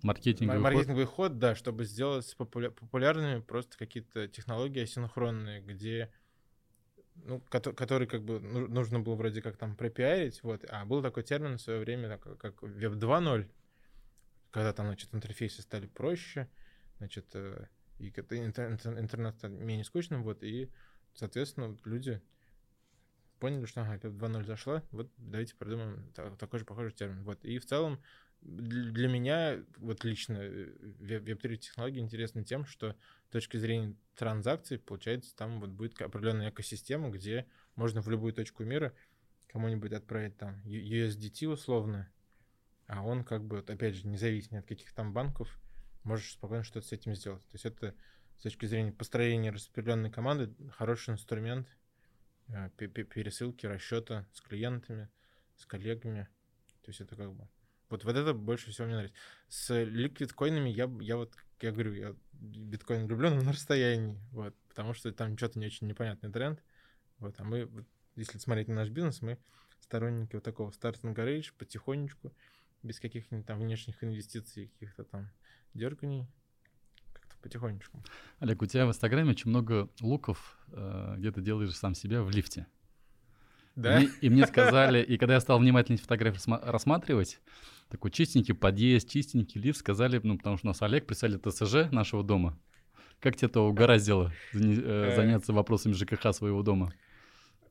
маркетинговый, 0.03 0.59
маркетинговый 0.61 1.05
ход? 1.05 1.31
ход, 1.31 1.39
да, 1.39 1.55
чтобы 1.55 1.85
сделать 1.85 2.35
популя- 2.37 2.71
популярными 2.71 3.41
просто 3.41 3.77
какие-то 3.77 4.27
технологии 4.27 4.83
асинхронные, 4.83 5.61
где 5.61 6.11
ну, 7.23 7.41
который, 7.49 7.75
который 7.75 8.07
как 8.07 8.23
бы 8.23 8.39
нужно 8.39 8.99
было 8.99 9.15
вроде 9.15 9.41
как 9.41 9.57
там 9.57 9.75
пропиарить, 9.75 10.43
вот, 10.43 10.65
а 10.69 10.85
был 10.85 11.01
такой 11.01 11.23
термин 11.23 11.57
в 11.57 11.61
свое 11.61 11.79
время, 11.79 12.17
как, 12.17 12.37
как 12.37 12.63
Web 12.63 12.93
2.0, 12.93 13.49
когда 14.51 14.73
там, 14.73 14.87
значит, 14.87 15.13
интерфейсы 15.13 15.61
стали 15.61 15.87
проще, 15.87 16.47
значит, 16.99 17.25
э, 17.33 17.65
и 17.99 18.09
интернет 18.09 19.35
стал 19.35 19.51
менее 19.51 19.83
скучным, 19.83 20.23
вот, 20.23 20.43
и, 20.43 20.69
соответственно, 21.13 21.77
люди 21.85 22.21
поняли, 23.37 23.65
что 23.65 23.81
ага, 23.81 23.95
Web 23.95 24.17
2.0 24.17 24.45
зашла, 24.45 24.83
вот 24.91 25.09
давайте 25.17 25.55
придумаем 25.55 26.11
такой 26.37 26.59
же 26.59 26.65
похожий 26.65 26.91
термин. 26.91 27.23
Вот. 27.23 27.43
И 27.43 27.57
в 27.59 27.65
целом 27.65 27.99
для 28.41 29.07
меня, 29.07 29.63
вот 29.77 30.03
лично, 30.03 30.37
Web3 30.37 31.53
э, 31.53 31.57
технологии 31.57 31.99
интересны 31.99 32.43
тем, 32.43 32.65
что 32.65 32.95
с 33.27 33.31
точки 33.31 33.57
зрения 33.57 33.95
транзакций, 34.15 34.77
получается, 34.77 35.35
там 35.35 35.59
вот 35.59 35.69
будет 35.69 35.99
определенная 36.01 36.49
экосистема, 36.49 37.09
где 37.09 37.47
можно 37.75 38.01
в 38.01 38.09
любую 38.09 38.33
точку 38.33 38.63
мира 38.63 38.93
кому-нибудь 39.47 39.93
отправить 39.93 40.37
там 40.37 40.61
USDT 40.65 41.47
условно, 41.47 42.09
а 42.85 43.01
он 43.03 43.23
как 43.23 43.43
бы, 43.43 43.57
вот, 43.57 43.69
опять 43.69 43.95
же, 43.95 44.07
независимо 44.07 44.59
от 44.59 44.65
каких 44.67 44.93
там 44.93 45.13
банков, 45.13 45.59
можешь 46.03 46.31
спокойно 46.31 46.63
что-то 46.63 46.87
с 46.87 46.91
этим 46.91 47.15
сделать. 47.15 47.41
То 47.43 47.55
есть 47.55 47.65
это 47.65 47.95
с 48.37 48.43
точки 48.43 48.65
зрения 48.65 48.91
построения 48.91 49.51
распределенной 49.51 50.11
команды 50.11 50.53
хороший 50.71 51.13
инструмент 51.13 51.67
пересылки, 52.75 53.65
расчета 53.65 54.25
с 54.33 54.41
клиентами, 54.41 55.09
с 55.55 55.65
коллегами. 55.65 56.27
То 56.81 56.89
есть 56.89 57.01
это 57.01 57.15
как 57.15 57.33
бы... 57.33 57.47
Вот, 57.89 58.03
вот 58.03 58.15
это 58.15 58.33
больше 58.33 58.71
всего 58.71 58.87
мне 58.87 58.95
нравится. 58.95 59.17
С 59.47 59.83
ликвид-коинами 59.83 60.69
я, 60.69 60.91
я 60.99 61.17
вот, 61.17 61.33
я 61.61 61.71
говорю, 61.71 61.93
я 61.93 62.15
биткоин 62.33 63.07
люблю, 63.07 63.29
но 63.29 63.41
на 63.41 63.51
расстоянии, 63.53 64.19
вот, 64.31 64.55
потому 64.69 64.93
что 64.93 65.11
там 65.11 65.37
что-то 65.37 65.59
не 65.59 65.67
очень 65.67 65.87
непонятный 65.87 66.31
тренд. 66.31 66.61
Вот, 67.19 67.39
а 67.39 67.43
мы, 67.43 67.65
вот, 67.65 67.85
если 68.15 68.37
смотреть 68.37 68.67
на 68.67 68.75
наш 68.75 68.89
бизнес, 68.89 69.21
мы 69.21 69.37
сторонники 69.79 70.35
вот 70.35 70.43
такого 70.43 70.71
стартинг 70.71 71.17
рейдж 71.17 71.51
потихонечку, 71.57 72.33
без 72.83 72.99
каких-нибудь 72.99 73.45
там 73.45 73.59
внешних 73.59 74.03
инвестиций, 74.03 74.67
каких-то 74.67 75.03
там 75.03 75.31
дерганий, 75.73 76.27
потихонечку. 77.47 78.03
Олег, 78.39 78.61
у 78.61 78.65
тебя 78.65 78.85
в 78.85 78.89
Инстаграме 78.89 79.31
очень 79.31 79.49
много 79.49 79.89
луков, 80.01 80.57
э, 80.71 81.15
где 81.17 81.31
ты 81.31 81.41
делаешь 81.41 81.75
сам 81.75 81.95
себя 81.95 82.21
в 82.21 82.29
лифте. 82.29 82.67
Да? 83.75 84.01
И, 84.01 84.07
и 84.21 84.29
мне 84.29 84.45
сказали, 84.45 85.01
и 85.01 85.17
когда 85.17 85.35
я 85.35 85.39
стал 85.39 85.59
внимательно 85.59 85.97
фотографии 85.97 86.41
рассматривать, 86.69 87.39
такой 87.89 88.11
чистенький 88.11 88.53
подъезд, 88.53 89.09
чистенький 89.09 89.61
лифт, 89.61 89.79
сказали, 89.79 90.19
ну, 90.21 90.37
потому 90.37 90.57
что 90.57 90.67
у 90.67 90.69
нас 90.69 90.81
Олег 90.81 91.05
прислали 91.05 91.37
ТСЖ 91.37 91.91
нашего 91.91 92.23
дома. 92.23 92.57
Как 93.19 93.35
тебе 93.35 93.47
это 93.47 93.61
угораздило 93.61 94.31
э, 94.53 94.57
э. 94.59 95.15
заняться 95.15 95.53
вопросами 95.53 95.93
ЖКХ 95.93 96.33
своего 96.33 96.63
дома? 96.63 96.93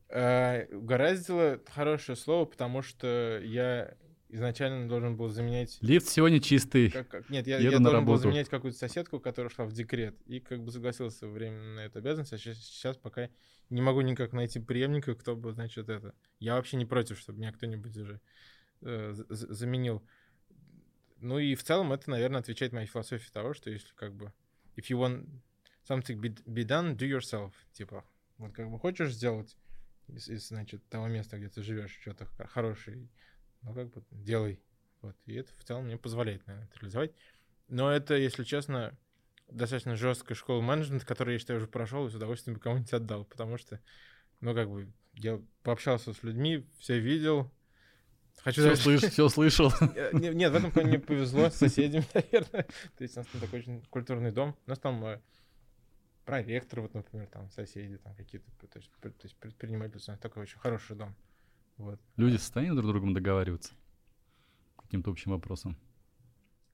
Угораздило 0.09 1.61
хорошее 1.75 2.17
слово, 2.17 2.45
потому 2.45 2.81
что 2.83 3.41
я 3.43 3.97
изначально 4.29 4.89
должен 4.89 5.17
был 5.17 5.29
заменять... 5.29 5.79
Лифт 5.81 6.09
сегодня 6.09 6.41
чистый. 6.41 6.91
Как, 6.91 7.09
как, 7.09 7.31
нет, 7.31 7.47
я, 7.47 7.59
я 7.59 7.71
должен 7.71 7.87
работу. 7.87 8.07
был 8.07 8.17
заменять 8.19 8.49
какую-то 8.49 8.79
соседку, 8.79 9.21
которая 9.21 9.51
шла 9.51 9.65
в 9.65 9.73
декрет. 9.73 10.17
И 10.27 10.41
как 10.41 10.63
бы 10.63 10.71
согласился 10.73 11.29
временно 11.29 11.77
на 11.77 11.81
эту 11.81 11.99
обязанность. 11.99 12.33
А 12.33 12.39
сейчас, 12.39 12.59
сейчас 12.59 12.97
пока 12.97 13.29
не 13.71 13.81
могу 13.81 14.01
никак 14.01 14.33
найти 14.33 14.61
преемника, 14.61 15.15
кто 15.15 15.37
бы, 15.37 15.53
значит, 15.53 15.89
это... 15.89 16.15
Я 16.39 16.55
вообще 16.55 16.77
не 16.77 16.87
против, 16.87 17.19
чтобы 17.19 17.39
меня 17.39 17.53
кто-нибудь 17.53 17.97
уже 17.97 18.21
э, 18.83 19.15
заменил. 19.29 20.07
Ну 21.19 21.39
и 21.39 21.55
в 21.55 21.63
целом 21.63 21.93
это, 21.93 22.11
наверное, 22.11 22.41
отвечает 22.41 22.73
моей 22.73 22.87
философии 22.87 23.31
того, 23.33 23.55
что 23.55 23.71
если 23.71 23.95
как 23.95 24.15
бы... 24.15 24.33
If 24.77 24.91
you 24.91 24.99
want 24.99 25.27
something 25.89 26.21
be 26.21 26.67
done, 26.67 26.97
do 26.97 27.09
yourself. 27.09 27.53
Типа, 27.73 28.05
вот 28.39 28.53
как 28.53 28.71
бы 28.71 28.79
хочешь 28.79 29.13
сделать 29.13 29.57
из, 30.09 30.29
из 30.29 30.49
значит, 30.49 30.87
того 30.89 31.09
места, 31.09 31.39
где 31.39 31.49
ты 31.49 31.63
живешь, 31.63 31.99
что-то 32.01 32.27
хорошее, 32.49 33.09
ну, 33.63 33.75
как 33.75 33.91
бы 33.91 34.03
делай. 34.11 34.61
Вот. 35.03 35.17
И 35.27 35.35
это 35.35 35.53
в 35.59 35.65
целом 35.65 35.87
мне 35.87 35.97
позволяет, 35.97 36.47
наверное, 36.47 36.69
это 36.69 36.79
реализовать. 36.81 37.13
Но 37.69 37.91
это, 37.91 38.15
если 38.15 38.45
честно, 38.45 38.97
достаточно 39.49 39.97
жесткая 39.97 40.37
школа 40.37 40.61
менеджмента, 40.61 41.07
которую 41.07 41.35
я 41.35 41.39
считаю 41.39 41.59
уже 41.59 41.69
прошел 41.69 42.07
и 42.07 42.11
с 42.11 42.15
удовольствием 42.15 42.57
бы 42.57 42.61
кому-нибудь 42.61 42.93
отдал, 42.93 43.25
потому 43.25 43.59
что, 43.59 43.81
ну, 44.41 44.55
как 44.55 44.71
бы, 44.71 44.93
я 45.15 45.41
пообщался 45.63 46.13
с 46.13 46.23
людьми, 46.23 46.67
все 46.79 46.99
видел. 46.99 47.51
Хочу 48.43 48.63
все, 48.63 48.77
слыш, 48.77 49.03
все 49.11 49.29
слышал. 49.29 49.73
Нет, 50.13 50.53
в 50.53 50.57
этом 50.57 50.71
плане 50.71 50.91
мне 50.91 50.99
повезло 50.99 51.51
с 51.51 51.55
соседями, 51.55 52.07
наверное. 52.15 52.67
То 52.97 53.03
есть 53.03 53.17
у 53.17 53.21
нас 53.21 53.27
там 53.29 53.41
такой 53.41 53.61
очень 53.61 53.83
культурный 53.91 54.31
дом. 54.31 54.57
У 54.67 54.71
нас 54.71 54.79
там 54.79 55.05
э, 55.05 55.21
проректор, 56.25 56.83
вот, 56.83 56.95
например, 56.95 57.29
там 57.29 57.51
соседи, 57.51 57.97
там 57.97 58.15
какие-то, 58.15 58.51
то 58.69 58.79
есть, 58.79 58.91
то 59.01 59.11
есть 59.23 59.37
предприниматели, 59.37 60.01
у 60.07 60.11
нас 60.11 60.21
такой 60.21 60.43
очень 60.43 60.59
хороший 60.59 60.97
дом. 60.97 61.17
Вот. 61.77 62.01
Люди 62.17 62.37
в 62.37 62.41
состоянии 62.41 62.75
друг 62.75 62.87
с 62.87 62.89
другом 62.89 63.15
договариваться 63.15 63.75
каким-то 64.87 65.11
общим 65.11 65.33
вопросом? 65.33 65.77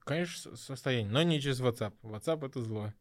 Конечно, 0.01 0.57
состояние, 0.57 1.11
но 1.11 1.23
не 1.23 1.41
через 1.41 1.61
WhatsApp. 1.61 1.95
WhatsApp— 2.03 2.47
это 2.47 2.63
зло. 2.63 2.93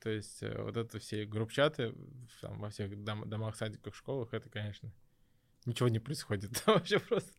То 0.00 0.10
есть 0.10 0.42
э, 0.42 0.60
вот 0.60 0.76
это 0.76 0.98
все 0.98 1.24
группчаты 1.24 1.94
там, 2.40 2.58
во 2.58 2.70
всех 2.70 3.02
дом, 3.04 3.28
домах, 3.28 3.56
садиках, 3.56 3.94
школах, 3.94 4.34
это, 4.34 4.50
конечно, 4.50 4.92
ничего 5.64 5.88
не 5.88 6.00
происходит. 6.00 6.62
Там 6.64 6.74
вообще 6.74 6.98
просто 6.98 7.32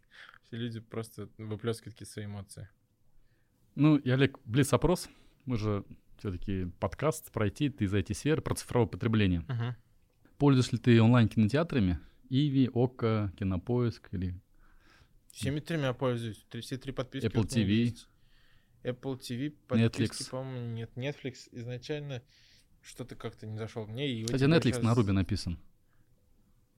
все 0.44 0.58
люди 0.58 0.80
просто 0.80 1.30
выплескивают 1.38 1.94
какие-то 1.94 2.14
свои 2.14 2.26
эмоции. 2.26 2.70
Ну, 3.76 3.98
и, 3.98 4.10
Олег, 4.10 4.40
блиц-опрос. 4.46 5.10
Мы 5.46 5.58
же 5.58 5.84
все-таки 6.18 6.66
подкаст 6.80 7.32
пройти, 7.32 7.70
ты 7.70 7.86
из 7.86 7.94
этой 7.94 8.16
сферы 8.16 8.42
про 8.42 8.56
цифровое 8.56 8.88
потребление. 8.88 9.42
Uh-huh. 9.42 9.76
Пользуешь 10.38 10.72
ли 10.72 10.78
ты 10.78 11.02
онлайн-кинотеатрами? 11.02 12.00
Иви, 12.34 12.68
Ока, 12.74 13.32
Кинопоиск 13.38 14.10
или... 14.12 14.34
Всеми 15.32 15.60
тремя 15.60 15.94
пользуюсь. 15.94 16.46
Все 16.62 16.78
три 16.78 16.92
подписки. 16.92 17.28
Apple 17.28 17.44
TV. 17.44 17.96
Apple 18.84 19.20
TV, 19.20 19.52
подписки, 19.68 20.30
по-моему, 20.30 20.68
нет. 20.74 20.92
Netflix 20.96 21.48
изначально 21.52 22.24
что-то 22.82 23.16
как-то 23.16 23.46
не 23.46 23.58
зашел 23.58 23.86
мне. 23.86 24.12
И 24.12 24.26
Кстати, 24.26 24.44
Netflix 24.44 24.64
сейчас... 24.64 24.84
на 24.84 24.96
Руби 24.96 25.12
написан. 25.12 25.60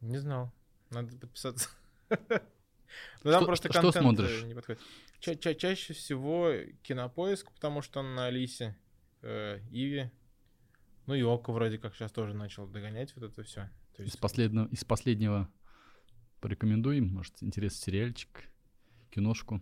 Не 0.01 0.17
знал. 0.17 0.51
Надо 0.89 1.17
подписаться. 1.17 1.69
Ну, 3.23 3.31
там 3.31 3.45
просто 3.45 3.69
что 3.73 3.91
смотришь? 3.91 4.43
не 4.43 4.53
подходит. 4.53 4.79
Ча 5.19 5.35
ча 5.35 5.53
чаще 5.53 5.93
всего 5.93 6.53
кинопоиск, 6.83 7.51
потому 7.51 7.81
что 7.81 7.99
он 7.99 8.15
на 8.15 8.27
Алисе, 8.27 8.77
э, 9.21 9.59
Иви. 9.71 10.11
Ну 11.07 11.15
и 11.15 11.23
Око 11.23 11.51
вроде 11.51 11.77
как 11.77 11.93
сейчас 11.95 12.11
тоже 12.13 12.33
начал 12.35 12.67
догонять 12.67 13.13
вот 13.15 13.31
это 13.31 13.43
все. 13.43 13.69
То 13.95 14.03
есть... 14.03 14.15
из, 14.15 14.17
последнего, 14.19 14.67
из 14.67 14.83
последнего 14.83 15.49
порекомендуем, 16.41 17.07
может, 17.07 17.41
интересный 17.41 17.83
сериальчик, 17.85 18.49
киношку. 19.09 19.61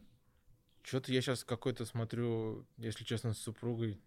Что-то 0.81 1.13
я 1.13 1.21
сейчас 1.21 1.43
какой-то 1.43 1.85
смотрю, 1.85 2.67
если 2.77 3.03
честно, 3.03 3.33
с 3.33 3.39
супругой. 3.39 4.01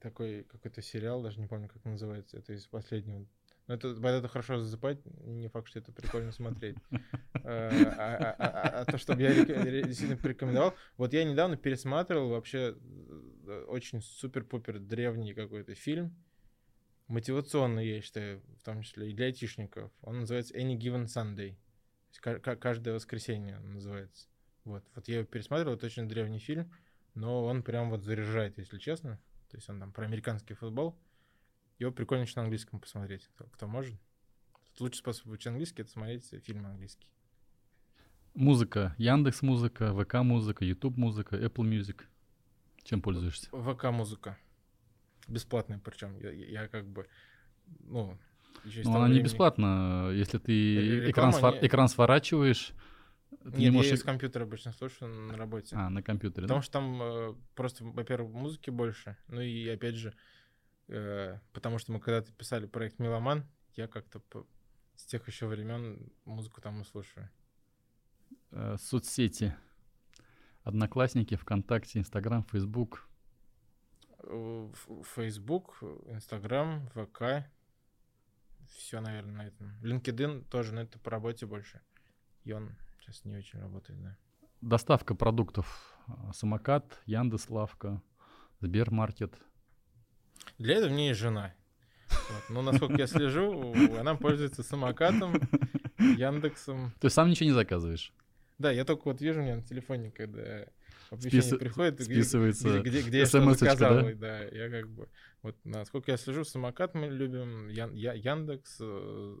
Такой 0.00 0.44
какой-то 0.44 0.82
сериал, 0.82 1.22
даже 1.22 1.40
не 1.40 1.46
помню, 1.46 1.68
как 1.68 1.84
называется. 1.84 2.36
Это 2.36 2.52
из 2.52 2.66
последнего. 2.66 3.26
Но 3.68 3.74
это, 3.74 3.88
это 3.88 4.28
хорошо 4.28 4.58
засыпать, 4.58 4.98
не 5.24 5.48
факт, 5.48 5.68
что 5.68 5.78
это 5.78 5.92
прикольно 5.92 6.32
смотреть. 6.32 6.76
А, 7.44 7.70
а, 7.98 8.36
а, 8.38 8.80
а 8.82 8.84
то, 8.84 8.98
чтобы 8.98 9.22
я 9.22 9.34
действительно 9.34 10.16
порекомендовал. 10.16 10.76
Вот 10.96 11.12
я 11.12 11.24
недавно 11.24 11.56
пересматривал 11.56 12.28
вообще 12.28 12.76
э, 13.46 13.64
очень 13.66 14.00
супер-пупер 14.00 14.78
древний 14.78 15.34
какой-то 15.34 15.74
фильм 15.74 16.14
мотивационный, 17.12 17.86
я 17.86 18.02
считаю, 18.02 18.42
в 18.58 18.64
том 18.64 18.82
числе 18.82 19.10
и 19.10 19.14
для 19.14 19.26
айтишников. 19.26 19.92
Он 20.02 20.20
называется 20.20 20.56
Any 20.56 20.76
Given 20.76 21.06
Sunday. 21.06 21.56
Каждое 22.20 22.94
воскресенье 22.94 23.58
он 23.58 23.74
называется. 23.74 24.28
Вот, 24.64 24.84
вот 24.94 25.08
я 25.08 25.18
его 25.18 25.26
пересматривал, 25.26 25.74
это 25.74 25.86
очень 25.86 26.08
древний 26.08 26.38
фильм, 26.38 26.70
но 27.14 27.44
он 27.44 27.62
прям 27.62 27.90
вот 27.90 28.02
заряжает, 28.02 28.58
если 28.58 28.78
честно. 28.78 29.20
То 29.50 29.56
есть 29.56 29.68
он 29.68 29.78
там 29.78 29.92
про 29.92 30.04
американский 30.04 30.54
футбол. 30.54 30.98
Его 31.78 31.90
прикольно 31.90 32.22
еще 32.22 32.34
на 32.36 32.42
английском 32.42 32.80
посмотреть, 32.80 33.28
кто, 33.34 33.44
кто 33.46 33.66
может. 33.66 33.94
Лучший 34.78 34.98
способ 34.98 35.26
учить 35.26 35.48
английский— 35.48 35.82
это 35.82 35.90
смотреть 35.90 36.24
фильмы 36.44 36.68
английские. 36.70 37.10
Музыка. 38.34 38.94
Яндекс 38.96 39.42
Музыка, 39.42 39.92
ВК 39.94 40.14
Музыка, 40.22 40.64
YouTube 40.64 40.96
Музыка, 40.96 41.36
Apple 41.36 41.68
Music. 41.68 42.02
Чем 42.82 43.02
пользуешься? 43.02 43.48
ВК 43.50 43.84
Музыка. 43.90 44.38
Бесплатная 45.28 45.78
причем. 45.78 46.16
Я, 46.18 46.30
я, 46.30 46.68
как 46.68 46.86
бы, 46.86 47.06
ну... 47.80 48.18
Еще 48.64 48.82
Но 48.82 48.90
она 48.90 49.00
времени... 49.06 49.18
не 49.18 49.24
бесплатна, 49.24 50.10
если 50.12 50.38
ты 50.38 51.10
экран, 51.10 51.32
свор... 51.32 51.54
не... 51.54 51.66
экран 51.66 51.88
сворачиваешь. 51.88 52.72
Ты 53.42 53.48
Нет, 53.50 53.58
не 53.58 53.70
можешь... 53.70 53.90
я 53.90 53.96
из 53.96 54.02
компьютера 54.02 54.44
обычно 54.44 54.72
слушаю 54.72 55.12
на 55.12 55.36
работе. 55.36 55.74
А, 55.74 55.90
на 55.90 56.02
компьютере, 56.02 56.42
Потому 56.42 56.60
да? 56.60 56.62
что 56.62 56.72
там 56.72 57.02
э, 57.02 57.34
просто, 57.56 57.84
во-первых, 57.84 58.32
музыки 58.32 58.70
больше. 58.70 59.16
Ну 59.28 59.40
и 59.40 59.68
опять 59.68 59.96
же, 59.96 60.14
э, 60.88 61.38
потому 61.52 61.78
что 61.78 61.92
мы 61.92 61.98
когда-то 61.98 62.30
писали 62.32 62.66
проект 62.66 62.98
Меломан, 62.98 63.46
я 63.74 63.88
как-то 63.88 64.20
по... 64.20 64.46
с 64.94 65.06
тех 65.06 65.26
еще 65.26 65.46
времен 65.46 66.12
музыку 66.24 66.60
там 66.60 66.82
и 66.82 66.84
слушаю. 66.84 67.28
Э, 68.52 68.76
соцсети. 68.78 69.56
Одноклассники, 70.62 71.34
ВКонтакте, 71.34 71.98
Инстаграм, 71.98 72.44
Фейсбук. 72.44 73.08
Facebook, 75.14 75.82
Instagram, 76.06 76.88
ВК. 76.90 77.48
Все, 78.70 79.00
наверное, 79.00 79.34
на 79.34 79.46
этом. 79.46 79.74
LinkedIn 79.82 80.44
тоже, 80.48 80.72
но 80.72 80.82
это 80.82 80.98
по 80.98 81.10
работе 81.10 81.46
больше. 81.46 81.80
И 82.44 82.52
он 82.52 82.76
сейчас 83.00 83.24
не 83.24 83.36
очень 83.36 83.60
работает, 83.60 84.02
да. 84.02 84.16
Доставка 84.60 85.14
продуктов. 85.14 85.96
Самокат, 86.32 87.00
Яндекс 87.06 87.50
Лавка, 87.50 88.02
Сбермаркет. 88.60 89.34
Для 90.58 90.76
этого 90.76 90.90
мне 90.90 91.08
есть 91.08 91.20
жена. 91.20 91.54
Вот. 92.08 92.50
Но 92.50 92.62
насколько 92.62 92.94
я 92.94 93.06
слежу, 93.06 93.72
она 93.98 94.14
пользуется 94.16 94.62
самокатом, 94.62 95.34
Яндексом. 95.98 96.92
Ты 97.00 97.10
сам 97.10 97.30
ничего 97.30 97.50
не 97.50 97.54
заказываешь? 97.54 98.12
Да, 98.58 98.70
я 98.70 98.84
только 98.84 99.02
вот 99.04 99.20
вижу 99.20 99.40
у 99.40 99.44
меня 99.44 99.56
на 99.56 99.62
телефоне, 99.62 100.10
когда 100.10 100.66
оповещение 101.12 101.42
Спис... 101.42 101.58
приходит, 101.58 102.02
списывается 102.02 102.80
где, 102.80 103.00
где, 103.00 103.08
где 103.08 103.18
я 103.20 103.26
что. 103.26 103.76
Да? 103.76 104.14
да, 104.14 104.44
я 104.44 104.70
как 104.70 104.90
бы... 104.90 105.08
Вот 105.42 105.56
насколько 105.64 106.10
я 106.10 106.16
слежу, 106.16 106.44
самокат 106.44 106.94
мы 106.94 107.08
любим, 107.08 107.68
Ян, 107.68 107.92
Я, 107.94 108.12
Яндекс, 108.14 108.78
э, 108.80 109.36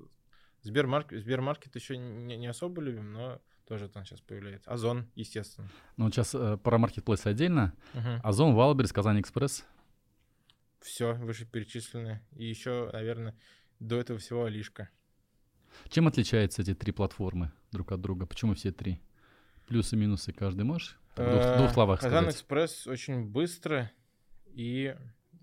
Сбермаркет, 0.62 1.20
Сбермаркет 1.20 1.74
еще 1.74 1.96
не, 1.96 2.36
не 2.36 2.46
особо 2.46 2.82
любим, 2.82 3.12
но 3.12 3.40
тоже 3.66 3.88
там 3.88 4.04
сейчас 4.04 4.20
появляется. 4.20 4.70
Озон, 4.70 5.08
естественно. 5.14 5.68
Ну, 5.96 6.10
сейчас 6.10 6.34
э, 6.34 6.58
про 6.58 6.78
маркетплейс 6.78 7.24
отдельно. 7.26 7.74
Угу. 7.94 8.20
Озон, 8.22 8.54
Wildberries, 8.54 8.92
KazanExpress. 8.92 9.64
все 10.80 11.14
вышеперечисленное. 11.14 12.26
И 12.32 12.44
еще, 12.44 12.90
наверное, 12.92 13.38
до 13.78 13.98
этого 13.98 14.18
всего 14.18 14.44
Алишка. 14.44 14.90
Чем 15.88 16.06
отличаются 16.06 16.62
эти 16.62 16.74
три 16.74 16.92
платформы 16.92 17.52
друг 17.70 17.92
от 17.92 18.00
друга? 18.00 18.26
Почему 18.26 18.54
все 18.54 18.72
три? 18.72 19.00
Плюсы, 19.66 19.96
минусы 19.96 20.32
каждый 20.32 20.64
можешь? 20.64 20.98
В 21.16 21.16
двух, 21.16 21.56
двух 21.58 21.72
словах 21.72 22.00
Казан 22.00 22.24
сказать. 22.24 22.34
Экспресс 22.34 22.86
очень 22.86 23.26
быстро 23.26 23.90
и 24.46 24.96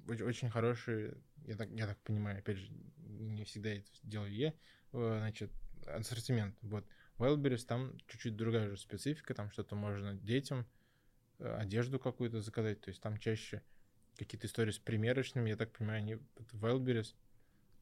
оч- 0.08 0.24
очень 0.24 0.50
хороший, 0.50 1.14
я 1.46 1.56
так, 1.56 1.70
я 1.70 1.86
так 1.88 1.98
понимаю, 2.00 2.40
опять 2.40 2.58
же, 2.58 2.72
не 2.98 3.44
всегда 3.44 3.70
это 3.70 3.88
делаю 4.04 4.34
я, 4.34 4.54
э, 4.94 5.18
значит, 5.20 5.52
ассортимент. 5.86 6.56
Вот. 6.62 6.86
Wildberries 7.18 7.66
там 7.66 7.98
чуть-чуть 8.08 8.36
другая 8.36 8.70
же 8.70 8.78
специфика, 8.78 9.34
там 9.34 9.52
что-то 9.52 9.76
можно 9.76 10.16
детям, 10.16 10.66
э, 11.40 11.56
одежду 11.56 12.00
какую-то 12.00 12.42
заказать, 12.42 12.82
то 12.82 12.90
есть 12.90 13.02
там 13.02 13.18
чаще 13.18 13.62
какие-то 14.18 14.48
истории 14.48 14.72
с 14.72 14.80
примерочными, 14.80 15.50
я 15.50 15.56
так 15.56 15.72
понимаю, 15.72 16.00
они 16.00 16.18
Wildberries, 16.54 17.14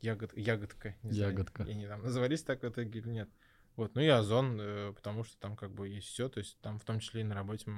ягод, 0.01 0.35
ягодка, 0.35 0.95
не 1.03 1.11
знаю, 1.11 1.31
Ягодка. 1.31 1.63
и 1.63 1.71
они 1.71 1.87
там 1.87 2.01
назывались 2.03 2.43
так 2.43 2.63
в 2.63 2.67
итоге 2.69 2.99
или 2.99 3.09
нет. 3.09 3.29
Вот, 3.77 3.95
ну 3.95 4.01
и 4.01 4.07
Озон, 4.07 4.57
э, 4.59 4.91
потому 4.93 5.23
что 5.23 5.37
там 5.37 5.55
как 5.55 5.71
бы 5.71 5.87
есть 5.87 6.07
все, 6.07 6.27
то 6.29 6.39
есть 6.39 6.59
там 6.61 6.79
в 6.79 6.83
том 6.83 6.99
числе 6.99 7.21
и 7.21 7.23
на 7.23 7.35
работе 7.35 7.71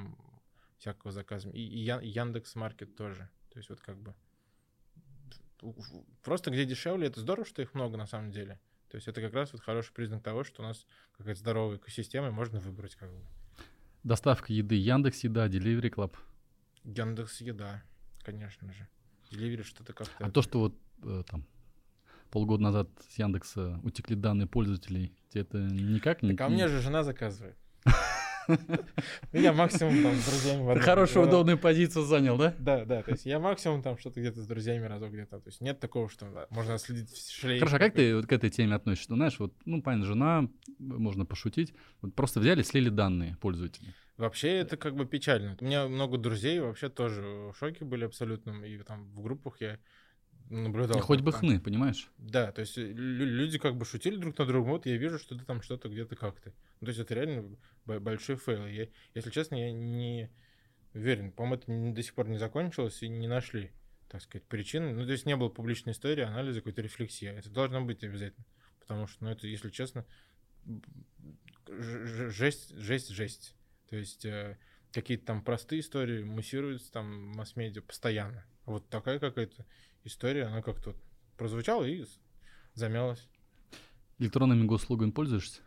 всякого 0.78 1.12
заказа. 1.12 1.50
И, 1.50 1.62
и 1.62 1.86
Ян- 1.86 2.04
Яндекс 2.04 2.56
Маркет 2.56 2.96
тоже. 2.96 3.30
То 3.52 3.60
есть 3.60 3.70
вот 3.70 3.82
как 3.82 3.98
бы 3.98 4.16
просто 6.24 6.52
где 6.52 6.66
дешевле, 6.66 7.08
это 7.08 7.20
здорово, 7.20 7.46
что 7.46 7.62
их 7.62 7.74
много 7.74 7.98
на 7.98 8.08
самом 8.08 8.32
деле. 8.32 8.60
То 8.90 8.96
есть 8.96 9.08
это 9.08 9.22
как 9.22 9.34
раз 9.34 9.52
вот 9.52 9.62
хороший 9.62 9.94
признак 9.94 10.24
того, 10.24 10.44
что 10.44 10.64
у 10.64 10.66
нас 10.66 10.86
какая-то 11.18 11.40
здоровая 11.40 11.78
экосистема, 11.78 12.28
и 12.30 12.32
можно 12.32 12.60
выбрать 12.60 12.96
как 12.96 13.12
бы. 13.12 13.22
Доставка 14.04 14.54
еды 14.54 14.76
Яндекс 14.76 15.26
Еда, 15.26 15.48
Delivery 15.48 15.94
Club. 15.94 16.16
Яндекс 16.86 17.42
Еда, 17.42 17.84
конечно 18.24 18.72
же. 18.72 18.88
Delivery 19.32 19.64
что-то 19.64 19.94
как-то... 19.94 20.26
А 20.26 20.32
то, 20.32 20.42
что 20.42 20.60
вот 20.60 20.76
э, 21.04 21.24
там 21.28 21.46
полгода 22.30 22.64
назад 22.64 22.90
с 23.10 23.18
Яндекса 23.18 23.80
утекли 23.84 24.16
данные 24.16 24.48
пользователей, 24.48 25.14
тебе 25.30 25.42
это 25.42 25.58
никак 25.60 26.22
не... 26.24 26.32
Так, 26.32 26.48
а 26.48 26.50
мне 26.50 26.68
же 26.68 26.80
жена 26.82 27.04
заказывает. 27.04 27.56
Я 29.34 29.54
максимум 29.54 30.04
там 30.04 30.16
с 30.16 30.26
друзьями... 30.26 30.80
в 30.80 30.82
Хорошую, 30.82 31.28
удобную 31.28 31.58
позицию 31.58 32.06
занял, 32.06 32.38
да? 32.38 32.56
Да, 32.58 32.86
да, 32.86 33.04
то 33.04 33.12
есть 33.12 33.26
я 33.26 33.40
максимум 33.40 33.82
там 33.84 33.98
что-то 33.98 34.20
где-то 34.20 34.42
с 34.42 34.48
друзьями 34.48 34.86
разок 34.86 35.12
где-то. 35.12 35.40
То 35.40 35.48
есть 35.50 35.62
нет 35.62 35.80
такого, 35.80 36.10
что 36.10 36.26
да, 36.32 36.48
можно 36.50 36.78
следить 36.78 37.10
в 37.12 37.32
шлейф. 37.32 37.60
Хорошо, 37.60 37.76
а 37.76 37.80
как 37.80 37.94
ты 37.94 38.16
вот 38.16 38.26
к 38.26 38.32
этой 38.32 38.50
теме 38.50 38.76
относишься? 38.76 39.12
Ну, 39.12 39.18
знаешь, 39.18 39.40
вот, 39.40 39.54
ну, 39.66 39.82
понятно, 39.82 40.08
жена, 40.08 40.50
можно 40.80 41.26
пошутить. 41.26 41.74
Вот 42.02 42.16
просто 42.16 42.40
взяли, 42.40 42.64
слили 42.64 42.90
данные 42.90 43.38
пользователей. 43.40 43.94
Вообще 44.18 44.50
это 44.58 44.76
как 44.78 44.96
бы 44.96 45.06
печально. 45.06 45.56
У 45.62 45.66
меня 45.66 45.88
много 45.88 46.18
друзей 46.18 46.60
вообще 46.60 46.90
тоже 46.90 47.22
в 47.22 47.54
шоке 47.58 47.86
были 47.86 48.04
абсолютно. 48.04 48.52
И 48.64 48.78
там 48.80 49.06
в 49.14 49.22
группах 49.22 49.62
я 49.62 49.80
наблюдал. 50.50 50.98
И 50.98 51.02
хоть 51.02 51.22
бы 51.22 51.32
там- 51.32 51.42
хны, 51.42 51.60
понимаешь? 51.60 52.10
Да, 52.18 52.52
то 52.52 52.62
есть 52.62 52.78
лю- 52.78 53.26
люди 53.26 53.58
как 53.58 53.76
бы 53.76 53.86
шутили 53.86 54.18
друг 54.18 54.38
на 54.38 54.46
друга. 54.46 54.68
Вот 54.68 54.86
я 54.86 54.98
вижу, 54.98 55.20
что 55.20 55.38
ты 55.38 55.46
там 55.46 55.62
что-то 55.62 55.90
где-то 55.90 56.16
как-то. 56.16 56.54
Ну, 56.82 56.86
то 56.86 56.90
есть 56.90 57.00
это 57.00 57.14
реально 57.14 57.56
большой 57.86 58.38
fail. 58.38 58.66
Я, 58.66 58.88
если 59.14 59.32
честно, 59.32 59.56
я 59.56 59.72
не 59.72 60.30
уверен. 60.94 61.32
По-моему, 61.32 61.56
это 61.56 61.96
до 61.96 62.04
сих 62.04 62.14
пор 62.14 62.28
не 62.30 62.38
закончилось 62.38 63.02
и 63.04 63.08
не 63.08 63.28
нашли, 63.28 63.72
так 64.10 64.22
сказать, 64.22 64.48
причины. 64.48 64.94
Ну, 64.94 65.06
то 65.06 65.12
есть 65.12 65.26
не 65.26 65.36
было 65.36 65.50
публичной 65.50 65.94
истории, 65.94 66.24
анализа, 66.24 66.60
какой-то 66.60 66.82
рефлексии. 66.82 67.28
Это 67.28 67.50
должно 67.50 67.82
быть 67.82 68.04
обязательно. 68.04 68.46
Потому 68.80 69.08
что, 69.08 69.24
ну, 69.24 69.30
это, 69.32 69.46
если 69.48 69.70
честно, 69.70 70.06
жесть, 71.68 72.76
жесть, 72.76 73.10
жесть. 73.10 73.56
То 73.90 73.96
есть 73.96 74.26
э, 74.26 74.58
какие-то 74.92 75.26
там 75.26 75.44
простые 75.44 75.82
истории 75.82 76.24
муссируются 76.24 76.92
там 76.92 77.32
в 77.32 77.36
масс-медиа 77.36 77.82
постоянно. 77.82 78.46
Вот 78.70 78.88
такая 78.90 79.20
какая-то 79.20 79.66
история, 80.04 80.46
она 80.46 80.62
как-то 80.62 80.92
вот 80.92 80.98
прозвучала 81.38 81.84
и 81.86 82.06
замялась. 82.76 83.28
Электронными 84.20 84.66
госуслугами 84.66 85.12
пользуешься? 85.12 85.62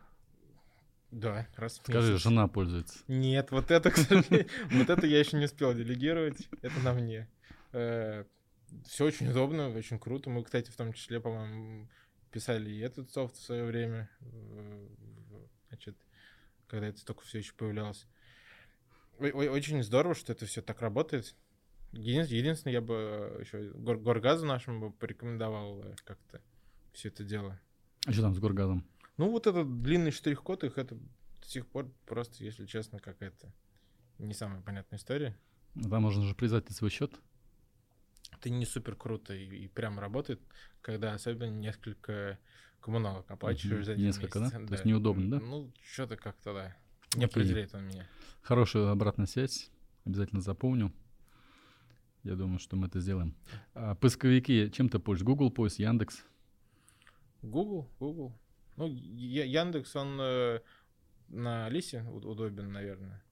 Да, 1.11 1.47
раз 1.57 1.79
в 1.79 1.83
Скажи, 1.83 2.13
месяц. 2.13 2.23
жена 2.23 2.49
пользуется. 2.49 3.01
Нет, 3.09 3.51
вот 3.51 3.71
это, 3.71 3.91
к 3.91 3.97
сожалению, 3.97 4.47
вот 4.71 4.89
это 4.89 5.07
я 5.07 5.19
еще 5.19 5.37
не 5.37 5.45
успел 5.47 5.75
делегировать. 5.75 6.49
Это 6.63 6.79
на 6.81 6.95
мне. 6.95 7.29
Все 7.71 9.05
очень 9.05 9.29
удобно, 9.29 9.69
очень 9.69 9.99
круто. 9.99 10.31
Мы, 10.31 10.43
кстати, 10.45 10.71
в 10.71 10.77
том 10.77 10.93
числе, 10.95 11.21
по-моему, 11.21 11.89
писали 12.31 12.71
и 12.71 12.79
этот 12.79 13.11
софт 13.11 13.37
в 13.37 13.43
свое 13.43 13.65
время. 13.65 14.09
э, 14.21 14.89
Значит, 15.69 15.97
когда 16.69 16.87
это 16.87 17.05
только 17.05 17.23
все 17.25 17.39
еще 17.39 17.53
появлялось. 17.55 18.07
Очень 19.19 19.83
здорово, 19.83 20.15
что 20.15 20.33
это 20.33 20.47
все 20.47 20.63
так 20.63 20.81
работает. 20.81 21.35
Един- 21.93 22.25
Единственное, 22.25 22.73
я 22.75 22.81
бы 22.81 23.39
еще 23.41 23.71
гор- 23.75 23.99
Горгазу 23.99 24.47
нашему 24.47 24.81
бы 24.89 24.93
порекомендовал 24.97 25.83
э, 25.85 25.95
как-то 26.05 26.41
все 26.93 27.09
это 27.09 27.25
дело. 27.25 27.61
А 28.07 28.13
что 28.13 28.23
там 28.23 28.35
с 28.35 28.39
Горгазом? 28.39 28.85
Ну, 29.19 29.31
вот 29.31 29.47
этот 29.47 29.83
длинный 29.83 30.11
штрих-код, 30.11 30.65
их 30.65 30.79
это 30.79 30.95
до 30.95 31.47
сих 31.47 31.67
пор 31.67 31.91
просто, 32.07 32.43
если 32.43 32.65
честно, 32.67 32.99
какая-то 32.99 33.53
не 34.19 34.33
самая 34.35 34.61
понятная 34.63 34.99
история. 34.99 35.37
Ну, 35.75 35.89
Там 35.91 36.03
можно 36.03 36.25
же 36.25 36.35
привязать 36.35 36.69
на 36.69 36.75
свой 36.75 36.91
счет. 36.91 37.13
Это 38.33 38.49
не 38.51 38.65
супер 38.65 38.97
круто 38.97 39.35
и, 39.35 39.45
и 39.65 39.69
прям 39.69 39.99
работает, 40.01 40.41
когда 40.81 41.13
особенно 41.13 41.51
несколько 41.51 42.39
коммуналок 42.81 43.31
оплачиваешь 43.31 43.85
за 43.87 43.93
один 43.93 44.07
Несколько, 44.07 44.39
да? 44.41 44.45
месяц. 44.47 44.67
То 44.69 44.73
есть 44.73 44.85
неудобно, 44.85 45.31
да? 45.39 45.45
Ну, 45.45 45.71
что-то 45.85 46.17
как-то, 46.17 46.53
да. 46.55 46.77
Не 47.15 47.27
Окей. 47.27 47.43
определяет 47.43 47.75
он 47.75 47.85
меня. 47.87 48.07
Хорошая 48.41 48.91
обратная 48.91 49.27
связь. 49.27 49.71
Обязательно 50.05 50.41
запомню. 50.41 50.93
Я 52.25 52.37
думаю, 52.37 52.59
что 52.59 52.77
мы 52.77 52.87
это 52.87 53.01
сделаем. 53.01 53.35
А 53.75 53.95
поисковики 53.95 54.71
чем 54.71 54.89
ты 54.89 54.99
пользуешься? 54.99 55.27
Google 55.27 55.51
поиск, 55.51 55.79
Яндекс. 55.81 56.25
Google, 57.43 57.89
Google. 57.99 58.33
Ну, 58.77 58.87
Яндекс, 58.87 59.97
он 59.97 60.19
э, 60.21 60.61
на 61.29 61.67
Алисе 61.67 62.05
уд- 62.09 62.25
удобен, 62.25 62.71
наверное. 62.73 63.23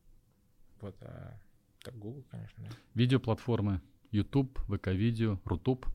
Вот, 0.81 0.97
а 1.03 1.39
так 1.83 1.97
Google, 1.99 2.25
конечно, 2.31 2.65
да. 2.65 2.77
Видеоплатформы. 2.95 3.81
YouTube, 4.11 4.59
ВК-видео, 4.67 5.41
Рутуб. 5.45 5.87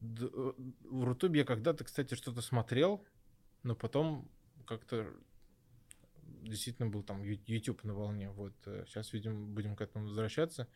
Д- 0.00 0.30
э, 0.32 0.52
В 0.90 1.04
Рутубе 1.04 1.40
я 1.40 1.44
когда-то, 1.44 1.82
кстати, 1.84 2.14
что-то 2.14 2.40
смотрел, 2.40 3.04
но 3.64 3.74
потом 3.74 4.28
как-то 4.64 5.06
действительно 6.42 6.88
был 6.88 7.02
там 7.02 7.22
YouTube 7.22 7.82
на 7.84 7.94
волне. 7.94 8.30
Вот 8.30 8.54
сейчас, 8.86 9.12
видимо, 9.12 9.44
будем 9.46 9.74
к 9.74 9.80
этому 9.80 10.06
возвращаться. 10.06 10.68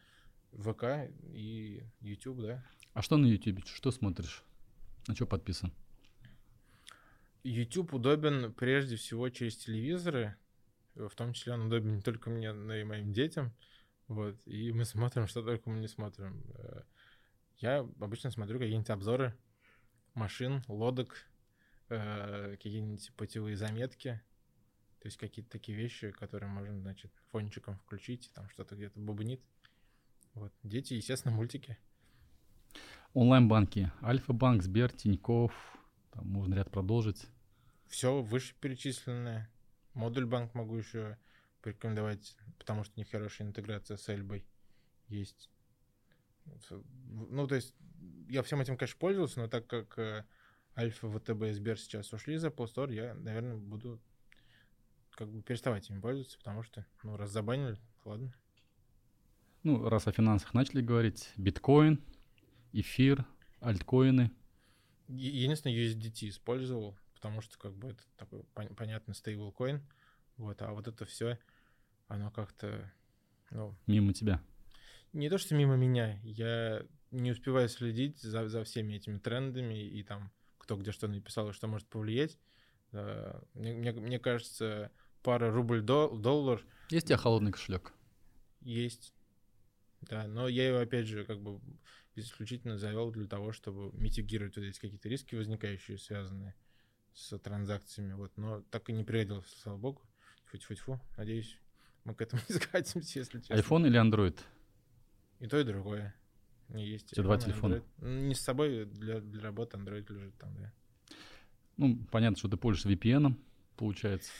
ВК 0.52 1.10
и 1.32 1.84
YouTube, 2.00 2.40
да. 2.40 2.64
А 2.94 3.02
что 3.02 3.16
на 3.16 3.26
YouTube? 3.26 3.66
Что 3.66 3.90
смотришь? 3.90 4.44
На 5.06 5.14
что 5.14 5.26
подписан? 5.26 5.72
YouTube 7.44 7.94
удобен 7.94 8.52
прежде 8.52 8.96
всего 8.96 9.28
через 9.30 9.56
телевизоры. 9.56 10.36
В 10.94 11.10
том 11.14 11.32
числе 11.32 11.54
он 11.54 11.66
удобен 11.66 11.96
не 11.96 12.02
только 12.02 12.30
мне, 12.30 12.52
но 12.52 12.74
и 12.74 12.84
моим 12.84 13.12
детям. 13.12 13.52
Вот. 14.08 14.36
И 14.46 14.72
мы 14.72 14.84
смотрим, 14.84 15.26
что 15.26 15.42
только 15.42 15.70
мы 15.70 15.78
не 15.78 15.88
смотрим. 15.88 16.42
Э, 16.54 16.82
Я 17.58 17.78
обычно 18.00 18.30
смотрю 18.30 18.58
какие-нибудь 18.58 18.90
обзоры 18.90 19.36
машин, 20.14 20.62
лодок, 20.66 21.28
э, 21.88 22.56
какие-нибудь 22.56 23.12
путевые 23.16 23.56
заметки. 23.56 24.20
То 25.00 25.06
есть 25.06 25.16
какие-то 25.16 25.50
такие 25.50 25.78
вещи, 25.78 26.10
которые 26.10 26.50
можно, 26.50 26.76
значит, 26.80 27.12
фончиком 27.30 27.78
включить, 27.78 28.30
там 28.34 28.48
что-то 28.48 28.74
где-то 28.74 28.98
бубнит. 28.98 29.40
Вот. 30.38 30.52
Дети, 30.62 30.94
естественно, 30.94 31.34
мультики. 31.34 31.76
Онлайн-банки. 33.12 33.90
Альфа-банк, 34.02 34.62
Сбер, 34.62 34.92
Тиньков. 34.92 35.52
Там 36.12 36.28
можно 36.28 36.54
ряд 36.54 36.70
продолжить. 36.70 37.26
Все 37.88 38.22
вышеперечисленное. 38.22 39.50
Модуль 39.94 40.26
банк 40.26 40.54
могу 40.54 40.76
еще 40.76 41.18
порекомендовать, 41.60 42.36
потому 42.56 42.84
что 42.84 42.92
у 42.96 43.00
них 43.00 43.10
хорошая 43.10 43.48
интеграция 43.48 43.96
с 43.96 44.08
Эльбой 44.08 44.46
есть. 45.08 45.50
Ну, 47.10 47.48
то 47.48 47.56
есть, 47.56 47.74
я 48.28 48.44
всем 48.44 48.60
этим, 48.60 48.76
конечно, 48.76 48.98
пользовался, 48.98 49.40
но 49.40 49.48
так 49.48 49.66
как 49.66 49.98
э, 49.98 50.24
Альфа, 50.76 51.10
ВТБ 51.10 51.42
и 51.42 51.52
Сбер 51.52 51.78
сейчас 51.78 52.12
ушли 52.12 52.34
из 52.34 52.44
Apple 52.44 52.72
Store, 52.72 52.94
я, 52.94 53.14
наверное, 53.14 53.56
буду 53.56 54.00
как 55.10 55.28
бы 55.28 55.42
переставать 55.42 55.90
ими 55.90 56.00
пользоваться, 56.00 56.38
потому 56.38 56.62
что, 56.62 56.86
ну, 57.02 57.16
раз 57.16 57.30
забанили, 57.32 57.76
ладно. 58.04 58.32
Ну, 59.62 59.88
раз 59.88 60.06
о 60.06 60.12
финансах 60.12 60.54
начали 60.54 60.80
говорить. 60.80 61.30
Биткоин, 61.36 62.00
эфир, 62.72 63.24
альткоины. 63.60 64.30
Единственное, 65.08 65.76
USDT 65.76 66.28
использовал, 66.28 66.96
потому 67.14 67.40
что 67.40 67.58
как 67.58 67.74
бы 67.74 67.88
это 67.90 68.02
такой 68.16 68.40
пон- 68.54 68.74
понятный 68.74 69.14
стейблкоин. 69.14 69.82
Вот, 70.36 70.62
а 70.62 70.72
вот 70.72 70.86
это 70.86 71.04
все, 71.06 71.38
оно 72.06 72.30
как-то, 72.30 72.92
ну, 73.50 73.74
Мимо 73.86 74.12
тебя. 74.12 74.40
не 75.12 75.28
то, 75.28 75.38
что 75.38 75.54
мимо 75.56 75.76
меня, 75.76 76.20
я 76.22 76.84
не 77.10 77.32
успеваю 77.32 77.68
следить 77.68 78.20
за, 78.20 78.48
за 78.48 78.62
всеми 78.64 78.94
этими 78.94 79.18
трендами 79.18 79.82
и 79.82 80.02
там 80.04 80.30
кто 80.58 80.76
где 80.76 80.92
что 80.92 81.08
написал 81.08 81.48
и 81.48 81.52
что 81.52 81.66
может 81.66 81.88
повлиять. 81.88 82.38
Мне, 82.92 83.72
мне, 83.74 83.92
мне 83.92 84.18
кажется, 84.18 84.92
пара 85.22 85.50
рубль 85.50 85.80
дол- 85.82 86.16
доллар 86.18 86.62
Есть 86.90 87.06
у 87.06 87.08
тебя 87.08 87.16
холодный 87.16 87.50
кошелек? 87.52 87.92
есть. 88.60 89.14
Да, 90.02 90.26
но 90.26 90.48
я 90.48 90.68
его, 90.68 90.78
опять 90.78 91.06
же, 91.06 91.24
как 91.24 91.40
бы 91.40 91.60
исключительно 92.14 92.78
завел 92.78 93.10
для 93.10 93.26
того, 93.26 93.52
чтобы 93.52 93.90
митигировать 93.98 94.56
вот 94.56 94.64
эти 94.64 94.78
какие-то 94.78 95.08
риски, 95.08 95.34
возникающие, 95.34 95.98
связанные 95.98 96.54
с 97.14 97.36
транзакциями. 97.38 98.12
Вот. 98.12 98.32
Но 98.36 98.62
так 98.70 98.88
и 98.90 98.92
не 98.92 99.04
пригодился, 99.04 99.58
слава 99.60 99.76
богу. 99.78 100.02
Фу-фу-фу. 100.46 101.00
Надеюсь, 101.16 101.58
мы 102.04 102.14
к 102.14 102.22
этому 102.22 102.42
не 102.48 102.54
скатимся, 102.56 103.18
если 103.20 103.40
честно. 103.40 103.54
iPhone 103.54 103.86
или 103.86 104.00
Android? 104.00 104.38
И 105.40 105.46
то, 105.46 105.58
и 105.58 105.64
другое. 105.64 106.14
Не 106.68 106.86
есть. 106.86 107.10
Тебя 107.10 107.22
два 107.24 107.38
телефона? 107.38 107.74
Android. 107.74 107.84
Ну, 107.98 108.08
Не 108.28 108.34
с 108.34 108.40
собой, 108.40 108.84
для, 108.86 109.20
для 109.20 109.42
работы 109.42 109.76
Android 109.76 110.12
лежит 110.12 110.36
там, 110.38 110.54
да. 110.56 110.72
Ну, 111.76 111.96
понятно, 112.10 112.36
что 112.36 112.48
ты 112.48 112.56
пользуешься 112.56 112.88
VPN, 112.90 113.34
получается. 113.76 114.30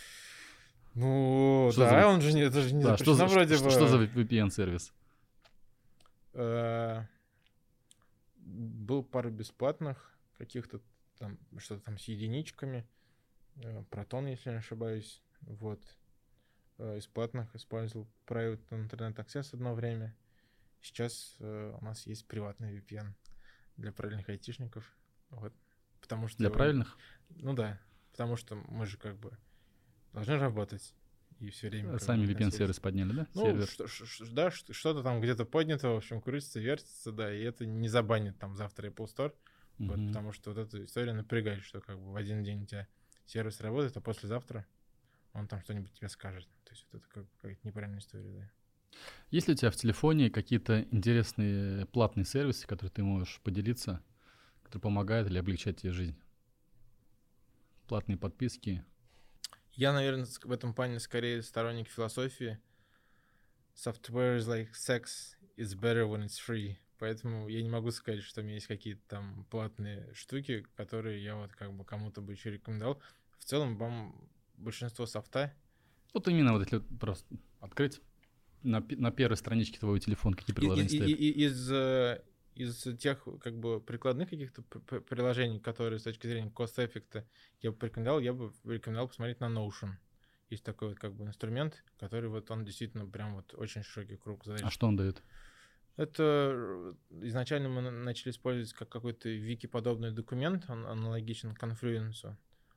Ну, 0.95 1.69
Что 1.73 1.83
да, 1.83 2.03
за- 2.03 2.09
он 2.09 2.21
же 2.21 2.33
не, 2.33 2.41
это 2.41 2.61
же 2.63 2.75
не 2.75 2.83
Да, 2.83 2.97
что, 2.97 3.15
за, 3.15 3.27
вроде 3.27 3.55
что, 3.57 3.65
бы. 3.67 3.71
что 3.71 3.87
за 3.87 3.99
VPN-сервис? 4.05 4.93
Э, 6.39 7.05
Был 8.37 9.03
пару 9.03 9.31
бесплатных 9.31 10.17
каких-то 10.39 10.81
там, 11.19 11.39
что-то 11.59 11.83
там 11.83 11.99
с 11.99 12.05
единичками. 12.05 12.89
Э, 13.57 13.83
Протон, 13.91 14.27
если 14.27 14.51
не 14.51 14.57
ошибаюсь. 14.57 15.23
Вот. 15.41 15.83
Э, 16.79 16.97
Из 16.97 17.09
платных 17.09 17.55
использовал 17.57 18.09
Private 18.27 18.69
Internet 18.71 19.17
Access 19.17 19.49
одно 19.53 19.75
время. 19.75 20.17
Сейчас 20.81 21.35
у 21.41 21.85
нас 21.85 22.07
есть 22.07 22.29
приватный 22.29 22.79
VPN 22.79 23.13
для 23.77 23.91
правильных 23.91 24.29
айтишников. 24.29 24.97
Вот. 25.31 25.53
Потому 26.01 26.29
что... 26.29 26.39
Для 26.39 26.51
правильных? 26.51 26.97
Ну 27.31 27.53
да. 27.53 27.81
Потому 28.13 28.37
что 28.37 28.55
мы 28.55 28.87
же 28.87 28.97
как 28.97 29.17
бы 29.19 29.37
должны 30.13 30.39
работать. 30.39 30.95
И 31.41 31.51
все 31.51 31.69
время... 31.69 31.93
как 31.93 32.03
Сами. 32.03 32.27
VPN-сервис 32.27 32.81
подняли, 32.81 33.13
да? 33.13 33.27
Ну, 33.35 33.43
Сервер. 33.43 33.67
что- 33.69 33.87
ш- 33.87 34.25
да, 34.33 34.51
что-то 34.51 35.03
там 35.03 35.21
где-то 35.21 35.45
поднято, 35.45 35.91
в 35.91 35.97
общем, 35.97 36.21
крутится, 36.21 36.59
вертится, 36.59 37.13
да, 37.13 37.33
и 37.33 37.41
это 37.43 37.65
не 37.65 37.89
забанит 37.89 38.39
там 38.39 38.57
завтра 38.57 38.89
Apple 38.89 39.07
Store, 39.07 39.33
вот, 39.79 39.97
Мгм. 39.99 40.09
потому 40.09 40.33
что 40.33 40.51
вот 40.53 40.59
эта 40.59 40.85
история 40.85 41.13
напрягает, 41.13 41.63
что 41.63 41.81
как 41.81 41.97
бы 41.99 42.13
в 42.13 42.17
один 42.17 42.43
день 42.43 42.63
у 42.65 42.67
тебя 42.67 42.89
сервис 43.27 43.61
работает, 43.61 43.97
а 43.97 44.01
послезавтра 44.01 44.67
он 45.33 45.47
там 45.47 45.61
что-нибудь 45.63 45.93
тебе 45.93 46.09
скажет. 46.09 46.49
То 46.65 46.73
есть 46.73 46.87
вот 46.91 47.03
это 47.03 47.09
как 47.13 47.27
какая-то 47.41 47.61
неправильная 47.63 48.01
история, 48.01 48.31
да. 48.33 48.51
Есть 49.31 49.47
ли 49.47 49.55
у 49.55 49.57
тебя 49.57 49.71
в 49.71 49.77
телефоне 49.77 50.31
какие-то 50.31 50.83
интересные 50.91 51.87
платные 51.87 52.25
сервисы, 52.25 52.67
которые 52.67 52.91
ты 52.91 53.05
можешь 53.05 53.41
поделиться, 53.43 54.03
которые 54.65 54.83
помогают 54.83 55.29
или 55.29 55.39
облегчают 55.39 55.79
тебе 55.79 55.93
жизнь? 55.93 56.17
Платные 57.87 58.17
подписки. 58.19 58.85
Я, 59.79 59.93
наверное, 59.93 60.27
в 60.43 60.51
этом 60.51 60.75
плане 60.75 60.99
скорее 60.99 61.41
сторонник 61.41 61.89
философии. 61.89 62.59
Software 63.77 64.37
is 64.39 64.49
like 64.49 64.73
sex, 64.73 65.37
it's 65.57 65.79
better 65.79 66.05
when 66.09 66.25
it's 66.25 66.37
free. 66.45 66.77
Поэтому 66.99 67.47
я 67.47 67.63
не 67.63 67.69
могу 67.69 67.93
сказать, 67.93 68.25
что 68.25 68.41
у 68.41 68.45
меня 68.45 68.55
есть 68.55 68.67
какие-то 68.67 69.01
там 69.07 69.47
платные 69.51 70.13
штуки, 70.15 70.67
которые 70.75 71.23
я 71.23 71.37
вот 71.37 71.53
как 71.53 71.73
бы 71.73 71.85
кому-то 71.85 72.21
бы 72.21 72.33
еще 72.33 72.51
рекомендовал. 72.51 73.01
В 73.39 73.45
целом, 73.45 73.77
вам 73.79 74.29
большинство 74.57 75.07
софта, 75.07 75.55
Вот 76.13 76.27
именно 76.27 76.53
вот 76.55 76.63
если 76.65 76.79
просто 76.99 77.25
открыть 77.61 78.01
на, 78.65 78.81
на 78.81 79.13
первой 79.13 79.37
страничке 79.37 79.79
твоего 79.79 79.97
телефона, 80.01 80.37
какие 80.37 80.57
приложения 80.57 80.89
и- 80.89 80.97
стоят. 80.97 81.09
и- 81.09 81.13
и- 81.31 81.45
из, 81.47 81.71
э, 81.71 82.21
из 82.59 82.83
тех 82.99 83.27
как 83.41 83.57
бы 83.59 83.81
прикладных 83.81 84.31
каких-то 84.31 84.63
приложений, 84.63 85.61
которые 85.61 85.99
с 85.99 86.03
точки 86.03 86.27
зрения 86.27 86.51
кост-эффекта 86.51 87.25
я 87.61 87.71
бы 87.71 87.77
порекомендовал, 87.77 88.21
я 88.21 88.33
бы 88.33 88.53
рекомендовал 88.65 89.09
посмотреть 89.09 89.41
на 89.41 89.47
Notion. 89.47 89.93
Есть 90.51 90.65
такой 90.65 90.89
вот 90.89 90.99
как 90.99 91.15
бы 91.15 91.25
инструмент, 91.25 91.85
который 91.99 92.29
вот 92.29 92.51
он 92.51 92.65
действительно 92.65 93.07
прям 93.07 93.35
вот 93.37 93.55
очень 93.55 93.83
широкий 93.83 94.17
круг 94.17 94.45
задач. 94.45 94.63
А 94.65 94.71
что 94.71 94.89
он 94.89 94.97
дает? 94.97 95.23
Это 95.97 96.53
э, 96.55 96.95
изначально 97.27 97.69
мы 97.69 97.83
на- 97.83 97.91
начали 97.91 98.31
использовать 98.31 98.73
как 98.73 98.89
какой-то 98.89 99.29
вики-подобный 99.29 100.11
документ, 100.11 100.65
он 100.69 100.87
аналогичен 100.87 101.53
Confluence 101.53 102.37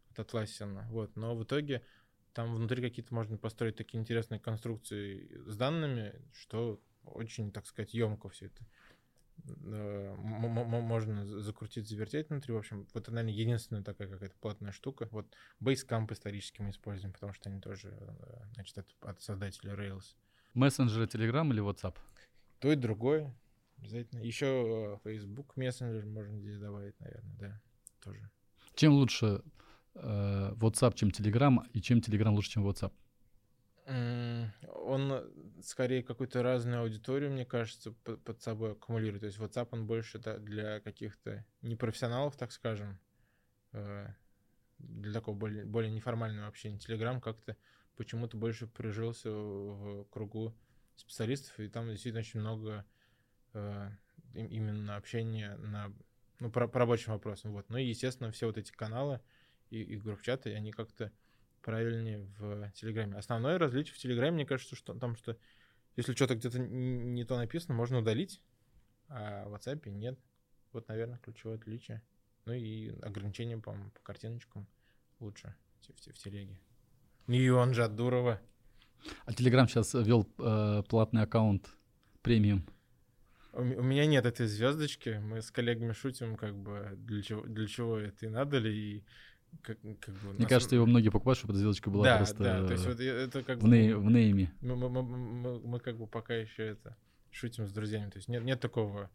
от 0.09 0.19
Atlassian, 0.19 0.87
вот, 0.89 1.15
но 1.15 1.35
в 1.35 1.43
итоге 1.43 1.83
там 2.33 2.53
внутри 2.53 2.81
какие-то 2.81 3.13
можно 3.13 3.37
построить 3.37 3.75
такие 3.75 3.99
интересные 3.99 4.39
конструкции 4.39 5.31
с 5.45 5.55
данными, 5.55 6.13
что 6.33 6.81
очень, 7.03 7.51
так 7.51 7.67
сказать, 7.67 7.93
емко 7.93 8.29
все 8.29 8.47
это. 8.47 8.65
Э, 9.47 10.15
Можно 10.17 11.25
за- 11.25 11.41
закрутить, 11.41 11.87
завертеть 11.87 12.29
внутри. 12.29 12.53
В 12.53 12.57
общем, 12.57 12.87
вот 12.93 13.03
это, 13.03 13.11
наверное, 13.11 13.33
единственная 13.33 13.83
такая 13.83 14.07
какая-то 14.07 14.35
платная 14.39 14.71
штука. 14.71 15.07
Вот 15.11 15.33
Basecamp 15.59 16.11
исторически 16.13 16.61
мы 16.61 16.69
используем, 16.71 17.13
потому 17.13 17.33
что 17.33 17.49
они 17.49 17.59
тоже, 17.59 17.89
э, 17.89 18.43
значит, 18.53 18.77
от, 18.77 18.87
от 19.01 19.21
создателя 19.21 19.73
Rails. 19.73 20.15
Мессенджеры 20.53 21.05
Telegram 21.05 21.49
или 21.51 21.61
WhatsApp? 21.61 21.95
То 22.59 22.71
и 22.71 22.75
другое. 22.75 23.33
Обязательно. 23.77 24.19
Еще 24.19 24.45
э, 24.45 24.97
Facebook 25.03 25.55
мессенджер 25.57 26.05
можно 26.05 26.37
здесь 26.39 26.59
добавить, 26.59 26.99
наверное, 26.99 27.35
да. 27.39 27.61
Тоже. 28.03 28.29
Чем 28.75 28.93
лучше 28.93 29.41
э, 29.95 30.53
WhatsApp, 30.55 30.93
чем 30.95 31.09
Telegram, 31.09 31.57
и 31.73 31.81
чем 31.81 31.99
Telegram 31.99 32.29
лучше, 32.31 32.51
чем 32.51 32.67
WhatsApp? 32.67 32.93
Он 33.85 35.31
скорее 35.63 36.03
какую-то 36.03 36.43
разную 36.43 36.81
аудиторию, 36.81 37.31
мне 37.31 37.45
кажется, 37.45 37.91
под 37.91 38.41
собой 38.41 38.73
аккумулирует. 38.73 39.21
То 39.21 39.25
есть 39.27 39.39
WhatsApp 39.39 39.69
он 39.71 39.87
больше 39.87 40.19
для 40.19 40.79
каких-то 40.79 41.45
непрофессионалов, 41.61 42.37
так 42.37 42.51
скажем, 42.51 42.99
э, 43.73 44.07
для 44.77 45.13
такого 45.13 45.35
более, 45.35 45.65
более 45.65 45.91
неформального 45.91 46.47
общения. 46.47 46.77
Telegram 46.77 47.19
как-то 47.19 47.57
почему-то 47.95 48.37
больше 48.37 48.67
прижился 48.67 49.31
в 49.31 50.05
кругу 50.05 50.55
специалистов, 50.95 51.59
и 51.59 51.67
там 51.67 51.89
действительно 51.89 52.21
очень 52.21 52.39
много 52.39 52.85
э, 53.53 53.89
им- 54.33 54.47
именно 54.47 54.95
общения 54.95 55.55
на 55.57 55.93
ну, 56.39 56.51
по, 56.51 56.67
по 56.67 56.79
рабочим 56.79 57.13
вопросам. 57.13 57.53
Вот. 57.53 57.69
Ну 57.69 57.77
и, 57.77 57.85
естественно, 57.85 58.31
все 58.31 58.47
вот 58.47 58.57
эти 58.57 58.71
каналы 58.71 59.21
и, 59.69 59.81
и 59.81 59.95
групп-чаты, 59.97 60.53
они 60.55 60.71
как-то 60.71 61.11
правильнее 61.61 62.19
в 62.37 62.71
Телеграме. 62.73 63.17
Основное 63.17 63.57
различие 63.57 63.95
в 63.95 63.97
Телеграме, 63.97 64.35
мне 64.35 64.45
кажется, 64.45 64.75
что 64.75 64.93
там, 64.93 65.15
что 65.15 65.37
если 65.95 66.13
что-то 66.13 66.35
где-то 66.35 66.59
не 66.59 67.23
то 67.25 67.37
написано, 67.37 67.73
можно 67.73 67.99
удалить, 67.99 68.41
а 69.07 69.47
в 69.47 69.53
WhatsApp 69.53 69.89
нет. 69.89 70.19
Вот, 70.71 70.87
наверное, 70.87 71.19
ключевое 71.19 71.57
отличие. 71.57 72.01
Ну 72.45 72.53
и 72.53 72.89
ограничения, 73.01 73.57
по-моему, 73.57 73.91
по 73.91 73.99
картиночкам 74.01 74.67
лучше 75.19 75.53
в, 75.81 75.87
в- 75.87 76.13
в 76.13 76.17
телеге. 76.17 76.59
Ну 77.27 77.35
и 77.35 77.49
он 77.49 77.73
же 77.73 77.83
от 77.83 77.95
Дурова. 77.95 78.41
А 79.25 79.31
Telegram 79.31 79.67
сейчас 79.67 79.93
ввел 79.93 80.27
э, 80.39 80.83
платный 80.87 81.23
аккаунт 81.23 81.69
премиум. 82.21 82.65
У, 83.53 83.61
у 83.61 83.83
меня 83.83 84.05
нет 84.05 84.25
этой 84.25 84.47
звездочки. 84.47 85.19
Мы 85.21 85.41
с 85.41 85.51
коллегами 85.51 85.91
шутим, 85.91 86.35
как 86.35 86.55
бы, 86.55 86.93
для 86.95 87.21
чего, 87.21 87.41
для 87.43 87.67
чего 87.67 87.97
это 87.97 88.25
и 88.25 88.29
надо 88.29 88.59
ли. 88.59 88.71
И 88.73 89.03
как, 89.61 89.77
как 89.99 90.15
бы, 90.15 90.29
Мне 90.33 90.39
на 90.43 90.45
кажется, 90.47 90.75
его 90.75 90.85
многие 90.85 91.09
покупают, 91.09 91.37
чтобы 91.37 91.53
эта 91.53 91.59
звездочка 91.59 91.89
была 91.89 92.03
да, 92.05 92.17
просто 92.17 92.43
да, 92.43 92.65
то 92.65 92.71
есть 92.73 92.85
э, 92.85 92.89
вот 92.89 92.99
это 92.99 93.43
как 93.43 93.57
в, 93.59 93.61
бы... 93.61 93.69
ней- 93.69 93.93
в 93.93 94.09
нейме. 94.09 94.53
Мы, 94.61 94.75
мы- 94.75 94.89
мы- 94.89 95.03
мы- 95.03 95.59
мы 95.59 95.79
как 95.79 95.97
бы 95.97 96.07
пока 96.07 96.33
еще 96.33 96.67
это 96.67 96.95
шутим 97.31 97.67
с 97.67 97.71
друзьями. 97.71 98.09
То 98.09 98.17
есть 98.17 98.27
нет, 98.27 98.43
нет 98.43 98.59
такого 98.59 99.09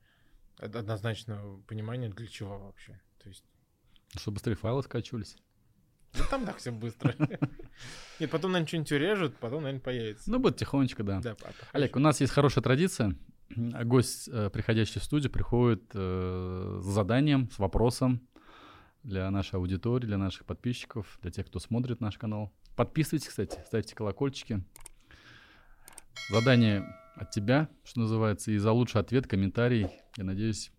од- 0.59 0.77
однозначного 0.77 1.61
понимания, 1.63 2.09
для 2.11 2.27
чего 2.27 2.59
вообще. 2.59 3.01
То 3.23 3.29
есть, 3.29 3.45
Чтобы 4.17 4.35
быстрее 4.37 4.55
файлы 4.55 4.83
скачивались. 4.83 5.37
да 6.13 6.25
там 6.31 6.47
так 6.47 6.59
все 6.59 6.71
быстро. 6.71 7.15
Нет, 8.21 8.31
потом, 8.31 8.53
наверное, 8.53 8.69
что-нибудь 8.69 8.93
урежут, 8.93 9.37
потом, 9.37 9.63
наверное, 9.65 9.83
появится. 9.83 10.31
Ну, 10.31 10.39
будет 10.39 10.57
тихонечко, 10.57 11.03
да. 11.03 11.21
Да, 11.21 11.37
Олег, 11.73 11.95
у 11.97 11.99
нас 11.99 12.21
есть 12.23 12.33
хорошая 12.33 12.63
традиция. 12.65 13.15
Гость, 13.55 14.29
э, 14.33 14.49
приходящий 14.51 14.99
в 15.01 15.05
студию, 15.05 15.31
приходит 15.31 15.83
э, 15.93 16.79
с 16.83 16.87
заданием, 16.87 17.51
с 17.51 17.59
вопросом 17.59 18.27
для 19.07 19.31
нашей 19.31 19.55
аудитории, 19.55 20.07
для 20.07 20.19
наших 20.19 20.45
подписчиков, 20.45 21.19
для 21.23 21.31
тех, 21.31 21.47
кто 21.47 21.61
смотрит 21.61 22.01
наш 22.01 22.19
канал. 22.19 22.53
Подписывайтесь, 22.75 23.29
кстати, 23.29 23.59
ставьте 23.65 23.95
колокольчики. 23.95 24.65
Задание 26.29 26.85
от 27.15 27.31
тебя, 27.31 27.69
что 27.85 28.01
называется, 28.01 28.51
и 28.51 28.59
за 28.59 28.73
лучший 28.73 29.01
ответ, 29.01 29.29
комментарий, 29.29 29.89
я 30.17 30.25
надеюсь, 30.25 30.73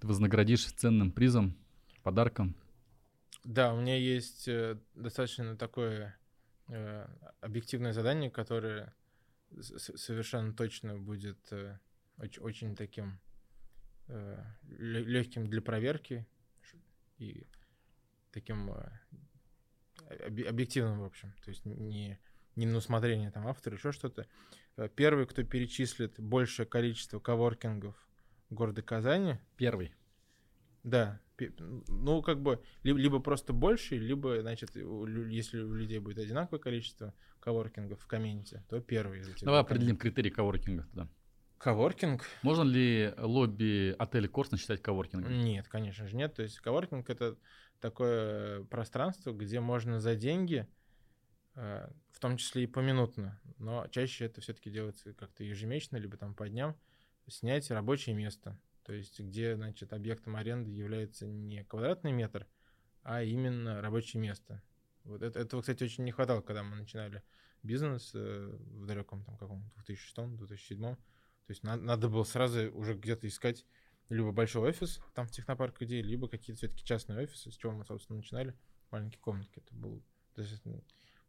ты 0.00 0.06
вознаградишь 0.06 0.66
ценным 0.66 1.10
призом, 1.10 1.56
подарком. 2.02 2.54
Да, 3.42 3.72
у 3.72 3.80
меня 3.80 3.96
есть 3.96 4.46
э, 4.46 4.78
достаточно 4.94 5.56
такое 5.56 6.18
э, 6.68 7.08
объективное 7.40 7.94
задание, 7.94 8.30
которое 8.30 8.94
совершенно 9.60 10.52
точно 10.52 10.98
будет 10.98 11.38
э, 11.52 11.78
оч- 12.18 12.40
очень 12.40 12.76
таким 12.76 13.18
легким 14.68 15.46
для 15.46 15.62
проверки 15.62 16.26
и 17.18 17.46
таким 18.32 18.70
э, 18.70 18.90
объ- 20.26 20.48
объективным, 20.48 21.00
в 21.00 21.04
общем. 21.04 21.32
То 21.44 21.50
есть 21.50 21.64
не, 21.64 22.18
не 22.56 22.66
на 22.66 22.78
усмотрение 22.78 23.30
там 23.30 23.46
автора, 23.46 23.76
еще 23.76 23.92
что-то. 23.92 24.26
Э, 24.76 24.88
Первый, 24.88 25.26
кто 25.26 25.42
перечислит 25.42 26.18
большее 26.18 26.66
количество 26.66 27.20
коворкингов 27.20 27.96
города 28.50 28.82
Казани, 28.82 29.38
Первый. 29.56 29.94
да. 30.82 31.20
Ну, 31.58 32.22
как 32.22 32.40
бы, 32.40 32.62
либо, 32.84 32.96
либо 32.98 33.18
просто 33.18 33.52
больше, 33.52 33.96
либо, 33.98 34.40
значит, 34.40 34.76
у 34.76 35.04
если 35.26 35.58
у 35.60 35.74
людей 35.74 35.98
будет 35.98 36.18
одинаковое 36.18 36.60
количество 36.60 37.12
коворкингов 37.40 38.00
в 38.00 38.06
комменте, 38.06 38.62
то 38.68 38.80
первый 38.80 39.20
из 39.20 39.28
этих. 39.28 39.42
Давай 39.44 39.60
определим 39.60 39.96
критерии 39.96 40.30
коворкинга 40.30 40.84
тогда. 40.84 41.08
Коворкинг? 41.64 42.26
Можно 42.42 42.62
ли 42.64 43.14
лобби 43.16 43.96
отеля 43.98 44.28
Корсна 44.28 44.58
считать 44.58 44.82
коворкингом? 44.82 45.32
Нет, 45.32 45.66
конечно 45.66 46.06
же 46.06 46.14
нет. 46.14 46.34
То 46.34 46.42
есть 46.42 46.58
коворкинг— 46.58 47.08
это 47.08 47.38
такое 47.80 48.64
пространство, 48.64 49.32
где 49.32 49.60
можно 49.60 49.98
за 49.98 50.14
деньги, 50.14 50.68
э, 51.54 51.88
в 52.10 52.20
том 52.20 52.36
числе 52.36 52.64
и 52.64 52.66
поминутно, 52.66 53.40
но 53.56 53.86
чаще 53.86 54.26
это 54.26 54.42
все-таки 54.42 54.68
делается 54.68 55.14
как-то 55.14 55.42
ежемесячно, 55.42 55.96
либо 55.96 56.18
там 56.18 56.34
по 56.34 56.46
дням, 56.50 56.76
снять 57.28 57.70
рабочее 57.70 58.14
место. 58.14 58.60
То 58.82 58.92
есть 58.92 59.18
где, 59.18 59.56
значит, 59.56 59.94
объектом 59.94 60.36
аренды 60.36 60.70
является 60.70 61.26
не 61.26 61.64
квадратный 61.64 62.12
метр, 62.12 62.46
а 63.02 63.22
именно 63.22 63.80
рабочее 63.80 64.20
место. 64.20 64.62
Вот 65.04 65.22
это, 65.22 65.38
этого, 65.38 65.62
кстати, 65.62 65.82
очень 65.82 66.04
не 66.04 66.12
хватало, 66.12 66.42
когда 66.42 66.62
мы 66.62 66.76
начинали 66.76 67.22
бизнес 67.62 68.10
э, 68.14 68.54
в 68.54 68.84
далеком 68.84 69.24
там 69.24 69.38
каком 69.38 69.72
2006-2007 69.88 70.98
то 71.46 71.50
есть 71.50 71.62
надо, 71.62 71.82
надо 71.82 72.08
было 72.08 72.24
сразу 72.24 72.70
уже 72.72 72.94
где-то 72.94 73.28
искать 73.28 73.66
либо 74.08 74.32
большой 74.32 74.70
офис 74.70 75.00
там 75.14 75.26
в 75.26 75.30
технопарк 75.30 75.80
идеи, 75.82 76.02
либо 76.02 76.28
какие-то 76.28 76.58
все-таки 76.58 76.84
частные 76.84 77.18
офисы, 77.20 77.50
с 77.50 77.56
чего 77.56 77.72
мы, 77.72 77.84
собственно, 77.84 78.18
начинали. 78.18 78.54
Маленькие 78.90 79.20
комнатки. 79.20 79.58
Это 79.58 79.74
было 79.74 80.00
достаточно 80.36 80.80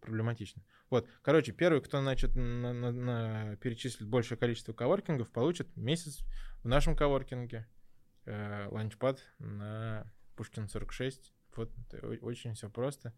проблематично. 0.01 0.61
Вот, 0.89 1.07
короче, 1.21 1.51
первый, 1.51 1.81
кто, 1.81 1.99
значит, 1.99 2.35
на, 2.35 2.73
на, 2.73 2.91
на, 2.91 3.55
перечислит 3.57 4.07
большее 4.07 4.37
количество 4.37 4.73
коворкингов, 4.73 5.31
получит 5.31 5.75
месяц 5.75 6.19
в 6.63 6.67
нашем 6.67 6.95
коворкинге 6.95 7.67
э, 8.25 8.67
ланчпад 8.69 9.19
на 9.39 10.11
Пушкин 10.35 10.67
46. 10.67 11.33
Вот, 11.55 11.71
очень 12.21 12.53
все 12.53 12.69
просто. 12.69 13.13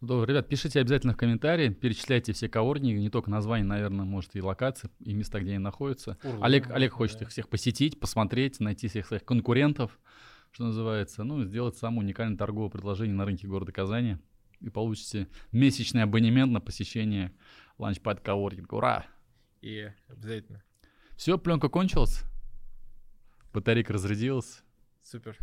Добро, 0.00 0.24
ребят, 0.24 0.48
пишите 0.48 0.80
обязательно 0.80 1.14
в 1.14 1.16
комментарии, 1.16 1.68
перечисляйте 1.70 2.32
все 2.32 2.48
коворкинги, 2.48 2.98
не 2.98 3.10
только 3.10 3.30
название, 3.30 3.66
наверное, 3.66 4.04
может 4.04 4.36
и 4.36 4.42
локации, 4.42 4.90
и 5.00 5.12
места, 5.12 5.40
где 5.40 5.50
они 5.50 5.58
находятся. 5.58 6.18
Урлы, 6.22 6.44
Олег, 6.44 6.70
Олег 6.70 6.92
хочет 6.92 7.18
да. 7.18 7.24
их 7.24 7.30
всех 7.30 7.48
посетить, 7.48 7.98
посмотреть, 7.98 8.60
найти 8.60 8.88
всех 8.88 9.06
своих 9.06 9.24
конкурентов, 9.24 9.98
что 10.52 10.64
называется, 10.64 11.24
ну, 11.24 11.44
сделать 11.44 11.76
самое 11.76 12.00
уникальное 12.02 12.38
торговое 12.38 12.70
предложение 12.70 13.16
на 13.16 13.24
рынке 13.24 13.46
города 13.46 13.72
Казани. 13.72 14.18
И 14.60 14.70
получите 14.70 15.28
месячный 15.52 16.02
абонемент 16.02 16.50
на 16.50 16.60
посещение 16.60 17.32
ланчпад 17.78 18.20
коворкинга. 18.20 18.74
Ура! 18.74 19.06
И 19.60 19.88
обязательно. 20.08 20.62
Все, 21.16 21.38
пленка 21.38 21.68
кончилась. 21.68 22.22
Батарейка 23.52 23.92
разрядилась. 23.92 24.62
Супер. 25.02 25.38